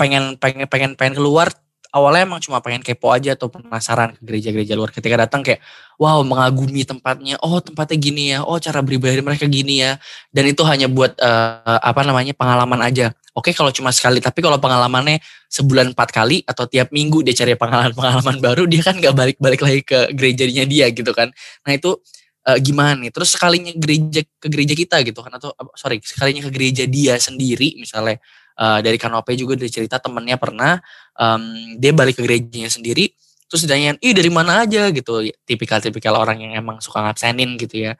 pengen 0.00 0.40
pengen 0.40 0.64
pengen 0.64 0.96
pengen 0.96 1.20
keluar 1.20 1.52
awalnya 1.90 2.22
emang 2.26 2.40
cuma 2.42 2.62
pengen 2.62 2.82
kepo 2.82 3.10
aja 3.10 3.34
atau 3.34 3.50
penasaran 3.50 4.14
ke 4.14 4.22
gereja-gereja 4.22 4.74
luar. 4.78 4.94
Ketika 4.94 5.18
datang 5.18 5.42
kayak 5.42 5.60
wow 5.98 6.22
mengagumi 6.22 6.86
tempatnya. 6.86 7.36
Oh 7.42 7.58
tempatnya 7.58 7.98
gini 7.98 8.24
ya. 8.34 8.46
Oh 8.46 8.56
cara 8.62 8.80
beribadah 8.80 9.20
mereka 9.22 9.46
gini 9.50 9.82
ya. 9.82 9.98
Dan 10.30 10.50
itu 10.50 10.62
hanya 10.66 10.86
buat 10.86 11.18
eh, 11.18 11.78
apa 11.82 12.00
namanya 12.06 12.32
pengalaman 12.34 12.80
aja. 12.82 13.12
Oke 13.34 13.54
kalau 13.54 13.70
cuma 13.70 13.94
sekali 13.94 14.18
tapi 14.18 14.42
kalau 14.42 14.58
pengalamannya 14.58 15.22
sebulan 15.46 15.94
empat 15.94 16.10
kali 16.10 16.42
atau 16.46 16.66
tiap 16.66 16.90
minggu 16.90 17.22
dia 17.22 17.34
cari 17.34 17.54
pengalaman-pengalaman 17.54 18.36
baru 18.42 18.66
dia 18.66 18.82
kan 18.82 18.98
nggak 18.98 19.14
balik-balik 19.14 19.60
lagi 19.62 19.82
ke 19.86 19.98
gerejanya 20.14 20.64
dia 20.66 20.86
gitu 20.90 21.10
kan. 21.14 21.30
Nah 21.66 21.72
itu 21.74 21.98
eh, 22.46 22.58
gimana 22.62 22.98
nih? 22.98 23.10
Terus 23.14 23.34
sekalinya 23.34 23.74
gereja 23.74 24.22
ke 24.22 24.46
gereja 24.46 24.74
kita 24.78 24.96
gitu 25.06 25.20
kan 25.26 25.32
atau 25.38 25.54
sorry 25.74 25.98
sekalinya 26.02 26.46
ke 26.46 26.50
gereja 26.54 26.84
dia 26.86 27.18
sendiri 27.18 27.78
misalnya 27.78 28.18
eh, 28.60 28.80
dari 28.84 29.00
Kanope 29.00 29.32
juga 29.40 29.56
dari 29.56 29.72
cerita 29.72 29.96
temennya 29.96 30.36
pernah 30.36 30.76
em, 31.16 31.42
dia 31.80 31.92
balik 31.96 32.20
ke 32.20 32.22
gerejanya 32.28 32.68
sendiri 32.68 33.16
terus 33.50 33.66
ditanyain 33.66 33.98
ih 33.98 34.14
dari 34.14 34.30
mana 34.30 34.62
aja? 34.62 34.86
Gitu 34.94 35.34
tipikal-tipikal 35.42 36.14
orang 36.14 36.38
yang 36.38 36.52
emang 36.54 36.78
suka 36.78 37.02
ngabsenin 37.02 37.58
gitu 37.58 37.90
ya. 37.90 37.98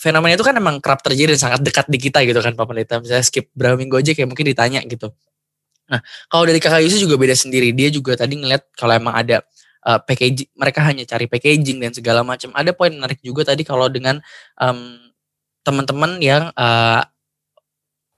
Fenomena 0.00 0.32
itu 0.32 0.44
kan 0.44 0.56
emang 0.56 0.80
kerap 0.80 1.04
terjadi 1.04 1.36
dan 1.36 1.40
sangat 1.52 1.60
dekat 1.60 1.86
di 1.92 1.98
kita 2.00 2.24
gitu 2.24 2.40
kan 2.40 2.56
Pak 2.56 2.64
Pendeta. 2.64 2.96
Misalnya 3.04 3.24
skip 3.24 3.52
berapa 3.52 3.76
minggu 3.76 4.00
aja 4.00 4.16
kayak 4.16 4.28
mungkin 4.28 4.48
ditanya 4.48 4.80
gitu. 4.88 5.12
Nah 5.92 6.00
kalau 6.32 6.48
dari 6.48 6.58
kakak 6.58 6.80
Yusuf 6.80 7.00
juga 7.04 7.20
beda 7.20 7.36
sendiri. 7.36 7.76
Dia 7.76 7.92
juga 7.92 8.16
tadi 8.16 8.40
ngeliat 8.40 8.72
kalau 8.72 8.96
emang 8.96 9.12
ada 9.20 9.44
uh, 9.84 10.00
packaging 10.00 10.48
mereka 10.56 10.80
hanya 10.88 11.04
cari 11.04 11.28
packaging 11.28 11.76
dan 11.76 11.92
segala 11.92 12.24
macam. 12.24 12.48
Ada 12.56 12.72
poin 12.72 12.92
menarik 12.92 13.20
juga 13.20 13.44
tadi 13.44 13.68
kalau 13.68 13.92
dengan 13.92 14.20
em, 14.56 14.78
teman-teman 15.60 16.20
yang 16.24 16.48
uh, 16.56 17.04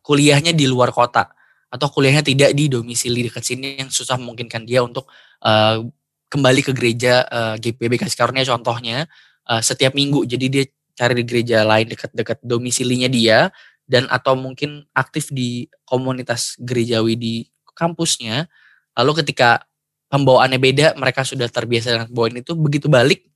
kuliahnya 0.07 0.55
di 0.55 0.71
luar 0.71 0.95
kota 0.95 1.38
atau 1.69 1.87
kuliahnya 1.93 2.25
tidak 2.25 2.57
di 2.57 2.73
domisili 2.73 3.29
dekat 3.29 3.45
sini 3.45 3.77
yang 3.81 3.93
susah 3.93 4.17
memungkinkan 4.17 4.65
dia 4.65 4.81
untuk 4.81 5.09
uh, 5.45 5.85
kembali 6.29 6.61
ke 6.65 6.73
gereja 6.73 7.25
uh, 7.29 7.55
GPB 7.61 8.01
Kasih 8.01 8.17
Karunia 8.17 8.45
contohnya 8.49 9.05
uh, 9.49 9.61
setiap 9.61 9.93
minggu. 9.93 10.25
Jadi 10.25 10.47
dia 10.49 10.65
cari 10.97 11.21
di 11.21 11.25
gereja 11.29 11.63
lain 11.63 11.89
dekat-dekat 11.89 12.41
domisilinya 12.43 13.09
dia 13.09 13.53
dan 13.89 14.09
atau 14.09 14.37
mungkin 14.37 14.85
aktif 14.93 15.33
di 15.33 15.69
komunitas 15.85 16.57
gerejawi 16.61 17.15
di 17.17 17.35
kampusnya. 17.77 18.49
Lalu 18.97 19.25
ketika 19.25 19.65
pembawaannya 20.09 20.59
beda, 20.61 20.87
mereka 20.97 21.25
sudah 21.25 21.47
terbiasa 21.49 21.95
dengan 21.95 22.09
pembawaan 22.11 22.41
itu, 22.41 22.53
begitu 22.57 22.89
balik 22.89 23.29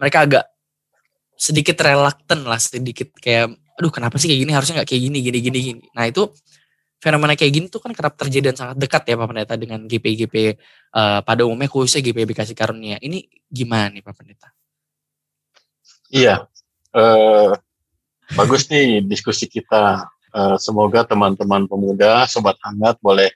mereka 0.00 0.24
agak 0.24 0.44
sedikit 1.36 1.76
reluctant 1.84 2.42
lah, 2.48 2.56
sedikit 2.56 3.12
kayak 3.20 3.52
aduh 3.76 3.92
kenapa 3.92 4.20
sih 4.20 4.28
kayak 4.28 4.40
gini 4.44 4.52
harusnya 4.52 4.74
nggak 4.80 4.88
kayak 4.92 5.02
gini 5.08 5.18
gini 5.24 5.38
gini 5.40 5.58
gini. 5.60 5.84
Nah, 5.96 6.04
itu 6.08 6.28
fenomena 7.00 7.32
kayak 7.32 7.52
gini 7.56 7.66
tuh 7.72 7.80
kan 7.80 7.96
kerap 7.96 8.14
terjadi 8.20 8.52
dan 8.52 8.56
sangat 8.56 8.76
dekat 8.76 9.02
ya 9.08 9.16
Pak 9.16 9.26
Pendeta 9.32 9.54
dengan 9.56 9.80
GP-GP 9.88 10.34
eh, 10.94 11.20
pada 11.24 11.42
umumnya 11.48 11.66
khususnya 11.66 12.04
GPB 12.04 12.36
Kasih 12.36 12.54
Karunia. 12.54 13.00
Ini 13.00 13.24
gimana 13.48 13.88
nih 13.88 14.04
Pak 14.04 14.14
Pendeta? 14.14 14.52
Iya, 16.12 16.44
eh, 16.92 17.50
bagus 18.36 18.68
nih 18.68 19.00
diskusi 19.02 19.48
kita. 19.48 20.06
Eh, 20.30 20.56
semoga 20.62 21.02
teman-teman 21.02 21.66
pemuda, 21.66 22.28
sobat 22.28 22.54
hangat 22.62 23.00
boleh 23.02 23.32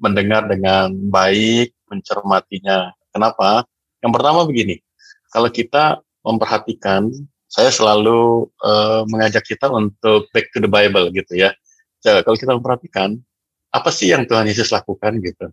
mendengar 0.00 0.48
dengan 0.48 0.88
baik, 1.12 1.76
mencermatinya. 1.90 2.94
Kenapa? 3.12 3.68
Yang 4.00 4.12
pertama 4.16 4.40
begini, 4.48 4.80
kalau 5.28 5.52
kita 5.52 6.00
memperhatikan, 6.24 7.12
saya 7.50 7.68
selalu 7.68 8.48
eh, 8.62 9.02
mengajak 9.10 9.44
kita 9.44 9.68
untuk 9.68 10.30
back 10.32 10.48
to 10.54 10.62
the 10.62 10.70
Bible 10.70 11.10
gitu 11.12 11.36
ya. 11.36 11.50
Jadi, 12.00 12.24
kalau 12.24 12.36
kita 12.36 12.52
memperhatikan, 12.56 13.16
apa 13.70 13.90
sih 13.92 14.10
yang 14.10 14.24
Tuhan 14.26 14.48
Yesus 14.48 14.72
lakukan 14.72 15.20
gitu? 15.20 15.52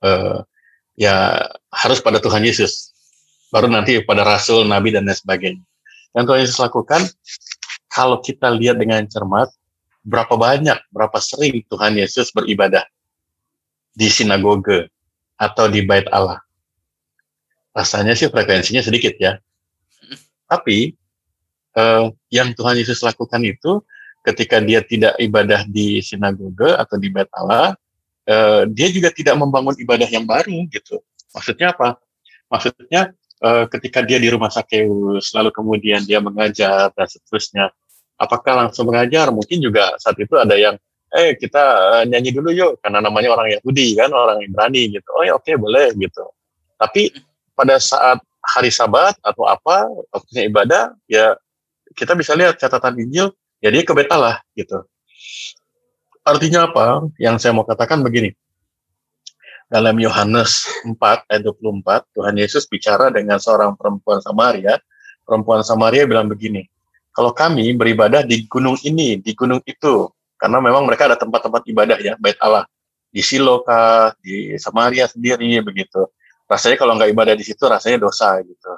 Eh, 0.00 0.38
ya 0.96 1.46
harus 1.74 1.98
pada 1.98 2.22
Tuhan 2.22 2.46
Yesus, 2.46 2.94
baru 3.50 3.66
nanti 3.66 3.98
pada 4.06 4.22
Rasul, 4.22 4.64
Nabi 4.64 4.94
dan 4.94 5.04
lain 5.04 5.18
sebagainya 5.18 5.64
yang 6.14 6.24
Tuhan 6.30 6.40
Yesus 6.46 6.62
lakukan, 6.62 7.02
kalau 7.90 8.22
kita 8.22 8.54
lihat 8.54 8.78
dengan 8.78 9.02
cermat, 9.10 9.50
berapa 10.06 10.38
banyak, 10.38 10.78
berapa 10.94 11.18
sering 11.18 11.66
Tuhan 11.66 11.98
Yesus 11.98 12.30
beribadah 12.30 12.86
di 13.90 14.06
sinagoge 14.06 14.90
atau 15.34 15.66
di 15.66 15.82
bait 15.82 16.06
Allah. 16.14 16.38
Rasanya 17.74 18.14
sih 18.14 18.30
frekuensinya 18.30 18.78
sedikit 18.78 19.18
ya. 19.18 19.42
Tapi 20.46 20.94
eh, 21.74 22.04
yang 22.30 22.54
Tuhan 22.54 22.78
Yesus 22.78 23.02
lakukan 23.02 23.42
itu 23.42 23.82
ketika 24.24 24.56
dia 24.64 24.80
tidak 24.80 25.12
ibadah 25.20 25.68
di 25.68 26.00
sinagoge 26.00 26.72
atau 26.72 26.96
di 26.96 27.12
bait 27.12 27.28
Allah, 27.36 27.76
eh, 28.24 28.64
dia 28.72 28.88
juga 28.88 29.12
tidak 29.12 29.36
membangun 29.36 29.76
ibadah 29.76 30.08
yang 30.08 30.24
baru 30.24 30.64
gitu. 30.72 31.04
Maksudnya 31.36 31.76
apa? 31.76 32.00
Maksudnya 32.48 33.12
eh, 33.44 33.64
ketika 33.68 34.00
dia 34.00 34.16
di 34.16 34.32
rumah 34.32 34.48
Sakeus, 34.48 35.36
lalu 35.36 35.52
kemudian 35.52 36.00
dia 36.08 36.24
mengajar 36.24 36.88
dan 36.96 37.06
seterusnya. 37.06 37.68
Apakah 38.16 38.66
langsung 38.66 38.88
mengajar? 38.88 39.28
Mungkin 39.28 39.60
juga 39.60 39.92
saat 40.00 40.16
itu 40.16 40.32
ada 40.38 40.56
yang, 40.56 40.80
eh 41.12 41.36
kita 41.36 41.62
eh, 42.00 42.04
nyanyi 42.08 42.32
dulu 42.32 42.48
yuk, 42.48 42.80
karena 42.80 43.04
namanya 43.04 43.36
orang 43.36 43.60
Yahudi 43.60 43.92
kan, 44.00 44.08
orang 44.08 44.40
Ibrani 44.40 44.88
gitu. 44.96 45.08
Oh 45.12 45.22
ya 45.22 45.36
oke 45.36 45.52
boleh 45.60 45.92
gitu. 46.00 46.24
Tapi 46.80 47.12
pada 47.52 47.76
saat 47.76 48.24
hari 48.40 48.72
Sabat 48.72 49.16
atau 49.20 49.44
apa 49.44 49.88
waktunya 50.12 50.48
ibadah, 50.48 50.96
ya 51.08 51.36
kita 51.94 52.16
bisa 52.18 52.34
lihat 52.34 52.58
catatan 52.58 52.98
Injil, 52.98 53.32
ya 53.64 53.72
dia 53.72 53.80
gitu. 54.52 54.78
Artinya 56.20 56.68
apa? 56.68 57.08
Yang 57.16 57.36
saya 57.40 57.56
mau 57.56 57.64
katakan 57.64 58.04
begini 58.04 58.36
dalam 59.72 59.96
Yohanes 59.96 60.68
4 60.84 60.96
ayat 61.00 61.42
24 61.42 62.12
Tuhan 62.12 62.34
Yesus 62.36 62.68
bicara 62.68 63.08
dengan 63.08 63.40
seorang 63.40 63.72
perempuan 63.76 64.20
Samaria. 64.20 64.76
Perempuan 65.24 65.64
Samaria 65.64 66.04
bilang 66.04 66.28
begini, 66.28 66.68
kalau 67.08 67.32
kami 67.32 67.72
beribadah 67.72 68.20
di 68.20 68.44
gunung 68.44 68.76
ini, 68.84 69.16
di 69.16 69.32
gunung 69.32 69.64
itu, 69.64 70.12
karena 70.36 70.60
memang 70.60 70.84
mereka 70.84 71.08
ada 71.08 71.16
tempat-tempat 71.16 71.64
ibadah 71.64 71.96
ya, 71.96 72.12
bait 72.20 72.36
Allah. 72.44 72.68
Di 73.08 73.24
Silo 73.24 73.64
kah, 73.64 74.12
di 74.20 74.60
Samaria 74.60 75.08
sendiri 75.08 75.64
begitu. 75.64 76.04
Rasanya 76.44 76.76
kalau 76.76 76.92
nggak 77.00 77.08
ibadah 77.16 77.32
di 77.32 77.40
situ 77.40 77.64
rasanya 77.64 78.04
dosa 78.04 78.36
gitu. 78.44 78.72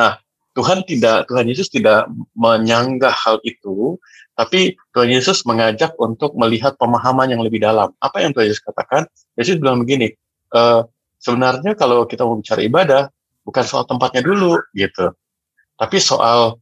Nah, 0.00 0.16
Tuhan 0.56 0.80
tidak 0.88 1.28
Tuhan 1.28 1.44
Yesus 1.44 1.68
tidak 1.68 2.08
menyanggah 2.32 3.12
hal 3.12 3.36
itu, 3.44 4.00
tapi 4.32 4.80
Tuhan 4.96 5.12
Yesus 5.12 5.44
mengajak 5.44 5.92
untuk 6.00 6.32
melihat 6.40 6.72
pemahaman 6.80 7.28
yang 7.28 7.44
lebih 7.44 7.60
dalam. 7.60 7.92
Apa 8.00 8.24
yang 8.24 8.32
Tuhan 8.32 8.48
Yesus 8.48 8.64
katakan? 8.64 9.04
Yesus 9.36 9.60
bilang 9.60 9.84
begini, 9.84 10.08
e, 10.48 10.60
sebenarnya 11.20 11.76
kalau 11.76 12.08
kita 12.08 12.24
mau 12.24 12.40
bicara 12.40 12.64
ibadah, 12.64 13.02
bukan 13.44 13.64
soal 13.68 13.84
tempatnya 13.84 14.24
dulu 14.24 14.56
gitu, 14.72 15.12
tapi 15.76 15.96
soal 16.00 16.56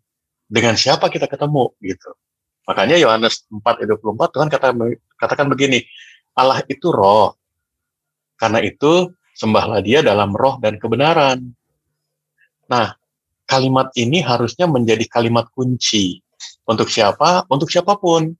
dengan 0.50 0.74
siapa 0.74 1.06
kita 1.06 1.30
ketemu 1.30 1.70
gitu. 1.78 2.10
Makanya 2.66 2.98
Yohanes 2.98 3.46
4 3.50 3.82
ayat 3.82 3.98
24 3.98 4.34
Tuhan 4.34 4.48
kata, 4.50 4.68
katakan 5.18 5.46
begini, 5.46 5.82
Allah 6.34 6.62
itu 6.66 6.90
roh. 6.90 7.34
Karena 8.38 8.62
itu 8.64 9.10
sembahlah 9.36 9.82
dia 9.84 10.02
dalam 10.02 10.34
roh 10.34 10.58
dan 10.58 10.78
kebenaran. 10.80 11.50
Nah, 12.70 12.94
kalimat 13.44 13.90
ini 13.98 14.22
harusnya 14.22 14.70
menjadi 14.70 15.02
kalimat 15.10 15.50
kunci 15.50 16.22
Untuk 16.64 16.88
siapa? 16.88 17.44
Untuk 17.50 17.68
siapa 17.68 17.96
pun 17.96 18.32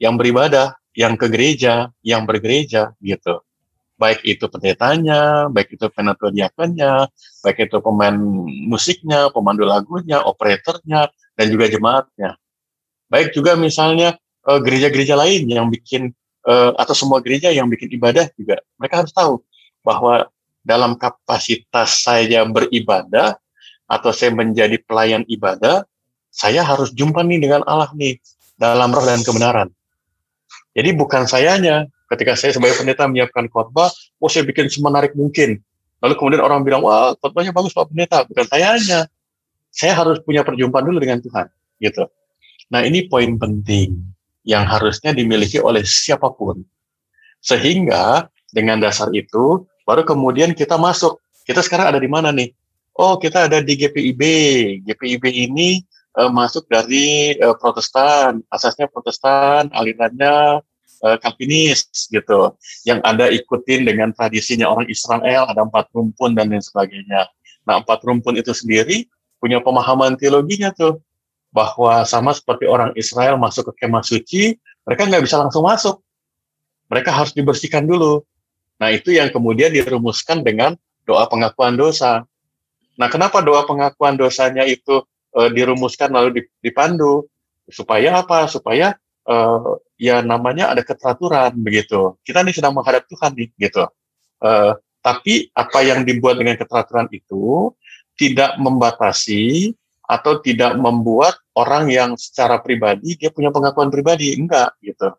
yang 0.00 0.18
beribadah, 0.18 0.74
yang 0.94 1.18
ke 1.18 1.26
gereja, 1.30 1.90
yang 2.06 2.24
bergereja 2.24 2.94
gitu. 3.02 3.42
Baik 3.94 4.26
itu 4.26 4.46
pendetanya, 4.50 5.46
baik 5.50 5.78
itu 5.78 5.86
penatua 5.90 6.34
baik 6.34 7.58
itu 7.70 7.76
pemain 7.78 8.16
musiknya, 8.66 9.30
pemandu 9.30 9.62
lagunya, 9.62 10.18
operatornya, 10.22 11.14
dan 11.38 11.46
juga 11.46 11.70
jemaatnya. 11.70 12.34
Baik 13.06 13.30
juga 13.30 13.54
misalnya 13.54 14.18
eh, 14.50 14.60
gereja-gereja 14.62 15.14
lain 15.14 15.46
yang 15.46 15.70
bikin 15.70 16.10
eh, 16.46 16.70
atau 16.74 16.94
semua 16.94 17.22
gereja 17.22 17.54
yang 17.54 17.70
bikin 17.70 17.94
ibadah 17.94 18.26
juga, 18.34 18.58
mereka 18.78 19.06
harus 19.06 19.14
tahu 19.14 19.38
bahwa 19.86 20.26
dalam 20.64 20.96
kapasitas 20.96 22.02
saya 22.02 22.42
beribadah 22.48 23.36
atau 23.84 24.10
saya 24.10 24.32
menjadi 24.32 24.80
pelayan 24.80 25.22
ibadah, 25.28 25.84
saya 26.34 26.66
harus 26.66 26.90
jumpa 26.90 27.22
nih 27.22 27.38
dengan 27.38 27.62
Allah 27.62 27.94
nih 27.94 28.18
dalam 28.58 28.90
roh 28.90 29.06
dan 29.06 29.22
kebenaran. 29.22 29.70
Jadi 30.74 30.90
bukan 30.98 31.30
sayanya 31.30 31.86
ketika 32.10 32.34
saya 32.34 32.50
sebagai 32.50 32.74
pendeta 32.82 33.06
menyiapkan 33.06 33.46
khotbah, 33.46 33.94
oh 34.18 34.26
saya 34.26 34.42
bikin 34.42 34.66
semenarik 34.66 35.14
mungkin. 35.14 35.62
Lalu 36.02 36.14
kemudian 36.18 36.42
orang 36.42 36.66
bilang, 36.66 36.82
wah 36.82 37.14
khotbahnya 37.22 37.54
bagus 37.54 37.70
Pak 37.70 37.94
Pendeta. 37.94 38.26
Bukan 38.26 38.50
sayanya. 38.50 39.06
Saya 39.70 39.94
harus 39.94 40.18
punya 40.22 40.42
perjumpaan 40.42 40.86
dulu 40.86 40.98
dengan 40.98 41.22
Tuhan. 41.22 41.46
gitu. 41.82 42.06
Nah 42.70 42.82
ini 42.86 43.06
poin 43.10 43.34
penting 43.38 43.98
yang 44.46 44.66
harusnya 44.66 45.14
dimiliki 45.14 45.58
oleh 45.58 45.82
siapa 45.82 46.30
pun. 46.34 46.62
Sehingga 47.42 48.30
dengan 48.50 48.78
dasar 48.78 49.10
itu, 49.14 49.66
baru 49.86 50.02
kemudian 50.06 50.54
kita 50.54 50.78
masuk. 50.78 51.18
Kita 51.44 51.60
sekarang 51.60 51.94
ada 51.94 52.00
di 52.00 52.08
mana 52.10 52.30
nih? 52.30 52.50
Oh 52.94 53.18
kita 53.18 53.50
ada 53.50 53.58
di 53.58 53.74
GPIB. 53.74 54.22
GPIB 54.86 55.24
ini 55.50 55.82
uh, 56.18 56.30
masuk 56.30 56.66
dari 56.70 57.34
uh, 57.42 57.54
Protestan, 57.58 58.42
asasnya 58.50 58.86
Protestan, 58.90 59.70
alirannya 59.74 60.62
uh, 61.04 61.16
Calvinis 61.20 61.86
gitu. 62.10 62.54
Yang 62.86 62.98
ada 63.02 63.26
ikutin 63.30 63.86
dengan 63.86 64.14
tradisinya 64.14 64.70
orang 64.70 64.86
Israel, 64.86 65.50
ada 65.50 65.66
empat 65.66 65.90
rumpun 65.92 66.38
dan 66.38 66.50
lain 66.50 66.62
sebagainya. 66.62 67.28
Nah, 67.66 67.82
empat 67.82 68.04
rumpun 68.04 68.38
itu 68.38 68.52
sendiri 68.54 69.08
punya 69.40 69.60
pemahaman 69.60 70.16
teologinya 70.16 70.72
tuh 70.72 71.04
bahwa 71.54 72.02
sama 72.08 72.34
seperti 72.34 72.66
orang 72.66 72.90
Israel 72.98 73.38
masuk 73.38 73.70
ke 73.70 73.84
kemah 73.86 74.02
suci, 74.02 74.58
mereka 74.82 75.06
nggak 75.06 75.22
bisa 75.22 75.38
langsung 75.38 75.62
masuk. 75.62 76.02
Mereka 76.90 77.10
harus 77.14 77.32
dibersihkan 77.32 77.86
dulu. 77.86 78.26
Nah, 78.76 78.90
itu 78.90 79.14
yang 79.14 79.30
kemudian 79.30 79.70
dirumuskan 79.70 80.42
dengan 80.42 80.74
doa 81.06 81.30
pengakuan 81.30 81.78
dosa. 81.78 82.26
Nah, 82.98 83.08
kenapa 83.08 83.40
doa 83.40 83.64
pengakuan 83.64 84.18
dosanya 84.18 84.66
itu 84.66 85.02
uh, 85.34 85.50
dirumuskan 85.50 86.14
lalu 86.14 86.46
dipandu 86.62 87.26
supaya 87.68 88.22
apa? 88.22 88.46
Supaya 88.46 88.94
uh, 89.28 89.78
ya 89.98 90.22
namanya 90.22 90.72
ada 90.72 90.82
keteraturan 90.86 91.54
begitu. 91.60 92.16
Kita 92.22 92.40
ini 92.42 92.54
sedang 92.54 92.74
menghadap 92.74 93.04
Tuhan 93.10 93.34
nih 93.34 93.50
gitu. 93.58 93.84
Uh, 94.40 94.78
tapi 95.04 95.52
apa 95.52 95.84
yang 95.84 96.02
dibuat 96.06 96.40
dengan 96.40 96.56
keteraturan 96.56 97.12
itu 97.12 97.74
tidak 98.16 98.56
membatasi 98.56 99.74
atau 100.04 100.40
tidak 100.40 100.76
membuat 100.76 101.36
orang 101.56 101.88
yang 101.88 102.10
secara 102.16 102.60
pribadi 102.60 103.16
dia 103.16 103.32
punya 103.32 103.48
pengakuan 103.48 103.88
pribadi 103.88 104.36
enggak 104.36 104.76
gitu. 104.80 105.12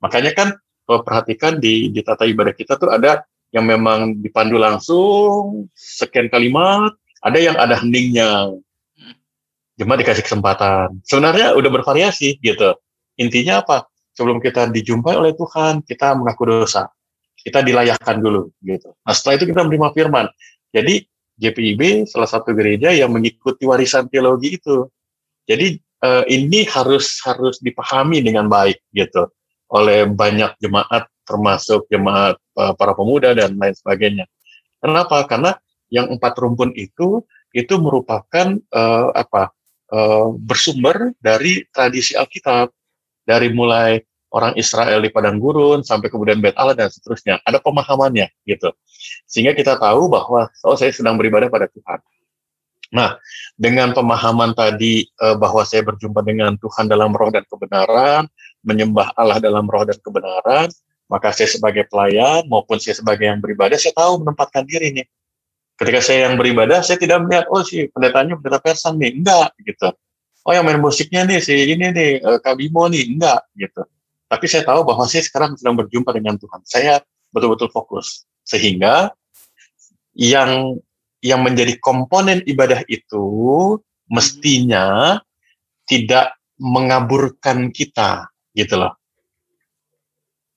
Makanya 0.00 0.32
kan 0.32 0.48
kalau 0.88 1.00
perhatikan 1.04 1.60
di 1.60 1.92
di 1.92 2.00
tata 2.02 2.26
ibadah 2.26 2.52
kita 2.56 2.76
tuh 2.80 2.90
ada 2.92 3.24
yang 3.52 3.68
memang 3.68 4.16
dipandu 4.24 4.56
langsung 4.56 5.68
sekian 5.76 6.32
kalimat, 6.32 6.96
ada 7.20 7.38
yang 7.38 7.56
ada 7.60 7.76
heningnya 7.76 8.48
cuma 9.82 9.98
dikasih 9.98 10.22
kesempatan. 10.22 11.02
Sebenarnya 11.02 11.58
udah 11.58 11.70
bervariasi 11.70 12.38
gitu. 12.38 12.78
Intinya 13.18 13.60
apa? 13.60 13.90
Sebelum 14.14 14.38
kita 14.38 14.68
dijumpai 14.70 15.18
oleh 15.18 15.32
Tuhan, 15.34 15.82
kita 15.82 16.14
mengaku 16.14 16.48
dosa. 16.48 16.88
Kita 17.36 17.60
dilayakkan 17.60 18.22
dulu 18.22 18.54
gitu. 18.62 18.94
Nah 19.02 19.12
setelah 19.12 19.42
itu 19.42 19.44
kita 19.50 19.60
menerima 19.66 19.88
firman. 19.90 20.26
Jadi 20.70 21.02
JPIB 21.42 22.06
salah 22.06 22.28
satu 22.30 22.54
gereja 22.54 22.94
yang 22.94 23.10
mengikuti 23.10 23.66
warisan 23.66 24.06
teologi 24.06 24.62
itu. 24.62 24.86
Jadi 25.42 25.74
eh, 25.80 26.24
ini 26.30 26.62
harus 26.70 27.18
harus 27.26 27.58
dipahami 27.58 28.22
dengan 28.22 28.46
baik 28.46 28.78
gitu 28.94 29.26
oleh 29.72 30.04
banyak 30.04 30.60
jemaat 30.60 31.08
termasuk 31.24 31.88
jemaat 31.88 32.38
eh, 32.38 32.72
para 32.78 32.92
pemuda 32.94 33.34
dan 33.34 33.58
lain 33.58 33.74
sebagainya. 33.74 34.28
Kenapa? 34.78 35.24
Karena 35.26 35.56
yang 35.90 36.14
empat 36.14 36.38
rumpun 36.38 36.70
itu 36.78 37.24
itu 37.52 37.74
merupakan 37.80 38.54
eh, 38.54 39.08
apa 39.12 39.50
uh, 39.92 40.32
bersumber 40.40 41.12
dari 41.20 41.68
tradisi 41.70 42.16
Alkitab. 42.16 42.72
Dari 43.22 43.54
mulai 43.54 44.02
orang 44.34 44.58
Israel 44.58 44.98
di 44.98 45.14
padang 45.14 45.38
gurun 45.38 45.86
sampai 45.86 46.10
kemudian 46.10 46.42
Bait 46.42 46.58
Allah 46.58 46.74
dan 46.74 46.90
seterusnya. 46.90 47.38
Ada 47.46 47.62
pemahamannya 47.62 48.26
gitu. 48.48 48.74
Sehingga 49.30 49.54
kita 49.54 49.78
tahu 49.78 50.10
bahwa 50.10 50.50
oh 50.66 50.74
saya 50.74 50.90
sedang 50.90 51.14
beribadah 51.14 51.46
pada 51.46 51.70
Tuhan. 51.70 52.02
Nah 52.92 53.16
dengan 53.54 53.94
pemahaman 53.94 54.58
tadi 54.58 55.06
uh, 55.22 55.38
bahwa 55.38 55.62
saya 55.62 55.86
berjumpa 55.86 56.24
dengan 56.26 56.58
Tuhan 56.58 56.90
dalam 56.90 57.14
roh 57.14 57.30
dan 57.30 57.46
kebenaran 57.46 58.26
menyembah 58.66 59.14
Allah 59.14 59.38
dalam 59.38 59.70
roh 59.70 59.86
dan 59.86 59.96
kebenaran 60.02 60.68
maka 61.12 61.28
saya 61.28 61.48
sebagai 61.52 61.84
pelayan 61.92 62.48
maupun 62.48 62.80
saya 62.80 62.96
sebagai 62.96 63.28
yang 63.28 63.40
beribadah 63.40 63.76
saya 63.76 63.92
tahu 63.92 64.24
menempatkan 64.24 64.64
diri 64.64 64.96
nih 64.96 65.06
ketika 65.82 65.98
saya 65.98 66.30
yang 66.30 66.38
beribadah 66.38 66.78
saya 66.86 66.94
tidak 66.94 67.26
melihat 67.26 67.50
oh 67.50 67.66
si 67.66 67.90
pendetanya 67.90 68.38
pendeta 68.38 68.62
persan 68.62 69.02
nih. 69.02 69.18
Enggak 69.18 69.50
gitu. 69.58 69.90
Oh 70.46 70.52
yang 70.54 70.62
main 70.62 70.78
musiknya 70.78 71.26
nih 71.26 71.42
si 71.42 71.54
ini 71.54 71.90
nih 71.90 72.10
uh, 72.22 72.38
Kak 72.38 72.54
Bimo 72.54 72.86
nih. 72.86 73.10
Enggak 73.10 73.42
gitu. 73.58 73.82
Tapi 74.30 74.44
saya 74.46 74.62
tahu 74.62 74.86
bahwa 74.86 75.04
saya 75.10 75.26
sekarang 75.26 75.58
sedang 75.58 75.74
berjumpa 75.74 76.14
dengan 76.14 76.38
Tuhan. 76.38 76.62
Saya 76.62 77.02
betul-betul 77.34 77.68
fokus. 77.74 78.24
Sehingga 78.46 79.10
yang 80.14 80.78
yang 81.22 81.42
menjadi 81.42 81.78
komponen 81.82 82.42
ibadah 82.46 82.86
itu 82.86 83.24
mestinya 84.10 85.18
tidak 85.86 86.38
mengaburkan 86.62 87.74
kita 87.74 88.30
gitu 88.54 88.78
loh. 88.78 88.94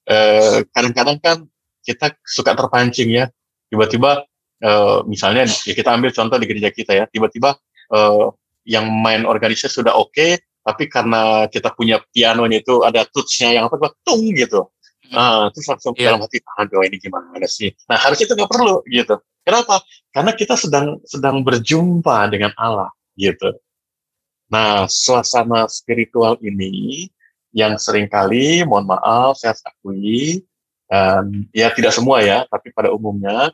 Eh, 0.06 0.61
kadang-kadang 0.69 1.18
kan 1.18 1.38
kita 1.81 2.14
suka 2.22 2.53
terpancing 2.53 3.10
ya. 3.10 3.26
Tiba-tiba 3.69 4.22
uh, 4.64 5.03
misalnya 5.10 5.48
ya 5.48 5.73
kita 5.73 5.91
ambil 5.91 6.14
contoh 6.14 6.38
di 6.40 6.45
gereja 6.48 6.69
kita 6.72 6.91
ya. 6.95 7.06
Tiba-tiba 7.10 7.56
uh, 7.91 8.32
yang 8.65 8.90
main 8.90 9.26
organisasi 9.26 9.82
sudah 9.82 9.94
oke 9.95 10.14
okay, 10.14 10.41
tapi 10.65 10.90
karena 10.90 11.45
kita 11.49 11.73
punya 11.77 12.02
pianonya 12.02 12.65
itu 12.65 12.82
ada 12.82 13.06
touchnya 13.06 13.61
yang 13.61 13.65
apa 13.69 13.94
tung 14.02 14.34
gitu. 14.34 14.69
Nah 15.14 15.53
terus 15.53 15.69
langsung 15.69 15.94
yeah. 15.98 16.14
dalam 16.14 16.26
hati 16.26 16.41
aduh 16.41 16.82
ini 16.82 16.98
gimana 16.98 17.45
sih? 17.45 17.69
Nah 17.86 17.98
harusnya 18.02 18.26
itu 18.26 18.34
nggak 18.34 18.52
perlu 18.52 18.82
gitu. 18.90 19.15
Kenapa? 19.45 19.86
Karena 20.10 20.34
kita 20.34 20.57
sedang 20.57 20.98
sedang 21.06 21.45
berjumpa 21.45 22.26
dengan 22.34 22.49
Allah 22.57 22.90
gitu. 23.14 23.53
Nah 24.49 24.90
suasana 24.90 25.69
spiritual 25.69 26.41
ini 26.41 27.06
yang 27.56 27.77
sering 27.80 28.11
kali 28.11 28.68
mohon 28.68 28.84
maaf 28.84 29.40
saya 29.40 29.56
akui 29.56 30.44
um, 30.91 31.48
ya 31.56 31.72
tidak 31.72 31.95
semua 31.95 32.19
ya 32.19 32.44
tapi 32.52 32.73
pada 32.76 32.91
umumnya 32.91 33.53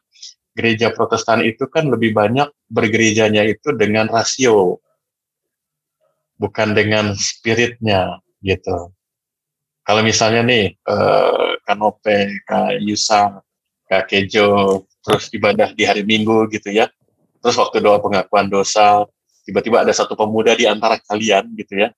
gereja 0.52 0.92
Protestan 0.92 1.44
itu 1.48 1.68
kan 1.72 1.88
lebih 1.88 2.12
banyak 2.12 2.48
bergerejanya 2.68 3.48
itu 3.48 3.72
dengan 3.76 4.12
rasio, 4.12 4.84
bukan 6.36 6.76
dengan 6.76 7.16
spiritnya 7.16 8.20
gitu. 8.44 8.92
Kalau 9.82 10.02
misalnya 10.06 10.46
nih 10.46 10.78
uh, 10.86 11.58
Kanope, 11.66 12.30
Kak 12.46 12.80
Yusa, 12.86 13.42
Kejo, 14.08 14.84
terus 15.04 15.28
ibadah 15.36 15.76
di 15.76 15.84
hari 15.84 16.08
Minggu 16.08 16.48
gitu 16.48 16.72
ya, 16.72 16.88
terus 17.44 17.60
waktu 17.60 17.84
doa 17.84 18.00
pengakuan 18.00 18.48
dosa, 18.48 19.04
tiba-tiba 19.44 19.84
ada 19.84 19.92
satu 19.92 20.16
pemuda 20.16 20.56
di 20.56 20.64
antara 20.70 20.96
kalian 21.10 21.52
gitu 21.60 21.82
ya, 21.82 21.90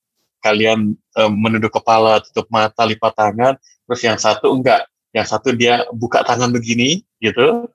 kalian 0.41 0.97
uh, 1.19 1.29
menunduk 1.29 1.69
kepala, 1.75 2.23
tutup 2.23 2.49
mata, 2.49 2.87
lipat 2.87 3.13
tangan, 3.13 3.53
terus 3.85 4.01
yang 4.01 4.17
satu 4.17 4.57
enggak, 4.57 4.89
yang 5.13 5.27
satu 5.27 5.53
dia 5.53 5.85
buka 5.93 6.25
tangan 6.25 6.49
begini 6.49 7.05
gitu, 7.21 7.69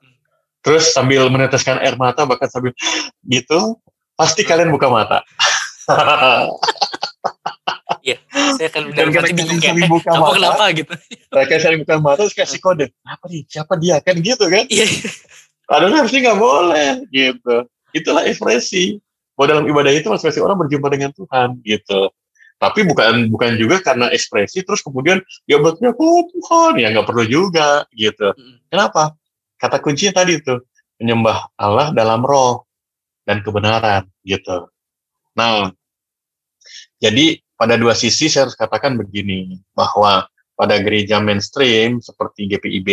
terus 0.64 0.90
sambil 0.90 1.28
meneteskan 1.30 1.78
air 1.80 1.94
mata 1.94 2.26
bahkan 2.26 2.50
sambil 2.50 2.74
gitu 3.26 3.78
pasti 4.18 4.42
kalian 4.42 4.74
buka 4.74 4.90
mata 4.90 5.22
Iya, 8.04 8.16
saya 8.56 8.68
akan 8.72 8.82
benar 8.94 9.06
benar 9.10 9.32
bingung 9.36 9.90
buka 9.90 10.10
mata, 10.16 10.32
kenapa 10.36 10.64
gitu. 10.72 10.92
Mereka 11.28 11.52
saling 11.60 11.80
buka 11.84 11.96
mata 12.00 12.24
terus 12.24 12.36
kasih 12.36 12.60
kode. 12.60 12.86
Apa 13.04 13.26
nih? 13.28 13.42
Siapa 13.48 13.74
dia? 13.76 14.00
Kan 14.00 14.20
gitu 14.24 14.48
kan? 14.48 14.64
Iya. 14.68 14.86
Padahal 15.68 15.92
harusnya 16.04 16.20
nggak 16.30 16.40
boleh 16.40 16.90
gitu. 17.12 17.56
Itulah 17.92 18.24
ekspresi. 18.24 18.96
Bahwa 19.36 19.46
dalam 19.54 19.64
ibadah 19.68 19.92
itu 19.92 20.08
ekspresi 20.08 20.40
orang 20.40 20.56
berjumpa 20.56 20.88
dengan 20.88 21.10
Tuhan 21.12 21.60
gitu. 21.62 22.08
Tapi 22.58 22.80
bukan 22.88 23.30
bukan 23.30 23.54
juga 23.54 23.78
karena 23.78 24.10
ekspresi 24.10 24.66
terus 24.66 24.82
kemudian 24.82 25.22
dia 25.46 25.62
bertanya, 25.62 25.94
oh 25.94 26.26
Tuhan, 26.26 26.80
ya 26.80 26.90
nggak 26.90 27.06
perlu 27.06 27.24
juga 27.28 27.86
gitu. 27.94 28.34
Kenapa? 28.66 29.14
Kata 29.58 29.82
kuncinya 29.82 30.22
tadi 30.22 30.38
itu 30.38 30.54
menyembah 31.02 31.54
Allah 31.58 31.90
dalam 31.90 32.22
roh 32.22 32.66
dan 33.26 33.44
kebenaran 33.44 34.08
gitu. 34.24 34.70
Nah, 35.36 35.70
jadi 36.98 37.38
pada 37.58 37.74
dua 37.74 37.94
sisi 37.94 38.30
saya 38.30 38.46
harus 38.46 38.56
katakan 38.56 38.94
begini 38.94 39.58
bahwa 39.74 40.26
pada 40.58 40.74
gereja 40.82 41.22
mainstream 41.22 42.02
seperti 42.02 42.50
GPIB 42.50 42.88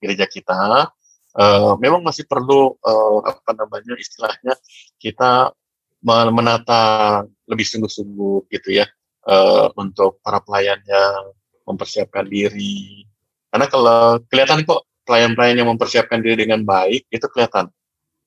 gereja 0.00 0.28
kita 0.28 0.88
uh, 1.36 1.72
memang 1.80 2.04
masih 2.04 2.28
perlu 2.28 2.76
uh, 2.80 3.18
apa 3.24 3.52
namanya 3.56 3.96
istilahnya 3.96 4.56
kita 5.00 5.52
menata 6.00 7.24
lebih 7.44 7.64
sungguh-sungguh 7.68 8.48
gitu 8.48 8.80
ya 8.80 8.88
uh, 9.28 9.68
untuk 9.76 10.20
para 10.24 10.40
pelayannya 10.40 11.32
mempersiapkan 11.68 12.24
diri 12.24 13.04
karena 13.52 13.66
kalau 13.68 14.20
kelihatan 14.28 14.64
kok 14.64 14.89
pelayan-pelayan 15.10 15.66
yang 15.66 15.68
mempersiapkan 15.74 16.22
diri 16.22 16.46
dengan 16.46 16.62
baik 16.62 17.10
itu 17.10 17.26
kelihatan 17.26 17.66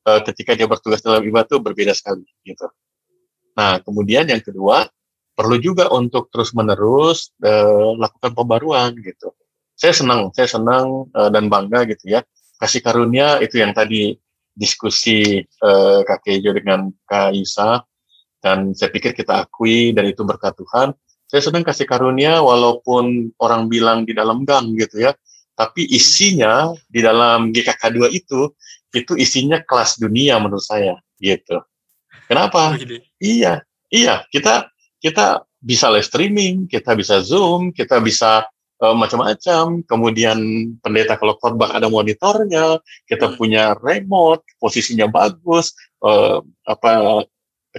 uh, 0.04 0.20
ketika 0.28 0.52
dia 0.60 0.68
bertugas 0.68 1.00
dalam 1.00 1.24
ibadah 1.24 1.48
itu 1.48 1.58
berbeda 1.64 1.96
sekali 1.96 2.28
gitu. 2.44 2.68
Nah 3.56 3.80
kemudian 3.80 4.28
yang 4.28 4.44
kedua 4.44 4.92
perlu 5.32 5.56
juga 5.64 5.88
untuk 5.96 6.28
terus 6.28 6.52
menerus 6.52 7.32
uh, 7.40 7.96
lakukan 7.96 8.36
pembaruan 8.36 8.92
gitu. 9.00 9.32
Saya 9.80 9.96
senang, 9.96 10.36
saya 10.36 10.52
senang 10.52 11.08
uh, 11.16 11.32
dan 11.32 11.48
bangga 11.48 11.88
gitu 11.88 12.20
ya 12.20 12.22
kasih 12.64 12.80
karunia 12.80 13.44
itu 13.44 13.60
yang 13.60 13.76
tadi 13.76 14.16
diskusi 14.56 15.44
uh, 15.60 16.00
Kak 16.08 16.24
Kejo 16.24 16.56
dengan 16.56 16.88
Kak 17.04 17.36
Isa 17.36 17.84
dan 18.40 18.72
saya 18.72 18.88
pikir 18.88 19.12
kita 19.12 19.44
akui 19.44 19.92
dan 19.92 20.08
itu 20.08 20.24
berkat 20.24 20.56
Tuhan. 20.56 20.96
Saya 21.28 21.42
sedang 21.44 21.66
kasih 21.68 21.84
karunia 21.90 22.40
walaupun 22.40 23.36
orang 23.42 23.68
bilang 23.68 24.08
di 24.08 24.16
dalam 24.16 24.48
gang 24.48 24.78
gitu 24.80 25.04
ya, 25.04 25.12
tapi 25.54 25.86
isinya 25.90 26.74
di 26.90 27.00
dalam 27.06 27.54
GKK 27.54 27.82
2 28.10 28.10
itu 28.14 28.50
itu 28.94 29.14
isinya 29.18 29.62
kelas 29.62 29.98
dunia 29.98 30.38
menurut 30.38 30.66
saya 30.66 30.98
gitu. 31.18 31.62
Kenapa? 32.30 32.78
Oh, 32.78 33.00
iya, 33.22 33.62
iya 33.90 34.26
kita 34.30 34.70
kita 35.02 35.44
bisa 35.64 35.88
live 35.92 36.08
streaming, 36.08 36.68
kita 36.68 36.94
bisa 36.94 37.24
zoom, 37.24 37.72
kita 37.72 38.00
bisa 38.04 38.48
uh, 38.84 38.96
macam-macam. 38.96 39.82
Kemudian 39.88 40.38
pendeta 40.80 41.16
kalau 41.16 41.40
khotbah 41.40 41.76
ada 41.76 41.88
monitornya, 41.88 42.80
kita 43.08 43.32
hmm. 43.32 43.36
punya 43.40 43.64
remote, 43.80 44.44
posisinya 44.60 45.08
bagus. 45.08 45.76
Uh, 46.04 46.44
apa 46.68 47.24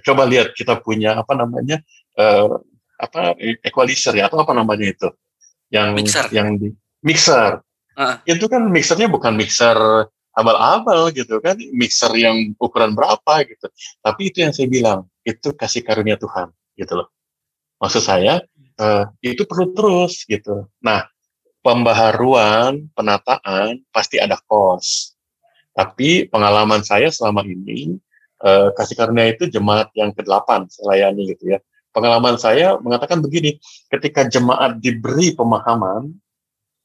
coba 0.02 0.26
lihat 0.26 0.56
kita 0.58 0.80
punya 0.82 1.14
apa 1.20 1.38
namanya 1.38 1.78
uh, 2.18 2.58
apa 2.98 3.36
equalizer 3.62 4.14
ya 4.16 4.26
atau 4.26 4.42
apa 4.42 4.50
namanya 4.56 4.90
itu 4.90 5.08
yang 5.70 5.94
mixer. 5.94 6.30
yang 6.30 6.58
di 6.58 6.70
mixer. 7.04 7.60
Uh. 7.94 8.18
Itu 8.24 8.48
kan 8.50 8.66
mixernya 8.72 9.06
bukan 9.06 9.36
mixer 9.36 10.08
abal-abal 10.34 11.14
gitu 11.14 11.38
kan, 11.38 11.54
mixer 11.76 12.10
yang 12.18 12.56
ukuran 12.58 12.96
berapa 12.98 13.46
gitu. 13.46 13.70
Tapi 14.02 14.34
itu 14.34 14.42
yang 14.42 14.50
saya 14.50 14.66
bilang, 14.66 15.06
itu 15.22 15.54
kasih 15.54 15.86
karunia 15.86 16.18
Tuhan 16.18 16.50
gitu 16.74 16.98
loh. 16.98 17.08
Maksud 17.78 18.02
saya, 18.02 18.42
uh, 18.82 19.04
itu 19.22 19.46
perlu 19.46 19.70
terus 19.76 20.26
gitu. 20.26 20.66
Nah, 20.82 21.06
pembaharuan, 21.62 22.90
penataan 22.98 23.84
pasti 23.94 24.18
ada 24.18 24.34
kos. 24.50 25.14
Tapi 25.74 26.26
pengalaman 26.30 26.82
saya 26.82 27.10
selama 27.10 27.42
ini 27.46 27.98
uh, 28.42 28.74
kasih 28.74 28.94
karunia 28.94 29.30
itu 29.34 29.46
jemaat 29.46 29.90
yang 29.94 30.10
ke-8 30.10 30.70
selayani 30.70 31.34
gitu 31.34 31.54
ya. 31.54 31.58
Pengalaman 31.94 32.34
saya 32.42 32.74
mengatakan 32.82 33.22
begini, 33.22 33.62
ketika 33.86 34.26
jemaat 34.26 34.82
diberi 34.82 35.30
pemahaman, 35.30 36.10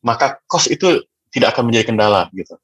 maka 0.04 0.40
kos 0.48 0.68
itu 0.72 1.04
tidak 1.30 1.56
akan 1.56 1.70
menjadi 1.70 1.94
kendala 1.94 2.28
gitu. 2.34 2.58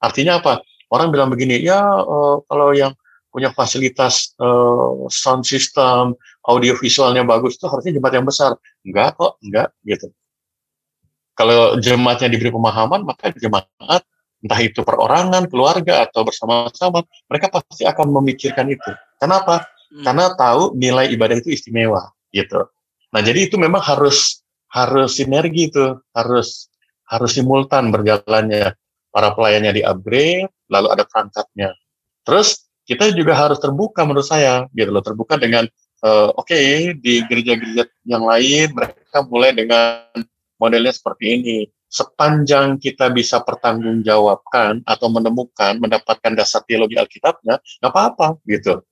Artinya 0.00 0.38
apa? 0.38 0.62
Orang 0.86 1.10
bilang 1.10 1.32
begini, 1.32 1.58
ya 1.58 1.82
uh, 1.82 2.38
kalau 2.46 2.70
yang 2.70 2.94
punya 3.34 3.50
fasilitas 3.52 4.32
uh, 4.38 5.04
sound 5.10 5.44
system, 5.44 6.14
audio 6.46 6.72
visualnya 6.78 7.26
bagus 7.26 7.58
itu 7.58 7.66
harusnya 7.66 7.92
jemaat 7.98 8.14
yang 8.16 8.26
besar. 8.26 8.54
Enggak 8.86 9.18
kok, 9.18 9.36
enggak 9.42 9.68
gitu. 9.82 10.08
Kalau 11.36 11.76
jemaatnya 11.76 12.32
diberi 12.32 12.48
pemahaman, 12.48 13.04
maka 13.04 13.28
jemaat 13.36 13.68
entah 14.40 14.60
itu 14.62 14.80
perorangan, 14.80 15.50
keluarga 15.50 16.08
atau 16.08 16.24
bersama-sama, 16.24 17.04
mereka 17.28 17.52
pasti 17.52 17.84
akan 17.84 18.08
memikirkan 18.08 18.70
itu. 18.72 18.90
Kenapa? 19.20 19.68
Hmm. 19.92 20.04
Karena 20.06 20.32
tahu 20.32 20.78
nilai 20.78 21.12
ibadah 21.12 21.36
itu 21.36 21.52
istimewa 21.52 22.08
gitu. 22.32 22.64
Nah, 23.12 23.20
jadi 23.20 23.50
itu 23.50 23.60
memang 23.60 23.82
harus 23.84 24.45
harus 24.76 25.16
sinergi 25.16 25.72
itu, 25.72 25.96
harus 26.12 26.68
harus 27.08 27.30
simultan 27.32 27.88
berjalannya. 27.88 28.76
Para 29.08 29.32
pelayannya 29.32 29.72
di 29.72 29.80
upgrade, 29.80 30.52
lalu 30.68 30.92
ada 30.92 31.08
perangkatnya. 31.08 31.72
Terus 32.20 32.68
kita 32.86 33.10
juga 33.16 33.34
harus 33.34 33.58
terbuka 33.58 34.06
menurut 34.06 34.28
saya 34.28 34.68
gitu 34.76 34.94
loh 34.94 35.02
terbuka 35.02 35.34
dengan 35.34 35.66
uh, 36.06 36.30
oke 36.38 36.46
okay, 36.46 36.94
di 36.94 37.26
gereja-gereja 37.26 37.90
yang 38.06 38.22
lain 38.22 38.70
mereka 38.72 39.26
mulai 39.26 39.50
dengan 39.50 40.06
modelnya 40.56 40.94
seperti 40.94 41.24
ini 41.34 41.58
sepanjang 41.90 42.78
kita 42.78 43.10
bisa 43.10 43.42
pertanggungjawabkan 43.42 44.86
atau 44.86 45.06
menemukan 45.10 45.82
mendapatkan 45.82 46.32
dasar 46.38 46.62
teologi 46.62 46.94
Alkitabnya 46.94 47.58
nggak 47.82 47.90
apa-apa 47.90 48.38
gitu 48.46 48.86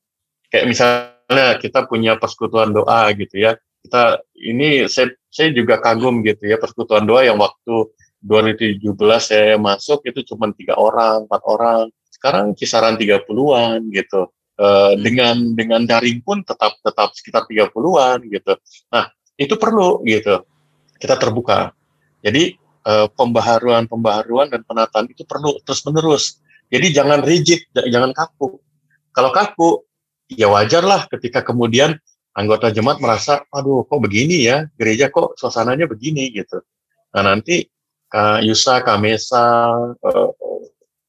kayak 0.50 0.66
misalnya 0.74 1.46
kita 1.62 1.86
punya 1.86 2.18
persekutuan 2.18 2.74
doa 2.74 3.10
gitu 3.14 3.38
ya 3.38 3.54
kita 3.84 4.24
ini 4.40 4.88
saya 4.88 5.12
saya 5.28 5.52
juga 5.52 5.76
kagum 5.76 6.24
gitu 6.24 6.48
ya 6.48 6.56
persekutuan 6.56 7.04
doa 7.04 7.20
yang 7.22 7.36
waktu 7.36 7.92
2017 8.24 8.88
saya 9.20 9.60
masuk 9.60 10.00
itu 10.08 10.24
cuma 10.32 10.48
tiga 10.56 10.80
orang 10.80 11.28
empat 11.28 11.42
orang 11.44 11.92
sekarang 12.24 12.56
kisaran 12.56 12.96
30-an 12.96 13.84
gitu. 13.92 14.32
Uh, 14.54 14.94
dengan 15.02 15.34
dengan 15.58 15.82
daring 15.82 16.22
pun 16.22 16.40
tetap 16.46 16.78
tetap 16.80 17.10
sekitar 17.12 17.44
30-an 17.44 18.22
gitu. 18.30 18.54
Nah, 18.88 19.10
itu 19.36 19.54
perlu 19.60 20.00
gitu. 20.08 20.46
Kita 20.96 21.20
terbuka. 21.20 21.74
Jadi 22.24 22.56
uh, 22.88 23.10
pembaharuan-pembaharuan 23.12 24.48
dan 24.48 24.64
penataan 24.64 25.10
itu 25.10 25.26
perlu 25.28 25.60
terus-menerus. 25.66 26.40
Jadi 26.72 26.96
jangan 26.96 27.20
rigid, 27.20 27.66
jangan 27.76 28.16
kaku. 28.16 28.56
Kalau 29.12 29.30
kaku, 29.34 29.84
ya 30.32 30.48
wajar 30.48 30.86
lah 30.86 31.04
ketika 31.10 31.44
kemudian 31.44 31.98
anggota 32.34 32.74
jemaat 32.74 32.98
merasa, 32.98 33.46
aduh 33.54 33.86
kok 33.86 34.02
begini 34.02 34.44
ya, 34.44 34.66
gereja 34.74 35.08
kok 35.08 35.38
suasananya 35.38 35.86
begini 35.86 36.34
gitu. 36.34 36.60
Nah 37.14 37.22
nanti 37.22 37.62
Kak 38.10 38.42
Yusa, 38.42 38.82
Kak 38.82 38.98
Mesa, 39.02 39.74
uh, 39.90 40.30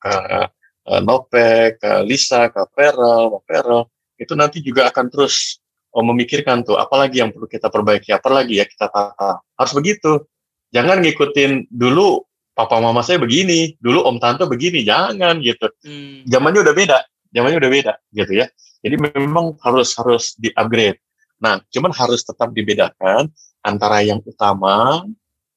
Kak 0.02 0.54
uh, 0.90 1.02
Nopek, 1.02 1.82
uh, 1.82 2.02
Lisa, 2.06 2.50
Kak 2.50 2.74
Feral, 2.74 3.34
Kak 3.34 3.44
Feral, 3.46 3.82
itu 4.18 4.34
nanti 4.38 4.62
juga 4.62 4.90
akan 4.90 5.10
terus 5.10 5.62
uh, 5.94 6.06
memikirkan 6.06 6.66
tuh 6.66 6.78
apalagi 6.78 7.22
yang 7.22 7.34
perlu 7.34 7.50
kita 7.50 7.70
perbaiki, 7.70 8.14
apalagi 8.14 8.62
ya 8.62 8.66
kita 8.66 8.90
tata. 8.90 9.42
Harus 9.58 9.74
begitu. 9.74 10.26
Jangan 10.74 11.02
ngikutin 11.02 11.70
dulu 11.70 12.26
papa 12.58 12.82
mama 12.82 13.06
saya 13.06 13.22
begini, 13.22 13.78
dulu 13.78 14.02
om 14.06 14.18
tante 14.18 14.46
begini, 14.50 14.82
jangan 14.82 15.42
gitu. 15.42 15.70
Hmm. 15.86 16.26
Zamannya 16.26 16.66
udah 16.66 16.74
beda, 16.74 17.00
zamannya 17.34 17.58
udah 17.62 17.72
beda 17.72 17.94
gitu 18.14 18.34
ya. 18.34 18.46
Jadi 18.86 18.96
memang 18.98 19.58
harus 19.62 19.94
harus 19.98 20.38
di-upgrade. 20.38 21.02
Nah, 21.40 21.60
cuman 21.72 21.92
harus 21.92 22.24
tetap 22.24 22.52
dibedakan 22.56 23.28
antara 23.60 24.02
yang 24.06 24.24
utama 24.24 25.04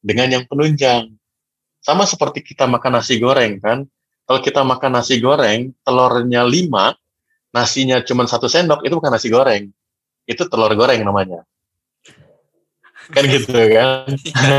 dengan 0.02 0.28
yang 0.30 0.44
penunjang. 0.48 1.14
Sama 1.78 2.04
seperti 2.04 2.42
kita 2.42 2.66
makan 2.66 2.98
nasi 2.98 3.16
goreng 3.22 3.62
kan, 3.62 3.86
kalau 4.28 4.40
kita 4.44 4.60
makan 4.60 4.92
nasi 4.92 5.22
goreng, 5.22 5.72
telurnya 5.80 6.44
lima, 6.44 6.92
nasinya 7.54 8.02
cuma 8.04 8.28
satu 8.28 8.44
sendok, 8.44 8.84
itu 8.84 8.92
bukan 8.92 9.08
nasi 9.08 9.32
goreng. 9.32 9.72
Itu 10.28 10.44
telur 10.52 10.68
goreng 10.76 11.00
namanya. 11.00 11.48
Kan 13.08 13.24
gitu 13.24 13.56
kan. 13.56 14.04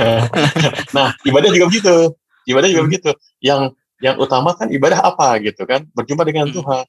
nah, 0.95 1.13
ibadah 1.21 1.49
juga 1.53 1.69
begitu. 1.69 2.17
Ibadah 2.49 2.67
juga 2.73 2.83
begitu. 2.89 3.11
Yang 3.45 3.77
yang 4.01 4.17
utama 4.17 4.57
kan 4.57 4.73
ibadah 4.73 5.05
apa 5.05 5.37
gitu 5.43 5.69
kan? 5.69 5.85
Berjumpa 5.93 6.25
dengan 6.25 6.49
hmm. 6.49 6.55
Tuhan. 6.57 6.85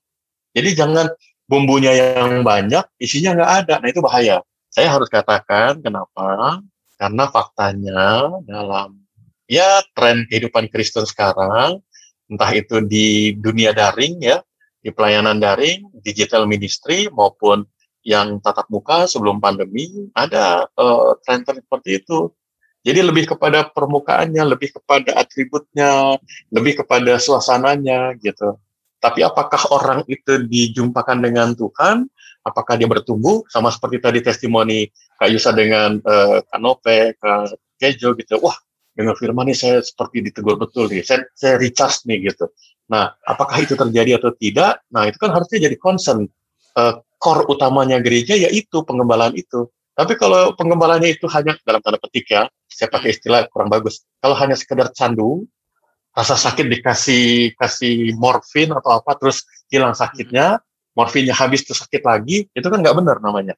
Jadi 0.57 0.69
jangan 0.73 1.07
bumbunya 1.51 1.91
yang 1.91 2.47
banyak, 2.47 2.87
isinya 3.03 3.35
nggak 3.35 3.53
ada. 3.67 3.75
Nah 3.83 3.89
itu 3.91 3.99
bahaya. 3.99 4.39
Saya 4.71 4.95
harus 4.95 5.11
katakan 5.11 5.83
kenapa? 5.83 6.63
Karena 6.95 7.27
faktanya 7.27 8.31
dalam 8.47 9.03
ya 9.51 9.83
tren 9.99 10.31
kehidupan 10.31 10.71
Kristen 10.71 11.03
sekarang 11.03 11.83
entah 12.31 12.53
itu 12.55 12.79
di 12.87 13.35
dunia 13.35 13.75
daring 13.75 14.23
ya, 14.23 14.39
di 14.79 14.95
pelayanan 14.95 15.43
daring, 15.43 15.91
digital 16.07 16.47
ministry 16.47 17.11
maupun 17.11 17.67
yang 18.07 18.39
tatap 18.39 18.71
muka 18.71 19.11
sebelum 19.11 19.43
pandemi 19.43 19.91
ada 20.15 20.71
uh, 20.79 21.19
tren 21.27 21.43
seperti 21.43 21.99
itu. 21.99 22.31
Jadi 22.81 23.05
lebih 23.05 23.29
kepada 23.29 23.69
permukaannya, 23.69 24.41
lebih 24.41 24.73
kepada 24.73 25.13
atributnya, 25.21 26.17
lebih 26.49 26.81
kepada 26.81 27.21
suasananya 27.21 28.17
gitu. 28.23 28.57
Tapi 29.01 29.25
apakah 29.25 29.73
orang 29.73 30.01
itu 30.07 30.45
dijumpakan 30.45 31.25
dengan 31.25 31.57
Tuhan? 31.57 32.05
Apakah 32.45 32.77
dia 32.77 32.85
bertumbuh? 32.85 33.49
Sama 33.49 33.73
seperti 33.73 33.97
tadi 34.01 34.21
testimoni 34.21 34.85
Kak 35.17 35.29
Yusa 35.33 35.57
dengan 35.57 35.97
uh, 36.05 36.45
Kak 36.45 36.61
Nope, 36.61 37.17
Kak 37.17 37.57
Kejo 37.81 38.13
gitu. 38.17 38.37
Wah, 38.45 38.57
dengan 38.93 39.17
firman 39.17 39.49
ini 39.49 39.57
saya 39.57 39.81
seperti 39.81 40.21
ditegur 40.21 40.61
betul 40.61 40.93
nih, 40.93 41.01
saya, 41.01 41.25
saya 41.33 41.57
recharge 41.57 42.05
nih 42.05 42.29
gitu. 42.29 42.53
Nah, 42.93 43.17
apakah 43.25 43.65
itu 43.65 43.73
terjadi 43.73 44.21
atau 44.21 44.37
tidak? 44.37 44.85
Nah, 44.93 45.09
itu 45.09 45.17
kan 45.17 45.33
harusnya 45.33 45.65
jadi 45.71 45.77
concern. 45.81 46.29
Uh, 46.77 47.03
core 47.21 47.45
utamanya 47.53 48.01
gereja 48.01 48.33
yaitu 48.33 48.81
pengembalaan 48.85 49.37
itu. 49.37 49.69
Tapi 49.93 50.17
kalau 50.17 50.57
penggembalanya 50.57 51.13
itu 51.13 51.29
hanya 51.29 51.53
dalam 51.61 51.85
tanda 51.85 52.01
petik 52.01 52.33
ya, 52.33 52.49
saya 52.65 52.89
pakai 52.89 53.13
istilah 53.13 53.45
kurang 53.53 53.69
bagus. 53.69 54.01
Kalau 54.25 54.33
hanya 54.41 54.57
sekedar 54.57 54.89
candu, 54.97 55.45
rasa 56.11 56.35
sakit 56.35 56.67
dikasih 56.67 57.55
kasih 57.55 58.15
morfin 58.19 58.75
atau 58.75 58.99
apa 58.99 59.15
terus 59.15 59.47
hilang 59.71 59.95
sakitnya 59.95 60.59
morfinnya 60.99 61.33
habis 61.33 61.63
terus 61.63 61.87
sakit 61.87 62.03
lagi 62.03 62.51
itu 62.51 62.67
kan 62.67 62.83
nggak 62.83 62.97
benar 62.99 63.17
namanya. 63.23 63.55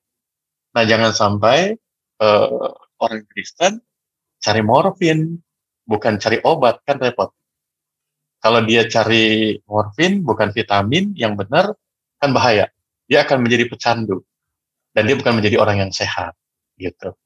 Nah 0.77 0.85
jangan 0.85 1.13
sampai 1.17 1.77
uh, 2.21 2.73
orang 3.01 3.25
Kristen 3.29 3.81
cari 4.43 4.61
morfin 4.61 5.41
bukan 5.89 6.21
cari 6.21 6.39
obat 6.45 6.85
kan 6.85 7.01
repot. 7.01 7.33
Kalau 8.43 8.61
dia 8.67 8.85
cari 8.91 9.55
morfin 9.71 10.21
bukan 10.27 10.51
vitamin 10.51 11.15
yang 11.15 11.39
benar 11.39 11.73
kan 12.19 12.31
bahaya. 12.35 12.69
Dia 13.07 13.23
akan 13.23 13.45
menjadi 13.47 13.71
pecandu. 13.71 14.23
Dan 14.93 15.09
dia 15.09 15.17
bukan 15.17 15.41
menjadi 15.41 15.57
orang 15.57 15.89
yang 15.89 15.93
sehat 15.95 16.37
gitu. 16.77 17.17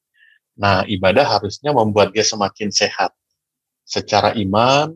Nah 0.61 0.86
ibadah 0.86 1.27
harusnya 1.27 1.74
membuat 1.74 2.15
dia 2.15 2.23
semakin 2.23 2.70
sehat. 2.70 3.11
Secara 3.86 4.35
iman 4.39 4.93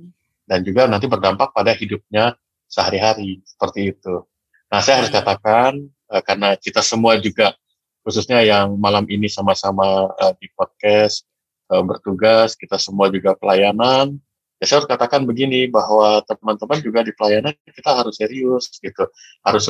dan 0.50 0.66
juga 0.66 0.90
nanti 0.90 1.06
berdampak 1.06 1.54
pada 1.54 1.70
hidupnya 1.70 2.34
sehari-hari 2.66 3.38
seperti 3.46 3.94
itu. 3.94 4.26
Nah, 4.66 4.82
saya 4.82 5.06
harus 5.06 5.14
katakan 5.14 5.78
uh, 6.10 6.22
karena 6.26 6.58
kita 6.58 6.82
semua 6.82 7.14
juga 7.22 7.54
khususnya 8.02 8.42
yang 8.42 8.74
malam 8.74 9.06
ini 9.06 9.30
sama-sama 9.30 10.10
uh, 10.10 10.34
di 10.42 10.50
podcast 10.58 11.22
uh, 11.70 11.86
bertugas, 11.86 12.58
kita 12.58 12.82
semua 12.82 13.06
juga 13.14 13.38
pelayanan. 13.38 14.18
Ya, 14.58 14.64
saya 14.66 14.82
harus 14.82 14.90
katakan 14.90 15.22
begini 15.24 15.70
bahwa 15.70 16.20
teman-teman 16.26 16.82
juga 16.82 17.00
di 17.06 17.14
pelayanan 17.14 17.54
kita 17.70 17.90
harus 17.94 18.18
serius 18.18 18.74
gitu, 18.82 19.06
harus 19.46 19.62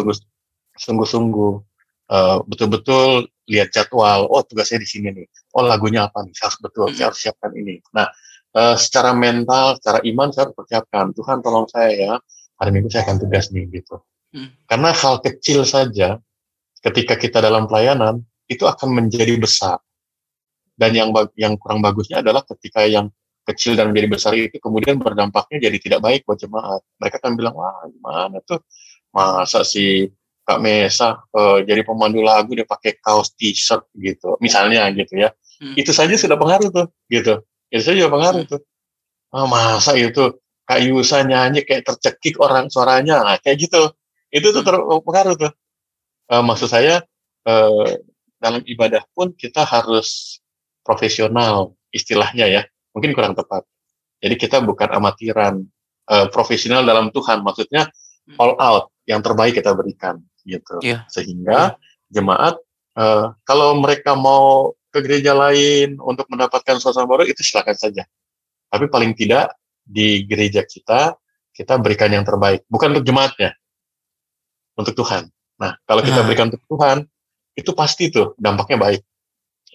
sungguh-sungguh, 0.80 1.54
uh, 2.10 2.38
betul-betul 2.48 3.28
lihat 3.46 3.70
jadwal. 3.70 4.26
Oh, 4.32 4.42
tugasnya 4.42 4.80
di 4.80 4.88
sini 4.88 5.12
nih. 5.12 5.26
Oh, 5.54 5.62
lagunya 5.62 6.08
apa 6.08 6.24
nih? 6.24 6.32
Saya 6.34 6.50
harus 6.50 6.58
betul, 6.58 6.88
saya 6.96 7.12
harus 7.12 7.20
siapkan 7.20 7.52
ini. 7.54 7.78
Nah, 7.94 8.10
uh, 8.54 8.76
secara 8.76 9.14
mental, 9.14 9.78
secara 9.78 9.98
iman 10.06 10.28
saya 10.34 10.48
harus 10.48 10.56
persiapkan. 10.56 11.14
Tuhan 11.14 11.38
tolong 11.44 11.66
saya 11.70 11.90
ya, 11.92 12.12
hari 12.58 12.70
Minggu 12.74 12.88
saya 12.90 13.06
akan 13.06 13.16
tugas 13.22 13.50
nih 13.54 13.66
gitu. 13.70 14.02
Hmm. 14.30 14.50
Karena 14.66 14.90
hal 14.94 15.14
kecil 15.22 15.66
saja 15.66 16.18
ketika 16.80 17.18
kita 17.18 17.42
dalam 17.42 17.66
pelayanan 17.66 18.22
itu 18.46 18.66
akan 18.66 18.94
menjadi 18.94 19.34
besar. 19.38 19.78
Dan 20.74 20.96
yang 20.96 21.10
yang 21.36 21.60
kurang 21.60 21.84
bagusnya 21.84 22.24
adalah 22.24 22.40
ketika 22.46 22.88
yang 22.88 23.12
kecil 23.44 23.76
dan 23.76 23.92
menjadi 23.92 24.08
besar 24.08 24.32
itu 24.36 24.56
kemudian 24.56 24.96
berdampaknya 24.96 25.68
jadi 25.68 25.78
tidak 25.82 26.00
baik 26.00 26.20
buat 26.24 26.40
jemaat. 26.40 26.80
Mereka 27.02 27.20
akan 27.20 27.32
bilang, 27.36 27.54
wah 27.58 27.84
gimana 27.84 28.40
tuh, 28.46 28.64
masa 29.12 29.60
si 29.66 30.08
Kak 30.40 30.56
Mesa 30.62 31.20
uh, 31.36 31.60
jadi 31.60 31.84
pemandu 31.84 32.24
lagu 32.24 32.56
dia 32.56 32.64
pakai 32.64 32.96
kaos 32.96 33.36
t-shirt 33.36 33.92
gitu, 33.98 34.40
misalnya 34.40 34.88
gitu 34.94 35.20
ya. 35.20 35.36
Hmm. 35.60 35.76
Itu 35.76 35.92
saja 35.92 36.16
sudah 36.16 36.40
pengaruh 36.40 36.72
tuh, 36.72 36.88
gitu 37.12 37.44
ya 37.70 37.78
saya 37.80 37.94
juga 38.02 38.10
pengaruh 38.12 38.44
tuh. 38.46 38.62
Oh, 39.30 39.46
masa 39.46 39.94
itu 39.94 40.42
Kak 40.66 40.82
Yusa 40.82 41.22
nyanyi 41.22 41.62
kayak 41.62 41.86
tercekik 41.86 42.38
orang 42.42 42.66
suaranya. 42.70 43.22
Nah, 43.22 43.36
kayak 43.38 43.66
gitu. 43.66 43.94
Itu 44.30 44.50
tuh 44.50 44.62
terpengaruh 44.62 45.34
tuh. 45.38 45.52
Uh, 46.30 46.42
maksud 46.46 46.70
saya 46.70 47.02
uh, 47.46 47.90
dalam 48.38 48.62
ibadah 48.66 49.02
pun 49.14 49.34
kita 49.34 49.66
harus 49.66 50.38
profesional 50.82 51.74
istilahnya 51.90 52.46
ya. 52.46 52.62
Mungkin 52.94 53.14
kurang 53.14 53.34
tepat. 53.38 53.66
Jadi 54.22 54.34
kita 54.34 54.62
bukan 54.62 54.90
amatiran 54.90 55.62
uh, 56.10 56.26
profesional 56.30 56.82
dalam 56.82 57.10
Tuhan. 57.14 57.42
Maksudnya 57.42 57.86
hmm. 57.86 58.38
all 58.38 58.54
out 58.58 58.94
yang 59.06 59.22
terbaik 59.22 59.58
kita 59.58 59.74
berikan 59.74 60.22
gitu. 60.46 60.80
Yeah. 60.82 61.04
sehingga 61.10 61.76
jemaat 62.10 62.58
uh, 62.96 63.36
kalau 63.44 63.76
mereka 63.78 64.16
mau 64.16 64.74
ke 64.90 64.98
gereja 65.02 65.32
lain 65.32 65.98
untuk 66.02 66.26
mendapatkan 66.28 66.82
suasana 66.82 67.06
baru 67.06 67.26
itu 67.26 67.40
silakan 67.46 67.78
saja. 67.78 68.04
Tapi 68.70 68.86
paling 68.90 69.14
tidak 69.14 69.54
di 69.82 70.26
gereja 70.26 70.62
kita 70.66 71.14
kita 71.50 71.76
berikan 71.82 72.08
yang 72.08 72.24
terbaik, 72.24 72.64
bukan 72.70 72.94
untuk 72.96 73.04
jemaatnya, 73.04 73.52
untuk 74.78 74.94
Tuhan. 74.96 75.28
Nah, 75.60 75.76
kalau 75.84 76.00
kita 76.00 76.22
nah. 76.22 76.26
berikan 76.26 76.48
untuk 76.48 76.62
Tuhan, 76.64 77.04
itu 77.52 77.70
pasti 77.76 78.08
tuh 78.08 78.32
dampaknya 78.40 78.80
baik. 78.80 79.02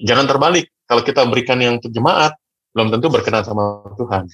Jangan 0.02 0.26
terbalik, 0.26 0.72
kalau 0.90 1.06
kita 1.06 1.22
berikan 1.30 1.62
yang 1.62 1.78
untuk 1.78 1.94
jemaat, 1.94 2.34
belum 2.74 2.90
tentu 2.90 3.08
berkenan 3.14 3.46
sama 3.46 3.86
Tuhan. 3.96 4.26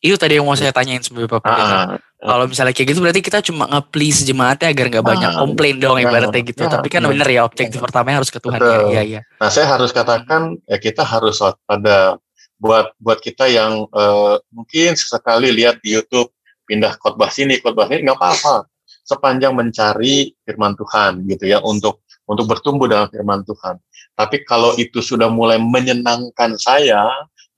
Itu 0.00 0.16
tadi 0.16 0.40
yang 0.40 0.48
mau 0.48 0.56
saya 0.56 0.72
tanyain 0.72 1.04
sebagai 1.04 1.28
Bapak 1.28 1.52
ah, 1.52 1.60
ah, 1.60 1.86
Kalau 2.00 2.48
misalnya 2.48 2.72
kayak 2.72 2.88
gitu 2.88 3.00
berarti 3.04 3.20
kita 3.20 3.44
cuma 3.44 3.68
nge-please 3.68 4.24
jemaatnya 4.24 4.72
agar 4.72 4.86
nggak 4.88 5.04
banyak 5.04 5.30
ah, 5.36 5.38
komplain 5.44 5.76
dong 5.76 6.00
ibaratnya 6.00 6.40
gitu. 6.40 6.64
Ya, 6.64 6.72
Tapi 6.72 6.88
kan 6.88 7.04
ya, 7.04 7.08
bener 7.12 7.28
ya 7.28 7.40
objektif 7.44 7.76
ya. 7.76 7.84
pertamanya 7.84 8.24
harus 8.24 8.32
ke 8.32 8.40
Tuhan 8.40 8.58
ya. 8.64 8.80
Iya, 8.88 9.02
iya. 9.04 9.20
Nah, 9.36 9.52
saya 9.52 9.68
harus 9.68 9.92
katakan 9.92 10.56
ya 10.64 10.80
kita 10.80 11.04
harus 11.04 11.44
pada 11.68 12.16
buat 12.56 12.96
buat 12.96 13.20
kita 13.20 13.44
yang 13.52 13.84
uh, 13.92 14.40
mungkin 14.48 14.96
sesekali 14.96 15.52
lihat 15.52 15.84
di 15.84 15.92
YouTube 16.00 16.32
pindah 16.64 16.96
khotbah 16.96 17.28
sini, 17.28 17.60
khotbah 17.60 17.84
sini 17.84 18.08
nggak 18.08 18.16
apa-apa. 18.16 18.64
Sepanjang 19.04 19.52
mencari 19.52 20.32
firman 20.48 20.80
Tuhan 20.80 21.28
gitu 21.28 21.44
ya 21.44 21.60
untuk 21.60 22.08
untuk 22.24 22.48
bertumbuh 22.48 22.88
dalam 22.88 23.12
firman 23.12 23.44
Tuhan. 23.44 23.76
Tapi 24.16 24.48
kalau 24.48 24.72
itu 24.80 25.04
sudah 25.04 25.28
mulai 25.28 25.60
menyenangkan 25.60 26.56
saya, 26.56 27.04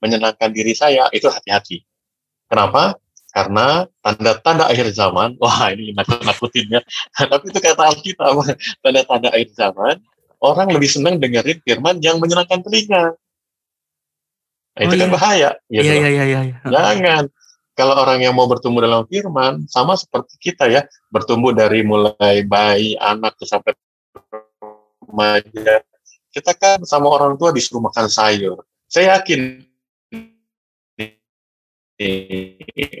menyenangkan 0.03 0.51
diri 0.51 0.75
saya, 0.75 1.07
itu 1.15 1.31
hati-hati 1.31 1.87
Kenapa? 2.53 3.01
Karena 3.33 3.89
tanda-tanda 4.05 4.69
akhir 4.69 4.93
zaman, 4.93 5.33
wah 5.41 5.73
ini 5.73 5.89
nakut-nakutin 5.97 6.77
ya, 6.77 6.81
tapi 7.33 7.49
itu 7.49 7.57
kata 7.57 7.81
Alkitab, 7.89 8.37
tanda-tanda 8.85 9.33
akhir 9.33 9.49
zaman, 9.57 9.97
orang 10.37 10.69
lebih 10.69 10.85
senang 10.85 11.17
dengerin 11.17 11.57
firman 11.65 11.97
yang 11.97 12.21
menyenangkan 12.21 12.61
telinga. 12.61 13.17
Nah, 14.73 14.81
itu 14.85 14.93
oh, 14.93 14.99
kan 15.01 15.09
iya. 15.09 15.13
bahaya. 15.13 15.49
Gitu 15.65 15.81
iya, 15.81 15.93
iya, 15.97 16.09
iya, 16.09 16.39
iya. 16.45 16.57
Jangan. 16.65 17.25
Kalau 17.73 17.97
orang 17.97 18.21
yang 18.21 18.37
mau 18.37 18.45
bertumbuh 18.45 18.85
dalam 18.85 19.01
firman, 19.09 19.65
sama 19.65 19.97
seperti 19.97 20.37
kita 20.37 20.69
ya, 20.69 20.85
bertumbuh 21.09 21.57
dari 21.57 21.81
mulai 21.81 22.45
bayi, 22.45 22.93
anak, 23.01 23.33
sampai 23.41 23.73
remaja. 25.01 25.81
Kita 26.29 26.53
kan 26.53 26.85
sama 26.85 27.09
orang 27.09 27.33
tua 27.33 27.49
disuruh 27.49 27.81
makan 27.81 28.05
sayur. 28.13 28.61
Saya 28.85 29.17
yakin 29.17 29.72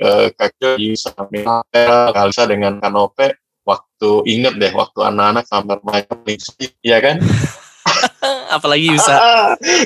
uh, 0.03 0.27
kakek 0.33 0.75
bisa 0.79 1.11
Kalisa 2.15 2.43
dengan 2.47 2.79
Kanope 2.79 3.43
waktu 3.63 4.09
inget 4.27 4.59
deh 4.59 4.71
waktu 4.75 4.99
anak-anak 5.03 5.47
kamar 5.47 5.79
main 5.87 6.05
ya 6.83 6.99
kan? 6.99 7.17
Apalagi 8.55 8.91
bisa. 8.91 9.13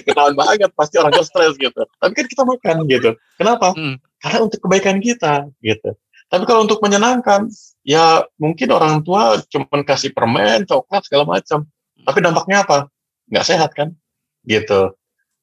Ketahuan 0.06 0.36
banget 0.38 0.70
pasti 0.74 0.98
orang 1.02 1.14
stres 1.26 1.58
gitu. 1.58 1.82
Tapi 1.98 2.12
kan 2.14 2.26
kita 2.26 2.44
makan 2.46 2.76
gitu. 2.90 3.10
Kenapa? 3.38 3.74
Hmm. 3.74 3.98
karena 4.18 4.50
untuk 4.50 4.66
kebaikan 4.66 4.98
kita 4.98 5.46
gitu. 5.62 5.94
Tapi 6.26 6.44
kalau 6.50 6.66
untuk 6.66 6.82
menyenangkan 6.82 7.46
ya 7.86 8.26
mungkin 8.42 8.74
orang 8.74 9.06
tua 9.06 9.38
cuma 9.46 9.70
kasih 9.86 10.10
permen 10.10 10.66
coklat 10.66 11.06
segala 11.06 11.38
macam. 11.38 11.70
Tapi 12.02 12.18
dampaknya 12.20 12.66
apa? 12.66 12.90
Nggak 13.30 13.46
sehat 13.46 13.72
kan? 13.78 13.94
Gitu. 14.42 14.90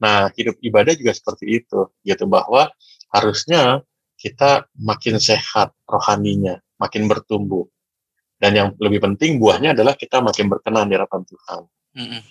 Nah 0.02 0.26
hidup 0.34 0.58
ibadah 0.58 0.92
juga 0.98 1.14
seperti 1.14 1.62
itu 1.62 1.86
gitu. 2.02 2.26
Bahwa 2.26 2.74
harusnya 3.14 3.86
kita 4.18 4.66
makin 4.74 5.22
sehat 5.22 5.70
rohaninya, 5.86 6.58
makin 6.82 7.06
bertumbuh. 7.06 7.70
Dan 8.34 8.58
yang 8.58 8.68
lebih 8.82 8.98
penting 8.98 9.38
buahnya 9.38 9.78
adalah 9.78 9.94
kita 9.94 10.18
makin 10.18 10.50
berkenan 10.50 10.90
di 10.90 10.98
hadapan 10.98 11.22
Tuhan. 11.22 11.60
Mm 11.94 12.06
-mm. 12.10 12.22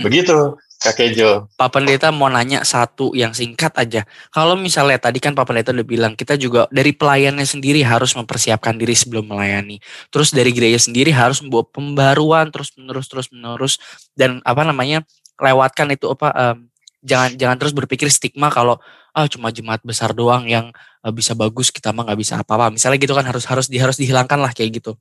Begitu, 0.00 0.56
Kak 0.82 0.98
Kejo. 0.98 1.46
Pak 1.54 1.70
Pendeta 1.70 2.08
mau 2.10 2.26
nanya 2.26 2.64
satu 2.66 3.12
yang 3.12 3.30
singkat 3.36 3.70
aja. 3.76 4.02
Kalau 4.34 4.56
misalnya 4.56 4.96
tadi 4.98 5.20
kan 5.20 5.36
Pak 5.36 5.46
Pendeta 5.46 5.70
udah 5.70 5.86
bilang 5.86 6.12
kita 6.16 6.34
juga 6.34 6.66
dari 6.72 6.90
pelayannya 6.96 7.44
sendiri 7.44 7.84
harus 7.86 8.16
mempersiapkan 8.16 8.74
diri 8.80 8.96
sebelum 8.96 9.30
melayani. 9.30 9.78
Terus 10.08 10.32
dari 10.32 10.50
gereja 10.50 10.80
sendiri 10.82 11.12
harus 11.14 11.44
membuat 11.44 11.70
pembaruan 11.70 12.48
terus 12.50 12.72
menerus 12.74 13.06
terus 13.06 13.28
menerus 13.30 13.78
dan 14.16 14.42
apa 14.42 14.66
namanya 14.66 15.06
lewatkan 15.38 15.92
itu 15.94 16.10
apa 16.10 16.34
um, 16.34 16.66
jangan 17.02 17.30
jangan 17.38 17.56
terus 17.62 17.74
berpikir 17.74 18.08
stigma 18.10 18.50
kalau 18.50 18.78
ah 19.12 19.28
cuma 19.28 19.52
jemaat 19.52 19.84
besar 19.84 20.16
doang 20.16 20.48
yang 20.48 20.72
uh, 21.04 21.12
bisa 21.12 21.36
bagus 21.36 21.68
kita 21.68 21.92
mah 21.92 22.08
nggak 22.08 22.20
bisa 22.20 22.40
apa-apa. 22.40 22.72
Misalnya 22.72 22.98
gitu 22.98 23.12
kan 23.12 23.24
harus 23.28 23.44
harus 23.44 23.66
di 23.68 23.76
harus 23.76 23.96
dihilangkan 24.00 24.40
lah 24.40 24.52
kayak 24.56 24.82
gitu. 24.82 24.96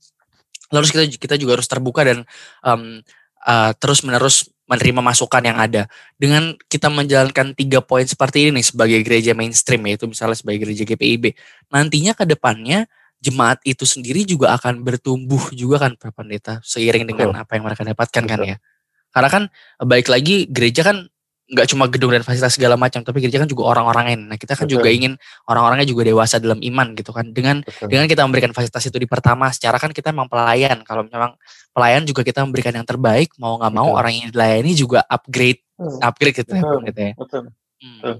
Lalu 0.71 0.85
kita 0.91 1.03
kita 1.19 1.35
juga 1.39 1.59
harus 1.59 1.67
terbuka 1.67 2.07
dan 2.07 2.23
um, 2.63 3.03
uh, 3.43 3.51
eh, 3.51 3.71
terus 3.75 4.03
menerus 4.07 4.47
menerima 4.71 5.01
masukan 5.03 5.43
yang 5.43 5.59
ada. 5.59 5.91
Dengan 6.15 6.55
kita 6.71 6.87
menjalankan 6.87 7.51
tiga 7.59 7.83
poin 7.83 8.07
seperti 8.07 8.47
ini 8.47 8.61
nih 8.61 8.65
sebagai 8.71 8.99
gereja 9.03 9.35
mainstream 9.35 9.83
yaitu 9.87 10.07
misalnya 10.07 10.39
sebagai 10.39 10.63
gereja 10.63 10.87
GPIB 10.87 11.35
nantinya 11.67 12.15
ke 12.15 12.23
depannya 12.23 12.87
jemaat 13.19 13.59
itu 13.67 13.83
sendiri 13.83 14.23
juga 14.23 14.55
akan 14.55 14.81
bertumbuh 14.81 15.51
juga 15.53 15.85
kan 15.87 15.93
Pak 15.99 16.11
Pendeta 16.15 16.63
seiring 16.63 17.03
dengan 17.05 17.35
apa 17.37 17.59
yang 17.59 17.67
mereka 17.67 17.83
dapatkan 17.83 18.23
kan 18.23 18.39
ya. 18.47 18.57
Karena 19.11 19.29
kan 19.29 19.43
baik 19.83 20.07
lagi 20.07 20.47
gereja 20.47 20.87
kan 20.87 21.11
nggak 21.51 21.67
cuma 21.67 21.91
gedung 21.91 22.15
dan 22.15 22.23
fasilitas 22.23 22.55
segala 22.55 22.79
macam, 22.79 23.03
tapi 23.03 23.19
gereja 23.19 23.43
kan 23.43 23.49
juga 23.51 23.67
orang-orangnya. 23.75 24.17
Nah 24.33 24.37
kita 24.39 24.55
kan 24.55 24.71
Betul. 24.71 24.79
juga 24.79 24.87
ingin 24.87 25.19
orang-orangnya 25.51 25.83
juga 25.83 26.07
dewasa 26.07 26.39
dalam 26.39 26.63
iman 26.63 26.95
gitu 26.95 27.11
kan. 27.11 27.27
Dengan 27.35 27.59
Betul. 27.67 27.91
dengan 27.91 28.05
kita 28.07 28.23
memberikan 28.23 28.51
fasilitas 28.55 28.87
itu 28.87 28.95
di 28.95 29.07
pertama, 29.11 29.51
secara 29.51 29.75
kan 29.75 29.91
kita 29.91 30.15
memang 30.15 30.31
pelayan. 30.31 30.79
Kalau 30.87 31.03
memang 31.03 31.35
pelayan 31.75 32.07
juga 32.07 32.23
kita 32.23 32.47
memberikan 32.47 32.71
yang 32.71 32.87
terbaik, 32.87 33.35
mau 33.35 33.59
nggak 33.59 33.73
mau 33.75 33.91
Betul. 33.91 33.99
orang 33.99 34.13
yang 34.15 34.29
dilayani 34.31 34.71
juga 34.71 35.03
upgrade, 35.11 35.59
Hmm, 35.81 35.97
upgrade 35.97 36.35
gitu 36.39 36.53
ya, 36.53 36.61
Betul. 36.61 36.81
gitu 36.87 37.01
ya. 37.01 37.13
Hmm. 37.81 38.17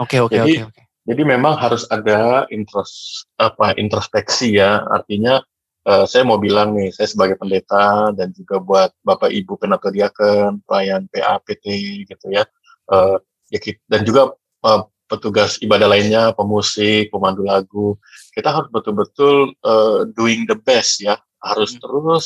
Oke 0.00 0.16
oke 0.20 0.36
oke 0.42 0.60
oke. 0.72 0.82
Jadi 1.06 1.22
memang 1.22 1.54
harus 1.54 1.86
ada 1.86 2.50
intros 2.50 3.22
apa 3.38 3.78
introspeksi 3.78 4.58
ya. 4.58 4.82
Artinya 4.90 5.38
eh, 5.86 6.04
saya 6.10 6.26
mau 6.26 6.40
bilang 6.40 6.74
nih, 6.74 6.90
saya 6.90 7.06
sebagai 7.06 7.38
pendeta 7.38 8.10
dan 8.10 8.34
juga 8.34 8.58
buat 8.58 8.90
Bapak 9.06 9.30
Ibu 9.30 9.54
Penatua 9.54 9.94
Diaken, 9.94 10.66
pelayan 10.66 11.06
PAPT 11.06 11.66
gitu 12.10 12.26
ya. 12.34 12.42
Eh, 12.92 13.16
ya 13.52 13.58
ki- 13.62 13.82
dan 13.86 14.02
juga 14.06 14.34
eh, 14.66 14.82
petugas 15.06 15.58
ibadah 15.62 15.86
lainnya, 15.86 16.34
pemusik, 16.34 17.14
pemandu 17.14 17.46
lagu. 17.46 17.94
Kita 18.34 18.50
harus 18.50 18.68
betul-betul 18.74 19.54
eh, 19.54 19.98
doing 20.14 20.46
the 20.50 20.58
best 20.58 21.02
ya. 21.02 21.18
Harus 21.42 21.76
Hmm. 21.78 21.82
terus 21.82 22.24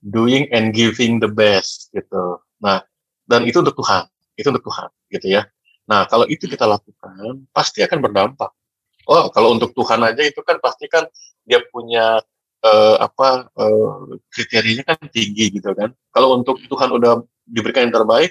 doing 0.00 0.46
and 0.54 0.72
giving 0.72 1.18
the 1.20 1.28
best 1.28 1.90
gitu. 1.92 2.38
Nah, 2.62 2.80
dan 3.26 3.44
itu 3.44 3.60
untuk 3.60 3.76
Tuhan. 3.76 4.06
Itu 4.38 4.48
untuk 4.54 4.64
Tuhan 4.70 4.88
gitu 5.10 5.26
ya. 5.28 5.42
Nah, 5.90 6.06
kalau 6.06 6.24
itu 6.30 6.46
kita 6.46 6.64
lakukan, 6.70 7.44
pasti 7.50 7.82
akan 7.82 7.98
berdampak. 7.98 8.50
Oh, 9.10 9.26
kalau 9.34 9.58
untuk 9.58 9.74
Tuhan 9.74 10.00
aja 10.06 10.22
itu 10.22 10.38
kan 10.46 10.62
pasti 10.62 10.86
kan 10.86 11.02
dia 11.42 11.58
punya 11.74 12.22
eh, 12.62 12.96
apa 13.00 13.50
eh, 13.58 13.96
kriterianya 14.30 14.84
kan 14.86 14.98
tinggi 15.10 15.50
gitu 15.58 15.74
kan. 15.74 15.90
Kalau 16.14 16.38
untuk 16.38 16.62
Tuhan 16.70 16.94
udah 16.94 17.24
diberikan 17.42 17.90
yang 17.90 17.96
terbaik, 17.96 18.30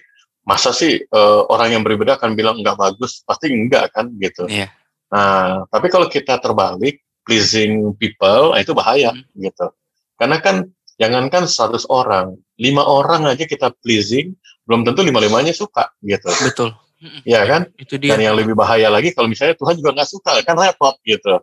masa 0.50 0.74
sih 0.74 0.98
eh, 0.98 1.42
orang 1.46 1.70
yang 1.72 1.84
beribadah 1.86 2.18
akan 2.18 2.34
bilang 2.34 2.58
nggak 2.58 2.74
bagus? 2.76 3.22
Pasti 3.22 3.54
enggak 3.54 3.94
kan 3.94 4.10
gitu. 4.18 4.50
Iya. 4.50 4.74
Nah, 5.10 5.70
tapi 5.70 5.88
kalau 5.88 6.06
kita 6.06 6.38
terbalik, 6.38 7.06
pleasing 7.22 7.94
people, 7.96 8.54
nah 8.54 8.60
itu 8.60 8.74
bahaya 8.74 9.14
Hmm. 9.14 9.22
gitu. 9.38 9.70
Karena 10.18 10.38
kan 10.38 10.66
jangankan 10.98 11.46
100 11.46 11.86
orang, 11.88 12.34
lima 12.58 12.82
orang 12.82 13.26
aja 13.26 13.46
kita 13.46 13.70
pleasing, 13.80 14.34
belum 14.66 14.82
tentu 14.84 15.02
lima-limanya 15.02 15.54
suka 15.54 15.94
gitu. 16.02 16.26
Betul. 16.42 16.74
Iya 17.24 17.48
kan? 17.48 17.62
Itu 17.80 17.96
dia. 17.96 18.12
Dan 18.12 18.28
yang 18.28 18.36
lebih 18.36 18.54
bahaya 18.54 18.92
lagi 18.92 19.16
kalau 19.16 19.32
misalnya 19.32 19.56
Tuhan 19.56 19.80
juga 19.80 19.96
nggak 19.96 20.10
suka, 20.10 20.36
kan 20.44 20.60
repot 20.60 21.00
gitu. 21.02 21.40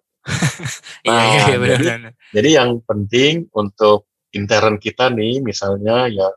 Iya 1.00 1.16
iya 1.16 1.22
iya 1.24 1.40
Nah, 1.40 1.56
benar 1.56 1.78
jadi- 1.80 1.88
benar. 1.96 2.12
Jadi 2.36 2.48
yang 2.52 2.70
penting 2.84 3.32
untuk 3.56 4.04
intern 4.30 4.76
kita 4.76 5.08
nih, 5.08 5.40
misalnya 5.40 6.12
ya 6.12 6.28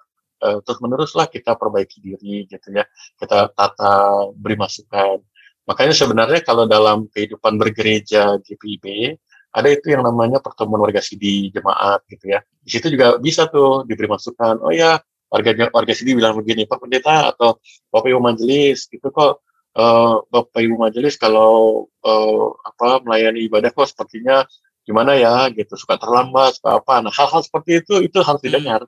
eh, 0.43 0.57
terus 0.65 0.79
meneruslah 0.83 1.27
kita 1.27 1.55
perbaiki 1.59 1.99
diri 2.03 2.47
gitu 2.47 2.67
ya, 2.71 2.83
kita 3.19 3.51
tata, 3.53 4.29
beri 4.35 4.55
masukan. 4.59 5.19
Makanya 5.69 5.93
sebenarnya 5.93 6.41
kalau 6.41 6.65
dalam 6.65 7.05
kehidupan 7.13 7.55
bergereja 7.61 8.41
GPIB 8.41 8.85
ada 9.49 9.69
itu 9.69 9.93
yang 9.93 10.05
namanya 10.05 10.37
pertemuan 10.41 10.81
warga 10.85 11.01
sidi 11.01 11.49
jemaat 11.53 12.05
gitu 12.09 12.25
ya. 12.33 12.39
Di 12.61 12.69
situ 12.69 12.87
juga 12.93 13.17
bisa 13.17 13.49
tuh 13.49 13.81
diberi 13.85 14.09
masukan. 14.09 14.61
Oh 14.61 14.73
ya 14.73 14.97
warga 15.29 15.69
warga 15.73 15.93
sidi 15.93 16.17
bilang 16.17 16.33
begini, 16.37 16.65
Pak 16.65 16.81
Pendeta 16.81 17.29
atau 17.33 17.57
Bapak 17.93 18.09
Ibu 18.09 18.21
Majelis 18.21 18.85
gitu 18.89 19.09
kok. 19.09 19.41
eh, 19.77 20.15
Bapak 20.33 20.59
Ibu 20.65 20.75
Majelis 20.81 21.13
kalau 21.21 21.85
eh, 22.01 22.47
apa 22.65 23.05
melayani 23.05 23.45
ibadah 23.45 23.69
kok 23.69 23.85
sepertinya 23.89 24.41
gimana 24.85 25.13
ya 25.13 25.53
gitu 25.53 25.77
suka 25.77 26.01
terlambat 26.01 26.57
suka 26.57 26.81
apa 26.81 26.93
nah 27.05 27.13
hal-hal 27.13 27.45
seperti 27.45 27.85
itu 27.85 28.01
itu 28.01 28.17
harus 28.25 28.41
Hmm. 28.41 28.49
didengar 28.49 28.81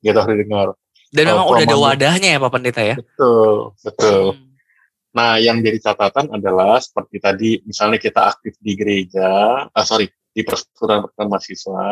gitu 0.00 0.16
harus 0.16 0.32
didengar 0.32 0.66
Dan 1.12 1.28
memang 1.28 1.44
udah 1.44 1.64
ada 1.68 1.76
wadahnya 1.76 2.28
ya 2.34 2.38
Pak 2.40 2.50
Pendeta 2.50 2.80
ya. 2.80 2.96
betul 2.96 3.76
betul 3.84 4.24
Hmm. 4.32 4.48
nah 5.12 5.36
yang 5.36 5.60
jadi 5.60 5.76
catatan 5.92 6.32
adalah 6.32 6.80
seperti 6.80 7.16
tadi 7.20 7.50
misalnya 7.68 8.00
kita 8.00 8.32
aktif 8.32 8.56
di 8.56 8.72
gereja 8.72 9.28
ah 9.68 9.84
sorry 9.84 10.08
di 10.32 10.40
persekutuan 10.40 11.04
persekutuan 11.04 11.28
mahasiswa 11.28 11.86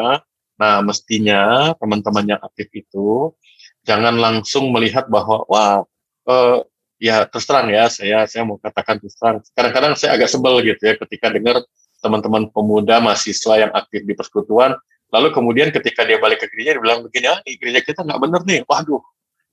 nah 0.56 0.80
mestinya 0.80 1.72
teman-teman 1.76 2.32
yang 2.36 2.40
aktif 2.40 2.72
itu 2.72 3.36
jangan 3.84 4.16
langsung 4.16 4.72
melihat 4.72 5.04
bahwa 5.12 5.44
wah 5.52 5.84
eh, 6.32 6.64
ya 6.96 7.28
terus 7.28 7.44
terang 7.44 7.68
ya 7.68 7.92
saya 7.92 8.24
saya 8.24 8.44
mau 8.48 8.56
katakan 8.56 8.96
terus 9.00 9.16
terang 9.20 9.44
kadang-kadang 9.52 9.92
saya 10.00 10.16
agak 10.16 10.28
sebel 10.32 10.60
gitu 10.64 10.80
ya 10.80 10.96
ketika 10.96 11.28
dengar 11.28 11.60
teman-teman 12.00 12.48
pemuda 12.48 13.04
mahasiswa 13.04 13.68
yang 13.68 13.72
aktif 13.76 14.00
di 14.04 14.16
persekutuan 14.16 14.72
lalu 15.10 15.28
kemudian 15.34 15.68
ketika 15.74 16.06
dia 16.06 16.18
balik 16.22 16.42
ke 16.42 16.46
gereja 16.50 16.78
dia 16.78 16.82
bilang 16.82 17.02
begini 17.06 17.26
ah 17.30 17.38
di 17.42 17.58
gereja 17.58 17.80
kita 17.82 18.00
nggak 18.06 18.20
bener 18.22 18.40
nih. 18.46 18.60
Waduh 18.66 19.02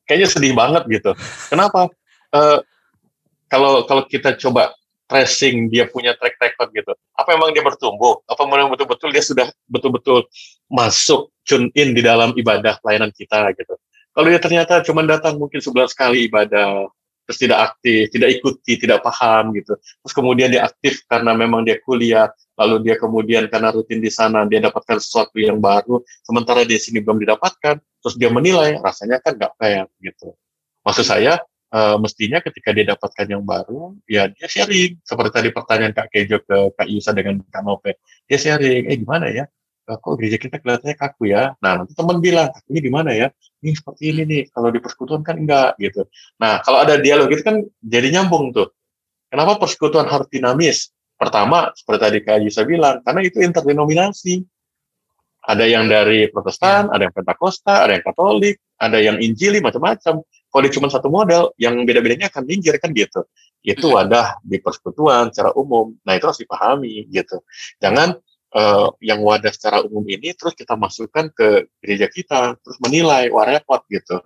kayaknya 0.08 0.28
sedih 0.32 0.54
banget 0.56 0.84
gitu. 0.88 1.12
Kenapa? 1.52 1.92
Eh, 2.32 2.60
kalau 3.52 3.84
kalau 3.86 4.04
kita 4.08 4.40
coba 4.40 4.72
tracing 5.08 5.72
dia 5.72 5.88
punya 5.88 6.12
track 6.20 6.36
record 6.36 6.70
gitu 6.76 6.92
apa 7.18 7.30
emang 7.34 7.50
dia 7.52 7.66
bertumbuh? 7.66 8.22
Apa 8.30 8.46
memang 8.46 8.70
betul-betul 8.70 9.10
dia 9.10 9.26
sudah 9.26 9.50
betul-betul 9.66 10.30
masuk 10.70 11.34
tune 11.44 11.74
in 11.74 11.98
di 11.98 12.06
dalam 12.06 12.32
ibadah 12.38 12.78
pelayanan 12.80 13.10
kita 13.12 13.52
gitu? 13.58 13.74
Kalau 14.14 14.28
dia 14.30 14.42
ternyata 14.42 14.86
cuma 14.86 15.02
datang 15.02 15.42
mungkin 15.42 15.58
sebulan 15.58 15.90
sekali 15.90 16.30
ibadah 16.30 16.86
terus 17.28 17.38
tidak 17.44 17.60
aktif 17.60 18.08
tidak 18.08 18.40
ikuti 18.40 18.80
tidak 18.80 19.04
paham 19.04 19.52
gitu. 19.52 19.76
Terus 19.76 20.14
kemudian 20.16 20.48
dia 20.48 20.64
aktif 20.64 21.04
karena 21.12 21.36
memang 21.36 21.68
dia 21.68 21.78
kuliah 21.84 22.32
lalu 22.56 22.88
dia 22.88 22.96
kemudian 22.96 23.52
karena 23.52 23.76
rutin 23.76 24.00
di 24.00 24.08
sana 24.08 24.48
dia 24.48 24.64
dapatkan 24.64 24.98
sesuatu 24.98 25.36
yang 25.38 25.60
baru 25.60 26.00
sementara 26.24 26.64
di 26.64 26.80
sini 26.80 27.04
belum 27.04 27.20
didapatkan 27.22 27.76
terus 27.78 28.16
dia 28.16 28.32
menilai 28.32 28.80
rasanya 28.80 29.20
kan 29.20 29.36
nggak 29.36 29.54
fair 29.60 29.86
gitu. 30.00 30.32
Maksud 30.88 31.04
saya 31.04 31.44
eh, 31.76 31.98
mestinya 32.00 32.40
ketika 32.40 32.72
dia 32.72 32.96
dapatkan 32.96 33.28
yang 33.28 33.44
baru 33.44 33.92
ya 34.08 34.32
dia 34.32 34.48
sharing. 34.48 35.04
Seperti 35.04 35.30
tadi 35.36 35.50
pertanyaan 35.52 35.92
Kak 35.92 36.08
Kejo 36.08 36.40
ke 36.48 36.72
Kak 36.80 36.88
Yusa 36.88 37.12
dengan 37.12 37.44
Kak 37.44 37.62
Nope 37.68 38.00
dia 38.24 38.40
sharing 38.40 38.88
eh 38.88 38.96
gimana 38.96 39.28
ya 39.28 39.44
kok 39.88 40.14
gereja 40.20 40.36
kita 40.36 40.60
kelihatannya 40.60 40.98
kaku 41.00 41.32
ya 41.32 41.56
nah 41.64 41.80
nanti 41.80 41.96
teman 41.96 42.20
bilang 42.20 42.52
kakunya 42.52 42.82
di 42.84 42.92
mana 42.92 43.10
ya 43.16 43.28
ini 43.64 43.72
seperti 43.72 44.04
ini 44.12 44.22
nih 44.28 44.42
kalau 44.52 44.68
di 44.68 44.84
persekutuan 44.84 45.24
kan 45.24 45.40
enggak 45.40 45.80
gitu 45.80 46.04
nah 46.36 46.60
kalau 46.60 46.84
ada 46.84 47.00
dialog 47.00 47.32
itu 47.32 47.40
kan 47.40 47.64
jadi 47.80 48.20
nyambung 48.20 48.52
tuh 48.52 48.76
kenapa 49.32 49.56
persekutuan 49.56 50.04
harus 50.12 50.28
dinamis 50.28 50.92
pertama 51.16 51.72
seperti 51.72 52.00
tadi 52.04 52.18
Kak 52.28 52.38
Yusa 52.44 52.62
bilang 52.68 53.00
karena 53.08 53.24
itu 53.24 53.40
interdenominasi 53.40 54.44
ada 55.48 55.64
yang 55.64 55.88
dari 55.88 56.28
Protestan, 56.28 56.92
ada 56.92 57.08
yang 57.08 57.16
Pentakosta, 57.16 57.88
ada 57.88 57.96
yang 57.96 58.04
Katolik, 58.04 58.60
ada 58.76 59.00
yang 59.00 59.16
Injili 59.24 59.64
macam-macam. 59.64 60.20
Kalau 60.28 60.62
dia 60.64 60.74
cuma 60.76 60.92
satu 60.92 61.08
model, 61.08 61.56
yang 61.56 61.88
beda-bedanya 61.88 62.28
akan 62.28 62.44
minggir 62.44 62.76
kan 62.84 62.92
gitu. 62.92 63.24
Itu 63.64 63.96
wadah 63.96 64.44
di 64.44 64.60
persekutuan 64.60 65.32
secara 65.32 65.56
umum. 65.56 65.96
Nah 66.04 66.20
itu 66.20 66.28
harus 66.28 66.40
dipahami 66.44 67.08
gitu. 67.08 67.40
Jangan 67.80 68.20
eh, 68.58 68.88
yang 69.06 69.22
wadah 69.22 69.54
secara 69.54 69.86
umum 69.86 70.04
ini 70.10 70.34
terus 70.34 70.58
kita 70.58 70.74
masukkan 70.74 71.30
ke 71.30 71.70
gereja 71.82 72.08
kita, 72.10 72.42
terus 72.58 72.78
menilai, 72.82 73.30
wah 73.30 73.46
repot 73.46 73.82
gitu. 73.94 74.18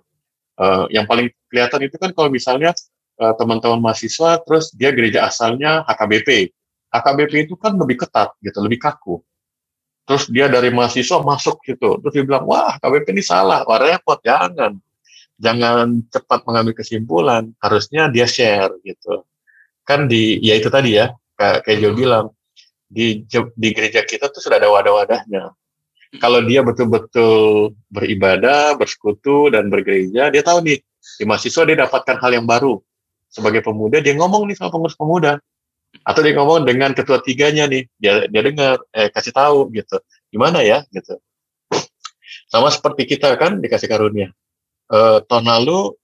Eh, 0.60 0.84
yang 0.96 1.04
paling 1.04 1.28
kelihatan 1.52 1.80
itu 1.84 1.96
kan 2.00 2.10
kalau 2.16 2.32
misalnya 2.32 2.72
eh, 3.20 3.34
teman-teman 3.36 3.80
mahasiswa, 3.84 4.40
terus 4.42 4.72
dia 4.72 4.90
gereja 4.96 5.28
asalnya 5.28 5.84
HKBP. 5.84 6.52
HKBP 6.92 7.32
itu 7.48 7.54
kan 7.60 7.76
lebih 7.76 8.04
ketat 8.04 8.32
gitu, 8.40 8.58
lebih 8.64 8.80
kaku 8.80 9.20
terus 10.02 10.26
dia 10.28 10.50
dari 10.50 10.68
mahasiswa 10.74 11.22
masuk 11.22 11.62
gitu 11.62 12.02
terus 12.02 12.12
dia 12.12 12.24
bilang 12.26 12.44
wah 12.46 12.74
KBP 12.82 13.14
ini 13.14 13.22
salah 13.22 13.62
wah 13.62 13.78
repot 13.78 14.18
jangan 14.20 14.74
jangan 15.38 16.02
cepat 16.10 16.42
mengambil 16.42 16.74
kesimpulan 16.74 17.54
harusnya 17.62 18.10
dia 18.10 18.26
share 18.26 18.74
gitu 18.82 19.22
kan 19.86 20.10
di 20.10 20.42
ya 20.42 20.58
itu 20.58 20.70
tadi 20.70 20.98
ya 20.98 21.14
kayak 21.38 21.66
kayak 21.66 21.78
Jo 21.82 21.90
bilang 21.94 22.34
di 22.92 23.24
di 23.56 23.68
gereja 23.72 24.04
kita 24.04 24.28
tuh 24.28 24.44
sudah 24.44 24.60
ada 24.60 24.68
wadah-wadahnya. 24.68 25.56
Kalau 26.20 26.44
dia 26.44 26.60
betul-betul 26.60 27.72
beribadah 27.88 28.76
bersekutu 28.76 29.48
dan 29.48 29.72
bergereja 29.72 30.28
dia 30.28 30.44
tahu 30.44 30.60
nih 30.60 30.78
di 31.16 31.24
mahasiswa 31.24 31.64
dia 31.64 31.88
dapatkan 31.88 32.20
hal 32.20 32.36
yang 32.36 32.44
baru. 32.44 32.76
Sebagai 33.32 33.64
pemuda 33.64 34.04
dia 34.04 34.12
ngomong 34.12 34.44
nih 34.44 34.56
sama 34.60 34.68
pengurus 34.68 34.92
pemuda. 34.92 35.40
Atau 36.04 36.20
dia 36.20 36.36
ngomong 36.36 36.68
dengan 36.68 36.92
ketua 36.92 37.24
tiganya 37.24 37.64
nih 37.64 37.88
dia 37.96 38.28
dia 38.28 38.42
dengar 38.44 38.84
eh 38.92 39.08
kasih 39.08 39.32
tahu 39.32 39.72
gitu. 39.72 39.96
Gimana 40.28 40.60
ya 40.60 40.84
gitu. 40.92 41.16
Sama 42.52 42.68
seperti 42.68 43.08
kita 43.08 43.32
kan 43.40 43.64
dikasih 43.64 43.88
karunia. 43.88 44.28
Eh, 44.92 45.18
tahun 45.24 45.48
lalu 45.48 45.96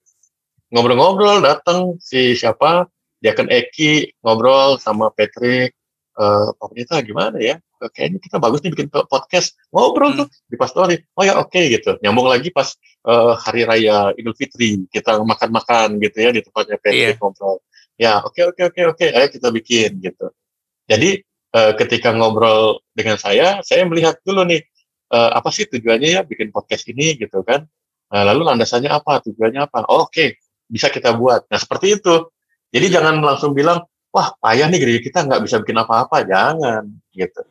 ngobrol-ngobrol 0.72 1.44
datang 1.44 2.00
si 2.00 2.32
siapa 2.32 2.88
dia 3.20 3.36
kan 3.36 3.44
Eki 3.52 4.16
ngobrol 4.24 4.80
sama 4.80 5.12
Patrick 5.12 5.77
eh 6.18 6.48
Pendeta 6.58 6.98
gimana 7.06 7.38
ya? 7.38 7.56
Kayaknya 7.78 8.18
kita 8.18 8.36
bagus 8.42 8.58
nih 8.66 8.74
bikin 8.74 8.88
podcast 8.90 9.54
ngobrol 9.70 10.18
tuh 10.18 10.26
di 10.50 10.58
pastori 10.58 10.98
oh 11.14 11.22
ya 11.22 11.38
oke 11.38 11.58
gitu. 11.70 11.94
Nyambung 12.02 12.26
lagi 12.26 12.50
pas 12.50 12.74
eh, 13.06 13.32
hari 13.38 13.62
raya 13.62 14.10
Idul 14.18 14.34
Fitri 14.34 14.82
kita 14.90 15.22
makan-makan 15.22 16.02
gitu 16.02 16.18
ya 16.18 16.30
di 16.34 16.42
tempatnya 16.42 16.76
Patrick 16.82 17.14
Iya. 17.14 17.22
ngobrol. 17.22 17.56
Ya 17.98 18.12
oke 18.26 18.40
oke 18.50 18.62
oke 18.74 18.80
oke 18.98 19.06
ayo 19.14 19.26
kita 19.30 19.48
bikin 19.54 20.02
gitu. 20.02 20.26
Jadi 20.90 21.22
eh, 21.54 21.72
ketika 21.78 22.10
ngobrol 22.10 22.82
dengan 22.92 23.14
saya 23.16 23.62
saya 23.62 23.86
melihat 23.86 24.18
dulu 24.26 24.42
nih 24.42 24.60
eh, 25.14 25.30
apa 25.38 25.48
sih 25.54 25.70
tujuannya 25.70 26.08
ya 26.18 26.20
bikin 26.26 26.50
podcast 26.50 26.82
ini 26.90 27.14
gitu 27.14 27.46
kan. 27.46 27.62
Nah, 28.08 28.24
lalu 28.24 28.48
landasannya 28.48 28.88
apa 28.88 29.20
tujuannya 29.20 29.68
apa? 29.68 29.84
Oh, 29.86 30.08
oke 30.08 30.34
bisa 30.68 30.92
kita 30.92 31.16
buat. 31.16 31.48
Nah 31.48 31.58
seperti 31.58 31.96
itu. 31.96 32.28
Jadi 32.68 32.86
jangan 32.92 33.24
langsung 33.24 33.56
bilang, 33.56 33.80
wah 34.12 34.32
payah 34.40 34.66
nih 34.68 34.78
gereja 34.80 35.00
kita 35.04 35.18
nggak 35.28 35.40
bisa 35.44 35.56
bikin 35.62 35.78
apa-apa, 35.78 36.24
jangan 36.24 36.84
gitu. 37.12 37.42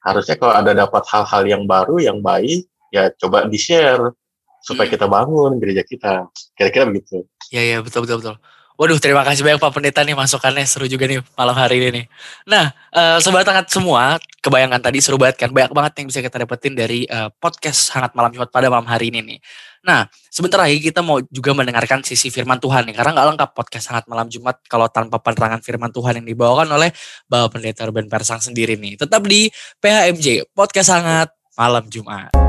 Harusnya 0.00 0.36
kalau 0.40 0.54
ada 0.56 0.72
dapat 0.72 1.04
hal-hal 1.12 1.42
yang 1.44 1.62
baru, 1.68 2.00
yang 2.00 2.18
baik, 2.24 2.64
ya 2.88 3.12
coba 3.20 3.44
di-share 3.44 4.16
supaya 4.60 4.88
Hmm. 4.88 4.94
kita 4.96 5.06
bangun 5.08 5.52
gereja 5.60 5.82
kita. 5.84 6.28
Kira-kira 6.56 6.84
begitu. 6.88 7.24
Iya 7.52 7.62
iya 7.64 7.78
betul 7.80 8.04
betul 8.04 8.20
betul. 8.20 8.36
Waduh 8.80 8.96
terima 8.96 9.20
kasih 9.28 9.44
banyak 9.44 9.60
Pak 9.60 9.76
Pendeta 9.76 10.00
nih 10.00 10.16
masukannya 10.16 10.64
seru 10.64 10.88
juga 10.88 11.04
nih 11.04 11.20
malam 11.36 11.52
hari 11.52 11.84
ini 11.84 11.88
nih. 12.00 12.04
Nah 12.48 12.72
eh, 12.96 13.16
sobat 13.20 13.44
hangat 13.44 13.68
semua 13.68 14.16
kebayangkan 14.40 14.80
tadi 14.80 15.04
seru 15.04 15.20
banget 15.20 15.36
kan 15.36 15.52
banyak 15.52 15.68
banget 15.76 16.00
yang 16.00 16.06
bisa 16.08 16.24
kita 16.24 16.40
dapetin 16.40 16.72
dari 16.72 17.04
eh, 17.04 17.28
podcast 17.36 17.92
hangat 17.92 18.16
malam 18.16 18.32
Jumat 18.32 18.48
pada 18.48 18.72
malam 18.72 18.88
hari 18.88 19.12
ini 19.12 19.20
nih. 19.20 19.38
Nah 19.86 20.08
sebentar 20.28 20.60
lagi 20.60 20.80
kita 20.80 21.00
mau 21.00 21.20
juga 21.28 21.56
mendengarkan 21.56 22.04
sisi 22.04 22.28
firman 22.28 22.60
Tuhan 22.60 22.88
nih 22.88 22.94
karena 22.96 23.10
nggak 23.16 23.28
lengkap 23.36 23.50
podcast 23.56 23.92
hangat 23.92 24.04
malam 24.08 24.28
Jumat 24.28 24.60
kalau 24.68 24.88
tanpa 24.92 25.20
penerangan 25.20 25.60
firman 25.64 25.92
Tuhan 25.92 26.20
yang 26.20 26.26
dibawakan 26.28 26.68
oleh 26.72 26.90
Bapak 27.28 27.56
Pendeta 27.58 27.88
Ruben 27.88 28.08
Persang 28.08 28.40
sendiri 28.40 28.76
nih. 28.76 29.00
Tetap 29.00 29.22
di 29.24 29.48
PHMJ 29.80 30.52
podcast 30.52 30.88
hangat 30.92 31.28
malam 31.56 31.84
Jumat. 31.88 32.39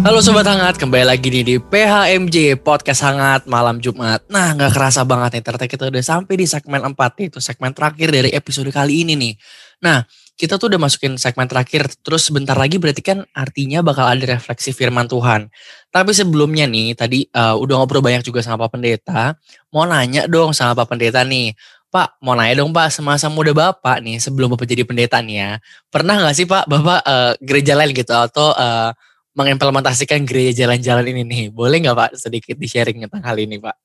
Halo 0.00 0.24
Sobat 0.24 0.48
Hangat, 0.48 0.80
kembali 0.80 1.04
lagi 1.04 1.28
nih 1.28 1.44
di 1.44 1.56
PHMJ 1.60 2.56
Podcast 2.64 3.04
Hangat 3.04 3.44
Malam 3.44 3.84
Jumat. 3.84 4.24
Nah 4.32 4.56
nggak 4.56 4.72
kerasa 4.72 5.04
banget 5.04 5.36
nih, 5.36 5.42
ternyata 5.44 5.68
kita 5.68 5.92
udah 5.92 6.00
sampai 6.00 6.40
di 6.40 6.48
segmen 6.48 6.80
4 6.80 6.96
nih, 6.96 7.28
itu 7.28 7.36
segmen 7.36 7.76
terakhir 7.76 8.08
dari 8.08 8.32
episode 8.32 8.72
kali 8.72 9.04
ini 9.04 9.12
nih. 9.12 9.36
Nah 9.84 10.00
kita 10.40 10.56
tuh 10.56 10.72
udah 10.72 10.80
masukin 10.80 11.20
segmen 11.20 11.44
terakhir, 11.44 11.84
terus 12.00 12.24
sebentar 12.24 12.56
lagi 12.56 12.80
berarti 12.80 13.04
kan 13.04 13.28
artinya 13.36 13.84
bakal 13.84 14.08
ada 14.08 14.24
refleksi 14.24 14.72
firman 14.72 15.04
Tuhan. 15.04 15.52
Tapi 15.92 16.16
sebelumnya 16.16 16.64
nih, 16.64 16.96
tadi 16.96 17.28
uh, 17.36 17.60
udah 17.60 17.84
ngobrol 17.84 18.00
banyak 18.00 18.24
juga 18.24 18.40
sama 18.40 18.64
Pak 18.64 18.80
Pendeta, 18.80 19.36
mau 19.68 19.84
nanya 19.84 20.24
dong 20.24 20.56
sama 20.56 20.72
Pak 20.80 20.96
Pendeta 20.96 21.28
nih. 21.28 21.52
Pak, 21.92 22.24
mau 22.24 22.32
nanya 22.32 22.56
dong 22.56 22.72
Pak, 22.72 22.88
semasa 22.88 23.28
muda 23.28 23.52
Bapak 23.52 24.00
nih, 24.00 24.16
sebelum 24.16 24.48
Bapak 24.56 24.64
jadi 24.64 24.80
pendeta 24.88 25.20
nih 25.20 25.36
ya, 25.36 25.50
pernah 25.92 26.16
nggak 26.16 26.34
sih 26.38 26.48
Pak, 26.48 26.64
Bapak 26.70 27.00
uh, 27.04 27.32
gereja 27.44 27.76
lain 27.76 27.92
gitu, 27.92 28.16
atau 28.16 28.56
uh, 28.56 28.96
mengimplementasikan 29.40 30.20
gereja 30.28 30.64
jalan-jalan 30.64 31.08
ini 31.08 31.22
nih. 31.24 31.44
Boleh 31.48 31.80
nggak 31.80 31.96
Pak 31.96 32.10
sedikit 32.20 32.60
di-sharing 32.60 33.08
tentang 33.08 33.24
hal 33.24 33.40
ini 33.40 33.56
Pak? 33.56 33.76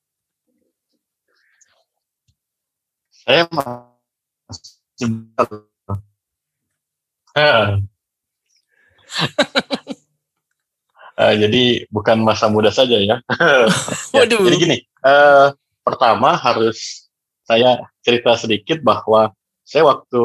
Saya 3.24 3.48
masih. 3.50 4.76
Eh, 11.16 11.32
jadi 11.40 11.88
bukan 11.88 12.20
masa 12.20 12.52
muda 12.52 12.68
saja 12.68 13.00
ya. 13.00 13.16
Ya, 14.12 14.20
Waduh. 14.20 14.52
Jadi 14.52 14.56
gini, 14.60 14.78
eh, 14.84 15.48
pertama 15.80 16.36
harus 16.36 17.08
saya 17.48 17.80
cerita 18.04 18.36
sedikit 18.36 18.84
bahwa 18.84 19.32
saya 19.64 19.88
waktu 19.88 20.20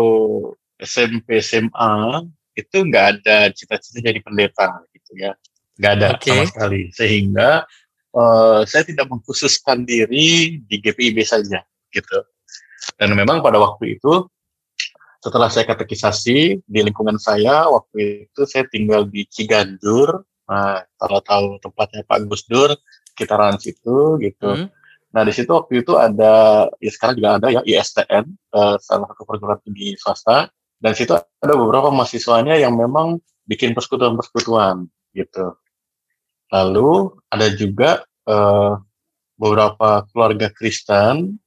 SMP 0.83 1.39
SMA 1.39 2.27
itu 2.61 2.77
nggak 2.85 3.05
ada 3.17 3.49
cita-cita 3.51 3.99
jadi 3.99 4.19
pendeta 4.21 4.85
gitu 4.93 5.11
ya, 5.17 5.31
nggak 5.81 5.91
ada 5.97 6.07
Oke. 6.15 6.29
sama 6.29 6.45
sekali. 6.47 6.81
Sehingga 6.93 7.49
eh, 8.13 8.61
saya 8.69 8.83
tidak 8.85 9.09
mengkhususkan 9.09 9.83
diri 9.83 10.59
di 10.61 10.75
GPIB 10.77 11.17
saja 11.25 11.65
gitu. 11.91 12.19
Dan 12.97 13.13
memang 13.13 13.41
pada 13.41 13.57
waktu 13.61 13.97
itu 13.99 14.25
setelah 15.21 15.53
saya 15.53 15.69
katekisasi 15.69 16.65
di 16.65 16.79
lingkungan 16.81 17.21
saya 17.21 17.69
waktu 17.69 18.25
itu 18.25 18.41
saya 18.49 18.65
tinggal 18.73 19.05
di 19.05 19.21
Ciganjur. 19.29 20.25
Nah, 20.49 20.81
kalau 20.97 21.19
tahu 21.21 21.47
tempatnya 21.61 22.01
Pak 22.09 22.25
Gus 22.25 22.43
Dur, 22.49 22.73
sekitaran 23.13 23.61
situ 23.61 24.17
gitu. 24.17 24.49
Hmm. 24.49 24.67
Nah, 25.13 25.21
di 25.27 25.31
situ 25.35 25.51
waktu 25.53 25.85
itu 25.85 25.93
ada, 25.95 26.65
ya 26.81 26.91
sekarang 26.91 27.15
juga 27.21 27.29
ada 27.37 27.47
ya 27.53 27.61
ISTN, 27.61 28.25
eh, 28.33 28.75
salah 28.81 29.07
satu 29.13 29.23
perguruan 29.27 29.61
tinggi 29.61 29.93
swasta. 29.95 30.49
Dan 30.81 30.97
situ 30.97 31.13
ada 31.13 31.53
beberapa 31.53 31.93
mahasiswanya 31.93 32.57
yang 32.57 32.73
memang 32.73 33.21
bikin 33.45 33.77
persekutuan-persekutuan 33.77 34.89
gitu. 35.13 35.53
Lalu 36.49 37.13
ada 37.29 37.47
juga 37.53 38.01
eh, 38.25 38.73
beberapa 39.37 40.09
keluarga 40.09 40.49
Kristen 40.49 41.37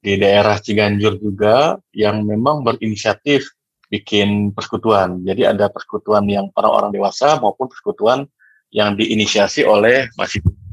di 0.00 0.16
daerah 0.16 0.56
Ciganjur 0.56 1.20
juga 1.20 1.76
yang 1.92 2.24
memang 2.24 2.64
berinisiatif 2.64 3.44
bikin 3.92 4.52
persekutuan. 4.56 5.20
Jadi 5.24 5.48
ada 5.48 5.68
persekutuan 5.68 6.24
yang 6.28 6.48
orang-orang 6.56 6.92
dewasa 6.92 7.36
maupun 7.40 7.68
persekutuan 7.68 8.24
yang 8.72 8.96
diinisiasi 8.96 9.64
oleh 9.64 10.12
mahasiswa. 10.16 10.67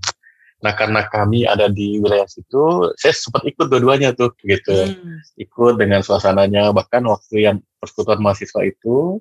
Nah 0.64 0.73
karena 0.73 1.03
kami 1.11 1.44
ada 1.44 1.68
di 1.68 1.99
wilayah 1.99 2.26
situ, 2.26 2.90
saya 2.95 3.11
sempat 3.11 3.44
ikut 3.44 3.68
dua-duanya 3.68 4.15
tuh 4.15 4.32
gitu, 4.44 4.72
Hmm. 4.72 5.19
ikut 5.36 5.76
dengan 5.76 5.99
suasananya. 6.02 6.72
Bahkan 6.72 7.03
waktu 7.06 7.36
yang 7.44 7.57
persekutuan 7.82 8.23
mahasiswa 8.23 8.64
itu, 8.64 9.19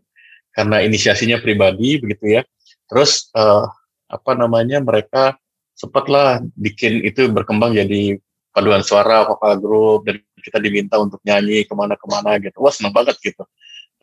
karena 0.54 0.80
inisiasinya 0.86 1.42
pribadi 1.42 1.98
begitu 1.98 2.38
ya. 2.38 2.42
Terus 2.86 3.28
eh, 3.34 3.64
apa 4.08 4.32
namanya 4.38 4.78
mereka 4.78 5.34
sempatlah 5.74 6.38
bikin 6.54 7.02
itu 7.02 7.26
berkembang 7.34 7.74
jadi 7.74 8.22
paduan 8.54 8.86
suara 8.86 9.26
vokal 9.26 9.58
grup 9.58 10.06
dan 10.06 10.22
kita 10.38 10.62
diminta 10.62 10.94
untuk 11.02 11.18
nyanyi 11.26 11.66
ke 11.66 11.74
mana-kemana 11.74 12.38
gitu. 12.38 12.62
Wah 12.62 12.70
seneng 12.70 12.94
banget 12.94 13.18
gitu. 13.18 13.42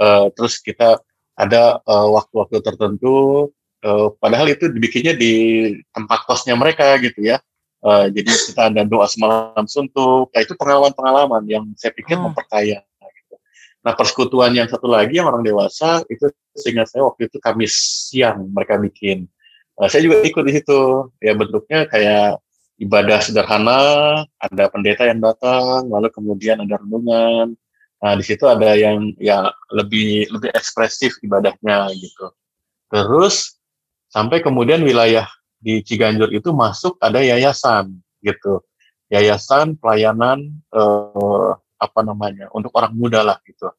Eh, 0.01 0.25
terus 0.35 0.59
kita 0.59 0.99
ada 1.39 1.79
eh, 1.79 2.07
waktu-waktu 2.11 2.59
tertentu 2.59 3.49
Eh, 3.81 4.07
padahal 4.21 4.45
itu 4.53 4.69
dibikinnya 4.69 5.17
di 5.17 5.33
tempat 5.89 6.29
kosnya 6.29 6.53
mereka 6.53 7.01
gitu 7.01 7.17
ya. 7.25 7.41
Eh, 7.81 8.05
jadi 8.13 8.29
kita 8.29 8.61
ada 8.69 8.81
doa 8.85 9.09
semalam 9.09 9.65
suntuk. 9.65 10.29
Nah, 10.29 10.41
itu 10.45 10.53
pengalaman-pengalaman 10.53 11.41
yang 11.49 11.65
saya 11.73 11.89
pikir 11.97 12.13
Oh. 12.21 12.29
memperkaya. 12.29 12.85
Gitu. 13.01 13.35
Nah 13.81 13.97
persekutuan 13.97 14.53
yang 14.53 14.69
satu 14.69 14.85
lagi 14.85 15.17
yang 15.17 15.25
orang 15.33 15.41
dewasa 15.41 16.05
itu 16.13 16.29
seingat 16.53 16.93
saya 16.93 17.09
waktu 17.09 17.25
itu 17.25 17.41
Kamis 17.41 17.73
siang 18.13 18.53
mereka 18.53 18.77
bikin. 18.77 19.25
Eh, 19.81 19.87
saya 19.89 20.05
juga 20.05 20.21
ikut 20.21 20.43
di 20.45 20.53
situ. 20.61 21.09
Ya 21.17 21.33
bentuknya 21.33 21.89
kayak 21.89 22.37
ibadah 22.77 23.17
sederhana, 23.17 23.81
ada 24.37 24.63
pendeta 24.69 25.09
yang 25.09 25.25
datang, 25.25 25.89
lalu 25.89 26.13
kemudian 26.13 26.61
ada 26.61 26.77
renungan. 26.77 27.57
Nah 28.01 28.13
di 28.13 28.23
situ 28.25 28.45
ada 28.45 28.77
yang 28.77 29.09
ya 29.17 29.49
lebih 29.73 30.29
lebih 30.29 30.53
ekspresif 30.53 31.17
ibadahnya 31.25 31.89
gitu. 31.97 32.29
Terus 32.93 33.57
sampai 34.11 34.43
kemudian 34.43 34.83
wilayah 34.83 35.25
di 35.57 35.79
Ciganjur 35.81 36.29
itu 36.35 36.51
masuk 36.51 36.99
ada 36.99 37.23
yayasan 37.23 37.95
gitu. 38.19 38.61
Yayasan 39.07 39.79
pelayanan 39.79 40.51
eh, 40.71 41.51
apa 41.81 41.99
namanya 42.05 42.51
untuk 42.51 42.75
orang 42.75 42.93
muda 42.93 43.23
lah 43.23 43.39
gitu. 43.47 43.71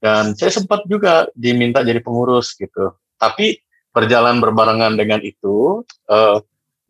Dan 0.00 0.32
saya 0.36 0.52
sempat 0.52 0.84
juga 0.88 1.28
diminta 1.36 1.80
jadi 1.84 2.00
pengurus 2.00 2.56
gitu. 2.56 2.94
Tapi 3.20 3.60
berjalan 3.90 4.38
berbarengan 4.38 4.94
dengan 4.94 5.20
itu 5.24 5.82
eh, 6.08 6.38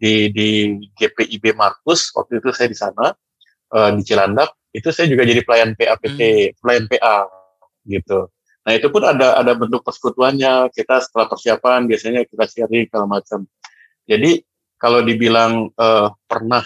di 0.01 0.33
di 0.33 0.49
GPIB 0.97 1.55
Markus 1.55 2.11
waktu 2.17 2.41
itu 2.41 2.51
saya 2.51 2.69
di 2.69 2.79
sana 2.79 3.07
eh, 3.75 3.91
di 3.95 4.03
Cilandak 4.03 4.51
itu 4.71 4.89
saya 4.95 5.11
juga 5.11 5.27
jadi 5.27 5.43
pelayan 5.43 5.75
PAPT 5.75 6.21
pelayan 6.63 6.87
PA 6.87 7.27
gitu 7.87 8.31
Nah 8.61 8.73
itu 8.77 8.93
pun 8.93 9.03
ada 9.05 9.41
ada 9.41 9.53
bentuk 9.57 9.81
persekutuannya. 9.81 10.69
Kita 10.73 11.01
setelah 11.01 11.27
persiapan 11.33 11.89
biasanya 11.89 12.29
kita 12.29 12.45
sharing 12.45 12.85
segala 12.89 13.07
macam. 13.09 13.49
Jadi 14.05 14.45
kalau 14.77 15.01
dibilang 15.01 15.73
eh, 15.73 16.09
pernah 16.29 16.65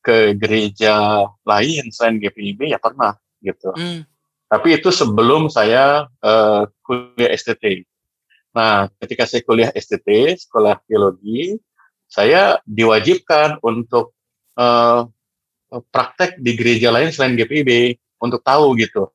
ke 0.00 0.32
gereja 0.38 1.26
lain 1.44 1.92
selain 1.92 2.16
GPIB 2.16 2.72
ya 2.72 2.80
pernah 2.80 3.12
gitu. 3.44 3.72
Hmm. 3.76 4.08
Tapi 4.48 4.80
itu 4.80 4.88
sebelum 4.88 5.52
saya 5.52 6.08
eh, 6.24 6.62
kuliah 6.80 7.30
STT. 7.36 7.84
Nah 8.56 8.88
ketika 8.96 9.28
saya 9.28 9.44
kuliah 9.44 9.70
STT 9.76 10.40
sekolah 10.48 10.80
teologi, 10.88 11.60
saya 12.08 12.56
diwajibkan 12.64 13.60
untuk 13.60 14.16
eh, 14.56 15.02
praktek 15.68 16.40
di 16.40 16.56
gereja 16.56 16.88
lain 16.88 17.12
selain 17.12 17.36
GPIB 17.36 18.00
untuk 18.24 18.40
tahu 18.40 18.72
gitu. 18.80 19.12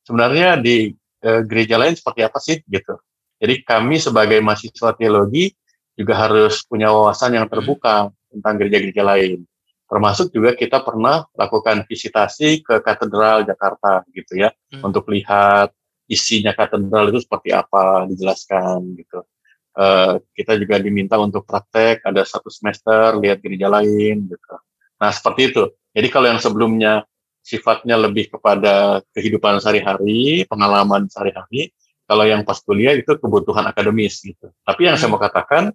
Sebenarnya 0.00 0.56
di 0.56 0.96
eh, 1.24 1.42
gereja 1.44 1.76
lain 1.80 1.94
seperti 1.96 2.20
apa 2.24 2.38
sih 2.40 2.60
gitu. 2.64 2.96
Jadi 3.40 3.64
kami 3.64 3.96
sebagai 3.96 4.40
mahasiswa 4.44 4.92
teologi 4.92 5.52
juga 5.96 6.16
harus 6.16 6.64
punya 6.64 6.92
wawasan 6.92 7.36
yang 7.40 7.46
terbuka 7.48 8.12
tentang 8.28 8.54
gereja-gereja 8.60 9.04
lain. 9.04 9.44
Termasuk 9.90 10.30
juga 10.30 10.54
kita 10.54 10.86
pernah 10.86 11.26
lakukan 11.34 11.82
visitasi 11.88 12.62
ke 12.62 12.78
katedral 12.78 13.42
Jakarta 13.42 14.06
gitu 14.14 14.38
ya, 14.38 14.54
Hmm. 14.70 14.92
untuk 14.92 15.10
lihat 15.10 15.74
isinya 16.06 16.54
katedral 16.54 17.10
itu 17.10 17.26
seperti 17.26 17.50
apa, 17.50 18.06
dijelaskan 18.06 18.94
gitu. 18.94 19.26
Eh, 19.70 20.14
kita 20.34 20.58
juga 20.58 20.78
diminta 20.82 21.18
untuk 21.18 21.46
praktek, 21.46 22.02
ada 22.06 22.22
satu 22.26 22.50
semester 22.50 23.18
lihat 23.18 23.38
gereja 23.42 23.70
lain 23.70 24.30
gitu. 24.30 24.54
Nah 25.00 25.10
seperti 25.10 25.54
itu. 25.54 25.64
Jadi 25.90 26.08
kalau 26.10 26.26
yang 26.30 26.42
sebelumnya 26.42 27.02
sifatnya 27.40 27.96
lebih 27.96 28.30
kepada 28.30 29.04
kehidupan 29.16 29.58
sehari-hari, 29.58 30.44
pengalaman 30.46 31.08
sehari-hari. 31.08 31.72
Kalau 32.04 32.26
yang 32.26 32.42
pas 32.42 32.58
kuliah 32.58 32.94
itu 32.98 33.14
kebutuhan 33.16 33.64
akademis 33.70 34.18
gitu. 34.22 34.50
Tapi 34.66 34.90
yang 34.90 34.98
saya 34.98 35.14
mau 35.14 35.22
katakan 35.22 35.70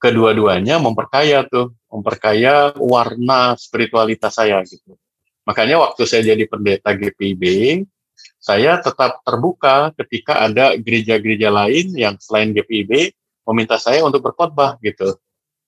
kedua-duanya 0.00 0.80
memperkaya 0.80 1.44
tuh, 1.44 1.76
memperkaya 1.92 2.72
warna 2.76 3.56
spiritualitas 3.56 4.36
saya 4.36 4.64
gitu. 4.64 4.96
Makanya 5.44 5.76
waktu 5.80 6.08
saya 6.08 6.32
jadi 6.32 6.44
pendeta 6.48 6.96
GPIB, 6.96 7.44
saya 8.40 8.80
tetap 8.80 9.20
terbuka 9.24 9.92
ketika 9.96 10.44
ada 10.44 10.76
gereja-gereja 10.76 11.48
lain 11.52 11.92
yang 11.96 12.16
selain 12.20 12.52
GPIB 12.52 13.12
meminta 13.48 13.76
saya 13.76 14.04
untuk 14.04 14.24
berkhotbah 14.24 14.80
gitu. 14.80 15.16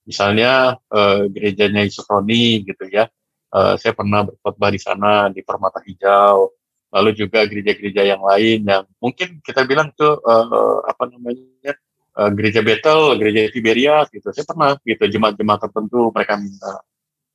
Misalnya 0.08 0.80
uh, 0.92 1.28
gerejanya 1.28 1.84
Yusufroni 1.84 2.64
gitu 2.64 2.84
ya. 2.88 3.08
Uh, 3.52 3.74
saya 3.78 3.94
pernah 3.94 4.26
berkhotbah 4.26 4.70
di 4.74 4.80
sana 4.80 5.30
di 5.30 5.40
Permata 5.42 5.82
Hijau. 5.82 6.52
Lalu 6.94 7.10
juga 7.18 7.44
gereja-gereja 7.44 8.06
yang 8.06 8.22
lain 8.22 8.62
yang 8.62 8.84
mungkin 9.02 9.42
kita 9.42 9.66
bilang 9.66 9.90
tuh 9.98 10.22
uh, 10.22 10.86
apa 10.86 11.10
namanya 11.10 11.74
uh, 12.16 12.30
gereja 12.32 12.62
Betel, 12.62 13.18
gereja 13.18 13.50
Tiberias 13.50 14.06
gitu. 14.14 14.30
Saya 14.32 14.46
pernah 14.46 14.78
gitu 14.80 15.04
jemaat-jemaat 15.04 15.60
tertentu 15.66 16.14
mereka 16.14 16.38
minta. 16.38 16.74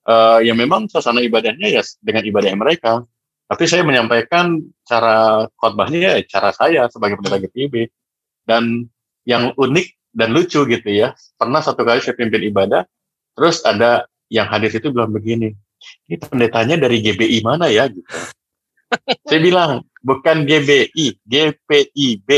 Uh, 0.02 0.42
ya 0.42 0.58
memang 0.58 0.90
suasana 0.90 1.22
ibadahnya 1.22 1.70
ya 1.70 1.84
dengan 2.02 2.26
ibadah 2.26 2.50
mereka 2.58 3.06
tapi 3.52 3.68
saya 3.68 3.84
menyampaikan 3.84 4.64
cara 4.88 5.44
khotbahnya 5.60 6.00
ya 6.00 6.24
cara 6.24 6.56
saya 6.56 6.88
sebagai 6.88 7.20
pendeta 7.20 7.36
GPIB. 7.44 7.92
Dan 8.48 8.88
yang 9.28 9.52
unik 9.60 10.16
dan 10.16 10.32
lucu 10.32 10.64
gitu 10.64 10.88
ya, 10.88 11.12
pernah 11.36 11.60
satu 11.60 11.84
kali 11.84 12.00
saya 12.00 12.16
pimpin 12.16 12.48
ibadah, 12.48 12.88
terus 13.36 13.60
ada 13.68 14.08
yang 14.32 14.48
hadir 14.48 14.72
itu 14.72 14.88
bilang 14.96 15.12
begini, 15.12 15.52
ini 16.10 16.16
pendetanya 16.20 16.76
dari 16.78 17.02
GBI 17.02 17.38
mana 17.46 17.68
ya? 17.68 17.88
Gitu. 17.90 18.06
saya 19.30 19.40
bilang, 19.40 19.72
bukan 20.04 20.44
GBI, 20.44 21.22
GPIB. 21.24 22.30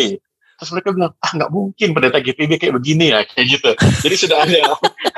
Terus 0.53 0.69
mereka 0.71 0.89
bilang, 0.95 1.11
ah 1.19 1.31
nggak 1.33 1.51
mungkin 1.51 1.87
pendeta 1.91 2.19
GPIB 2.21 2.51
kayak 2.61 2.75
begini 2.77 3.11
ya, 3.11 3.25
kayak 3.27 3.59
gitu. 3.59 3.69
Jadi 4.05 4.15
sudah 4.15 4.37
ada, 4.45 4.59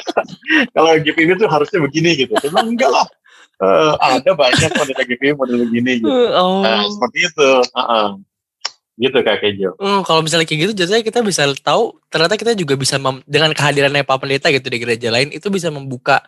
kalau 0.75 0.89
GPIB 0.97 1.37
itu 1.37 1.45
harusnya 1.45 1.79
begini 1.83 2.09
gitu. 2.17 2.33
Saya 2.39 2.49
bilang, 2.49 2.73
enggak 2.73 2.89
lah, 2.89 3.05
uh, 3.61 3.93
ada 3.99 4.31
banyak 4.33 4.71
model 4.73 5.03
GPU 5.05 5.33
model 5.37 5.57
begini 5.69 5.91
gitu. 6.01 6.09
Oh. 6.39 6.63
Nah, 6.63 6.83
seperti 6.87 7.29
itu. 7.29 7.49
Uh 7.75 7.79
-uh. 7.79 8.07
Gitu 8.95 9.19
Kak 9.27 9.43
Kejo. 9.43 9.75
Hmm, 9.75 10.07
kalau 10.07 10.23
misalnya 10.23 10.47
kayak 10.47 10.71
gitu 10.71 10.73
jadinya 10.79 11.03
kita 11.03 11.19
bisa 11.19 11.43
tahu 11.59 11.99
ternyata 12.07 12.39
kita 12.39 12.55
juga 12.55 12.79
bisa 12.79 12.95
dengan 13.27 13.51
kehadirannya 13.51 14.07
Pak 14.07 14.17
Pendeta 14.23 14.47
gitu 14.55 14.71
di 14.71 14.79
gereja 14.79 15.11
lain 15.11 15.35
itu 15.35 15.51
bisa 15.51 15.67
membuka 15.67 16.23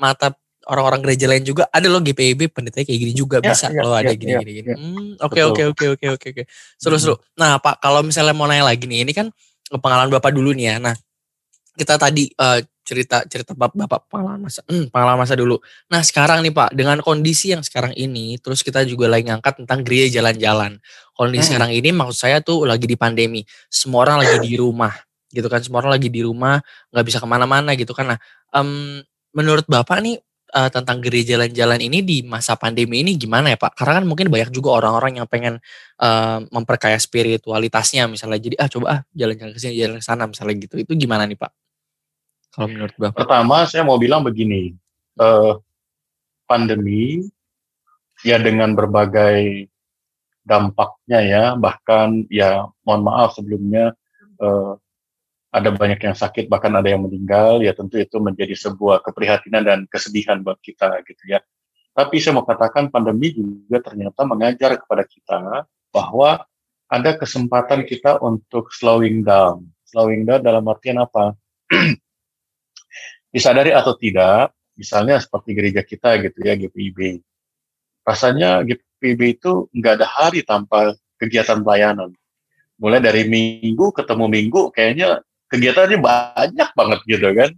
mata 0.00 0.32
orang-orang 0.70 1.02
gereja 1.02 1.26
lain 1.26 1.42
juga 1.42 1.66
ada 1.74 1.90
loh 1.90 1.98
GPIB 1.98 2.54
pendeta 2.54 2.86
kayak 2.86 3.00
gini 3.02 3.12
juga 3.12 3.42
ya, 3.42 3.50
bisa 3.50 3.66
ya, 3.74 3.82
loh 3.82 3.98
ada 3.98 4.14
gini, 4.14 4.38
ya, 4.38 4.40
gini 4.40 4.52
gini 4.62 4.68
ya. 4.70 4.76
Hmm, 4.78 5.10
oke 5.18 5.40
oke 5.50 5.62
oke 5.74 5.84
oke 5.98 6.06
oke 6.14 6.26
oke 6.30 6.42
hmm. 6.46 7.18
nah 7.34 7.58
Pak 7.58 7.82
kalau 7.82 8.06
misalnya 8.06 8.32
mau 8.32 8.46
nanya 8.46 8.70
lagi 8.70 8.86
nih 8.86 9.02
ini 9.02 9.12
kan 9.12 9.26
pengalaman 9.68 10.14
Bapak 10.14 10.30
dulu 10.30 10.54
nih 10.54 10.66
ya 10.70 10.76
nah 10.78 10.94
kita 11.74 11.98
tadi 11.98 12.30
uh, 12.38 12.62
cerita 12.90 13.22
cerita 13.30 13.54
bapak, 13.54 13.86
bapak 13.86 14.00
pengalaman 14.10 14.50
masa 14.50 14.66
hmm, 14.66 14.90
pengalaman 14.90 15.22
masa 15.22 15.38
dulu. 15.38 15.62
Nah 15.86 16.02
sekarang 16.02 16.42
nih 16.42 16.50
Pak 16.50 16.74
dengan 16.74 16.98
kondisi 16.98 17.54
yang 17.54 17.62
sekarang 17.62 17.94
ini, 17.94 18.34
terus 18.42 18.66
kita 18.66 18.82
juga 18.82 19.06
lagi 19.06 19.30
ngangkat 19.30 19.62
tentang 19.62 19.86
gereja 19.86 20.18
jalan-jalan. 20.18 20.82
Kondisi 21.14 21.46
hmm. 21.46 21.48
sekarang 21.54 21.70
ini 21.70 21.88
maksud 21.94 22.18
saya 22.18 22.42
tuh 22.42 22.66
lagi 22.66 22.90
di 22.90 22.98
pandemi, 22.98 23.46
semua 23.70 24.10
orang 24.10 24.26
lagi 24.26 24.42
di 24.42 24.58
rumah, 24.58 24.90
gitu 25.30 25.46
kan? 25.46 25.62
Semua 25.62 25.86
orang 25.86 26.02
lagi 26.02 26.10
di 26.10 26.20
rumah, 26.26 26.58
nggak 26.90 27.04
bisa 27.06 27.22
ke 27.22 27.28
mana-mana 27.30 27.78
gitu 27.78 27.94
kan? 27.94 28.16
Nah, 28.16 28.18
um, 28.58 28.98
menurut 29.30 29.64
bapak 29.70 30.02
nih 30.02 30.18
uh, 30.52 30.70
tentang 30.70 30.98
gereja 30.98 31.38
jalan-jalan 31.38 31.80
ini 31.80 32.02
di 32.02 32.16
masa 32.26 32.58
pandemi 32.58 33.00
ini 33.00 33.14
gimana 33.16 33.54
ya 33.54 33.58
Pak? 33.58 33.78
Karena 33.78 34.02
kan 34.02 34.04
mungkin 34.06 34.28
banyak 34.28 34.50
juga 34.50 34.76
orang-orang 34.82 35.22
yang 35.22 35.26
pengen 35.30 35.62
uh, 36.02 36.38
memperkaya 36.50 36.98
spiritualitasnya 36.98 38.10
misalnya 38.10 38.38
jadi 38.42 38.56
ah 38.58 38.68
coba 38.68 38.86
ah 38.90 39.00
jalan-jalan 39.14 39.52
ke 39.54 39.60
sini 39.62 39.74
jalan 39.78 39.96
ke 39.98 40.04
sana 40.04 40.24
misalnya 40.26 40.54
gitu. 40.58 40.74
Itu 40.82 40.92
gimana 40.98 41.24
nih 41.24 41.38
Pak? 41.38 41.52
Kalau 42.50 42.66
menurut 42.66 42.94
Bapak? 42.98 43.16
Pertama, 43.24 43.56
saya 43.70 43.86
mau 43.86 43.94
bilang 43.96 44.26
begini, 44.26 44.74
uh, 45.22 45.54
pandemi 46.50 47.22
ya 48.26 48.42
dengan 48.42 48.74
berbagai 48.74 49.70
dampaknya 50.42 51.20
ya, 51.22 51.44
bahkan 51.54 52.26
ya 52.26 52.66
mohon 52.82 53.06
maaf 53.06 53.38
sebelumnya 53.38 53.94
uh, 54.42 54.74
ada 55.50 55.74
banyak 55.74 55.98
yang 55.98 56.14
sakit, 56.14 56.46
bahkan 56.46 56.70
ada 56.78 56.86
yang 56.86 57.02
meninggal, 57.02 57.58
ya 57.58 57.74
tentu 57.74 57.98
itu 57.98 58.22
menjadi 58.22 58.54
sebuah 58.54 59.02
keprihatinan 59.02 59.62
dan 59.66 59.78
kesedihan 59.90 60.38
buat 60.46 60.62
kita 60.62 61.02
gitu 61.02 61.22
ya. 61.26 61.42
Tapi 61.90 62.22
saya 62.22 62.38
mau 62.38 62.46
katakan 62.46 62.86
pandemi 62.86 63.34
juga 63.34 63.82
ternyata 63.82 64.22
mengajar 64.22 64.78
kepada 64.78 65.02
kita 65.02 65.66
bahwa 65.90 66.46
ada 66.86 67.10
kesempatan 67.18 67.82
kita 67.82 68.22
untuk 68.22 68.70
slowing 68.70 69.26
down. 69.26 69.66
Slowing 69.90 70.22
down 70.22 70.42
dalam 70.46 70.62
artian 70.70 71.02
apa? 71.02 71.34
disadari 73.34 73.74
atau 73.74 73.98
tidak, 73.98 74.54
misalnya 74.78 75.18
seperti 75.18 75.50
gereja 75.54 75.82
kita 75.82 76.14
gitu 76.22 76.38
ya, 76.46 76.54
GPIB. 76.54 77.26
Rasanya 78.06 78.62
GPIB 78.62 79.20
itu 79.34 79.66
nggak 79.74 79.94
ada 79.98 80.06
hari 80.06 80.46
tanpa 80.46 80.94
kegiatan 81.18 81.58
pelayanan. 81.62 82.14
Mulai 82.78 83.02
dari 83.02 83.26
minggu 83.26 83.90
ketemu 83.94 84.26
minggu, 84.30 84.70
kayaknya 84.70 85.26
kegiatannya 85.50 85.98
banyak 85.98 86.70
banget 86.72 87.00
gitu 87.04 87.28
kan. 87.34 87.50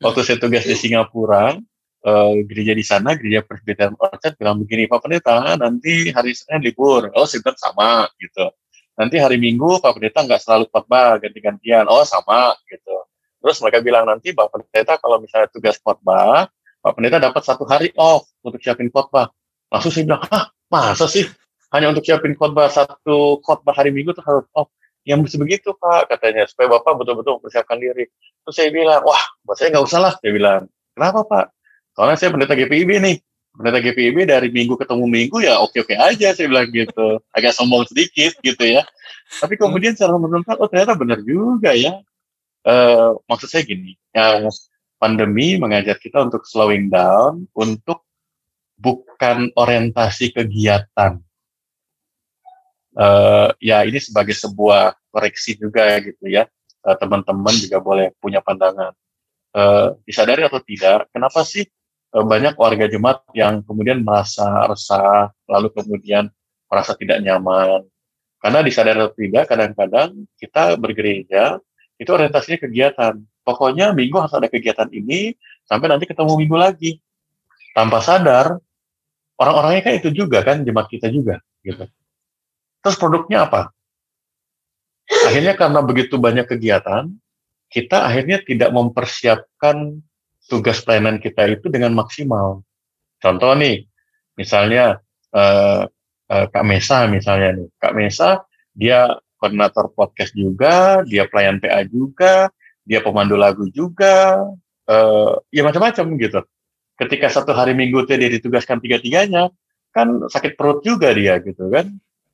Waktu 0.00 0.20
saya 0.24 0.36
tugas 0.40 0.64
di 0.64 0.76
Singapura, 0.76 1.56
uh, 2.04 2.32
gereja 2.48 2.72
di 2.72 2.84
sana, 2.84 3.16
gereja 3.16 3.44
Presbyterian 3.44 3.96
Orchard 4.00 4.36
bilang 4.40 4.60
begini, 4.60 4.88
Pak 4.88 5.00
Pendeta, 5.04 5.56
nanti 5.60 6.08
hari 6.12 6.32
Senin 6.32 6.64
libur. 6.64 7.12
Oh, 7.12 7.28
Sinten 7.28 7.56
sama 7.60 8.08
gitu. 8.16 8.48
Nanti 8.96 9.16
hari 9.20 9.36
Minggu 9.40 9.80
Pak 9.80 9.96
Pendeta 9.96 10.24
nggak 10.24 10.40
selalu 10.40 10.64
khotbah 10.72 11.20
ganti-gantian. 11.20 11.88
Oh, 11.88 12.04
sama 12.04 12.56
gitu. 12.68 12.96
Terus 13.40 13.56
mereka 13.64 13.80
bilang 13.80 14.04
nanti 14.04 14.36
Bapak 14.36 14.68
Pendeta 14.68 15.00
kalau 15.00 15.20
misalnya 15.20 15.48
tugas 15.48 15.80
khotbah, 15.80 16.48
Pak 16.80 16.92
Pendeta 16.96 17.20
dapat 17.20 17.42
satu 17.44 17.64
hari 17.64 17.92
off 17.96 18.28
untuk 18.44 18.60
siapin 18.60 18.92
khotbah. 18.92 19.32
Langsung 19.72 19.92
saya 19.92 20.04
bilang, 20.04 20.22
ah 20.28 20.52
masa 20.68 21.08
sih 21.08 21.24
hanya 21.72 21.92
untuk 21.92 22.04
siapin 22.04 22.36
khotbah 22.36 22.68
satu 22.68 23.40
khotbah 23.40 23.72
hari 23.72 23.92
Minggu 23.92 24.12
tuh 24.12 24.24
harus 24.24 24.44
off? 24.52 24.68
Yang 25.04 25.20
bisa 25.30 25.36
begitu 25.40 25.68
Pak 25.76 26.12
katanya 26.12 26.44
supaya 26.46 26.76
Bapak 26.76 27.00
betul-betul 27.00 27.40
mempersiapkan 27.40 27.80
diri. 27.80 28.04
Terus 28.44 28.54
saya 28.54 28.68
bilang, 28.68 29.00
wah 29.04 29.22
buat 29.44 29.56
saya 29.56 29.72
nggak 29.72 29.84
usah 29.86 30.00
lah. 30.00 30.12
Saya 30.20 30.32
bilang, 30.32 30.60
kenapa 30.92 31.20
Pak? 31.24 31.46
Soalnya 31.96 32.16
saya 32.20 32.30
pendeta 32.32 32.54
GPIB 32.56 32.90
nih. 33.00 33.16
Pendeta 33.50 33.78
GPIB 33.82 34.18
dari 34.30 34.48
minggu 34.52 34.78
ketemu 34.78 35.04
minggu 35.10 35.42
ya 35.42 35.58
oke-oke 35.58 35.96
aja 35.98 36.36
saya 36.36 36.46
bilang 36.46 36.68
gitu. 36.70 37.18
Agak 37.32 37.56
sombong 37.56 37.88
sedikit 37.88 38.36
gitu 38.44 38.64
ya. 38.64 38.86
Tapi 39.40 39.58
kemudian 39.58 39.96
secara 39.96 40.14
menentukan, 40.20 40.58
oh 40.60 40.68
ternyata 40.70 40.94
benar 40.94 41.18
juga 41.24 41.74
ya 41.74 41.98
uh, 42.66 43.16
maksud 43.28 43.48
saya 43.48 43.64
gini, 43.64 43.96
ya, 44.12 44.48
pandemi 45.00 45.56
mengajar 45.56 45.96
kita 45.96 46.20
untuk 46.20 46.44
slowing 46.44 46.92
down, 46.92 47.48
untuk 47.56 48.04
bukan 48.80 49.52
orientasi 49.56 50.32
kegiatan. 50.32 51.20
Uh, 52.90 53.54
ya 53.62 53.86
ini 53.86 54.02
sebagai 54.02 54.34
sebuah 54.34 54.98
koreksi 55.14 55.54
juga 55.58 55.98
gitu 56.02 56.26
ya. 56.26 56.46
teman 56.80 57.20
teman-teman 57.20 57.54
juga 57.60 57.76
boleh 57.76 58.06
punya 58.16 58.40
pandangan. 58.40 58.96
Uh, 59.52 60.00
disadari 60.08 60.48
atau 60.48 60.64
tidak, 60.64 61.12
kenapa 61.12 61.44
sih 61.44 61.68
uh, 62.16 62.24
banyak 62.24 62.56
warga 62.56 62.88
jemaat 62.88 63.20
yang 63.36 63.60
kemudian 63.60 64.00
merasa 64.00 64.64
resah, 64.64 65.28
lalu 65.44 65.68
kemudian 65.76 66.32
merasa 66.72 66.96
tidak 66.96 67.20
nyaman. 67.20 67.84
Karena 68.40 68.64
disadari 68.64 68.96
atau 68.96 69.12
tidak, 69.12 69.44
kadang-kadang 69.52 70.24
kita 70.40 70.80
bergereja 70.80 71.60
itu 72.00 72.08
orientasinya 72.08 72.58
kegiatan. 72.64 73.14
Pokoknya 73.44 73.92
minggu 73.92 74.16
harus 74.16 74.32
ada 74.32 74.48
kegiatan 74.48 74.88
ini 74.88 75.36
sampai 75.68 75.92
nanti 75.92 76.08
ketemu 76.08 76.32
minggu 76.40 76.56
lagi. 76.56 76.96
Tanpa 77.76 78.00
sadar, 78.00 78.56
orang-orangnya 79.36 79.82
kan 79.84 79.94
itu 80.00 80.08
juga 80.10 80.40
kan 80.40 80.64
jemaat 80.64 80.88
kita 80.88 81.12
juga 81.12 81.44
gitu. 81.60 81.84
Terus 82.80 82.96
produknya 82.96 83.48
apa? 83.48 83.72
Akhirnya 85.10 85.58
karena 85.58 85.80
begitu 85.82 86.16
banyak 86.16 86.46
kegiatan, 86.46 87.10
kita 87.70 88.06
akhirnya 88.06 88.42
tidak 88.42 88.70
mempersiapkan 88.70 90.00
tugas 90.46 90.82
pelayanan 90.82 91.22
kita 91.22 91.46
itu 91.50 91.66
dengan 91.70 91.94
maksimal. 91.94 92.62
Contoh 93.20 93.52
nih, 93.54 93.84
misalnya 94.38 95.02
eh, 95.34 95.82
eh, 96.30 96.46
Kak 96.50 96.64
Mesa 96.66 97.06
misalnya 97.10 97.58
nih, 97.58 97.68
Kak 97.78 97.94
Mesa 97.94 98.42
dia 98.74 99.18
koordinator 99.40 99.90
podcast 99.96 100.36
juga, 100.36 101.00
dia 101.08 101.24
pelayan 101.26 101.58
PA 101.58 101.80
juga, 101.88 102.52
dia 102.84 103.00
pemandu 103.00 103.40
lagu 103.40 103.64
juga, 103.72 104.36
uh, 104.84 105.32
ya 105.48 105.64
macam-macam 105.64 106.04
gitu. 106.20 106.40
Ketika 107.00 107.32
satu 107.32 107.56
hari 107.56 107.72
minggu 107.72 108.04
dia 108.04 108.20
ditugaskan 108.20 108.84
tiga-tiganya, 108.84 109.48
kan 109.96 110.28
sakit 110.28 110.60
perut 110.60 110.84
juga 110.84 111.16
dia 111.16 111.40
gitu 111.40 111.72
kan. 111.72 111.88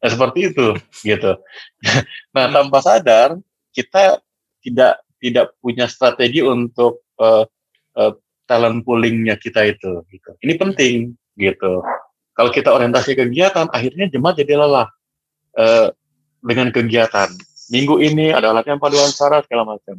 Nah, 0.06 0.14
seperti 0.14 0.54
itu 0.54 0.78
gitu. 1.02 1.34
nah 2.34 2.46
tanpa 2.46 2.78
sadar 2.78 3.34
kita 3.74 4.22
tidak 4.62 5.02
tidak 5.18 5.50
punya 5.58 5.90
strategi 5.90 6.46
untuk 6.46 7.02
uh, 7.18 7.42
uh, 7.98 8.12
talent 8.46 8.86
poolingnya 8.86 9.34
kita 9.34 9.66
itu. 9.66 10.06
Gitu. 10.06 10.30
Ini 10.46 10.54
penting 10.54 11.10
gitu. 11.34 11.82
Kalau 12.38 12.54
kita 12.54 12.70
orientasi 12.70 13.18
kegiatan, 13.18 13.66
akhirnya 13.74 14.06
jemaat 14.06 14.38
jadi 14.38 14.62
lelah. 14.62 14.86
Uh, 15.58 15.90
dengan 16.46 16.70
kegiatan. 16.70 17.34
minggu 17.66 17.98
ini 17.98 18.30
ada 18.30 18.54
latihan 18.54 18.78
paduan 18.78 19.10
suara 19.10 19.42
segala 19.42 19.66
macam. 19.74 19.98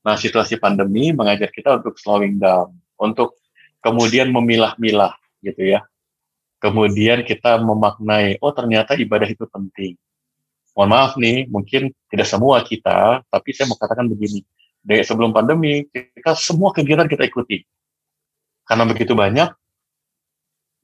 Nah, 0.00 0.16
situasi 0.16 0.56
pandemi 0.56 1.12
mengajar 1.12 1.52
kita 1.52 1.76
untuk 1.76 2.00
slowing 2.00 2.40
down, 2.40 2.72
untuk 2.96 3.36
kemudian 3.84 4.32
memilah-milah 4.32 5.12
gitu 5.44 5.76
ya. 5.76 5.84
Kemudian 6.64 7.28
kita 7.28 7.60
memaknai, 7.60 8.40
oh 8.40 8.48
ternyata 8.56 8.96
ibadah 8.96 9.28
itu 9.28 9.44
penting. 9.44 10.00
Mohon 10.72 10.88
maaf 10.96 11.12
nih, 11.20 11.44
mungkin 11.52 11.92
tidak 12.08 12.24
semua 12.24 12.64
kita, 12.64 13.20
tapi 13.28 13.52
saya 13.52 13.68
mau 13.68 13.76
katakan 13.76 14.08
begini. 14.08 14.40
Dari 14.80 15.04
sebelum 15.04 15.36
pandemi, 15.36 15.84
kita 15.92 16.32
semua 16.32 16.72
kegiatan 16.72 17.04
kita 17.04 17.28
ikuti. 17.28 17.60
Karena 18.64 18.88
begitu 18.88 19.12
banyak, 19.12 19.52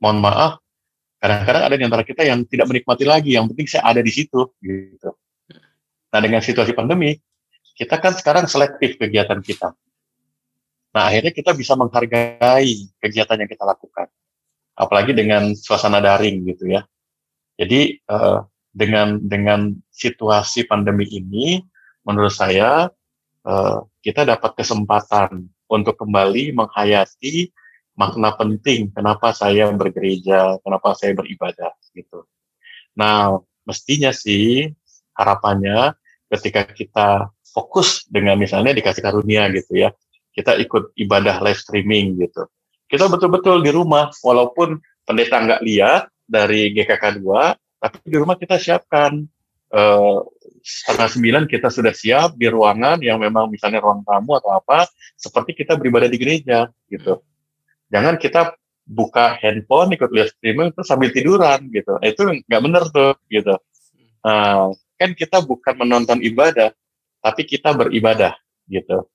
mohon 0.05 0.21
maaf, 0.21 0.61
kadang-kadang 1.17 1.65
ada 1.65 1.77
di 1.81 1.85
antara 1.89 2.05
kita 2.05 2.29
yang 2.29 2.45
tidak 2.45 2.69
menikmati 2.69 3.09
lagi. 3.09 3.41
Yang 3.41 3.57
penting 3.57 3.67
saya 3.73 3.83
ada 3.89 4.05
di 4.05 4.13
situ. 4.13 4.53
Gitu. 4.61 5.11
Nah 6.13 6.21
dengan 6.21 6.45
situasi 6.45 6.77
pandemi, 6.77 7.17
kita 7.73 7.97
kan 7.97 8.13
sekarang 8.13 8.45
selektif 8.45 9.01
kegiatan 9.01 9.41
kita. 9.41 9.73
Nah 10.93 11.03
akhirnya 11.09 11.33
kita 11.33 11.57
bisa 11.57 11.73
menghargai 11.73 12.93
kegiatan 13.01 13.41
yang 13.41 13.49
kita 13.49 13.65
lakukan 13.65 14.13
apalagi 14.81 15.13
dengan 15.13 15.53
suasana 15.53 16.01
daring 16.01 16.41
gitu 16.49 16.73
ya. 16.73 16.81
Jadi 17.61 18.01
uh, 18.09 18.41
dengan 18.73 19.21
dengan 19.21 19.77
situasi 19.93 20.65
pandemi 20.65 21.05
ini, 21.13 21.61
menurut 22.09 22.33
saya 22.33 22.89
uh, 23.45 23.79
kita 24.01 24.25
dapat 24.25 24.57
kesempatan 24.57 25.45
untuk 25.69 26.01
kembali 26.01 26.57
menghayati 26.57 27.53
makna 28.01 28.33
penting 28.33 28.89
kenapa 28.97 29.37
saya 29.37 29.69
bergereja, 29.77 30.57
kenapa 30.65 30.97
saya 30.97 31.13
beribadah 31.13 31.77
gitu. 31.93 32.25
Nah, 32.97 33.37
mestinya 33.69 34.09
sih 34.17 34.73
harapannya 35.13 35.93
ketika 36.33 36.65
kita 36.73 37.09
fokus 37.45 38.09
dengan 38.09 38.41
misalnya 38.41 38.73
dikasih 38.73 39.05
karunia 39.05 39.53
gitu 39.53 39.85
ya, 39.85 39.93
kita 40.33 40.57
ikut 40.57 40.97
ibadah 40.97 41.45
live 41.45 41.61
streaming 41.61 42.17
gitu 42.17 42.49
kita 42.91 43.07
betul-betul 43.07 43.63
di 43.63 43.71
rumah 43.71 44.11
walaupun 44.21 44.83
pendeta 45.07 45.39
nggak 45.39 45.63
lihat 45.63 46.11
dari 46.27 46.75
GKK 46.75 47.23
2 47.23 47.81
tapi 47.81 47.97
di 48.05 48.17
rumah 48.19 48.37
kita 48.37 48.59
siapkan. 48.61 49.25
Uh, 49.71 50.27
setengah 50.61 51.09
sembilan 51.09 51.45
kita 51.47 51.71
sudah 51.73 51.95
siap 51.95 52.37
di 52.37 52.51
ruangan 52.51 53.01
yang 53.01 53.17
memang 53.23 53.49
misalnya 53.49 53.81
ruang 53.81 54.05
tamu 54.05 54.37
atau 54.37 54.53
apa 54.53 54.85
seperti 55.17 55.63
kita 55.63 55.79
beribadah 55.79 56.11
di 56.11 56.19
gereja 56.21 56.69
gitu. 56.91 57.23
Jangan 57.89 58.19
kita 58.21 58.53
buka 58.85 59.39
handphone 59.39 59.95
ikut 59.95 60.11
live 60.11 60.35
streaming 60.35 60.75
terus 60.75 60.91
sambil 60.91 61.15
tiduran 61.15 61.71
gitu. 61.71 61.97
Nah, 61.97 62.09
itu 62.11 62.23
nggak 62.45 62.63
benar 62.67 62.83
tuh 62.91 63.15
gitu. 63.31 63.55
Uh, 64.21 64.75
kan 65.01 65.17
kita 65.17 65.41
bukan 65.41 65.75
menonton 65.81 66.21
ibadah 66.21 66.77
tapi 67.25 67.49
kita 67.49 67.73
beribadah 67.73 68.37
gitu 68.69 69.09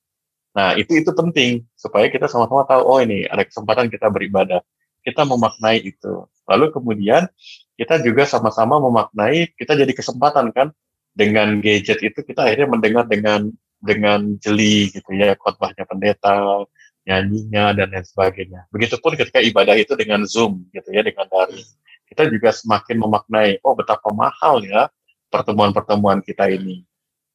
Nah, 0.56 0.72
itu 0.80 1.03
itu 1.03 1.11
penting 1.11 1.68
supaya 1.76 2.07
kita 2.07 2.32
sama-sama 2.32 2.64
tahu 2.64 2.82
oh 2.88 2.99
ini 3.03 3.27
ada 3.27 3.44
kesempatan 3.44 3.91
kita 3.91 4.07
beribadah. 4.07 4.64
Kita 5.03 5.27
memaknai 5.27 5.84
itu. 5.84 6.26
Lalu 6.48 6.72
kemudian 6.72 7.27
kita 7.76 7.99
juga 7.99 8.23
sama-sama 8.23 8.80
memaknai 8.80 9.52
kita 9.60 9.76
jadi 9.76 9.91
kesempatan 9.91 10.56
kan 10.56 10.72
dengan 11.11 11.60
gadget 11.60 11.99
itu 11.99 12.23
kita 12.23 12.48
akhirnya 12.48 12.72
mendengar 12.72 13.03
dengan 13.06 13.52
dengan 13.84 14.40
jeli 14.40 14.90
gitu 14.95 15.11
ya 15.14 15.36
khotbahnya 15.36 15.84
pendeta, 15.84 16.64
nyanyinya 17.03 17.76
dan 17.76 17.91
lain 17.91 18.07
sebagainya. 18.07 18.65
Begitupun 18.72 19.19
ketika 19.19 19.44
ibadah 19.44 19.76
itu 19.76 19.94
dengan 19.99 20.23
Zoom 20.23 20.65
gitu 20.72 20.90
ya 20.90 21.03
dengan 21.03 21.27
daring. 21.27 21.68
Kita 22.06 22.32
juga 22.32 22.56
semakin 22.56 22.98
memaknai 23.02 23.60
oh 23.61 23.76
betapa 23.76 24.07
mahal 24.15 24.64
ya 24.64 24.88
pertemuan-pertemuan 25.30 26.23
kita 26.23 26.48
ini. 26.48 26.88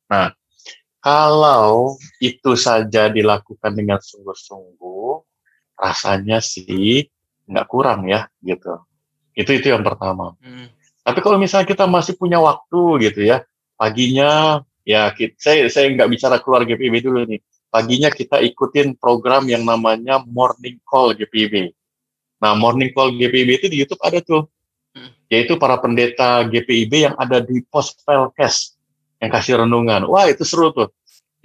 Nah, 0.08 0.32
kalau 1.00 1.96
itu 2.20 2.52
saja 2.60 3.08
dilakukan 3.08 3.72
dengan 3.72 3.96
sungguh-sungguh, 4.00 5.24
rasanya 5.80 6.44
sih 6.44 7.08
nggak 7.48 7.66
kurang 7.66 8.04
ya 8.06 8.28
gitu. 8.44 8.84
Itu 9.32 9.56
itu 9.56 9.72
yang 9.72 9.80
pertama. 9.80 10.36
Hmm. 10.44 10.68
Tapi 11.00 11.18
kalau 11.24 11.40
misalnya 11.40 11.64
kita 11.64 11.88
masih 11.88 12.20
punya 12.20 12.36
waktu 12.38 13.10
gitu 13.10 13.24
ya, 13.24 13.40
paginya 13.80 14.60
ya 14.84 15.08
kita, 15.16 15.34
saya 15.40 15.72
saya 15.72 15.88
nggak 15.88 16.10
bicara 16.12 16.36
keluar 16.38 16.68
GPB 16.68 16.94
dulu 17.00 17.24
nih. 17.24 17.40
Paginya 17.72 18.12
kita 18.12 18.42
ikutin 18.44 18.98
program 19.00 19.48
yang 19.48 19.64
namanya 19.64 20.20
Morning 20.26 20.76
Call 20.84 21.16
GPB. 21.16 21.72
Nah, 22.42 22.52
Morning 22.58 22.90
Call 22.90 23.14
GPB 23.16 23.48
itu 23.62 23.66
di 23.72 23.80
YouTube 23.80 24.02
ada 24.04 24.20
tuh. 24.20 24.50
Hmm. 24.90 25.14
Yaitu 25.30 25.54
para 25.54 25.78
pendeta 25.78 26.42
GPIB 26.44 26.92
yang 27.08 27.14
ada 27.14 27.38
di 27.38 27.62
pos 27.62 27.94
Pelkes 28.02 28.79
yang 29.20 29.30
kasih 29.30 29.60
renungan. 29.60 30.08
Wah, 30.08 30.26
itu 30.26 30.42
seru 30.42 30.72
tuh. 30.72 30.88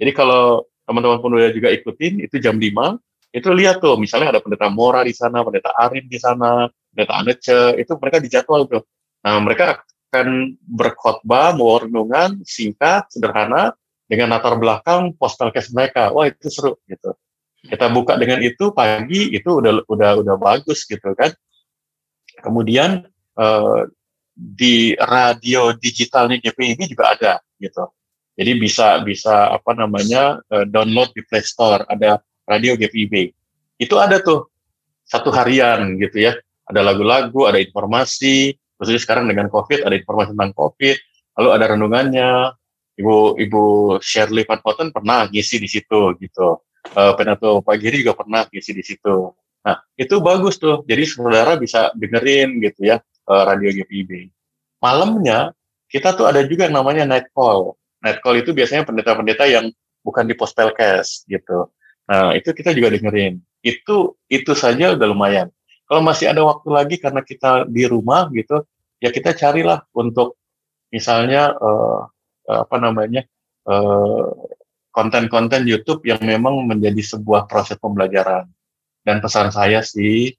Jadi 0.00 0.12
kalau 0.16 0.64
teman-teman 0.88 1.20
pemuda 1.20 1.52
juga 1.52 1.68
ikutin, 1.72 2.24
itu 2.24 2.40
jam 2.40 2.56
5, 2.56 2.96
itu 3.36 3.48
lihat 3.52 3.84
tuh, 3.84 4.00
misalnya 4.00 4.32
ada 4.32 4.40
pendeta 4.40 4.72
Mora 4.72 5.04
di 5.04 5.12
sana, 5.12 5.44
pendeta 5.44 5.70
Arin 5.76 6.08
di 6.08 6.16
sana, 6.16 6.72
pendeta 6.88 7.12
Anece, 7.20 7.60
itu 7.76 7.92
mereka 8.00 8.16
dijadwal 8.16 8.64
tuh. 8.64 8.82
Nah, 9.20 9.36
mereka 9.44 9.84
akan 10.08 10.56
berkhotbah, 10.64 11.52
mau 11.52 11.76
renungan, 11.76 12.40
singkat, 12.48 13.12
sederhana, 13.12 13.76
dengan 14.06 14.32
latar 14.32 14.56
belakang 14.56 15.12
postal 15.18 15.50
case 15.50 15.74
mereka. 15.74 16.14
Wah, 16.14 16.30
itu 16.30 16.48
seru 16.48 16.78
gitu. 16.86 17.12
Kita 17.66 17.90
buka 17.90 18.14
dengan 18.14 18.38
itu 18.40 18.70
pagi 18.70 19.34
itu 19.34 19.50
udah 19.58 19.82
udah 19.90 20.10
udah 20.22 20.34
bagus 20.38 20.86
gitu 20.86 21.10
kan. 21.18 21.34
Kemudian 22.38 23.02
uh, 23.34 23.82
di 24.36 24.94
radio 24.94 25.74
digitalnya 25.74 26.38
GPIB 26.38 26.86
juga 26.86 27.18
ada 27.18 27.32
gitu. 27.60 27.88
Jadi 28.36 28.52
bisa 28.60 29.00
bisa 29.00 29.48
apa 29.48 29.72
namanya 29.72 30.44
uh, 30.52 30.68
download 30.68 31.08
di 31.16 31.24
Play 31.24 31.40
Store 31.40 31.88
ada 31.88 32.20
radio 32.44 32.76
GPIB. 32.76 33.32
Itu 33.80 33.96
ada 33.96 34.20
tuh 34.20 34.52
satu 35.08 35.32
harian 35.32 35.96
gitu 35.96 36.20
ya. 36.20 36.36
Ada 36.66 36.84
lagu-lagu, 36.84 37.48
ada 37.48 37.56
informasi. 37.56 38.52
Khususnya 38.76 39.00
sekarang 39.00 39.24
dengan 39.32 39.48
COVID 39.48 39.88
ada 39.88 39.96
informasi 39.96 40.36
tentang 40.36 40.52
COVID. 40.52 40.96
Lalu 41.40 41.48
ada 41.52 41.66
renungannya. 41.72 42.30
Ibu 42.96 43.36
Ibu 43.36 43.64
Shirley 44.00 44.48
Van 44.48 44.60
Houten 44.64 44.88
pernah 44.88 45.28
ngisi 45.28 45.60
di 45.60 45.68
situ 45.68 46.16
gitu. 46.16 46.64
Uh, 46.96 47.12
Penato 47.12 47.60
Pak 47.60 47.76
Giri 47.76 48.00
juga 48.00 48.16
pernah 48.16 48.48
ngisi 48.48 48.72
di 48.72 48.84
situ. 48.84 49.32
Nah 49.64 49.76
itu 49.96 50.16
bagus 50.24 50.56
tuh. 50.56 50.84
Jadi 50.88 51.04
saudara 51.04 51.60
bisa 51.60 51.92
dengerin 51.92 52.56
gitu 52.60 52.88
ya 52.88 52.96
uh, 53.28 53.42
radio 53.44 53.68
GPIB. 53.72 54.32
Malamnya 54.80 55.52
kita 55.90 56.14
tuh 56.18 56.26
ada 56.26 56.42
juga 56.46 56.66
yang 56.66 56.82
namanya 56.82 57.06
night 57.06 57.30
call 57.30 57.76
night 58.06 58.22
call 58.22 58.38
itu 58.38 58.54
biasanya 58.54 58.86
pendeta-pendeta 58.86 59.44
yang 59.50 59.74
bukan 60.06 60.24
di 60.30 60.38
pospelkes 60.38 61.26
gitu. 61.26 61.66
Nah, 62.06 62.30
itu 62.38 62.54
kita 62.54 62.70
juga 62.70 62.94
dengerin. 62.94 63.42
Itu 63.66 64.14
itu 64.30 64.54
saja 64.54 64.94
udah 64.94 65.06
lumayan. 65.10 65.50
Kalau 65.90 66.02
masih 66.02 66.30
ada 66.30 66.46
waktu 66.46 66.68
lagi 66.70 66.96
karena 67.02 67.26
kita 67.26 67.66
di 67.66 67.82
rumah 67.90 68.30
gitu, 68.30 68.62
ya 69.02 69.10
kita 69.10 69.34
carilah 69.34 69.82
untuk 69.90 70.38
misalnya 70.94 71.54
uh, 71.58 72.06
apa 72.46 72.76
namanya 72.78 73.26
konten 73.66 75.26
konten-konten 75.26 75.66
YouTube 75.66 76.06
yang 76.06 76.22
memang 76.22 76.62
menjadi 76.62 77.02
sebuah 77.02 77.50
proses 77.50 77.74
pembelajaran. 77.82 78.46
Dan 79.02 79.22
pesan 79.22 79.50
saya 79.50 79.82
sih, 79.82 80.34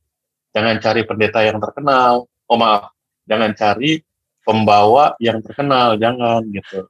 jangan 0.52 0.80
cari 0.80 1.04
pendeta 1.04 1.44
yang 1.44 1.60
terkenal. 1.60 2.28
Oh 2.48 2.58
maaf, 2.60 2.96
jangan 3.28 3.52
cari 3.56 4.00
pembawa 4.48 5.20
yang 5.20 5.44
terkenal, 5.44 6.00
jangan 6.00 6.48
gitu 6.56 6.88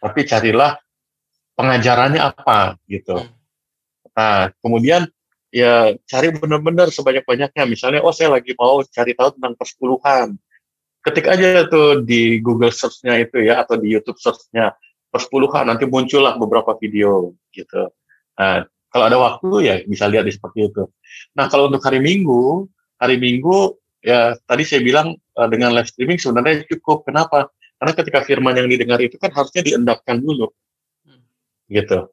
tapi 0.00 0.20
carilah 0.28 0.76
pengajarannya 1.56 2.20
apa 2.20 2.76
gitu. 2.86 3.16
Hmm. 3.16 3.34
Nah, 4.16 4.38
kemudian 4.60 5.08
ya 5.52 5.96
cari 6.04 6.32
benar-benar 6.32 6.92
sebanyak-banyaknya. 6.92 7.64
Misalnya, 7.66 8.00
oh 8.04 8.12
saya 8.12 8.38
lagi 8.38 8.52
mau 8.54 8.80
cari 8.86 9.12
tahu 9.16 9.36
tentang 9.36 9.54
persepuluhan. 9.56 10.36
Ketik 11.02 11.26
aja 11.26 11.66
tuh 11.70 12.02
di 12.02 12.42
Google 12.42 12.74
Search-nya 12.74 13.18
itu 13.22 13.42
ya, 13.42 13.62
atau 13.62 13.78
di 13.78 13.90
YouTube 13.94 14.18
Search-nya 14.18 14.74
persepuluhan, 15.10 15.70
nanti 15.70 15.86
muncullah 15.86 16.34
beberapa 16.36 16.76
video 16.76 17.32
gitu. 17.54 17.88
Nah, 18.36 18.66
kalau 18.90 19.04
ada 19.06 19.18
waktu 19.18 19.48
ya 19.64 19.74
bisa 19.86 20.10
lihat 20.10 20.26
di 20.28 20.34
seperti 20.34 20.70
itu. 20.70 20.84
Nah, 21.38 21.46
kalau 21.46 21.70
untuk 21.70 21.80
hari 21.82 22.02
Minggu, 22.02 22.68
hari 22.98 23.16
Minggu 23.16 23.78
ya 24.06 24.38
tadi 24.46 24.62
saya 24.62 24.86
bilang 24.86 25.18
uh, 25.34 25.48
dengan 25.50 25.74
live 25.74 25.90
streaming 25.90 26.22
sebenarnya 26.22 26.62
cukup. 26.70 27.02
Kenapa? 27.02 27.50
Karena 27.76 27.92
ketika 27.92 28.22
firman 28.22 28.54
yang 28.54 28.70
didengar 28.70 29.02
itu 29.02 29.18
kan 29.18 29.34
harusnya 29.34 29.66
diendapkan 29.66 30.22
dulu. 30.22 30.46
Hmm. 31.02 31.26
Gitu. 31.66 32.06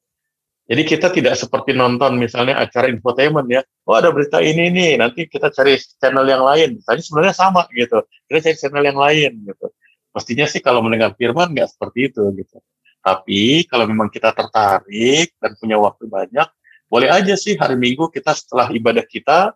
Jadi 0.63 0.81
kita 0.87 1.11
tidak 1.11 1.35
seperti 1.35 1.75
nonton 1.75 2.17
misalnya 2.17 2.57
acara 2.57 2.89
infotainment 2.89 3.45
ya. 3.51 3.61
Oh 3.83 3.99
ada 3.99 4.09
berita 4.15 4.39
ini 4.39 4.71
nih, 4.71 4.91
nanti 4.95 5.27
kita 5.27 5.51
cari 5.51 5.75
channel 5.75 6.23
yang 6.23 6.41
lain. 6.41 6.79
Tadi 6.81 7.03
sebenarnya 7.03 7.35
sama 7.35 7.67
gitu. 7.75 8.01
Kita 8.25 8.39
cari 8.41 8.57
channel 8.57 8.83
yang 8.87 8.97
lain 8.97 9.31
gitu. 9.43 9.67
Pastinya 10.09 10.47
sih 10.47 10.63
kalau 10.63 10.79
mendengar 10.81 11.13
firman 11.19 11.51
nggak 11.51 11.77
seperti 11.77 12.09
itu 12.09 12.23
gitu. 12.39 12.57
Tapi 13.03 13.67
kalau 13.67 13.83
memang 13.83 14.07
kita 14.07 14.31
tertarik 14.31 15.35
dan 15.35 15.51
punya 15.59 15.75
waktu 15.75 16.07
banyak, 16.07 16.47
boleh 16.87 17.09
aja 17.11 17.35
sih 17.35 17.59
hari 17.59 17.75
Minggu 17.75 18.07
kita 18.07 18.31
setelah 18.31 18.71
ibadah 18.71 19.03
kita 19.03 19.51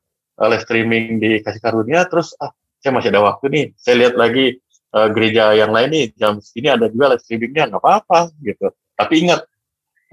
live 0.45 0.64
streaming 0.64 1.18
di 1.18 1.41
kasih 1.41 1.61
karunia, 1.61 2.05
terus 2.05 2.38
ah 2.38 2.53
saya 2.77 2.93
masih 2.93 3.09
ada 3.09 3.26
waktu 3.26 3.45
nih, 3.49 3.65
saya 3.73 3.95
lihat 4.05 4.14
lagi 4.14 4.61
uh, 4.93 5.09
gereja 5.09 5.57
yang 5.57 5.73
lain 5.73 5.89
nih 5.89 6.05
jam 6.14 6.38
segini 6.38 6.69
ada 6.69 6.85
juga 6.88 7.18
live 7.18 7.23
streamingnya 7.26 7.73
nggak 7.73 7.81
apa-apa 7.81 8.30
gitu. 8.45 8.69
Tapi 8.93 9.14
ingat 9.26 9.49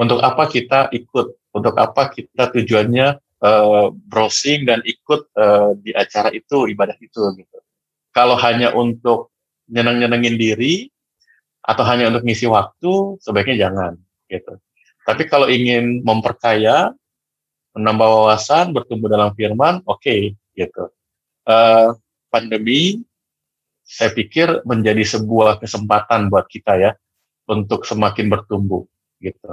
untuk 0.00 0.18
apa 0.24 0.48
kita 0.48 0.88
ikut, 0.90 1.26
untuk 1.52 1.74
apa 1.76 2.08
kita 2.10 2.50
tujuannya 2.50 3.20
uh, 3.44 3.92
browsing 4.08 4.64
dan 4.64 4.80
ikut 4.82 5.28
uh, 5.36 5.76
di 5.78 5.92
acara 5.92 6.32
itu 6.32 6.66
ibadah 6.72 6.96
itu 6.98 7.20
gitu. 7.36 7.58
Kalau 8.16 8.34
hanya 8.40 8.72
untuk 8.72 9.34
nyeneng-nyenengin 9.68 10.36
diri 10.40 10.74
atau 11.64 11.84
hanya 11.88 12.12
untuk 12.12 12.24
ngisi 12.24 12.48
waktu, 12.48 13.20
sebaiknya 13.20 13.68
jangan 13.68 13.92
gitu. 14.28 14.56
Tapi 15.04 15.28
kalau 15.28 15.52
ingin 15.52 16.00
memperkaya, 16.00 16.92
menambah 17.74 18.06
wawasan, 18.06 18.70
bertumbuh 18.70 19.10
dalam 19.10 19.34
firman, 19.34 19.82
oke 19.84 20.00
okay, 20.00 20.38
gitu. 20.54 20.88
Uh, 21.44 21.98
pandemi, 22.30 23.02
saya 23.84 24.14
pikir 24.14 24.64
menjadi 24.64 25.04
sebuah 25.04 25.60
kesempatan 25.60 26.32
buat 26.32 26.48
kita 26.48 26.80
ya 26.80 26.90
untuk 27.50 27.84
semakin 27.84 28.32
bertumbuh 28.32 28.88
gitu. 29.20 29.52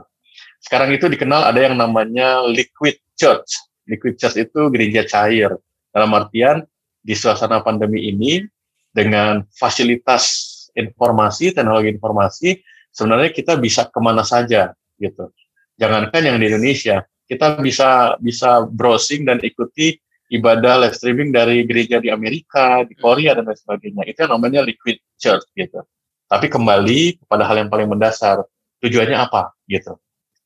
Sekarang 0.62 0.94
itu 0.94 1.10
dikenal 1.10 1.52
ada 1.52 1.60
yang 1.60 1.76
namanya 1.76 2.46
liquid 2.46 3.02
church. 3.18 3.60
Liquid 3.90 4.16
church 4.16 4.38
itu 4.40 4.72
gereja 4.72 5.04
cair. 5.04 5.52
Dalam 5.92 6.16
artian 6.16 6.64
di 7.02 7.18
suasana 7.18 7.60
pandemi 7.60 8.08
ini 8.08 8.46
dengan 8.94 9.44
fasilitas 9.52 10.48
informasi, 10.78 11.52
teknologi 11.52 11.92
informasi, 11.92 12.50
sebenarnya 12.94 13.36
kita 13.36 13.60
bisa 13.60 13.90
ke 13.92 14.00
mana 14.00 14.24
saja 14.24 14.72
gitu. 14.96 15.34
Jangankan 15.76 16.22
yang 16.22 16.38
di 16.38 16.46
Indonesia, 16.48 17.04
kita 17.32 17.64
bisa 17.64 18.20
bisa 18.20 18.68
browsing 18.68 19.24
dan 19.24 19.40
ikuti 19.40 19.96
ibadah 20.28 20.84
live 20.84 20.96
streaming 21.00 21.32
dari 21.32 21.64
gereja 21.64 22.04
di 22.04 22.12
Amerika, 22.12 22.84
di 22.84 22.92
Korea 23.00 23.32
dan 23.40 23.48
lain 23.48 23.56
sebagainya. 23.56 24.04
Itu 24.04 24.28
yang 24.28 24.36
namanya 24.36 24.68
liquid 24.68 25.00
church 25.16 25.48
gitu. 25.56 25.80
Tapi 26.28 26.52
kembali 26.52 27.24
kepada 27.24 27.48
hal 27.48 27.64
yang 27.64 27.72
paling 27.72 27.88
mendasar, 27.88 28.44
tujuannya 28.84 29.16
apa 29.16 29.56
gitu. 29.72 29.96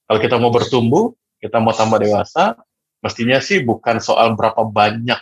Kalau 0.05 0.19
kita 0.21 0.37
mau 0.37 0.53
bertumbuh, 0.53 1.09
kita 1.41 1.57
mau 1.57 1.73
tambah 1.73 1.97
dewasa, 1.97 2.53
mestinya 3.01 3.41
sih 3.41 3.65
bukan 3.65 3.97
soal 3.97 4.37
berapa 4.37 4.61
banyak 4.61 5.17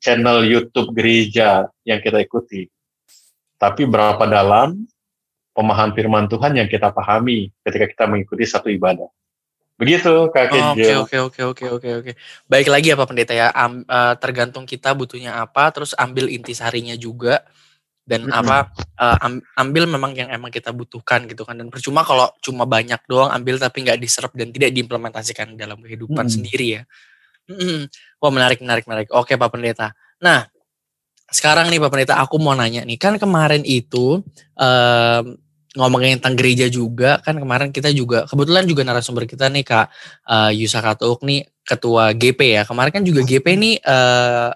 channel 0.00 0.40
YouTube 0.44 0.96
gereja 0.96 1.68
yang 1.84 2.00
kita 2.00 2.20
ikuti, 2.20 2.68
tapi 3.56 3.88
berapa 3.88 4.24
dalam 4.28 4.84
pemahaman 5.56 5.92
firman 5.96 6.24
Tuhan 6.28 6.60
yang 6.60 6.68
kita 6.68 6.92
pahami 6.92 7.48
ketika 7.64 7.88
kita 7.88 8.04
mengikuti 8.08 8.44
satu 8.44 8.68
ibadah. 8.68 9.08
Begitu 9.74 10.30
Kak 10.30 10.54
Oke 10.54 10.92
oke 10.94 11.16
oke 11.18 11.40
oke 11.42 11.64
oke 11.66 11.88
oke. 12.02 12.12
Baik 12.46 12.68
lagi 12.70 12.94
ya 12.94 12.96
Pak 12.98 13.08
Pendeta 13.10 13.34
ya. 13.34 13.50
Am, 13.50 13.82
uh, 13.82 14.14
tergantung 14.18 14.62
kita 14.62 14.94
butuhnya 14.94 15.42
apa, 15.42 15.74
terus 15.74 15.98
ambil 15.98 16.30
intisarinya 16.30 16.94
juga 16.94 17.42
dan 18.04 18.28
mm-hmm. 18.28 18.40
apa 18.44 18.56
uh, 19.00 19.16
ambil 19.64 19.88
memang 19.88 20.12
yang 20.12 20.28
emang 20.28 20.52
kita 20.52 20.68
butuhkan 20.76 21.24
gitu 21.24 21.40
kan 21.48 21.56
dan 21.56 21.72
percuma 21.72 22.04
kalau 22.04 22.28
cuma 22.44 22.68
banyak 22.68 23.00
doang 23.08 23.32
ambil 23.32 23.56
tapi 23.56 23.80
nggak 23.80 23.96
diserap 23.96 24.36
dan 24.36 24.52
tidak 24.52 24.76
diimplementasikan 24.76 25.56
dalam 25.56 25.80
kehidupan 25.80 26.28
mm-hmm. 26.28 26.30
sendiri 26.30 26.66
ya. 26.80 26.82
Mm-hmm. 27.50 27.78
Wah 28.20 28.30
menarik 28.30 28.60
menarik 28.60 28.84
menarik. 28.86 29.08
Oke 29.10 29.34
Pak 29.34 29.50
Pendeta. 29.50 29.96
Nah 30.20 30.46
sekarang 31.32 31.72
nih 31.72 31.80
Pak 31.80 31.90
Pendeta 31.90 32.14
aku 32.20 32.38
mau 32.38 32.54
nanya 32.54 32.84
nih 32.86 33.00
kan 33.00 33.16
kemarin 33.18 33.64
itu 33.64 34.22
um, 34.54 35.24
ngomongin 35.74 36.22
tentang 36.22 36.38
gereja 36.38 36.70
juga 36.70 37.18
kan 37.18 37.34
kemarin 37.34 37.74
kita 37.74 37.90
juga 37.90 38.24
kebetulan 38.30 38.62
juga 38.64 38.86
narasumber 38.86 39.26
kita 39.26 39.50
nih 39.50 39.66
Kak 39.66 39.86
uh, 40.30 40.50
Yusa 40.54 40.78
Katuk 40.78 41.26
nih 41.26 41.42
ketua 41.66 42.14
GP 42.14 42.40
ya. 42.60 42.62
Kemarin 42.62 42.92
kan 42.94 43.02
juga 43.02 43.26
GP 43.26 43.46
nih 43.58 43.74
uh, 43.82 44.54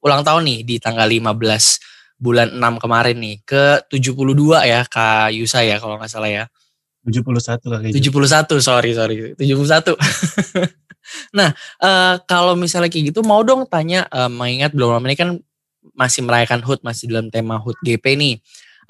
ulang 0.00 0.22
tahun 0.22 0.46
nih 0.46 0.58
di 0.62 0.76
tanggal 0.78 1.10
15 1.10 2.22
bulan 2.22 2.48
6 2.54 2.82
kemarin 2.82 3.16
nih 3.18 3.36
ke 3.42 3.64
72 3.90 4.14
ya 4.62 4.80
Kak 4.86 5.34
Yusa 5.34 5.66
ya 5.66 5.82
kalau 5.82 5.98
nggak 5.98 6.10
salah 6.10 6.30
ya. 6.30 6.44
71 7.00 7.64
kali 7.64 7.88
71 7.96 8.60
sorry 8.60 8.92
sorry 8.92 9.16
71 9.32 9.96
nah 11.38 11.48
uh, 11.80 12.20
kalau 12.28 12.52
misalnya 12.54 12.92
kayak 12.92 13.10
gitu 13.10 13.24
mau 13.24 13.40
dong 13.40 13.64
tanya 13.64 14.04
uh, 14.12 14.28
mengingat 14.28 14.76
belum 14.76 15.00
lama 15.00 15.08
ini 15.08 15.16
kan 15.16 15.30
masih 15.96 16.28
merayakan 16.28 16.60
HUT 16.60 16.84
masih 16.84 17.08
dalam 17.08 17.32
tema 17.32 17.56
HUT 17.56 17.80
GP 17.80 18.04
nih 18.20 18.34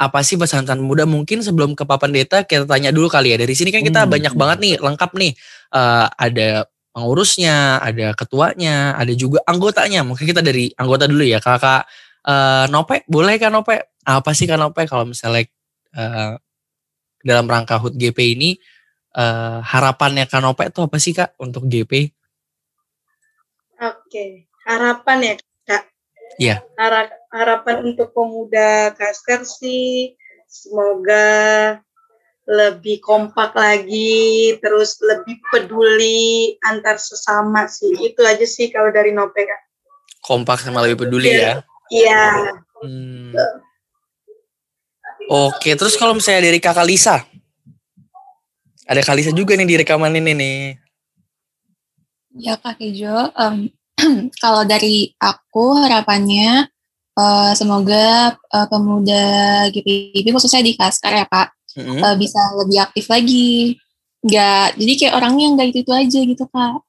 apa 0.01 0.25
sih 0.25 0.41
pesan-pesan 0.41 0.81
muda 0.81 1.05
mungkin 1.05 1.45
sebelum 1.45 1.77
ke 1.77 1.85
Papan 1.85 2.17
Deta 2.17 2.49
kita 2.49 2.65
tanya 2.65 2.89
dulu 2.89 3.13
kali 3.13 3.37
ya 3.37 3.39
dari 3.39 3.53
sini 3.53 3.69
kan 3.69 3.85
kita 3.85 4.09
hmm. 4.09 4.11
banyak 4.17 4.35
banget 4.35 4.59
nih 4.65 4.75
lengkap 4.81 5.11
nih 5.13 5.33
uh, 5.77 6.09
ada 6.17 6.65
pengurusnya 6.97 7.85
ada 7.85 8.17
ketuanya 8.17 8.97
ada 8.97 9.13
juga 9.13 9.45
anggotanya 9.45 10.01
mungkin 10.01 10.25
kita 10.25 10.41
dari 10.41 10.73
anggota 10.81 11.05
dulu 11.05 11.21
ya 11.21 11.37
kakak 11.37 11.85
uh, 12.25 12.65
Nope 12.73 13.05
boleh 13.05 13.37
kan 13.37 13.53
Nope 13.53 13.93
apa 14.09 14.31
sih 14.33 14.49
kan 14.49 14.57
Nope 14.57 14.89
kalau 14.89 15.05
misalnya 15.05 15.45
uh, 15.93 16.41
dalam 17.21 17.45
rangka 17.45 17.77
HUT 17.77 18.01
GP 18.01 18.19
ini 18.41 18.57
uh, 19.17 19.61
harapannya 19.61 20.25
Kanope 20.25 20.69
itu 20.69 20.81
apa 20.81 20.97
sih 21.01 21.13
kak 21.13 21.37
untuk 21.41 21.67
GP? 21.69 22.13
Oke 23.81 24.51
harapan 24.65 25.19
ya 25.21 25.35
kak. 25.67 25.83
Iya. 26.39 26.57
Harap 26.77 27.20
harapan 27.31 27.95
untuk 27.95 28.11
pemuda 28.11 28.95
Kasker 28.99 29.47
sih 29.47 30.19
semoga 30.51 31.79
lebih 32.51 32.99
kompak 32.99 33.55
lagi, 33.55 34.59
terus 34.59 34.99
lebih 34.99 35.39
peduli 35.55 36.59
antar 36.67 36.99
sesama 36.99 37.71
sih. 37.71 37.95
Itu 37.95 38.27
aja 38.27 38.43
sih 38.43 38.75
kalau 38.75 38.91
dari 38.91 39.15
Nope 39.15 39.47
kak. 39.47 39.61
Kompak 40.27 40.59
sama 40.59 40.83
lebih 40.83 41.07
peduli 41.07 41.31
ya? 41.31 41.63
Iya. 41.95 42.59
Hmm. 42.83 43.31
Oke, 45.31 45.79
terus 45.79 45.95
kalau 45.95 46.19
misalnya 46.19 46.51
dari 46.51 46.59
kakak 46.59 46.91
Lisa, 46.91 47.23
ada 48.91 49.07
Kak 49.07 49.15
Lisa 49.15 49.31
juga 49.31 49.55
nih 49.55 49.71
di 49.71 49.77
rekaman 49.79 50.19
ini 50.19 50.33
nih. 50.35 50.61
Ya 52.43 52.59
Kak 52.59 52.83
Kejo, 52.83 53.31
um, 53.39 53.71
kalau 54.43 54.67
dari 54.67 55.15
aku 55.23 55.79
harapannya 55.79 56.67
Uh, 57.19 57.53
semoga 57.59 58.39
uh, 58.55 58.67
pemuda 58.71 59.67
GPIB 59.75 60.31
khususnya 60.31 60.63
di 60.63 60.79
Kaskar 60.79 61.13
ya 61.13 61.27
Pak 61.27 61.77
mm-hmm. 61.77 62.01
uh, 62.01 62.17
bisa 62.17 62.41
lebih 62.59 62.79
aktif 62.81 63.07
lagi. 63.11 63.77
Gak, 64.21 64.77
jadi 64.77 64.93
kayak 65.01 65.15
orangnya 65.17 65.47
nggak 65.57 65.67
itu 65.73 65.79
itu 65.81 65.93
aja 65.97 66.21
gitu 66.21 66.45
Kak. 66.53 66.85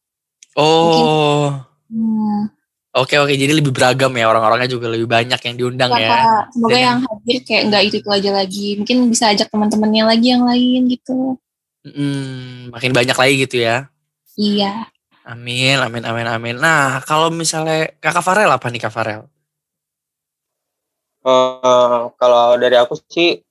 Oh. 0.60 1.56
hmm. 1.88 2.52
Oke 2.92 3.16
oke, 3.16 3.32
jadi 3.32 3.56
lebih 3.56 3.72
beragam 3.72 4.12
ya 4.20 4.28
orang-orangnya 4.28 4.68
juga 4.68 4.92
lebih 4.92 5.08
banyak 5.08 5.40
yang 5.40 5.56
diundang 5.56 5.96
ya. 5.96 6.04
ya. 6.04 6.10
Kak. 6.12 6.44
Semoga 6.52 6.76
Dan 6.76 6.82
yang 6.84 7.00
hadir 7.08 7.38
kayak 7.48 7.64
nggak 7.72 7.84
itu 7.88 7.96
itu 8.04 8.10
aja 8.12 8.32
lagi. 8.36 8.68
Mungkin 8.84 8.98
bisa 9.08 9.32
ajak 9.32 9.48
teman-temannya 9.48 10.04
lagi 10.12 10.28
yang 10.28 10.44
lain 10.44 10.92
gitu. 10.92 11.40
Hmm, 11.88 12.70
makin 12.76 12.92
banyak 12.92 13.16
lagi 13.16 13.36
gitu 13.48 13.64
ya. 13.64 13.88
Iya. 14.36 14.92
Amin, 15.24 15.80
amin, 15.80 16.04
amin, 16.04 16.28
amin. 16.28 16.56
Nah, 16.60 17.00
kalau 17.08 17.32
misalnya 17.32 17.96
Kakak 18.04 18.26
Farel 18.28 18.52
apa 18.52 18.68
nih 18.68 18.82
Kak 18.84 18.92
Farel? 18.92 19.24
Uh, 21.22 22.10
kalau 22.18 22.58
dari 22.58 22.74
aku 22.82 22.98
sih 23.06 23.46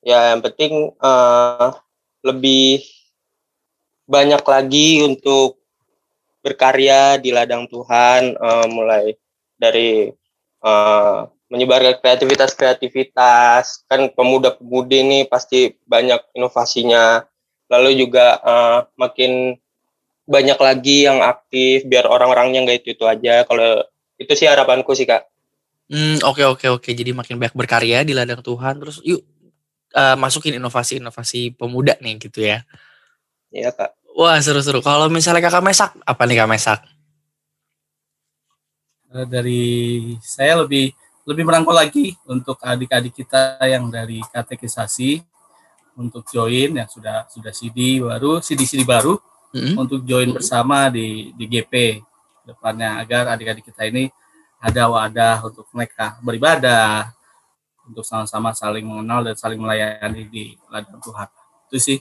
ya 0.00 0.32
yang 0.32 0.40
penting 0.40 0.96
uh, 0.96 1.76
lebih 2.24 2.80
banyak 4.08 4.40
lagi 4.40 5.04
untuk 5.04 5.60
berkarya 6.40 7.20
di 7.20 7.28
ladang 7.30 7.68
Tuhan 7.68 8.34
uh, 8.40 8.66
mulai 8.72 9.12
dari 9.60 10.08
uh, 10.64 11.28
menyebarkan 11.52 12.00
kreativitas-kreativitas. 12.00 13.84
Kan 13.86 14.08
pemuda-pemudi 14.16 14.96
ini 15.04 15.18
pasti 15.28 15.76
banyak 15.84 16.32
inovasinya. 16.32 17.28
Lalu 17.68 18.08
juga 18.08 18.40
uh, 18.40 18.78
makin 18.96 19.56
banyak 20.24 20.58
lagi 20.60 21.04
yang 21.04 21.20
aktif 21.20 21.84
biar 21.84 22.08
orang-orangnya 22.08 22.64
nggak 22.64 22.78
itu 22.84 22.96
itu 22.96 23.04
aja. 23.04 23.44
Kalau 23.44 23.84
itu 24.16 24.32
sih 24.32 24.48
harapanku 24.48 24.96
sih 24.96 25.04
kak 25.04 25.31
Hmm, 25.92 26.16
oke 26.24 26.40
oke 26.56 26.66
oke. 26.80 26.90
Jadi 26.96 27.12
makin 27.12 27.36
banyak 27.36 27.52
berkarya 27.52 28.00
di 28.00 28.16
ladang 28.16 28.40
Tuhan. 28.40 28.80
Terus 28.80 29.04
yuk 29.04 29.20
uh, 29.92 30.16
masukin 30.16 30.56
inovasi-inovasi 30.56 31.52
pemuda 31.52 32.00
nih 32.00 32.16
gitu 32.16 32.40
ya. 32.40 32.64
Iya 33.52 33.76
kak. 33.76 33.92
Wah 34.16 34.40
seru-seru. 34.40 34.80
Kalau 34.80 35.12
misalnya 35.12 35.44
kakak 35.44 35.60
Mesak, 35.60 35.92
apa 36.08 36.22
nih 36.24 36.36
kak 36.40 36.48
Mesak? 36.48 36.80
Eh, 39.12 39.28
dari 39.28 39.62
saya 40.24 40.64
lebih 40.64 40.96
lebih 41.28 41.44
merangkul 41.44 41.76
lagi 41.76 42.16
untuk 42.24 42.56
adik-adik 42.64 43.12
kita 43.12 43.60
yang 43.68 43.92
dari 43.92 44.24
katekisasi 44.32 45.20
untuk 46.00 46.24
join 46.32 46.72
yang 46.72 46.88
sudah 46.88 47.28
sudah 47.28 47.52
CD 47.52 48.00
baru 48.00 48.40
CD-CD 48.40 48.82
baru 48.88 49.20
mm 49.52 49.60
-hmm. 49.60 49.74
untuk 49.76 50.00
join 50.08 50.32
bersama 50.32 50.88
di 50.88 51.30
di 51.36 51.44
GP 51.44 52.00
depannya 52.48 52.98
agar 53.04 53.36
adik-adik 53.36 53.68
kita 53.68 53.86
ini 53.86 54.08
ada 54.62 54.82
wadah 54.86 55.36
untuk 55.42 55.66
mereka 55.74 56.16
beribadah, 56.22 57.10
untuk 57.82 58.06
sama-sama 58.06 58.54
saling 58.54 58.86
mengenal 58.86 59.26
dan 59.26 59.34
saling 59.34 59.58
melayani 59.58 60.30
di 60.30 60.54
ladang 60.70 61.02
Tuhan. 61.02 61.28
Itu 61.66 61.78
sih. 61.82 61.98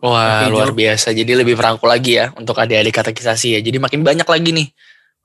Wah, 0.00 0.46
luar 0.48 0.72
biasa. 0.72 1.12
Jadi 1.12 1.36
lebih 1.36 1.58
merangkul 1.58 1.90
lagi 1.90 2.16
ya 2.16 2.32
untuk 2.38 2.56
adik-adik 2.56 2.96
katekisasi 2.96 3.58
ya. 3.58 3.60
Jadi 3.60 3.76
makin 3.76 4.00
banyak 4.00 4.24
lagi 4.24 4.50
nih 4.54 4.68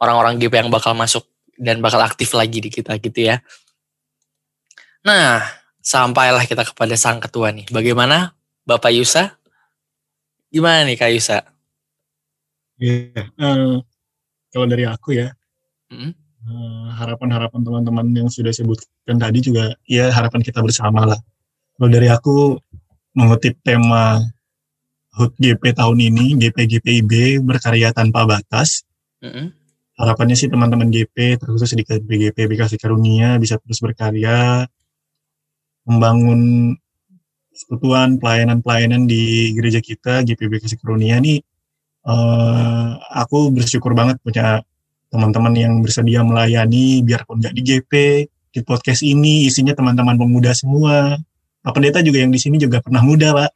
orang-orang 0.02 0.36
GP 0.42 0.66
yang 0.66 0.70
bakal 0.74 0.92
masuk 0.98 1.24
dan 1.56 1.80
bakal 1.80 2.02
aktif 2.04 2.34
lagi 2.36 2.60
di 2.60 2.68
kita 2.74 2.98
gitu 3.00 3.32
ya. 3.32 3.40
Nah, 5.06 5.46
sampailah 5.80 6.44
kita 6.44 6.68
kepada 6.68 6.98
sang 7.00 7.22
ketua 7.24 7.54
nih. 7.54 7.70
Bagaimana 7.70 8.34
Bapak 8.66 8.92
Yusa? 8.92 9.38
Gimana 10.50 10.84
nih 10.90 10.98
Kak 10.98 11.12
Yusa? 11.14 11.38
Iya, 12.82 13.30
eh, 13.30 13.78
kalau 14.50 14.66
dari 14.66 14.84
aku 14.90 15.14
ya, 15.16 15.32
Mm. 15.94 16.10
eh, 16.10 16.14
harapan-harapan 16.94 17.62
teman-teman 17.64 18.06
yang 18.14 18.30
sudah 18.30 18.52
sebutkan 18.52 19.18
tadi 19.18 19.40
juga, 19.40 19.74
ya 19.88 20.12
harapan 20.12 20.44
kita 20.44 20.60
bersama 20.60 21.08
lah. 21.08 21.20
Kalau 21.76 21.90
dari 21.90 22.08
aku 22.12 22.60
mengutip 23.16 23.58
tema 23.64 24.22
HUT 25.14 25.38
GP 25.38 25.78
tahun 25.78 26.00
ini, 26.00 26.36
GP 26.42 26.58
GPIB 26.78 27.44
berkarya 27.46 27.94
tanpa 27.94 28.26
batas. 28.26 28.84
Mm-mm. 29.22 29.54
Harapannya 29.94 30.34
sih 30.34 30.50
teman-teman 30.50 30.90
GP, 30.90 31.38
terkhusus 31.38 31.70
di 31.78 31.86
GP 31.86 32.38
Bekasi 32.50 32.82
Karunia 32.82 33.38
bisa 33.38 33.62
terus 33.62 33.78
berkarya, 33.78 34.66
membangun 35.86 36.74
persekutuan 37.54 38.18
pelayanan-pelayanan 38.18 39.06
di 39.06 39.54
gereja 39.54 39.78
kita 39.78 40.26
GP 40.26 40.50
Bekasi 40.50 40.76
Karunia 40.82 41.22
nih 41.22 41.38
eh, 42.10 42.90
aku 43.14 43.54
bersyukur 43.54 43.94
banget 43.94 44.18
punya 44.26 44.66
teman-teman 45.14 45.54
yang 45.54 45.74
bersedia 45.86 46.26
melayani 46.26 47.06
biarpun 47.06 47.38
nggak 47.38 47.54
di 47.54 47.62
GP 47.62 47.94
di 48.54 48.60
podcast 48.66 49.06
ini 49.06 49.46
isinya 49.46 49.78
teman-teman 49.78 50.18
pemuda 50.18 50.58
semua. 50.58 51.22
Pak 51.64 51.80
Pendeta 51.80 52.04
juga 52.04 52.20
yang 52.26 52.34
di 52.34 52.42
sini 52.42 52.58
juga 52.58 52.82
pernah 52.82 53.06
muda 53.06 53.30
Pak. 53.32 53.52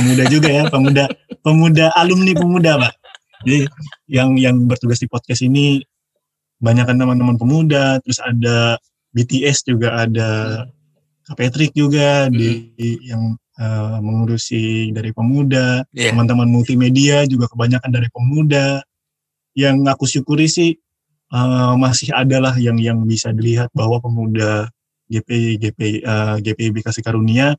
Pemuda 0.00 0.24
juga 0.32 0.48
ya 0.48 0.64
pemuda 0.72 1.04
pemuda 1.44 1.92
alumni 1.92 2.32
pemuda 2.32 2.72
Pak. 2.80 2.94
Jadi 3.44 3.68
yang 4.08 4.40
yang 4.40 4.56
bertugas 4.64 4.96
di 4.96 5.06
podcast 5.06 5.44
ini 5.44 5.84
banyak 6.64 6.88
kan 6.88 6.96
teman-teman 6.96 7.36
pemuda 7.36 8.00
terus 8.00 8.16
ada 8.24 8.80
BTS 9.12 9.68
juga 9.68 10.08
ada 10.08 10.30
Kak 11.28 11.36
Patrick 11.36 11.76
juga 11.76 12.32
di 12.32 12.72
yang 13.04 13.36
eh, 13.60 13.98
mengurusi 14.00 14.88
dari 14.96 15.12
pemuda. 15.12 15.84
Iya. 15.92 16.16
teman-teman 16.16 16.48
multimedia 16.48 17.28
juga 17.28 17.44
kebanyakan 17.52 17.92
dari 17.92 18.08
pemuda. 18.08 18.80
Yang 19.54 19.76
aku 19.86 20.04
syukuri 20.10 20.50
sih 20.50 20.74
eh, 21.32 21.74
masih 21.78 22.10
adalah 22.12 22.52
yang 22.58 22.76
yang 22.76 23.00
bisa 23.08 23.32
dilihat 23.32 23.70
bahwa 23.72 24.02
pemuda 24.02 24.68
GP 25.08 25.60
GP 25.60 25.80
eh, 26.04 26.36
GPIB 26.44 26.84
Kasih 26.84 27.04
Karunia 27.04 27.54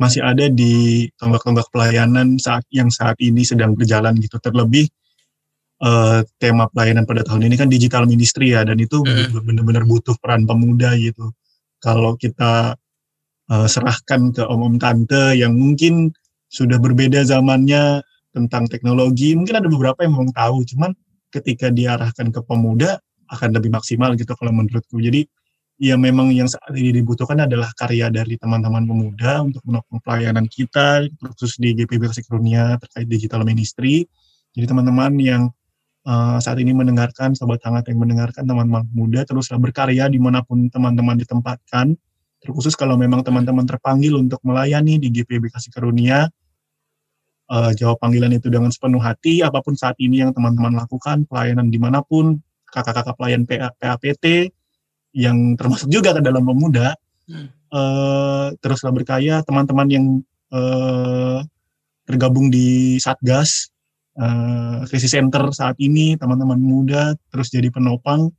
masih 0.00 0.24
ada 0.24 0.48
di 0.48 1.06
tonggak-tonggak 1.20 1.68
pelayanan 1.68 2.40
saat 2.40 2.64
yang 2.72 2.88
saat 2.88 3.20
ini 3.20 3.44
sedang 3.44 3.76
berjalan 3.76 4.16
gitu 4.16 4.40
terlebih 4.40 4.88
eh, 5.84 6.20
tema 6.40 6.66
pelayanan 6.72 7.04
pada 7.04 7.24
tahun 7.24 7.46
ini 7.48 7.56
kan 7.60 7.68
digital 7.68 8.04
ministry 8.08 8.52
ya 8.56 8.64
dan 8.64 8.80
itu 8.80 9.04
Mm. 9.04 9.44
benar-benar 9.44 9.84
butuh 9.84 10.16
peran 10.20 10.44
pemuda 10.48 10.96
gitu 10.96 11.32
kalau 11.80 12.16
kita 12.16 12.76
eh, 13.50 13.68
serahkan 13.68 14.32
ke 14.32 14.42
om-om 14.44 14.76
tante 14.80 15.36
yang 15.36 15.52
mungkin 15.56 16.12
sudah 16.50 16.82
berbeda 16.82 17.22
zamannya 17.22 18.02
tentang 18.34 18.66
teknologi 18.66 19.34
mungkin 19.38 19.58
ada 19.62 19.68
beberapa 19.70 20.02
yang 20.02 20.18
memang 20.18 20.32
tahu 20.34 20.62
cuman 20.66 20.90
ketika 21.30 21.70
diarahkan 21.70 22.34
ke 22.34 22.40
pemuda 22.42 22.98
akan 23.30 23.54
lebih 23.54 23.70
maksimal 23.70 24.12
gitu 24.18 24.34
kalau 24.34 24.50
menurutku. 24.50 24.98
Jadi 24.98 25.24
ya 25.80 25.96
memang 25.96 26.28
yang 26.34 26.50
saat 26.50 26.76
ini 26.76 26.92
dibutuhkan 26.92 27.40
adalah 27.40 27.72
karya 27.72 28.12
dari 28.12 28.36
teman-teman 28.36 28.84
pemuda 28.84 29.40
untuk 29.40 29.64
menopang 29.64 29.98
pelayanan 30.04 30.44
kita 30.44 31.08
khusus 31.32 31.56
di 31.56 31.72
GPB 31.72 32.12
Karunia 32.26 32.76
terkait 32.76 33.08
digital 33.08 33.46
ministry. 33.48 34.04
Jadi 34.52 34.66
teman-teman 34.68 35.16
yang 35.16 35.42
eh, 36.04 36.38
saat 36.42 36.58
ini 36.60 36.76
mendengarkan 36.76 37.32
sobat 37.32 37.64
hangat 37.64 37.88
yang 37.88 38.02
mendengarkan 38.02 38.44
teman-teman 38.44 38.84
muda 38.92 39.24
teruslah 39.24 39.56
berkarya 39.56 40.10
di 40.12 40.20
mana 40.20 40.44
pun 40.44 40.68
teman-teman 40.68 41.16
ditempatkan. 41.16 41.96
Terkhusus 42.40 42.72
kalau 42.72 42.96
memang 42.96 43.20
teman-teman 43.20 43.68
terpanggil 43.68 44.16
untuk 44.16 44.40
melayani 44.44 44.96
di 44.96 45.12
GPB 45.12 45.52
Kasih 45.52 45.72
Karunia 45.72 46.24
eh, 47.50 47.72
jawab 47.76 47.98
panggilan 47.98 48.30
itu 48.32 48.48
dengan 48.48 48.70
sepenuh 48.70 49.02
hati 49.02 49.42
apa 49.42 49.58
pun 49.60 49.74
saat 49.74 49.98
ini 49.98 50.22
yang 50.22 50.30
teman-teman 50.30 50.78
lakukan 50.78 51.26
pelayanan 51.26 51.68
di 51.68 51.78
mana 51.82 52.00
pun 52.00 52.38
kakak-kakak 52.70 53.18
pelayan 53.18 53.42
PA, 53.44 53.74
PAPT 53.74 54.54
yang 55.18 55.58
termasuk 55.58 55.90
juga 55.90 56.14
ke 56.16 56.22
dalam 56.22 56.46
pemuda 56.46 56.94
Hmm. 57.30 57.46
eh, 57.46 58.48
teruslah 58.58 58.90
berkarya 58.90 59.46
teman-teman 59.46 59.86
yang 59.86 60.06
eh, 60.50 61.38
tergabung 62.10 62.50
di 62.50 62.98
Satgas 62.98 63.70
krisis 64.90 65.14
center 65.14 65.54
saat 65.54 65.78
ini 65.78 66.18
teman-teman 66.18 66.58
muda 66.58 67.14
terus 67.30 67.48
jadi 67.54 67.70
penopang 67.70 68.34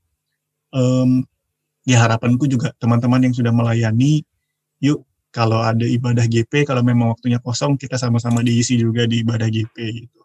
Em, 0.71 1.27
ya 1.83 1.99
harapanku 2.07 2.47
juga 2.47 2.71
teman-teman 2.79 3.27
yang 3.27 3.35
sudah 3.35 3.51
melayani 3.51 4.23
yuk 4.79 5.03
kalau 5.31 5.63
ada 5.63 5.87
ibadah 5.87 6.27
GP 6.27 6.67
kalau 6.67 6.83
memang 6.83 7.15
waktunya 7.15 7.39
kosong 7.39 7.79
kita 7.79 7.95
sama-sama 7.95 8.43
diisi 8.43 8.75
juga 8.75 9.07
di 9.07 9.23
ibadah 9.23 9.47
GP 9.47 9.75
gitu. 10.05 10.21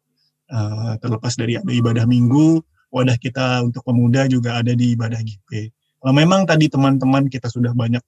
Eh, 0.46 0.92
terlepas 1.02 1.34
dari 1.34 1.58
ada 1.58 1.72
ibadah 1.72 2.06
minggu 2.06 2.62
wadah 2.94 3.18
kita 3.18 3.66
untuk 3.66 3.82
pemuda 3.82 4.30
juga 4.30 4.62
ada 4.62 4.70
di 4.70 4.94
ibadah 4.94 5.18
GP 5.18 5.74
kalau 5.98 6.14
memang 6.14 6.46
tadi 6.46 6.70
teman-teman 6.70 7.26
kita 7.26 7.50
sudah 7.50 7.74
banyak 7.74 8.02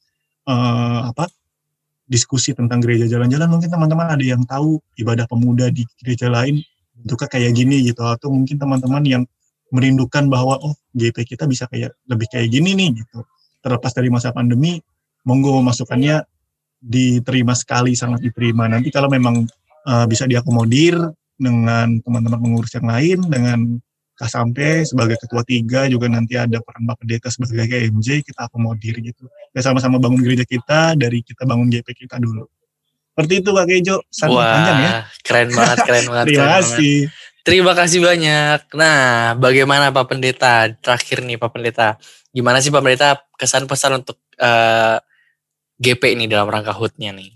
eh, 0.46 1.00
apa 1.10 1.26
diskusi 2.08 2.56
tentang 2.56 2.80
gereja 2.80 3.04
jalan-jalan 3.04 3.50
mungkin 3.52 3.68
teman-teman 3.68 4.16
ada 4.16 4.24
yang 4.24 4.40
tahu 4.48 4.80
ibadah 4.96 5.28
pemuda 5.28 5.68
di 5.68 5.84
gereja 6.00 6.32
lain 6.32 6.62
bentuknya 6.98 7.28
kayak 7.30 7.52
gini 7.54 7.76
gitu. 7.90 8.02
Atau 8.02 8.32
mungkin 8.32 8.56
teman-teman 8.56 9.02
yang 9.04 9.22
merindukan 9.68 10.26
bahwa 10.32 10.56
oh 10.64 10.74
GP 10.96 11.36
kita 11.36 11.44
bisa 11.44 11.68
kayak 11.68 11.92
lebih 12.08 12.26
kayak 12.32 12.48
gini 12.48 12.72
nih 12.74 13.04
gitu. 13.04 13.22
Terlepas 13.60 13.92
dari 13.92 14.08
masa 14.08 14.32
pandemi 14.32 14.80
monggo 15.28 15.60
masukannya 15.60 16.24
diterima 16.78 17.52
sekali 17.58 17.98
sangat 17.98 18.22
diterima 18.22 18.70
nanti 18.70 18.88
kalau 18.94 19.10
memang 19.10 19.44
eh, 19.86 20.06
bisa 20.06 20.24
diakomodir 20.24 20.94
dengan 21.38 21.98
teman-teman 22.02 22.38
pengurus 22.38 22.74
yang 22.74 22.86
lain 22.86 23.18
dengan 23.26 23.58
Kak 24.18 24.26
Sampe 24.26 24.82
sebagai 24.82 25.14
ketua 25.22 25.46
tiga 25.46 25.86
juga 25.86 26.10
nanti 26.10 26.34
ada 26.34 26.58
peran 26.58 26.82
Bapak 26.90 27.06
Pendeta 27.06 27.30
sebagai 27.30 27.70
KMJ 27.70 28.26
kita 28.26 28.50
akomodir 28.50 28.98
gitu 28.98 29.30
ya 29.54 29.62
sama-sama 29.62 30.02
bangun 30.02 30.18
gereja 30.26 30.42
kita 30.42 30.98
dari 30.98 31.22
kita 31.22 31.46
bangun 31.46 31.70
GP 31.70 32.06
kita 32.06 32.18
dulu 32.18 32.50
seperti 33.14 33.42
itu 33.42 33.50
Kak 33.54 33.66
Kejo 33.70 33.96
sangat 34.10 34.42
panjang 34.42 34.78
ya 34.78 34.90
Wah, 34.90 35.02
keren 35.22 35.48
banget, 35.54 35.78
keren 35.86 36.04
banget. 36.10 36.24
terima 36.26 36.42
keren 36.42 36.50
banget. 36.50 36.66
kasih 36.66 36.98
Terima 37.48 37.72
kasih 37.72 38.04
banyak. 38.04 38.76
Nah, 38.76 39.32
bagaimana 39.40 39.88
Pak 39.88 40.12
Pendeta? 40.12 40.68
Terakhir 40.84 41.24
nih 41.24 41.40
Pak 41.40 41.48
Pendeta, 41.48 41.96
gimana 42.28 42.60
sih 42.60 42.68
Pak 42.68 42.84
Pendeta 42.84 43.24
kesan 43.40 43.64
pesan 43.64 44.04
untuk 44.04 44.20
eh, 44.36 45.00
GP 45.78 46.18
ini 46.18 46.24
dalam 46.26 46.50
rangka 46.50 46.74
HUT-nya 46.74 47.14
nih? 47.14 47.30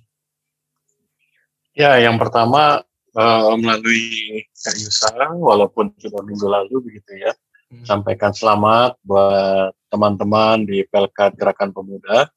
Ya, 1.73 1.97
yang 2.02 2.20
pertama 2.20 2.82
eh, 3.14 3.55
melalui 3.56 4.44
Kak 4.52 4.74
Yusa, 4.77 5.14
walaupun 5.39 5.94
sudah 5.97 6.20
minggu 6.27 6.47
lalu 6.51 6.90
begitu 6.90 7.16
ya, 7.23 7.32
Hmm. 7.73 7.89
sampaikan 7.89 8.36
selamat 8.36 9.01
buat 9.01 9.73
teman-teman 9.89 10.69
di 10.69 10.85
Pelkat 10.85 11.32
Gerakan 11.40 11.73
Pemuda. 11.73 12.28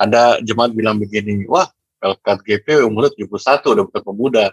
Ada 0.00 0.40
jemaat 0.40 0.72
bilang 0.72 0.96
begini, 0.96 1.44
wah 1.44 1.68
Pelkat 2.00 2.40
GP 2.40 2.88
umur 2.88 3.12
71 3.12 3.76
udah 3.76 3.84
bukan 3.84 4.00
pemuda. 4.00 4.48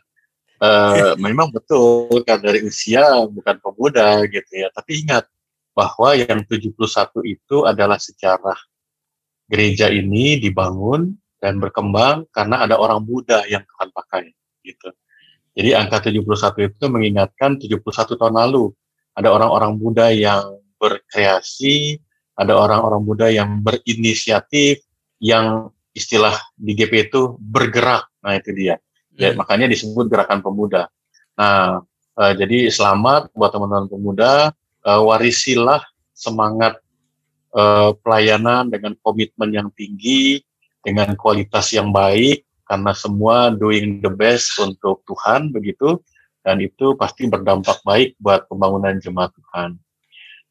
Eh, 0.60 1.16
memang 1.24 1.48
betul 1.48 2.12
kan 2.28 2.44
dari 2.44 2.60
usia 2.68 3.08
bukan 3.24 3.56
pemuda 3.64 4.20
gitu 4.28 4.52
ya, 4.52 4.68
tapi 4.76 5.08
ingat 5.08 5.32
bahwa 5.72 6.12
yang 6.20 6.44
71 6.44 6.76
itu 7.24 7.64
adalah 7.64 7.96
sejarah 7.96 8.60
gereja 9.48 9.88
ini 9.88 10.38
dibangun 10.38 11.16
dan 11.40 11.58
berkembang 11.64 12.28
karena 12.36 12.68
ada 12.68 12.76
orang 12.76 13.04
muda 13.04 13.48
yang 13.48 13.64
Tuhan 13.64 13.90
pakai 13.96 14.32
gitu. 14.64 14.92
Jadi 15.58 15.74
angka 15.74 16.06
71 16.06 16.70
itu 16.70 16.86
mengingatkan 16.86 17.58
71 17.58 17.82
tahun 18.20 18.36
lalu 18.36 18.70
ada 19.18 19.34
orang-orang 19.34 19.74
muda 19.82 20.14
yang 20.14 20.62
berkreasi, 20.78 21.98
ada 22.38 22.54
orang-orang 22.54 23.02
muda 23.02 23.28
yang 23.34 23.66
berinisiatif, 23.66 24.86
yang 25.18 25.74
istilah 25.98 26.38
di 26.54 26.78
GP 26.78 27.10
itu 27.10 27.34
bergerak. 27.42 28.06
Nah 28.22 28.38
itu 28.38 28.54
dia. 28.54 28.78
Ya, 29.18 29.34
Hmm. 29.34 29.42
makanya 29.42 29.66
disebut 29.74 30.06
gerakan 30.14 30.46
pemuda. 30.46 30.94
Nah, 31.34 31.82
eh, 32.22 32.34
jadi 32.38 32.70
selamat 32.70 33.34
buat 33.34 33.50
teman-teman 33.50 33.90
pemuda, 33.90 34.54
eh, 34.86 35.02
warisilah 35.02 35.82
semangat 36.14 36.78
eh, 37.54 37.92
pelayanan 38.02 38.68
dengan 38.72 38.96
komitmen 39.00 39.50
yang 39.54 39.70
tinggi, 39.76 40.42
dengan 40.84 41.14
kualitas 41.20 41.72
yang 41.76 41.92
baik, 41.92 42.48
karena 42.68 42.92
semua 42.92 43.52
doing 43.52 44.04
the 44.04 44.12
best 44.12 44.56
untuk 44.60 45.04
Tuhan 45.08 45.52
begitu, 45.56 46.00
dan 46.44 46.60
itu 46.64 46.96
pasti 46.96 47.28
berdampak 47.28 47.84
baik 47.84 48.16
buat 48.20 48.48
pembangunan 48.48 48.96
jemaat 49.00 49.36
Tuhan. 49.36 49.80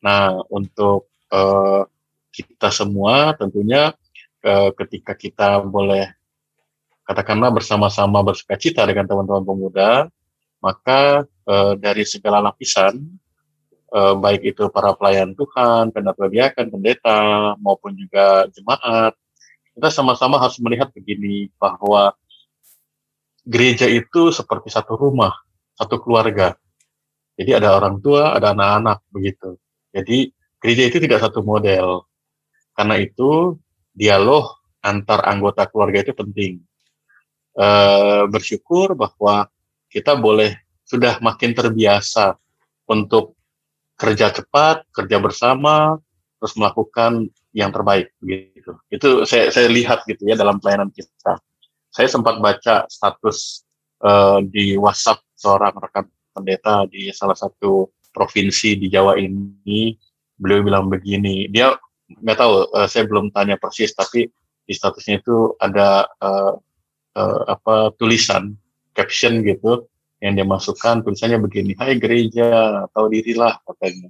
Nah, 0.04 0.40
untuk 0.52 1.08
eh, 1.32 1.82
kita 2.36 2.68
semua 2.68 3.32
tentunya 3.36 3.96
eh, 4.44 4.70
ketika 4.76 5.16
kita 5.16 5.64
boleh 5.64 6.12
katakanlah 7.06 7.54
bersama-sama 7.54 8.20
bersukacita 8.20 8.84
dengan 8.84 9.06
teman-teman 9.08 9.44
pemuda, 9.46 9.90
maka 10.60 11.24
eh, 11.24 11.72
dari 11.80 12.04
segala 12.04 12.44
lapisan, 12.44 13.00
eh, 13.96 14.14
baik 14.20 14.42
itu 14.44 14.68
para 14.68 14.92
pelayan 14.92 15.32
Tuhan, 15.32 15.88
pendeta 15.90 16.26
diakan, 16.28 16.66
pendeta, 16.68 17.20
maupun 17.56 17.96
juga 17.96 18.44
jemaat, 18.52 19.16
kita 19.76 19.88
sama-sama 19.92 20.40
harus 20.40 20.56
melihat 20.60 20.88
begini 20.92 21.52
bahwa 21.60 22.16
gereja 23.44 23.86
itu 23.86 24.32
seperti 24.32 24.72
satu 24.72 24.98
rumah, 24.98 25.36
satu 25.78 26.02
keluarga. 26.02 26.56
Jadi 27.36 27.52
ada 27.52 27.76
orang 27.76 28.00
tua, 28.00 28.32
ada 28.32 28.56
anak-anak 28.56 29.04
begitu. 29.12 29.60
Jadi 29.92 30.32
gereja 30.58 30.82
itu 30.88 30.98
tidak 30.98 31.20
satu 31.20 31.44
model. 31.44 32.08
Karena 32.72 32.96
itu 32.96 33.60
dialog 33.92 34.56
antar 34.80 35.28
anggota 35.28 35.68
keluarga 35.68 36.00
itu 36.00 36.16
penting. 36.16 36.64
E, 37.52 37.66
bersyukur 38.32 38.96
bahwa 38.96 39.52
kita 39.92 40.16
boleh 40.16 40.56
sudah 40.88 41.20
makin 41.20 41.52
terbiasa 41.52 42.40
untuk 42.88 43.35
kerja 43.96 44.32
cepat, 44.32 44.84
kerja 44.92 45.16
bersama, 45.18 45.96
terus 46.36 46.52
melakukan 46.54 47.32
yang 47.56 47.72
terbaik 47.72 48.12
begitu. 48.20 48.76
Itu 48.92 49.24
saya 49.24 49.48
saya 49.48 49.72
lihat 49.72 50.04
gitu 50.04 50.28
ya 50.28 50.36
dalam 50.36 50.60
pelayanan 50.60 50.92
kita. 50.92 51.40
Saya 51.88 52.08
sempat 52.12 52.36
baca 52.44 52.84
status 52.92 53.64
uh, 54.04 54.44
di 54.44 54.76
WhatsApp 54.76 55.24
seorang 55.32 55.72
rekan 55.80 56.04
pendeta 56.36 56.84
di 56.92 57.08
salah 57.16 57.36
satu 57.36 57.88
provinsi 58.12 58.76
di 58.76 58.92
Jawa 58.92 59.16
ini. 59.16 59.96
Beliau 60.36 60.60
bilang 60.60 60.92
begini, 60.92 61.48
dia 61.48 61.72
nggak 62.12 62.36
tahu, 62.36 62.52
uh, 62.76 62.84
saya 62.84 63.08
belum 63.08 63.32
tanya 63.32 63.56
persis, 63.56 63.96
tapi 63.96 64.28
di 64.68 64.72
statusnya 64.76 65.24
itu 65.24 65.56
ada 65.56 66.04
uh, 66.20 66.60
uh, 67.16 67.40
apa 67.48 67.96
tulisan 67.96 68.52
caption 68.92 69.40
gitu 69.40 69.88
yang 70.20 70.32
dia 70.32 70.46
masukkan 70.48 71.04
tulisannya 71.04 71.36
begini, 71.40 71.76
Hai 71.76 72.00
gereja, 72.00 72.84
tahu 72.92 73.12
dirilah 73.12 73.60
katanya. 73.68 74.08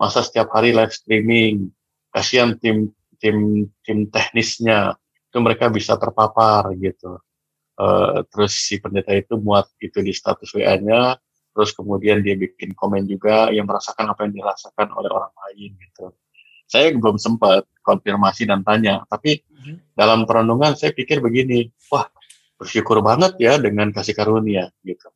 Masa 0.00 0.24
setiap 0.24 0.50
hari 0.56 0.72
live 0.72 0.90
streaming, 0.90 1.68
kasihan 2.08 2.56
tim 2.56 2.90
tim 3.20 3.68
tim 3.84 4.10
teknisnya 4.10 4.96
itu 5.30 5.38
mereka 5.38 5.68
bisa 5.70 5.94
terpapar 6.00 6.72
gitu. 6.80 7.20
Uh, 7.76 8.20
terus 8.28 8.52
si 8.68 8.76
pendeta 8.76 9.16
itu 9.16 9.40
muat 9.40 9.64
itu 9.80 10.04
di 10.04 10.12
status 10.12 10.52
WA-nya, 10.52 11.16
terus 11.56 11.72
kemudian 11.72 12.20
dia 12.20 12.36
bikin 12.36 12.76
komen 12.76 13.08
juga 13.08 13.48
yang 13.48 13.64
merasakan 13.64 14.12
apa 14.12 14.28
yang 14.28 14.36
dirasakan 14.36 14.92
oleh 14.92 15.08
orang 15.08 15.32
lain 15.32 15.72
gitu. 15.80 16.12
Saya 16.68 16.92
belum 16.92 17.16
sempat 17.20 17.68
konfirmasi 17.84 18.48
dan 18.48 18.64
tanya, 18.64 19.04
tapi 19.08 19.40
mm-hmm. 19.40 19.96
dalam 19.96 20.24
perenungan 20.24 20.72
saya 20.76 20.92
pikir 20.92 21.20
begini, 21.20 21.68
wah 21.92 22.08
bersyukur 22.60 23.00
banget 23.00 23.36
ya 23.40 23.56
dengan 23.56 23.88
kasih 23.92 24.16
karunia 24.16 24.72
gitu. 24.84 25.12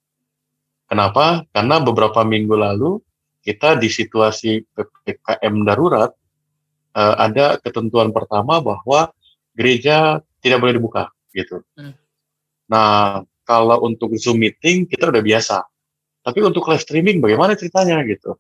Kenapa? 0.87 1.43
Karena 1.51 1.83
beberapa 1.83 2.23
minggu 2.23 2.55
lalu 2.55 3.03
kita 3.43 3.79
di 3.79 3.87
situasi 3.91 4.63
ppkm 4.75 5.55
darurat 5.67 6.11
uh, 6.95 7.15
ada 7.19 7.59
ketentuan 7.63 8.11
pertama 8.11 8.59
bahwa 8.59 9.11
gereja 9.55 10.19
tidak 10.43 10.59
boleh 10.63 10.75
dibuka 10.79 11.11
gitu. 11.31 11.63
Hmm. 11.79 11.95
Nah, 12.67 13.23
kalau 13.47 13.87
untuk 13.87 14.11
Zoom 14.19 14.43
meeting 14.43 14.87
kita 14.91 15.11
udah 15.11 15.23
biasa. 15.23 15.63
Tapi 16.27 16.43
untuk 16.43 16.67
live 16.67 16.83
streaming 16.83 17.23
bagaimana 17.23 17.55
ceritanya 17.55 18.03
gitu? 18.03 18.35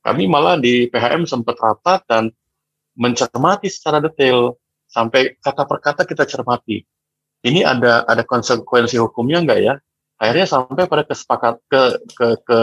Kami 0.00 0.24
malah 0.24 0.56
di 0.56 0.88
PHM 0.88 1.28
sempat 1.28 1.60
rapat 1.60 2.00
dan 2.08 2.32
mencermati 2.96 3.68
secara 3.68 4.00
detail 4.00 4.56
sampai 4.88 5.36
kata 5.36 5.68
per 5.68 5.78
kata 5.84 6.02
kita 6.08 6.24
cermati. 6.24 6.80
Ini 7.44 7.68
ada 7.68 8.08
ada 8.08 8.24
konsekuensi 8.24 8.96
hukumnya 8.96 9.44
enggak 9.44 9.60
ya? 9.60 9.74
Akhirnya 10.18 10.46
sampai 10.50 10.90
pada 10.90 11.06
kesepakat 11.06 11.62
ke, 11.70 11.82
ke, 12.18 12.26
ke 12.42 12.58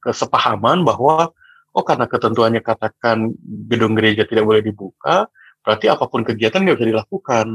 kesepahaman 0.00 0.84
bahwa 0.84 1.32
oh 1.72 1.84
karena 1.84 2.04
ketentuannya 2.04 2.60
katakan 2.60 3.32
gedung 3.68 3.96
gereja 3.96 4.28
tidak 4.28 4.44
boleh 4.44 4.60
dibuka, 4.60 5.28
berarti 5.64 5.88
apa 5.88 6.04
pun 6.08 6.24
kegiatan 6.24 6.60
nggak 6.60 6.76
bisa 6.76 6.90
dilakukan. 6.92 7.46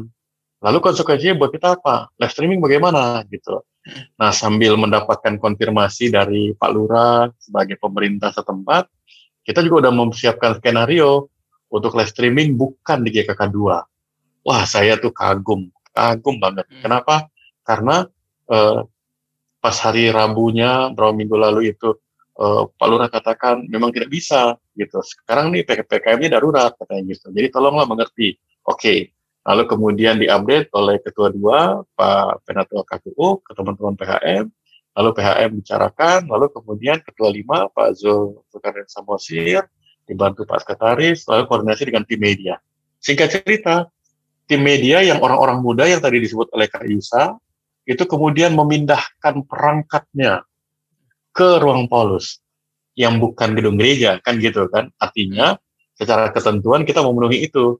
Lalu 0.66 0.78
konsekuensinya 0.82 1.38
buat 1.38 1.52
kita 1.54 1.78
apa? 1.78 2.10
Live 2.18 2.34
streaming 2.34 2.58
bagaimana 2.58 3.22
gitu. 3.30 3.62
Nah 4.18 4.34
sambil 4.34 4.74
mendapatkan 4.82 5.38
konfirmasi 5.38 6.10
dari 6.10 6.58
Pak 6.58 6.70
Lurah 6.74 7.30
sebagai 7.38 7.78
pemerintah 7.78 8.34
setempat, 8.34 8.90
kita 9.46 9.62
juga 9.62 9.86
udah 9.86 9.94
mempersiapkan 9.94 10.58
skenario 10.58 11.30
untuk 11.70 11.94
live 11.94 12.10
streaming 12.10 12.58
bukan 12.58 13.06
di 13.06 13.14
GKK 13.14 13.52
2. 13.54 14.46
Wah 14.46 14.64
saya 14.66 14.98
tuh 14.98 15.14
kagum, 15.14 15.70
kagum 15.94 16.42
banget. 16.42 16.66
Hmm. 16.66 16.82
Kenapa? 16.82 17.30
Karena 17.62 18.10
eh, 18.50 18.80
pas 19.66 19.82
hari 19.82 20.14
Rabunya, 20.14 20.94
berapa 20.94 21.10
minggu 21.10 21.34
lalu 21.42 21.74
itu 21.74 21.98
uh, 22.38 22.70
Pak 22.70 22.86
Lurah 22.86 23.10
katakan 23.10 23.66
memang 23.66 23.90
tidak 23.90 24.14
bisa 24.14 24.62
gitu. 24.78 25.02
Sekarang 25.02 25.50
nih 25.50 25.66
PKM-nya 25.66 26.38
darurat 26.38 26.78
katanya 26.78 27.18
gitu. 27.18 27.34
Jadi 27.34 27.50
tolonglah 27.50 27.90
mengerti. 27.90 28.38
Oke. 28.62 28.78
Okay. 28.78 29.00
Lalu 29.46 29.70
kemudian 29.70 30.18
diupdate 30.22 30.70
oleh 30.74 31.02
Ketua 31.02 31.34
dua 31.34 31.82
Pak 31.98 32.46
Penatua 32.46 32.86
KPU 32.86 33.42
ke 33.42 33.58
teman-teman 33.58 33.94
PHM. 33.98 34.46
Lalu 34.98 35.10
PHM 35.18 35.50
bicarakan. 35.62 36.20
Lalu 36.30 36.46
kemudian 36.54 36.98
Ketua 37.02 37.30
lima 37.34 37.66
Pak 37.70 37.98
Zulkarnain 37.98 38.86
Samosir 38.86 39.66
dibantu 40.06 40.46
Pak 40.46 40.62
Sekretaris. 40.62 41.26
Lalu 41.26 41.46
koordinasi 41.50 41.90
dengan 41.90 42.06
tim 42.06 42.22
media. 42.22 42.58
Singkat 43.02 43.38
cerita, 43.38 43.90
tim 44.46 44.62
media 44.62 45.02
yang 45.06 45.22
orang-orang 45.22 45.62
muda 45.62 45.86
yang 45.86 46.02
tadi 46.02 46.22
disebut 46.22 46.50
oleh 46.54 46.66
Kak 46.66 46.86
Yusa 46.90 47.38
itu 47.86 48.04
kemudian 48.10 48.58
memindahkan 48.58 49.46
perangkatnya 49.46 50.42
ke 51.30 51.62
ruang 51.62 51.86
Paulus 51.86 52.42
yang 52.98 53.22
bukan 53.22 53.54
gedung 53.54 53.78
gereja 53.78 54.18
kan 54.26 54.42
gitu 54.42 54.66
kan? 54.74 54.90
Artinya 54.98 55.60
secara 55.94 56.34
ketentuan 56.34 56.84
kita 56.84 57.06
memenuhi 57.06 57.46
itu. 57.46 57.78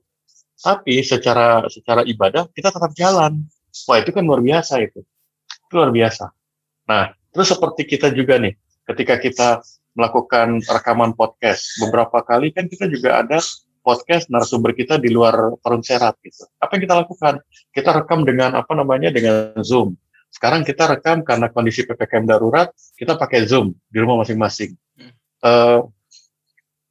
Tapi 0.56 1.04
secara 1.04 1.68
secara 1.68 2.00
ibadah 2.08 2.48
kita 2.56 2.72
tetap 2.72 2.96
jalan. 2.96 3.44
Wah 3.84 3.98
itu 4.00 4.08
kan 4.08 4.24
luar 4.24 4.40
biasa 4.40 4.80
itu. 4.80 5.04
Itu 5.68 5.72
luar 5.76 5.92
biasa. 5.92 6.32
Nah 6.88 7.12
terus 7.34 7.52
seperti 7.52 7.84
kita 7.84 8.08
juga 8.16 8.40
nih 8.40 8.56
ketika 8.88 9.20
kita 9.20 9.48
melakukan 9.92 10.64
rekaman 10.64 11.12
podcast 11.12 11.76
beberapa 11.80 12.24
kali 12.24 12.52
kan 12.56 12.68
kita 12.68 12.88
juga 12.88 13.20
ada 13.20 13.40
podcast 13.86 14.26
narasumber 14.26 14.74
kita 14.74 14.98
di 14.98 15.14
luar 15.14 15.54
Tarung 15.62 15.86
Serat 15.86 16.18
gitu 16.26 16.50
apa 16.58 16.74
yang 16.74 16.82
kita 16.82 16.96
lakukan 16.98 17.34
kita 17.70 17.90
rekam 17.94 18.26
dengan 18.26 18.58
apa 18.58 18.74
namanya 18.74 19.14
dengan 19.14 19.54
Zoom 19.62 19.94
sekarang 20.36 20.68
kita 20.68 20.84
rekam 20.84 21.24
karena 21.24 21.48
kondisi 21.48 21.88
ppkm 21.88 22.28
darurat, 22.28 22.68
kita 22.92 23.16
pakai 23.16 23.48
zoom 23.48 23.72
di 23.88 23.98
rumah 24.04 24.20
masing-masing. 24.20 24.76
Hmm. 24.92 25.12
Uh, 25.40 25.80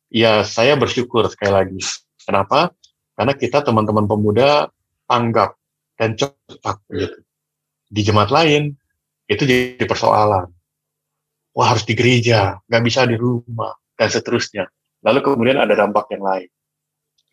ya 0.10 0.42
saya 0.42 0.74
bersyukur 0.74 1.30
sekali 1.30 1.54
lagi. 1.54 1.80
Kenapa? 2.26 2.74
Karena 3.14 3.38
kita 3.38 3.62
teman-teman 3.62 4.10
pemuda 4.10 4.74
tanggap 5.06 5.62
dan 5.94 6.18
cepat 6.18 6.82
gitu. 6.90 7.22
Di 7.86 8.02
jemaat 8.02 8.34
lain 8.34 8.74
itu 9.30 9.46
jadi 9.46 9.86
persoalan. 9.86 10.50
Wah 11.56 11.68
harus 11.70 11.86
di 11.86 11.94
gereja, 11.94 12.60
nggak 12.66 12.84
bisa 12.84 13.06
di 13.06 13.14
rumah 13.16 13.78
dan 13.94 14.10
seterusnya. 14.10 14.66
Lalu 15.06 15.22
kemudian 15.22 15.62
ada 15.62 15.78
dampak 15.78 16.10
yang 16.12 16.26
lain. 16.26 16.50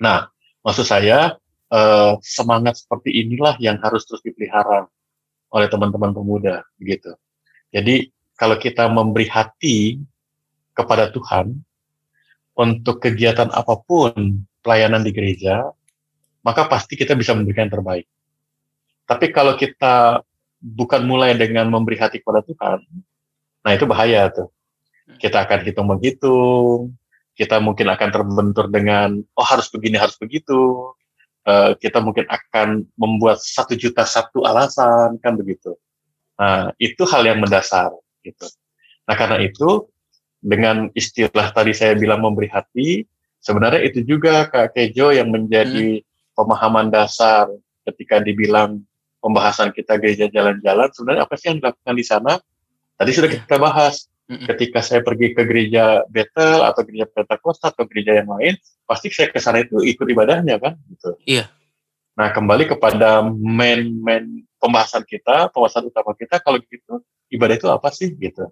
Nah, 0.03 0.27
maksud 0.67 0.83
saya 0.83 1.39
eh, 1.71 2.13
semangat 2.27 2.83
seperti 2.83 3.23
inilah 3.23 3.55
yang 3.63 3.79
harus 3.79 4.03
terus 4.03 4.21
dipelihara 4.27 4.91
oleh 5.55 5.69
teman-teman 5.71 6.11
pemuda 6.11 6.67
gitu. 6.83 7.15
Jadi 7.71 8.11
kalau 8.35 8.59
kita 8.59 8.91
memberi 8.91 9.31
hati 9.31 10.03
kepada 10.75 11.13
Tuhan 11.15 11.55
untuk 12.59 12.99
kegiatan 12.99 13.49
apa 13.55 13.79
pun 13.79 14.43
pelayanan 14.61 15.07
di 15.07 15.15
gereja, 15.15 15.71
maka 16.43 16.67
pasti 16.67 16.99
kita 16.99 17.15
bisa 17.15 17.33
memberikan 17.33 17.71
yang 17.71 17.75
terbaik. 17.79 18.07
Tapi 19.07 19.31
kalau 19.31 19.55
kita 19.55 20.25
bukan 20.59 21.03
mulai 21.07 21.37
dengan 21.39 21.69
memberi 21.69 22.01
hati 22.01 22.19
kepada 22.19 22.43
Tuhan, 22.43 22.83
nah 23.63 23.71
itu 23.73 23.85
bahaya 23.87 24.29
tuh. 24.33 24.49
Kita 25.21 25.45
akan 25.45 25.59
hitung 25.67 25.87
menghitung, 25.91 26.95
kita 27.33 27.59
mungkin 27.59 27.89
akan 27.89 28.09
terbentur 28.13 28.69
dengan 28.69 29.21
oh 29.37 29.47
harus 29.47 29.73
begini 29.73 29.97
harus 29.97 30.17
begitu, 30.21 30.93
uh, 31.49 31.73
kita 31.79 31.99
mungkin 32.05 32.29
akan 32.29 32.85
membuat 32.95 33.41
satu 33.41 33.75
juta 33.75 34.05
satu 34.05 34.45
alasan 34.45 35.17
kan 35.19 35.35
begitu. 35.37 35.75
Nah, 36.37 36.75
itu 36.77 37.03
hal 37.09 37.23
yang 37.25 37.39
mendasar 37.41 37.93
gitu. 38.25 38.47
Nah, 39.09 39.15
karena 39.17 39.41
itu 39.43 39.89
dengan 40.43 40.91
istilah 40.93 41.55
tadi 41.55 41.73
saya 41.73 41.95
bilang 41.95 42.23
memberi 42.23 42.51
hati, 42.51 43.07
sebenarnya 43.39 43.83
itu 43.87 44.03
juga 44.03 44.51
Kak 44.51 44.75
Kejo 44.75 45.15
yang 45.15 45.31
menjadi 45.31 46.03
hmm. 46.03 46.35
pemahaman 46.35 46.91
dasar 46.91 47.47
ketika 47.87 48.23
dibilang 48.23 48.83
pembahasan 49.23 49.71
kita 49.71 49.99
gereja 50.03 50.27
jalan-jalan, 50.31 50.91
sebenarnya 50.91 51.23
apa 51.27 51.35
sih 51.39 51.47
yang 51.55 51.59
dilakukan 51.63 51.95
di 51.95 52.05
sana? 52.07 52.33
Tadi 52.99 53.11
sudah 53.15 53.31
iya. 53.31 53.39
kita 53.43 53.57
bahas. 53.59 54.11
Ketika 54.31 54.81
saya 54.81 55.05
pergi 55.05 55.35
ke 55.37 55.43
gereja 55.45 56.07
Bethel 56.09 56.63
atau 56.65 56.81
gereja 56.87 57.05
Pentakosta 57.11 57.69
atau 57.75 57.85
gereja 57.85 58.17
yang 58.17 58.31
lain, 58.33 58.55
pasti 58.87 59.13
saya 59.13 59.29
ke 59.29 59.37
sana 59.43 59.61
itu 59.61 59.83
ikut 59.83 60.07
ibadahnya 60.09 60.57
kan, 60.57 60.79
gitu. 60.89 61.19
Iya. 61.27 61.53
Nah 62.17 62.33
kembali 62.33 62.71
kepada 62.71 63.25
main 63.29 63.93
main 64.01 64.25
pembahasan 64.57 65.05
kita, 65.05 65.53
pembahasan 65.53 65.91
utama 65.91 66.17
kita, 66.17 66.41
kalau 66.41 66.63
gitu 66.65 67.03
ibadah 67.29 67.57
itu 67.59 67.69
apa 67.69 67.89
sih, 67.93 68.15
gitu. 68.17 68.49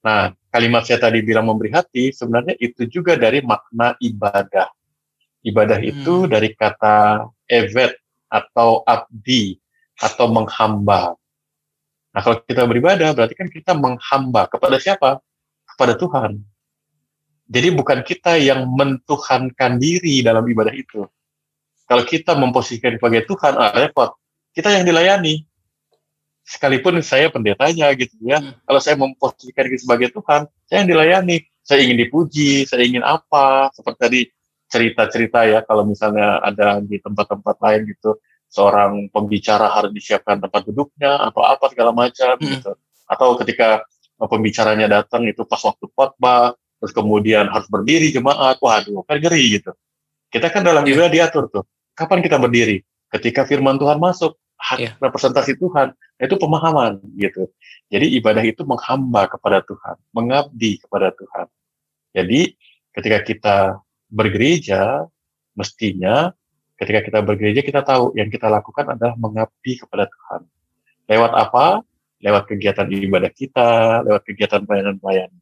Nah 0.00 0.32
kalimat 0.48 0.88
saya 0.88 1.00
tadi 1.02 1.20
bilang 1.20 1.52
memberi 1.52 1.74
hati, 1.74 2.14
sebenarnya 2.14 2.56
itu 2.56 2.88
juga 2.88 3.18
dari 3.18 3.44
makna 3.44 3.98
ibadah. 4.00 4.72
Ibadah 5.44 5.78
hmm. 5.80 5.90
itu 5.90 6.14
dari 6.30 6.48
kata 6.56 7.28
evet 7.44 7.98
atau 8.30 8.80
abdi 8.88 9.58
atau 10.00 10.26
menghamba. 10.32 11.12
Nah, 12.14 12.20
kalau 12.22 12.38
kita 12.46 12.62
beribadah 12.62 13.10
berarti 13.10 13.34
kan 13.34 13.50
kita 13.50 13.74
menghamba 13.74 14.46
kepada 14.46 14.78
siapa? 14.78 15.18
Kepada 15.66 15.98
Tuhan. 15.98 16.38
Jadi 17.50 17.68
bukan 17.74 18.06
kita 18.06 18.38
yang 18.38 18.64
mentuhankan 18.70 19.76
diri 19.76 20.22
dalam 20.22 20.46
ibadah 20.46 20.72
itu. 20.72 21.04
Kalau 21.84 22.06
kita 22.06 22.32
memposisikan 22.38 22.96
sebagai 22.96 23.28
Tuhan, 23.28 23.52
ah 23.58 23.74
repot. 23.74 24.14
Kita 24.54 24.72
yang 24.72 24.86
dilayani. 24.86 25.44
Sekalipun 26.46 27.02
saya 27.04 27.28
pendetanya 27.28 27.92
gitu 27.98 28.14
ya. 28.24 28.40
Hmm. 28.40 28.56
Kalau 28.64 28.80
saya 28.80 28.96
memposisikan 28.96 29.68
diri 29.68 29.78
sebagai 29.82 30.08
Tuhan, 30.14 30.48
saya 30.70 30.76
yang 30.86 30.88
dilayani. 30.88 31.44
Saya 31.64 31.80
ingin 31.84 31.98
dipuji, 31.98 32.64
saya 32.64 32.84
ingin 32.86 33.04
apa. 33.04 33.68
Seperti 33.74 33.98
tadi 34.00 34.20
cerita-cerita 34.68 35.44
ya 35.44 35.60
kalau 35.62 35.84
misalnya 35.84 36.40
ada 36.40 36.80
di 36.80 36.98
tempat-tempat 36.98 37.56
lain 37.60 37.94
gitu 37.94 38.16
seorang 38.54 39.10
pembicara 39.10 39.66
harus 39.74 39.90
disiapkan 39.90 40.38
tempat 40.38 40.62
duduknya 40.62 41.18
atau 41.18 41.42
apa 41.42 41.66
segala 41.74 41.90
macam 41.90 42.38
hmm. 42.38 42.46
gitu 42.54 42.72
atau 43.10 43.28
ketika 43.42 43.82
pembicaranya 44.30 44.86
datang 44.86 45.26
itu 45.26 45.42
pas 45.42 45.58
waktu 45.58 45.90
khotbah 45.90 46.54
terus 46.78 46.94
kemudian 46.94 47.50
harus 47.50 47.66
berdiri 47.66 48.14
jemaat 48.14 48.62
waduh 48.62 49.02
kan 49.02 49.18
ngeri 49.18 49.58
gitu 49.58 49.74
kita 50.30 50.54
kan 50.54 50.62
dalam 50.62 50.86
yeah. 50.86 51.10
diatur 51.10 51.50
tuh 51.50 51.66
kapan 51.98 52.22
kita 52.22 52.38
berdiri 52.38 52.86
ketika 53.10 53.42
firman 53.42 53.74
Tuhan 53.74 53.98
masuk 53.98 54.38
hak 54.54 54.78
yeah. 54.78 54.94
representasi 55.02 55.58
Tuhan 55.58 55.90
itu 56.22 56.38
pemahaman 56.38 57.02
gitu 57.18 57.50
jadi 57.90 58.06
ibadah 58.22 58.46
itu 58.46 58.62
menghamba 58.62 59.26
kepada 59.26 59.66
Tuhan 59.66 59.98
mengabdi 60.14 60.78
kepada 60.78 61.10
Tuhan 61.10 61.50
jadi 62.14 62.54
ketika 62.94 63.18
kita 63.26 63.56
bergereja, 64.14 65.10
mestinya 65.58 66.30
ketika 66.74 67.00
kita 67.06 67.18
bergereja 67.22 67.60
kita 67.62 67.80
tahu 67.86 68.14
yang 68.18 68.26
kita 68.30 68.50
lakukan 68.50 68.94
adalah 68.98 69.14
mengabdi 69.14 69.78
kepada 69.78 70.10
Tuhan. 70.10 70.40
Lewat 71.10 71.32
apa? 71.36 71.66
Lewat 72.18 72.48
kegiatan 72.48 72.88
ibadah 72.88 73.30
kita, 73.30 74.02
lewat 74.08 74.22
kegiatan 74.24 74.64
pelayanan-pelayanan. 74.64 75.40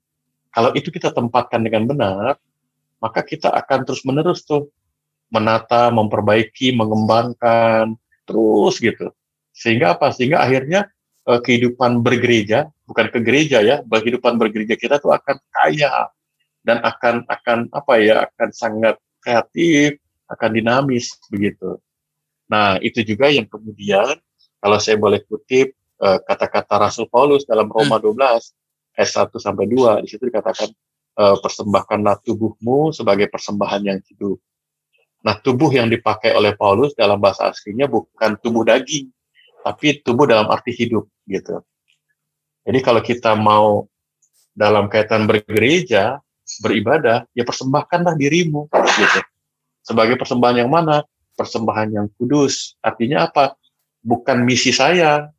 Kalau 0.52 0.70
itu 0.76 0.92
kita 0.92 1.14
tempatkan 1.14 1.64
dengan 1.64 1.88
benar, 1.88 2.36
maka 3.00 3.24
kita 3.24 3.48
akan 3.48 3.88
terus-menerus 3.88 4.44
tuh 4.44 4.68
menata, 5.32 5.88
memperbaiki, 5.88 6.76
mengembangkan, 6.76 7.96
terus 8.28 8.76
gitu. 8.82 9.08
Sehingga 9.56 9.96
apa? 9.96 10.12
Sehingga 10.12 10.44
akhirnya 10.44 10.92
eh, 11.24 11.40
kehidupan 11.40 12.04
bergereja, 12.04 12.68
bukan 12.84 13.08
ke 13.08 13.18
gereja 13.24 13.64
ya, 13.64 13.80
kehidupan 13.80 14.36
bergereja 14.36 14.76
kita 14.76 15.00
tuh 15.00 15.16
akan 15.16 15.40
kaya, 15.48 16.12
dan 16.66 16.82
akan 16.82 17.24
akan 17.26 17.58
apa 17.72 17.92
ya 17.98 18.14
akan 18.28 18.48
sangat 18.52 18.96
kreatif, 19.22 20.01
akan 20.32 20.50
dinamis 20.56 21.20
begitu. 21.28 21.76
Nah, 22.48 22.80
itu 22.80 23.04
juga 23.04 23.28
yang 23.28 23.48
kemudian 23.48 24.16
kalau 24.60 24.78
saya 24.80 24.96
boleh 24.96 25.20
kutip 25.24 25.76
eh, 25.76 26.18
kata-kata 26.24 26.74
uh, 26.76 26.80
Rasul 26.88 27.06
Paulus 27.08 27.44
dalam 27.44 27.68
Roma 27.68 28.00
12 28.00 28.16
hmm. 28.16 28.98
ayat 28.98 29.10
1 29.28 29.32
sampai 29.36 29.64
2 29.68 30.04
di 30.04 30.08
situ 30.08 30.24
dikatakan 30.28 30.68
uh, 31.16 31.36
persembahkanlah 31.40 32.20
tubuhmu 32.24 32.92
sebagai 32.92 33.28
persembahan 33.32 33.82
yang 33.84 34.00
hidup. 34.04 34.36
Nah, 35.22 35.38
tubuh 35.38 35.70
yang 35.70 35.86
dipakai 35.86 36.34
oleh 36.34 36.58
Paulus 36.58 36.92
dalam 36.98 37.22
bahasa 37.22 37.48
aslinya 37.48 37.86
bukan 37.86 38.34
tubuh 38.42 38.66
daging, 38.66 39.06
tapi 39.62 40.02
tubuh 40.02 40.26
dalam 40.26 40.50
arti 40.50 40.74
hidup 40.74 41.06
gitu. 41.30 41.62
Jadi 42.66 42.78
kalau 42.82 43.02
kita 43.02 43.38
mau 43.38 43.86
dalam 44.52 44.90
kaitan 44.90 45.24
bergereja, 45.24 46.18
beribadah, 46.60 47.24
ya 47.32 47.46
persembahkanlah 47.46 48.18
dirimu 48.18 48.66
gitu. 48.70 49.20
Sebagai 49.82 50.14
persembahan 50.14 50.66
yang 50.66 50.70
mana? 50.70 51.02
Persembahan 51.34 51.90
yang 51.90 52.06
kudus. 52.16 52.78
Artinya 52.82 53.26
apa? 53.26 53.58
Bukan 54.02 54.42
misi 54.42 54.70
saya, 54.70 55.30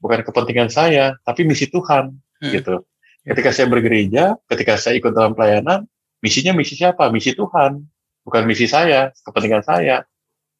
bukan 0.00 0.24
kepentingan 0.24 0.68
saya, 0.68 1.16
tapi 1.24 1.44
misi 1.48 1.68
Tuhan 1.68 2.12
hmm. 2.12 2.52
gitu. 2.52 2.84
Ketika 3.26 3.50
saya 3.50 3.66
bergereja, 3.66 4.38
ketika 4.46 4.78
saya 4.78 5.00
ikut 5.00 5.10
dalam 5.10 5.34
pelayanan, 5.34 5.88
misinya 6.22 6.54
misi 6.54 6.78
siapa? 6.78 7.10
Misi 7.10 7.34
Tuhan, 7.34 7.82
bukan 8.22 8.42
misi 8.46 8.70
saya, 8.70 9.10
kepentingan 9.26 9.66
saya. 9.66 10.06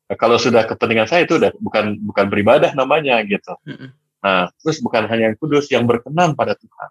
Nah, 0.07 0.17
kalau 0.19 0.39
sudah 0.39 0.67
kepentingan 0.67 1.07
saya 1.07 1.27
itu 1.27 1.39
udah 1.39 1.55
bukan 1.59 1.99
bukan 2.03 2.27
beribadah 2.27 2.75
namanya 2.75 3.23
gitu. 3.23 3.55
Hmm. 3.67 3.95
Nah, 4.23 4.51
terus 4.59 4.83
bukan 4.83 5.07
hanya 5.07 5.31
yang 5.31 5.39
kudus, 5.39 5.71
yang 5.71 5.87
berkenan 5.87 6.35
pada 6.35 6.59
Tuhan. 6.59 6.91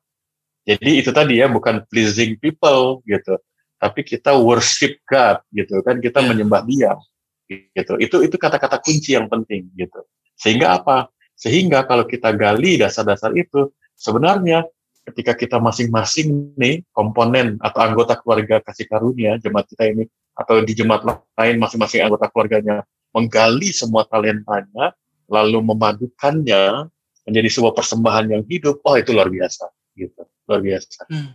Jadi 0.65 0.91
itu 0.97 1.11
tadi 1.13 1.37
ya 1.43 1.47
bukan 1.51 1.85
pleasing 1.91 2.41
people 2.41 3.05
gitu, 3.05 3.37
tapi 3.85 4.01
kita 4.01 4.33
worship 4.33 4.97
God 5.05 5.45
gitu 5.53 5.85
kan 5.85 6.01
kita 6.01 6.25
yeah. 6.25 6.29
menyembah 6.33 6.65
Dia 6.65 6.97
gitu. 7.45 7.93
Itu 8.01 8.25
itu 8.25 8.35
kata-kata 8.41 8.81
kunci 8.81 9.13
yang 9.13 9.29
penting 9.29 9.69
gitu. 9.77 10.01
Sehingga 10.33 10.81
apa? 10.81 11.13
Sehingga 11.37 11.85
kalau 11.85 12.09
kita 12.09 12.33
gali 12.33 12.81
dasar-dasar 12.81 13.37
itu 13.37 13.69
sebenarnya 13.93 14.65
ketika 15.05 15.37
kita 15.37 15.61
masing-masing 15.61 16.57
nih 16.57 16.81
komponen 16.89 17.61
atau 17.61 17.85
anggota 17.85 18.17
keluarga 18.17 18.57
kasih 18.65 18.89
karunia 18.89 19.37
jemaat 19.37 19.69
kita 19.69 19.93
ini 19.93 20.09
atau 20.33 20.65
di 20.65 20.73
jemaat 20.73 21.05
lain 21.37 21.61
masing-masing 21.61 22.01
anggota 22.01 22.25
keluarganya 22.33 22.81
menggali 23.13 23.69
semua 23.69 24.09
talentanya 24.09 24.97
lalu 25.29 25.61
memadukannya 25.61 26.89
menjadi 27.25 27.49
sebuah 27.49 27.73
persembahan 27.73 28.25
yang 28.29 28.43
hidup, 28.45 28.81
oh 28.85 28.97
itu 28.97 29.13
luar 29.13 29.29
biasa 29.29 29.69
gitu 29.97 30.25
luar 30.45 30.61
biasa. 30.61 31.09
Hmm. 31.09 31.33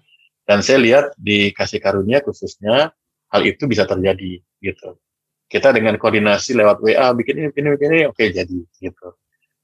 Dan 0.51 0.67
saya 0.67 0.83
lihat 0.83 1.15
di 1.15 1.55
kasih 1.55 1.79
karunia 1.79 2.19
khususnya 2.27 2.91
hal 3.31 3.43
itu 3.47 3.71
bisa 3.71 3.87
terjadi 3.87 4.43
gitu. 4.59 4.99
Kita 5.47 5.71
dengan 5.71 5.95
koordinasi 5.95 6.59
lewat 6.59 6.83
WA 6.83 7.15
bikin 7.15 7.39
ini, 7.39 7.47
bikin 7.55 7.63
ini, 7.63 7.75
bikin 7.79 7.91
ini, 7.95 8.03
oke 8.11 8.25
jadi 8.35 8.59
gitu. 8.83 9.09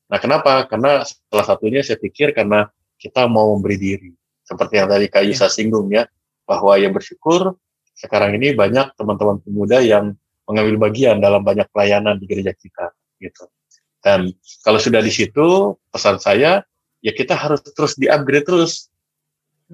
Nah 0.06 0.18
kenapa? 0.22 0.62
Karena 0.70 1.02
salah 1.02 1.42
satunya 1.42 1.82
saya 1.82 1.98
pikir 1.98 2.30
karena 2.30 2.70
kita 3.02 3.26
mau 3.26 3.58
memberi 3.58 3.74
diri. 3.82 4.10
Seperti 4.46 4.78
yang 4.78 4.86
tadi 4.86 5.10
Kak 5.10 5.26
Yusa 5.26 5.50
ya. 5.50 5.52
singgung 5.52 5.90
ya, 5.90 6.06
bahwa 6.46 6.78
yang 6.78 6.94
bersyukur 6.94 7.58
sekarang 7.98 8.38
ini 8.38 8.54
banyak 8.54 8.94
teman-teman 8.94 9.42
pemuda 9.42 9.82
yang 9.82 10.14
mengambil 10.46 10.86
bagian 10.86 11.18
dalam 11.18 11.42
banyak 11.42 11.66
pelayanan 11.74 12.14
di 12.22 12.30
gereja 12.30 12.54
kita 12.54 12.94
gitu. 13.18 13.50
Dan 13.98 14.30
kalau 14.62 14.78
sudah 14.78 15.02
di 15.02 15.10
situ 15.10 15.74
pesan 15.90 16.22
saya 16.22 16.62
ya 17.02 17.10
kita 17.10 17.34
harus 17.34 17.58
terus 17.74 17.98
di-upgrade 17.98 18.46
terus 18.46 18.86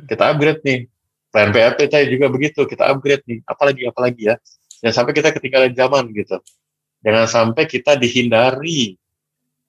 kita 0.09 0.33
upgrade 0.33 0.65
nih 0.65 0.89
plan 1.33 1.49
PRP 1.49 1.89
saya 1.89 2.05
juga 2.07 2.29
begitu 2.29 2.69
kita 2.69 2.93
upgrade 2.93 3.25
nih 3.25 3.41
apalagi 3.49 3.83
apalagi 3.89 4.23
ya. 4.29 4.37
Jangan 4.85 4.95
sampai 5.03 5.13
kita 5.17 5.29
ketinggalan 5.33 5.73
zaman 5.73 6.05
gitu. 6.13 6.37
Jangan 7.03 7.27
sampai 7.27 7.65
kita 7.67 7.97
dihindari 7.97 8.95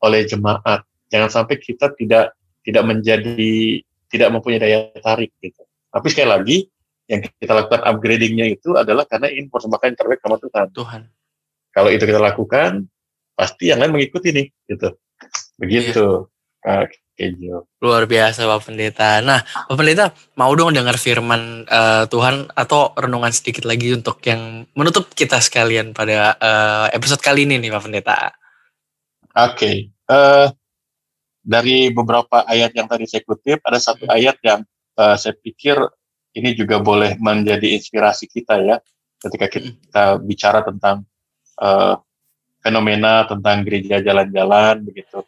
oleh 0.03 0.21
jemaat. 0.27 0.83
Jangan 1.07 1.29
sampai 1.31 1.55
kita 1.57 1.95
tidak 1.95 2.35
tidak 2.67 2.83
menjadi 2.83 3.79
tidak 4.11 4.29
mempunyai 4.29 4.61
daya 4.61 4.79
tarik 4.99 5.31
gitu. 5.39 5.63
Tapi 5.89 6.07
sekali 6.11 6.29
lagi 6.29 6.57
yang 7.07 7.19
kita 7.23 7.53
lakukan 7.53 7.81
upgradingnya 7.83 8.45
itu 8.51 8.75
adalah 8.75 9.07
karena 9.07 9.31
ingin 9.31 9.47
persembahkan 9.47 9.93
yang 9.93 9.99
terbaik 9.99 10.21
sama 10.21 10.37
Tuhan. 10.41 10.67
Tuhan. 10.73 11.01
Kalau 11.73 11.89
itu 11.89 12.03
kita 12.05 12.21
lakukan 12.21 12.85
pasti 13.33 13.73
yang 13.73 13.81
lain 13.81 13.93
mengikuti 13.97 14.29
nih 14.29 14.47
gitu. 14.69 14.93
Begitu. 15.57 16.29
Iya. 16.65 16.89
Kejo. 17.13 17.69
Luar 17.77 18.09
biasa 18.09 18.49
Pak 18.49 18.61
Pendeta. 18.65 19.21
Nah, 19.21 19.45
Pak 19.45 19.77
Pendeta 19.77 20.09
mau 20.33 20.49
dong 20.57 20.73
dengar 20.73 20.97
firman 20.97 21.69
uh, 21.69 22.09
Tuhan 22.09 22.49
atau 22.57 22.89
renungan 22.97 23.29
sedikit 23.29 23.69
lagi 23.69 23.93
untuk 23.93 24.17
yang 24.25 24.65
menutup 24.73 25.13
kita 25.13 25.37
sekalian 25.37 25.93
pada 25.93 26.33
uh, 26.41 26.85
episode 26.89 27.21
kali 27.21 27.45
ini 27.45 27.61
nih 27.61 27.69
Pak 27.69 27.83
Pendeta. 27.85 28.17
Oke. 28.17 29.53
Okay. 29.53 29.75
Uh, 30.09 30.13
eh, 30.13 30.47
dari 31.43 31.91
beberapa 31.93 32.43
ayat 32.49 32.73
yang 32.73 32.89
tadi 32.89 33.05
saya 33.05 33.21
kutip, 33.21 33.61
ada 33.61 33.77
satu 33.77 34.09
hmm. 34.09 34.15
ayat 34.17 34.37
yang 34.41 34.61
uh, 34.97 35.15
saya 35.19 35.37
pikir 35.37 35.77
ini 36.33 36.57
juga 36.57 36.81
boleh 36.81 37.13
menjadi 37.21 37.77
inspirasi 37.77 38.25
kita 38.25 38.57
ya 38.61 38.77
ketika 39.21 39.47
kita 39.47 40.03
hmm. 40.17 40.21
bicara 40.25 40.65
tentang 40.65 41.05
uh, 41.61 41.95
fenomena 42.63 43.27
tentang 43.27 43.61
gereja 43.67 43.99
jalan-jalan 44.01 44.81
begitu 44.81 45.21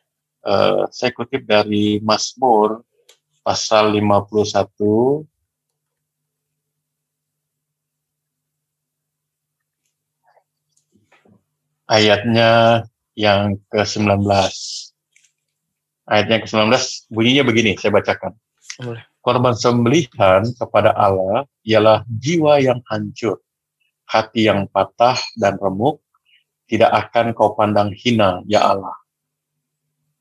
uh, 0.45 0.85
saya 0.93 1.11
kutip 1.11 1.43
dari 1.43 1.99
Mazmur 1.99 2.85
pasal 3.41 3.93
51 3.97 5.25
ayatnya 11.89 12.83
yang 13.15 13.57
ke-19. 13.71 14.25
Ayatnya 16.05 16.37
ke-19 16.45 16.73
bunyinya 17.09 17.43
begini, 17.45 17.71
saya 17.77 17.93
bacakan. 17.93 18.33
Korban 19.25 19.57
sembelihan 19.57 20.45
kepada 20.53 20.93
Allah 20.93 21.49
ialah 21.65 22.05
jiwa 22.05 22.61
yang 22.61 22.77
hancur, 22.85 23.41
hati 24.05 24.45
yang 24.45 24.69
patah 24.69 25.17
dan 25.33 25.57
remuk, 25.57 26.03
tidak 26.69 26.93
akan 27.09 27.33
kau 27.33 27.57
pandang 27.57 27.89
hina, 27.93 28.45
ya 28.45 28.61
Allah. 28.69 28.93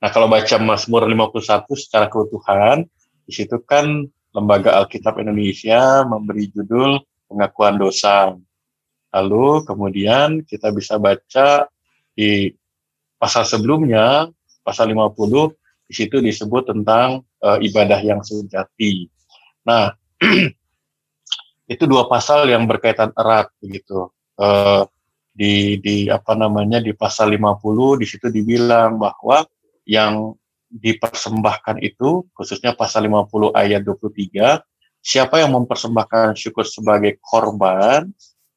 Nah, 0.05 0.13
kalau 0.13 0.29
baca 0.29 0.61
Mazmur 0.61 1.09
51 1.09 1.65
secara 1.81 2.13
keutuhan, 2.13 2.85
di 3.25 3.33
situ 3.33 3.57
kan 3.65 4.05
Lembaga 4.37 4.77
Alkitab 4.77 5.17
Indonesia 5.17 6.05
memberi 6.05 6.53
judul 6.53 7.01
pengakuan 7.25 7.81
dosa. 7.81 8.37
Lalu 9.17 9.65
kemudian 9.65 10.45
kita 10.45 10.77
bisa 10.77 11.01
baca 11.01 11.65
di 12.13 12.53
pasal 13.17 13.49
sebelumnya, 13.49 14.29
pasal 14.61 14.93
50, 14.93 15.57
di 15.89 15.95
situ 15.97 16.21
disebut 16.21 16.69
tentang 16.69 17.25
uh, 17.41 17.57
ibadah 17.65 18.05
yang 18.05 18.21
sejati. 18.21 19.09
Nah, 19.65 19.89
itu 21.73 21.85
dua 21.89 22.13
pasal 22.13 22.45
yang 22.53 22.69
berkaitan 22.69 23.09
erat 23.17 23.49
begitu. 23.57 24.13
Uh, 24.37 24.85
di 25.33 25.81
di 25.81 26.13
apa 26.13 26.37
namanya 26.37 26.77
di 26.85 26.93
pasal 26.93 27.33
50 27.33 28.05
di 28.05 28.07
situ 28.07 28.29
dibilang 28.29 29.01
bahwa 29.01 29.49
yang 29.85 30.37
dipersembahkan 30.75 31.79
itu 31.85 32.27
khususnya 32.35 32.75
pasal 32.75 33.07
50 33.07 33.55
ayat 33.55 33.87
23 33.87 34.59
siapa 35.05 35.45
yang 35.45 35.53
mempersembahkan 35.53 36.35
syukur 36.35 36.65
sebagai 36.65 37.21
korban 37.21 38.09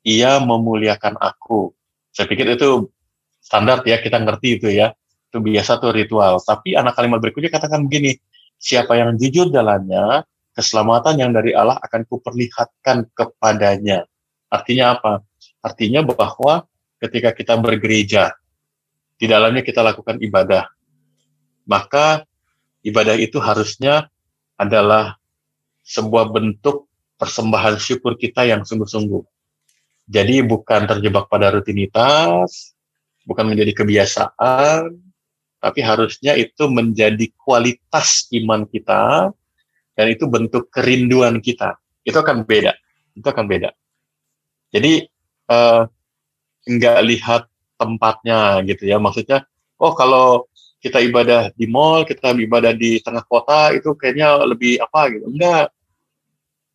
ia 0.07 0.39
memuliakan 0.39 1.19
aku. 1.19 1.75
Saya 2.15 2.31
pikir 2.31 2.55
itu 2.55 2.87
standar 3.43 3.83
ya 3.83 3.99
kita 3.99 4.23
ngerti 4.23 4.55
itu 4.55 4.71
ya. 4.71 4.95
Itu 5.27 5.43
biasa 5.43 5.83
tuh 5.83 5.91
ritual. 5.91 6.39
Tapi 6.39 6.79
anak 6.79 6.95
kalimat 6.95 7.19
berikutnya 7.19 7.51
katakan 7.51 7.83
begini, 7.83 8.15
siapa 8.55 8.95
yang 8.95 9.19
jujur 9.19 9.51
jalannya, 9.51 10.23
keselamatan 10.55 11.19
yang 11.19 11.35
dari 11.35 11.51
Allah 11.51 11.75
akan 11.83 12.07
kuperlihatkan 12.07 13.11
kepadanya. 13.11 14.07
Artinya 14.47 14.95
apa? 14.95 15.27
Artinya 15.59 16.07
bahwa 16.07 16.63
ketika 17.03 17.35
kita 17.35 17.59
bergereja, 17.59 18.31
di 19.19 19.27
dalamnya 19.27 19.67
kita 19.67 19.83
lakukan 19.83 20.23
ibadah, 20.23 20.71
maka 21.67 22.23
ibadah 22.81 23.19
itu 23.19 23.37
harusnya 23.37 24.07
adalah 24.55 25.19
sebuah 25.83 26.31
bentuk 26.31 26.87
persembahan 27.19 27.77
syukur 27.77 28.15
kita 28.15 28.47
yang 28.47 28.63
sungguh-sungguh. 28.63 29.21
Jadi 30.07 30.39
bukan 30.47 30.87
terjebak 30.87 31.27
pada 31.27 31.51
rutinitas, 31.51 32.71
bukan 33.27 33.51
menjadi 33.51 33.83
kebiasaan, 33.83 34.95
tapi 35.59 35.79
harusnya 35.83 36.39
itu 36.39 36.71
menjadi 36.71 37.27
kualitas 37.35 38.31
iman 38.31 38.63
kita, 38.63 39.35
dan 39.99 40.07
itu 40.07 40.23
bentuk 40.31 40.71
kerinduan 40.71 41.43
kita. 41.43 41.75
Itu 42.07 42.23
akan 42.23 42.47
beda. 42.47 42.71
Itu 43.19 43.27
akan 43.27 43.45
beda. 43.51 43.75
Jadi 44.71 45.03
uh, 45.51 45.83
nggak 46.67 46.99
lihat 47.03 47.43
tempatnya 47.77 48.59
gitu 48.65 48.89
ya 48.89 48.97
maksudnya 48.97 49.45
oh 49.79 49.93
kalau 49.93 50.49
kita 50.77 51.01
ibadah 51.01 51.49
di 51.57 51.65
mall 51.65 52.05
kita 52.05 52.37
ibadah 52.37 52.73
di 52.73 53.01
tengah 53.01 53.25
kota 53.25 53.73
itu 53.73 53.97
kayaknya 53.97 54.45
lebih 54.45 54.77
apa 54.77 55.01
gitu. 55.09 55.25
Enggak. 55.29 55.73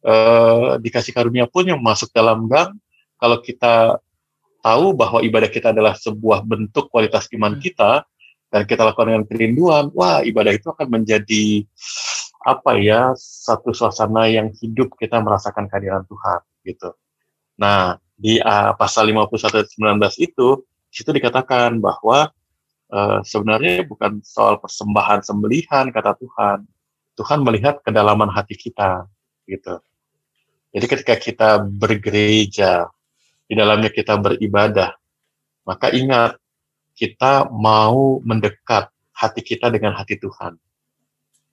E, 0.03 0.15
dikasih 0.83 1.15
karunia 1.15 1.47
pun 1.47 1.63
yang 1.63 1.79
masuk 1.79 2.11
dalam 2.11 2.51
gang 2.51 2.75
kalau 3.23 3.39
kita 3.39 4.03
tahu 4.63 4.95
bahwa 4.95 5.23
ibadah 5.23 5.47
kita 5.47 5.71
adalah 5.71 5.95
sebuah 5.95 6.43
bentuk 6.43 6.91
kualitas 6.91 7.31
iman 7.35 7.55
hmm. 7.55 7.63
kita 7.63 8.03
dan 8.51 8.63
kita 8.67 8.83
lakukan 8.83 9.15
dengan 9.15 9.27
kerinduan 9.27 9.85
wah 9.95 10.21
ibadah 10.27 10.51
itu 10.55 10.71
akan 10.71 11.03
menjadi 11.03 11.67
apa 12.43 12.75
ya 12.83 13.15
satu 13.15 13.71
suasana 13.71 14.27
yang 14.27 14.51
hidup 14.59 14.99
kita 14.99 15.23
merasakan 15.23 15.71
kehadiran 15.71 16.03
Tuhan 16.11 16.41
gitu. 16.67 16.91
Nah 17.63 18.03
di 18.19 18.43
uh, 18.43 18.75
pasal 18.75 19.11
51 19.11 19.71
19 19.79 20.27
itu 20.27 20.49
situ 20.91 21.11
dikatakan 21.11 21.79
bahwa 21.79 22.31
uh, 22.93 23.25
sebenarnya 23.25 23.89
bukan 23.89 24.21
soal 24.21 24.61
persembahan 24.61 25.25
sembelihan 25.25 25.89
kata 25.89 26.15
Tuhan. 26.21 26.69
Tuhan 27.17 27.41
melihat 27.45 27.81
kedalaman 27.81 28.29
hati 28.29 28.57
kita 28.57 29.09
gitu. 29.49 29.81
Jadi 30.73 30.87
ketika 30.89 31.15
kita 31.17 31.51
bergereja, 31.61 32.89
di 33.45 33.53
dalamnya 33.53 33.93
kita 33.93 34.17
beribadah, 34.17 34.97
maka 35.69 35.93
ingat 35.93 36.41
kita 36.97 37.53
mau 37.53 38.17
mendekat 38.25 38.89
hati 39.13 39.41
kita 39.45 39.69
dengan 39.69 39.93
hati 39.93 40.17
Tuhan. 40.17 40.57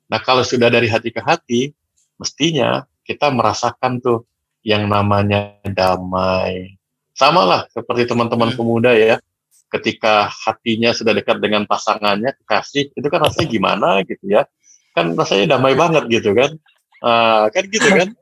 Nah, 0.07 0.19
kalau 0.23 0.47
sudah 0.47 0.71
dari 0.71 0.87
hati 0.87 1.11
ke 1.11 1.19
hati, 1.19 1.75
mestinya 2.15 2.87
kita 3.03 3.27
merasakan 3.29 3.99
tuh 3.99 4.23
yang 4.63 4.87
namanya 4.87 5.59
damai. 5.67 6.79
Sama 7.11 7.43
lah 7.43 7.61
seperti 7.69 8.07
teman-teman 8.07 8.55
hmm. 8.55 8.57
pemuda 8.57 8.95
ya, 8.95 9.19
ketika 9.69 10.27
hatinya 10.29 10.91
sudah 10.91 11.13
dekat 11.13 11.37
dengan 11.39 11.63
pasangannya, 11.69 12.33
kekasih, 12.43 12.93
itu 12.93 13.07
kan 13.07 13.19
rasanya 13.21 13.47
gimana 13.49 13.89
gitu 14.05 14.25
ya. 14.25 14.45
Kan 14.97 15.13
rasanya 15.13 15.57
damai 15.57 15.77
banget 15.77 16.09
gitu 16.09 16.33
kan. 16.33 16.57
Uh, 16.99 17.47
kan 17.53 17.63
gitu 17.69 17.89
kan. 17.89 18.09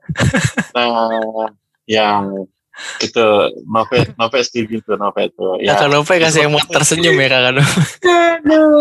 Nah, 0.77 1.09
yang 1.89 2.45
itu 3.01 3.25
Nove 3.65 4.13
Nove 4.21 4.37
setuju 4.45 4.85
tuh 4.85 5.01
Nove 5.01 5.33
itu 5.33 5.65
ya 5.65 5.73
kakak 5.73 5.89
Nove 5.97 6.13
kasih 6.21 6.45
yang 6.45 6.53
mau 6.53 6.61
tersenyum 6.61 7.17
ya 7.17 7.25
kakak 7.33 7.53
Nove 7.57 7.73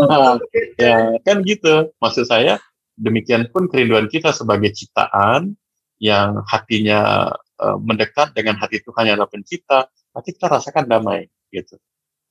nah, 0.05 0.37
ya 0.77 1.17
kan 1.25 1.41
gitu 1.41 1.97
maksud 1.97 2.29
saya 2.29 2.61
demikian 2.93 3.49
pun 3.49 3.73
kerinduan 3.73 4.05
kita 4.13 4.37
sebagai 4.37 4.69
ciptaan 4.77 5.57
yang 5.97 6.45
hatinya 6.45 7.33
uh, 7.61 7.79
mendekat 7.81 8.33
dengan 8.37 8.61
hati 8.61 8.85
Tuhan 8.85 9.09
yang 9.09 9.17
adalah 9.21 9.33
pencipta, 9.33 9.89
pasti 10.13 10.31
kita 10.37 10.47
rasakan 10.49 10.85
damai 10.89 11.29
gitu. 11.53 11.81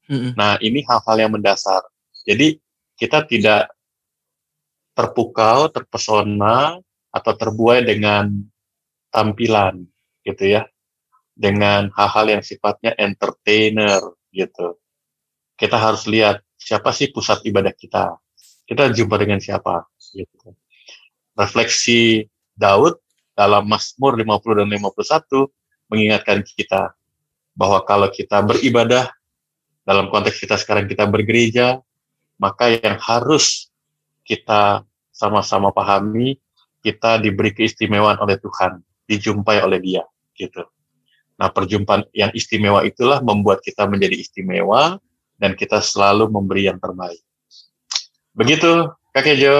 Nah 0.09 0.57
ini 0.61 0.85
hal-hal 0.85 1.17
yang 1.17 1.31
mendasar. 1.33 1.81
Jadi 2.25 2.57
kita 2.95 3.25
tidak 3.25 3.69
terpukau, 4.95 5.67
terpesona 5.69 6.79
atau 7.11 7.33
terbuai 7.35 7.83
dengan 7.83 8.31
tampilan 9.11 9.83
gitu 10.23 10.59
ya, 10.59 10.63
dengan 11.35 11.91
hal-hal 11.93 12.39
yang 12.39 12.43
sifatnya 12.43 12.95
entertainer 12.95 14.01
gitu. 14.31 14.79
Kita 15.55 15.79
harus 15.79 16.07
lihat 16.07 16.43
siapa 16.59 16.91
sih 16.91 17.11
pusat 17.11 17.43
ibadah 17.47 17.71
kita. 17.71 18.15
Kita 18.65 18.89
jumpa 18.91 19.15
dengan 19.21 19.39
siapa 19.39 19.85
gitu. 20.15 20.55
Refleksi 21.35 22.25
Daud 22.55 22.97
dalam 23.35 23.67
Mazmur 23.67 24.15
50 24.15 24.63
dan 24.63 24.67
51 24.71 25.91
mengingatkan 25.91 26.39
kita 26.41 26.95
bahwa 27.55 27.83
kalau 27.87 28.11
kita 28.11 28.43
beribadah 28.43 29.14
dalam 29.85 30.09
konteks 30.09 30.41
kita 30.41 30.57
sekarang 30.57 30.89
kita 30.89 31.05
bergereja, 31.05 31.79
maka 32.41 32.73
yang 32.73 32.97
harus 32.99 33.69
kita 34.25 34.83
sama-sama 35.13 35.71
pahami 35.71 36.41
kita 36.81 37.21
diberi 37.21 37.53
keistimewaan 37.53 38.19
oleh 38.19 38.35
Tuhan, 38.41 38.81
dijumpai 39.07 39.61
oleh 39.61 39.79
Dia 39.79 40.03
gitu. 40.35 40.65
Nah, 41.35 41.51
perjumpaan 41.51 42.07
yang 42.15 42.31
istimewa 42.31 42.83
itulah 42.83 43.19
membuat 43.19 43.59
kita 43.63 43.87
menjadi 43.87 44.15
istimewa 44.19 44.99
dan 45.35 45.55
kita 45.55 45.83
selalu 45.83 46.31
memberi 46.31 46.67
yang 46.67 46.79
terbaik. 46.79 47.19
Begitu, 48.35 48.91
Kakek 49.15 49.35
Jo. 49.39 49.55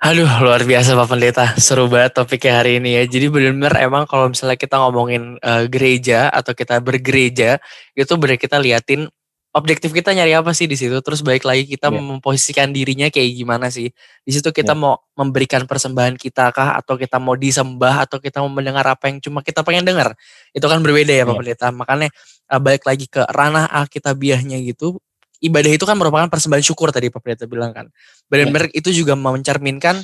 Aduh, 0.00 0.30
luar 0.40 0.64
biasa 0.64 0.96
Pak 0.96 1.08
Pendeta. 1.12 1.46
Seru 1.60 1.84
banget 1.84 2.16
topiknya 2.16 2.64
hari 2.64 2.80
ini 2.80 2.96
ya. 2.96 3.04
Jadi 3.04 3.26
benar-benar 3.28 3.76
emang 3.84 4.08
kalau 4.08 4.32
misalnya 4.32 4.56
kita 4.56 4.80
ngomongin 4.80 5.36
uh, 5.44 5.68
gereja 5.68 6.32
atau 6.32 6.56
kita 6.56 6.80
bergereja, 6.80 7.60
itu 7.92 8.12
benar 8.16 8.40
kita 8.40 8.56
liatin 8.56 9.12
objektif 9.50 9.90
kita 9.90 10.14
nyari 10.14 10.34
apa 10.38 10.54
sih 10.54 10.70
di 10.70 10.78
situ. 10.78 10.94
Terus 11.02 11.20
baik 11.26 11.42
lagi 11.42 11.66
kita 11.66 11.90
yeah. 11.90 11.98
memposisikan 11.98 12.70
dirinya 12.70 13.10
kayak 13.10 13.34
gimana 13.34 13.66
sih. 13.68 13.90
Di 14.22 14.30
situ 14.30 14.50
kita 14.54 14.74
yeah. 14.74 14.80
mau 14.80 14.94
memberikan 15.18 15.66
persembahan 15.66 16.14
kita 16.14 16.54
kah 16.54 16.78
atau 16.78 16.94
kita 16.94 17.18
mau 17.18 17.34
disembah 17.34 18.06
atau 18.06 18.22
kita 18.22 18.42
mau 18.42 18.50
mendengar 18.50 18.86
apa 18.86 19.10
yang 19.10 19.18
cuma 19.18 19.42
kita 19.42 19.66
pengen 19.66 19.82
dengar. 19.86 20.14
Itu 20.54 20.70
kan 20.70 20.78
berbeda 20.82 21.10
ya 21.10 21.24
Pak 21.26 21.34
yeah. 21.34 21.40
Pendeta. 21.42 21.66
Makanya 21.74 22.08
uh, 22.54 22.60
balik 22.62 22.86
lagi 22.86 23.06
ke 23.10 23.26
ranah 23.30 23.66
alkitabiahnya 23.70 24.62
gitu 24.62 25.02
ibadah 25.40 25.72
itu 25.72 25.84
kan 25.88 25.96
merupakan 25.96 26.28
persembahan 26.28 26.64
syukur 26.64 26.92
tadi 26.92 27.08
Pak 27.08 27.20
Pendeta 27.24 27.44
bilang 27.48 27.72
kan. 27.72 27.88
Benar-benar 28.28 28.68
ya. 28.70 28.84
itu 28.84 28.92
juga 28.92 29.16
mencerminkan 29.16 29.98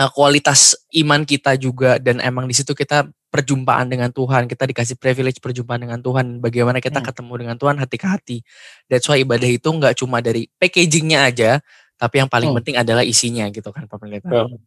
uh, 0.00 0.10
kualitas 0.16 0.74
iman 0.96 1.22
kita 1.28 1.54
juga 1.60 2.00
dan 2.00 2.18
emang 2.18 2.48
di 2.48 2.56
situ 2.56 2.72
kita 2.72 3.06
perjumpaan 3.32 3.88
dengan 3.88 4.12
Tuhan, 4.12 4.44
kita 4.44 4.68
dikasih 4.68 5.00
privilege 5.00 5.40
perjumpaan 5.40 5.80
dengan 5.80 6.04
Tuhan, 6.04 6.44
bagaimana 6.44 6.84
kita 6.84 7.00
hmm. 7.00 7.08
ketemu 7.08 7.32
dengan 7.40 7.56
Tuhan 7.56 7.80
hati 7.80 7.96
ke 7.96 8.06
hati. 8.06 8.38
That's 8.92 9.08
why 9.08 9.24
ibadah 9.24 9.48
itu 9.48 9.64
nggak 9.64 9.96
cuma 9.96 10.20
dari 10.20 10.52
packagingnya 10.60 11.32
aja, 11.32 11.50
tapi 11.96 12.20
yang 12.20 12.28
paling 12.28 12.52
hmm. 12.52 12.58
penting 12.60 12.76
adalah 12.76 13.00
isinya 13.00 13.48
gitu 13.48 13.72
kan 13.72 13.88
Pak 13.88 13.96
Pendeta. 13.96 14.28
Hmm. 14.28 14.60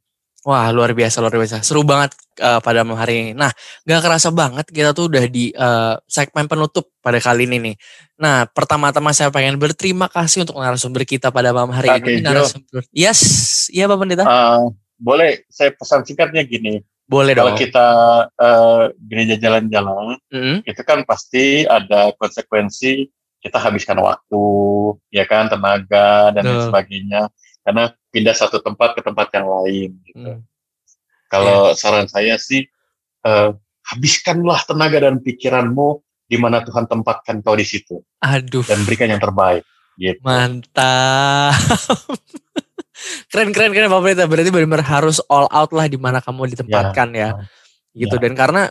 Wah 0.46 0.70
luar 0.70 0.94
biasa 0.94 1.26
luar 1.26 1.42
biasa 1.42 1.66
seru 1.66 1.82
banget 1.82 2.14
uh, 2.38 2.62
pada 2.62 2.86
malam 2.86 3.02
hari 3.02 3.14
ini. 3.18 3.32
Nah 3.34 3.50
gak 3.82 4.06
kerasa 4.06 4.30
banget 4.30 4.70
kita 4.70 4.94
tuh 4.94 5.10
udah 5.10 5.26
di 5.26 5.50
uh, 5.58 5.98
segmen 6.06 6.46
penutup 6.46 6.94
pada 7.02 7.18
kali 7.18 7.50
ini 7.50 7.58
nih. 7.58 7.76
Nah 8.22 8.46
pertama-tama 8.46 9.10
saya 9.10 9.34
pengen 9.34 9.58
berterima 9.58 10.06
kasih 10.06 10.46
untuk 10.46 10.62
narasumber 10.62 11.02
kita 11.02 11.34
pada 11.34 11.50
malam 11.50 11.74
hari 11.74 11.90
Kak 11.90 12.06
ini. 12.06 12.22
Narasumber. 12.22 12.86
Yes, 12.94 13.22
iya 13.74 13.90
Pak 13.90 13.98
Pendeta. 13.98 14.22
Uh, 14.22 14.70
boleh 15.02 15.50
saya 15.50 15.74
pesan 15.74 16.06
singkatnya 16.06 16.46
gini. 16.46 16.86
Boleh 17.06 17.38
Kalau 17.38 17.54
dong. 17.54 17.62
kita 17.62 17.88
uh, 18.34 18.90
gereja 18.98 19.38
jalan-jalan, 19.38 20.18
mm 20.34 20.42
-hmm. 20.42 20.58
itu 20.66 20.82
kan 20.82 21.06
pasti 21.06 21.62
ada 21.70 22.10
konsekuensi 22.18 23.06
kita 23.46 23.62
habiskan 23.62 24.02
waktu, 24.02 24.46
ya 25.14 25.30
kan, 25.30 25.46
tenaga 25.46 26.34
dan 26.34 26.50
lain 26.50 26.66
sebagainya 26.66 27.30
karena 27.66 27.94
pindah 28.14 28.36
satu 28.38 28.62
tempat 28.62 28.94
ke 28.94 29.02
tempat 29.02 29.28
yang 29.34 29.46
lain 29.50 29.90
gitu. 30.06 30.32
Hmm. 30.38 30.42
Kalau 31.30 31.74
yeah. 31.74 31.78
saran 31.78 32.06
saya 32.06 32.38
sih 32.38 32.70
uh, 33.26 33.58
habiskanlah 33.86 34.62
tenaga 34.70 35.10
dan 35.10 35.18
pikiranmu 35.18 36.00
di 36.30 36.38
mana 36.38 36.62
Tuhan 36.62 36.86
tempatkan 36.86 37.42
kau 37.42 37.58
di 37.58 37.66
situ. 37.66 38.06
Aduh. 38.22 38.62
Dan 38.66 38.86
berikan 38.86 39.10
yang 39.10 39.22
terbaik. 39.22 39.66
Gitu. 39.98 40.22
Mantap. 40.22 41.58
keren 43.30 43.50
keren 43.52 43.72
keren 43.72 43.92
Pak 43.92 44.00
Pendeta. 44.02 44.24
Berarti 44.26 44.50
benar-benar 44.52 44.86
harus 44.86 45.18
all 45.28 45.48
out 45.50 45.72
lah 45.72 45.86
di 45.86 45.98
mana 45.98 46.20
kamu 46.20 46.52
ditempatkan 46.56 47.10
ya. 47.14 47.30
Gitu 47.96 48.16
Ya. 48.16 48.22
dan 48.28 48.34
karena 48.36 48.62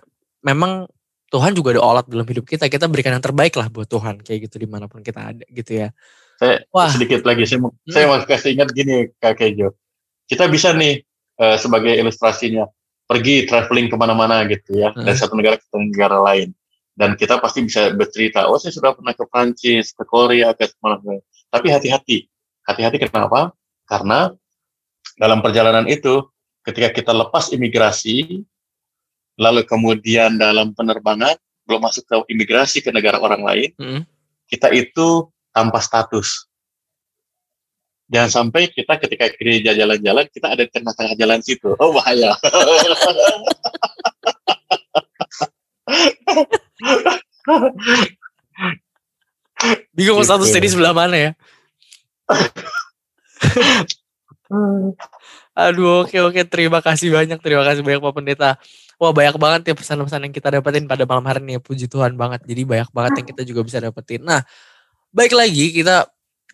memang 0.44 0.84
Tuhan 1.32 1.56
juga 1.56 1.74
ada 1.74 1.82
all 1.82 1.98
out 2.01 2.09
dalam 2.09 2.26
hidup 2.28 2.44
kita. 2.44 2.68
Kita 2.68 2.86
berikan 2.86 3.16
yang 3.16 3.24
terbaik 3.24 3.56
lah 3.56 3.66
buat 3.68 3.88
Tuhan 3.88 4.20
kayak 4.20 4.51
gitu 4.51 4.56
di 4.60 4.68
mana 4.68 4.86
pun 4.86 5.01
kita 5.01 5.32
ada 5.34 5.44
gitu 5.48 5.82
ya. 5.82 5.88
Saya 6.36 6.66
Wah. 6.74 6.90
sedikit 6.90 7.22
lagi 7.24 7.46
saya 7.46 7.62
mau, 7.62 7.70
Hmm. 7.72 7.92
saya 7.92 8.05
mau 8.10 8.18
kasih 8.20 8.51
ingat 8.59 8.68
gini 8.74 9.09
Kak 9.16 9.38
Kejo. 9.38 9.74
Kita 10.26 10.48
bisa 10.48 10.72
nih 10.74 11.02
eh, 11.34 11.56
sebagai 11.59 11.90
ilustrasinya 11.98 12.66
pergi 13.05 13.44
traveling 13.44 13.90
ke 13.90 13.96
mana-mana 13.98 14.46
gitu 14.48 14.78
ya 14.78 14.94
dari 14.94 15.12
Hmm. 15.12 15.18
satu 15.18 15.34
negara 15.36 15.59
ke 15.60 15.66
negara 15.76 16.16
lain 16.22 16.55
dan 16.96 17.18
kita 17.18 17.36
pasti 17.36 17.66
bisa 17.66 17.90
bercerita 17.92 18.46
oh 18.46 18.56
saya 18.56 18.70
sudah 18.72 18.94
pernah 18.96 19.12
ke 19.12 19.26
Prancis 19.28 19.92
ke 19.92 20.06
Korea 20.06 20.55
ke 20.55 20.70
mana 20.80 21.20
tapi 21.51 21.68
hati-hati 21.68 22.30
hati-hati 22.64 22.96
kenapa 23.02 23.52
karena 23.85 24.32
dalam 25.16 25.39
perjalanan 25.40 25.85
itu 25.86 26.24
ketika 26.65 26.90
kita 26.90 27.12
lepas 27.12 27.52
imigrasi 27.52 28.43
lalu 29.36 29.62
kemudian 29.66 30.39
dalam 30.39 30.73
penerbangan 30.73 31.36
belum 31.65 31.81
masuk 31.81 32.05
ke 32.06 32.16
imigrasi 32.32 32.81
ke 32.85 32.90
negara 32.93 33.19
orang 33.20 33.43
lain 33.43 33.70
Mm. 33.77 34.02
kita 34.47 34.69
itu 34.73 35.28
tanpa 35.55 35.81
status. 35.81 36.47
Jangan 38.12 38.28
sampai 38.31 38.69
kita 38.69 39.01
ketika 39.01 39.32
gereja 39.32 39.73
jalan-jalan, 39.73 40.28
kita 40.28 40.52
ada 40.52 40.69
di 40.69 40.70
tengah-tengah 40.70 41.16
jalan 41.16 41.40
situ. 41.40 41.73
Oh 41.81 41.89
bahaya. 41.97 42.36
Bingung 49.94 50.20
Gitu. 50.20 50.28
status 50.28 50.51
di 50.52 50.69
sebelah 50.69 50.93
mana 50.93 51.16
ya. 51.16 51.31
Aduh, 55.54 56.04
oke 56.04 56.18
oke. 56.20 56.40
Terima 56.50 56.82
kasih 56.82 57.14
banyak, 57.14 57.38
terima 57.40 57.62
kasih 57.62 57.82
banyak 57.86 58.00
Pak 58.02 58.14
Pendeta. 58.14 58.50
Wah 58.98 59.10
banyak 59.10 59.36
banget 59.38 59.60
ya 59.70 59.74
pesan-pesan 59.74 60.30
yang 60.30 60.34
kita 60.34 60.54
dapetin 60.54 60.86
pada 60.86 61.02
malam 61.06 61.24
hari 61.26 61.42
ini 61.42 61.58
ya. 61.58 61.60
Puji 61.62 61.86
Tuhan 61.90 62.14
banget. 62.14 62.46
Jadi 62.46 62.62
banyak 62.66 62.90
banget 62.94 63.12
yang 63.22 63.26
kita 63.34 63.42
juga 63.46 63.60
bisa 63.66 63.78
dapetin. 63.82 64.22
Nah, 64.22 64.42
baik 65.10 65.34
lagi 65.34 65.74
kita 65.74 66.06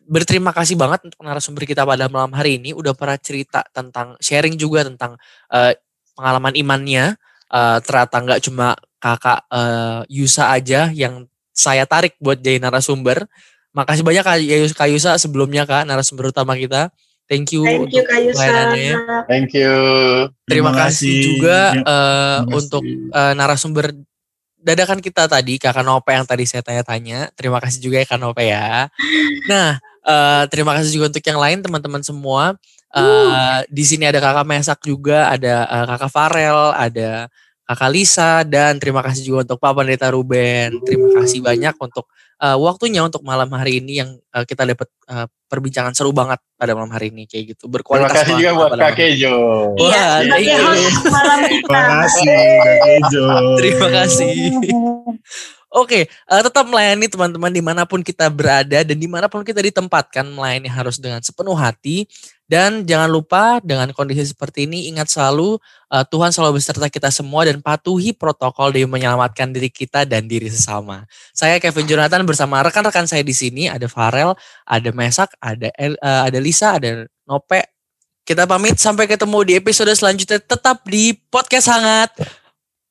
berterima 0.09 0.51
kasih 0.51 0.75
banget 0.75 1.07
untuk 1.07 1.21
narasumber 1.23 1.69
kita 1.69 1.85
pada 1.85 2.09
malam 2.09 2.33
hari 2.33 2.57
ini. 2.61 2.73
Udah 2.73 2.97
pernah 2.97 3.21
cerita 3.21 3.65
tentang 3.73 4.17
sharing 4.21 4.57
juga 4.57 4.89
tentang 4.89 5.21
eh, 5.53 5.77
pengalaman 6.17 6.57
imannya. 6.57 7.17
Eh, 7.51 7.79
ternyata 7.85 8.17
nggak 8.21 8.41
cuma 8.47 8.77
kakak 9.01 9.41
eh, 9.53 10.01
Yusa 10.13 10.53
aja 10.53 10.89
yang 10.93 11.29
saya 11.51 11.85
tarik 11.85 12.17
buat 12.21 12.41
jadi 12.41 12.61
narasumber. 12.61 13.29
Makasih 13.71 14.03
banyak 14.03 14.23
Kak 14.23 14.39
Yus- 14.41 14.75
Kak 14.75 14.89
Yusa 14.89 15.15
sebelumnya 15.17 15.63
Kak 15.63 15.87
narasumber 15.87 16.29
utama 16.29 16.55
kita. 16.55 16.91
Thank 17.25 17.55
you 17.55 17.63
Thank 17.63 17.95
you 17.95 18.03
untuk 18.03 18.05
Kak 18.05 18.21
Yusa. 18.21 18.35
pelayanannya. 18.35 18.95
Thank 19.25 19.51
you. 19.55 19.75
Terima, 20.45 20.71
Terima 20.71 20.71
kasih 20.75 20.91
kasih. 21.15 21.23
juga 21.25 21.59
Ya, 21.71 21.81
eh, 21.81 22.39
kasih. 22.43 22.57
untuk 22.59 22.83
eh, 22.85 23.33
narasumber 23.35 23.87
dadakan 24.61 24.99
kita 24.99 25.25
tadi 25.25 25.57
Kakak 25.57 25.81
Nope 25.81 26.11
yang 26.11 26.27
tadi 26.27 26.45
saya 26.45 26.61
tanya-tanya. 26.61 27.31
Terima 27.33 27.63
kasih 27.63 27.79
juga 27.79 28.03
ya 28.03 28.07
Kak 28.07 28.19
Nope 28.19 28.43
ya. 28.43 28.91
Nah, 29.47 29.79
eh, 30.03 30.43
terima 30.51 30.75
kasih 30.75 30.91
juga 30.91 31.07
untuk 31.09 31.23
yang 31.23 31.39
lain 31.39 31.59
teman-teman 31.63 32.03
semua. 32.03 32.59
Eh, 32.91 33.59
Di 33.71 33.87
sini 33.87 34.03
ada 34.03 34.19
Kakak 34.19 34.43
Mesak 34.45 34.83
juga, 34.83 35.31
ada 35.31 35.63
eh, 35.65 35.85
Kakak 35.87 36.11
Farel, 36.11 36.75
ada 36.75 37.31
Kakak 37.63 37.91
Lisa 37.95 38.43
dan 38.43 38.83
terima 38.83 38.99
kasih 38.99 39.23
juga 39.23 39.47
untuk 39.47 39.63
Pak 39.63 39.73
Pendeta 39.73 40.11
Ruben. 40.11 40.83
Terima 40.83 41.15
kasih 41.15 41.39
banyak 41.39 41.79
untuk 41.79 42.11
eh, 42.41 42.57
waktunya 42.57 43.05
untuk 43.05 43.21
malam 43.23 43.53
hari 43.53 43.79
ini 43.79 44.01
yang 44.01 44.11
eh, 44.17 44.45
kita 44.45 44.65
dapat 44.65 44.89
eh, 45.07 45.27
perbincangan 45.47 45.93
seru 45.93 46.11
banget 46.11 46.39
pada 46.55 46.73
malam 46.73 46.91
hari 46.91 47.11
ini 47.11 47.27
kayak 47.27 47.55
gitu. 47.55 47.67
Terima 47.67 47.75
Berkualitas 47.83 48.17
kasih 48.23 48.35
juga 48.39 48.51
buat 48.55 48.71
Kak 48.71 48.79
malam- 48.79 48.97
Kejo. 48.97 49.35
Wah, 49.77 49.91
Iya, 49.91 50.07
thank 50.25 50.47
you. 50.47 50.63
host 50.63 51.05
malam 51.07 51.39
kita. 51.43 51.69
Terima 51.69 51.83
kasih 52.01 52.25
Kak 52.57 52.79
Kejo. 52.81 53.27
Terima 53.59 53.89
kasih. 53.93 54.35
Oke, 55.71 56.11
eh, 56.11 56.43
tetap 56.43 56.67
melayani 56.67 57.07
teman-teman 57.07 57.53
di 57.55 57.63
mana 57.63 57.87
pun 57.87 58.03
kita 58.03 58.27
berada 58.27 58.83
dan 58.83 58.97
di 58.99 59.07
mana 59.07 59.31
pun 59.31 59.47
kita 59.47 59.63
ditempatkan 59.63 60.27
melayani 60.27 60.67
harus 60.67 60.99
dengan 60.99 61.23
sepenuh 61.23 61.55
hati 61.55 62.11
dan 62.51 62.83
jangan 62.83 63.07
lupa 63.07 63.63
dengan 63.63 63.95
kondisi 63.95 64.27
seperti 64.27 64.67
ini 64.67 64.91
ingat 64.91 65.07
selalu 65.07 65.63
eh, 65.95 66.03
Tuhan 66.03 66.35
selalu 66.35 66.59
beserta 66.59 66.91
kita 66.91 67.07
semua 67.15 67.47
dan 67.47 67.63
patuhi 67.63 68.11
protokol 68.11 68.75
demi 68.75 68.91
menyelamatkan 68.91 69.55
diri 69.55 69.71
kita 69.71 70.03
dan 70.03 70.27
diri 70.27 70.51
sesama. 70.51 71.07
Saya 71.31 71.63
Kevin 71.63 71.87
Jonathan 71.87 72.27
bersama 72.27 72.59
rekan-rekan 72.67 73.07
saya 73.07 73.23
di 73.23 73.31
sini 73.31 73.71
ada 73.71 73.87
Farel, 73.87 74.35
ada 74.67 74.91
Mesak, 74.91 75.31
ada 75.39 75.71
El- 75.79 75.95
eh, 76.03 76.23
ada 76.27 76.39
Lisa, 76.43 76.75
ada 76.75 77.07
Nope. 77.23 77.71
Kita 78.27 78.51
pamit 78.51 78.83
sampai 78.83 79.07
ketemu 79.07 79.39
di 79.47 79.53
episode 79.55 79.95
selanjutnya 79.95 80.43
tetap 80.43 80.83
di 80.91 81.15
podcast 81.31 81.71
hangat 81.71 82.11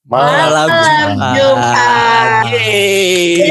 malam 0.08 0.72
Malam 0.72 1.36
Jumat. 1.36 2.48
Yeay. 2.48 3.44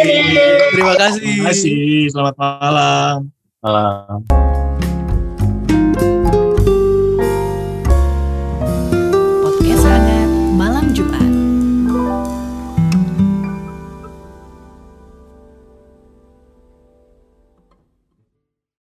Terima 0.72 0.94
kasih. 0.96 1.20
Terima 1.20 1.44
kasih. 1.52 1.84
Selamat 2.10 2.34
malam. 2.40 3.16
Malam. 3.60 4.87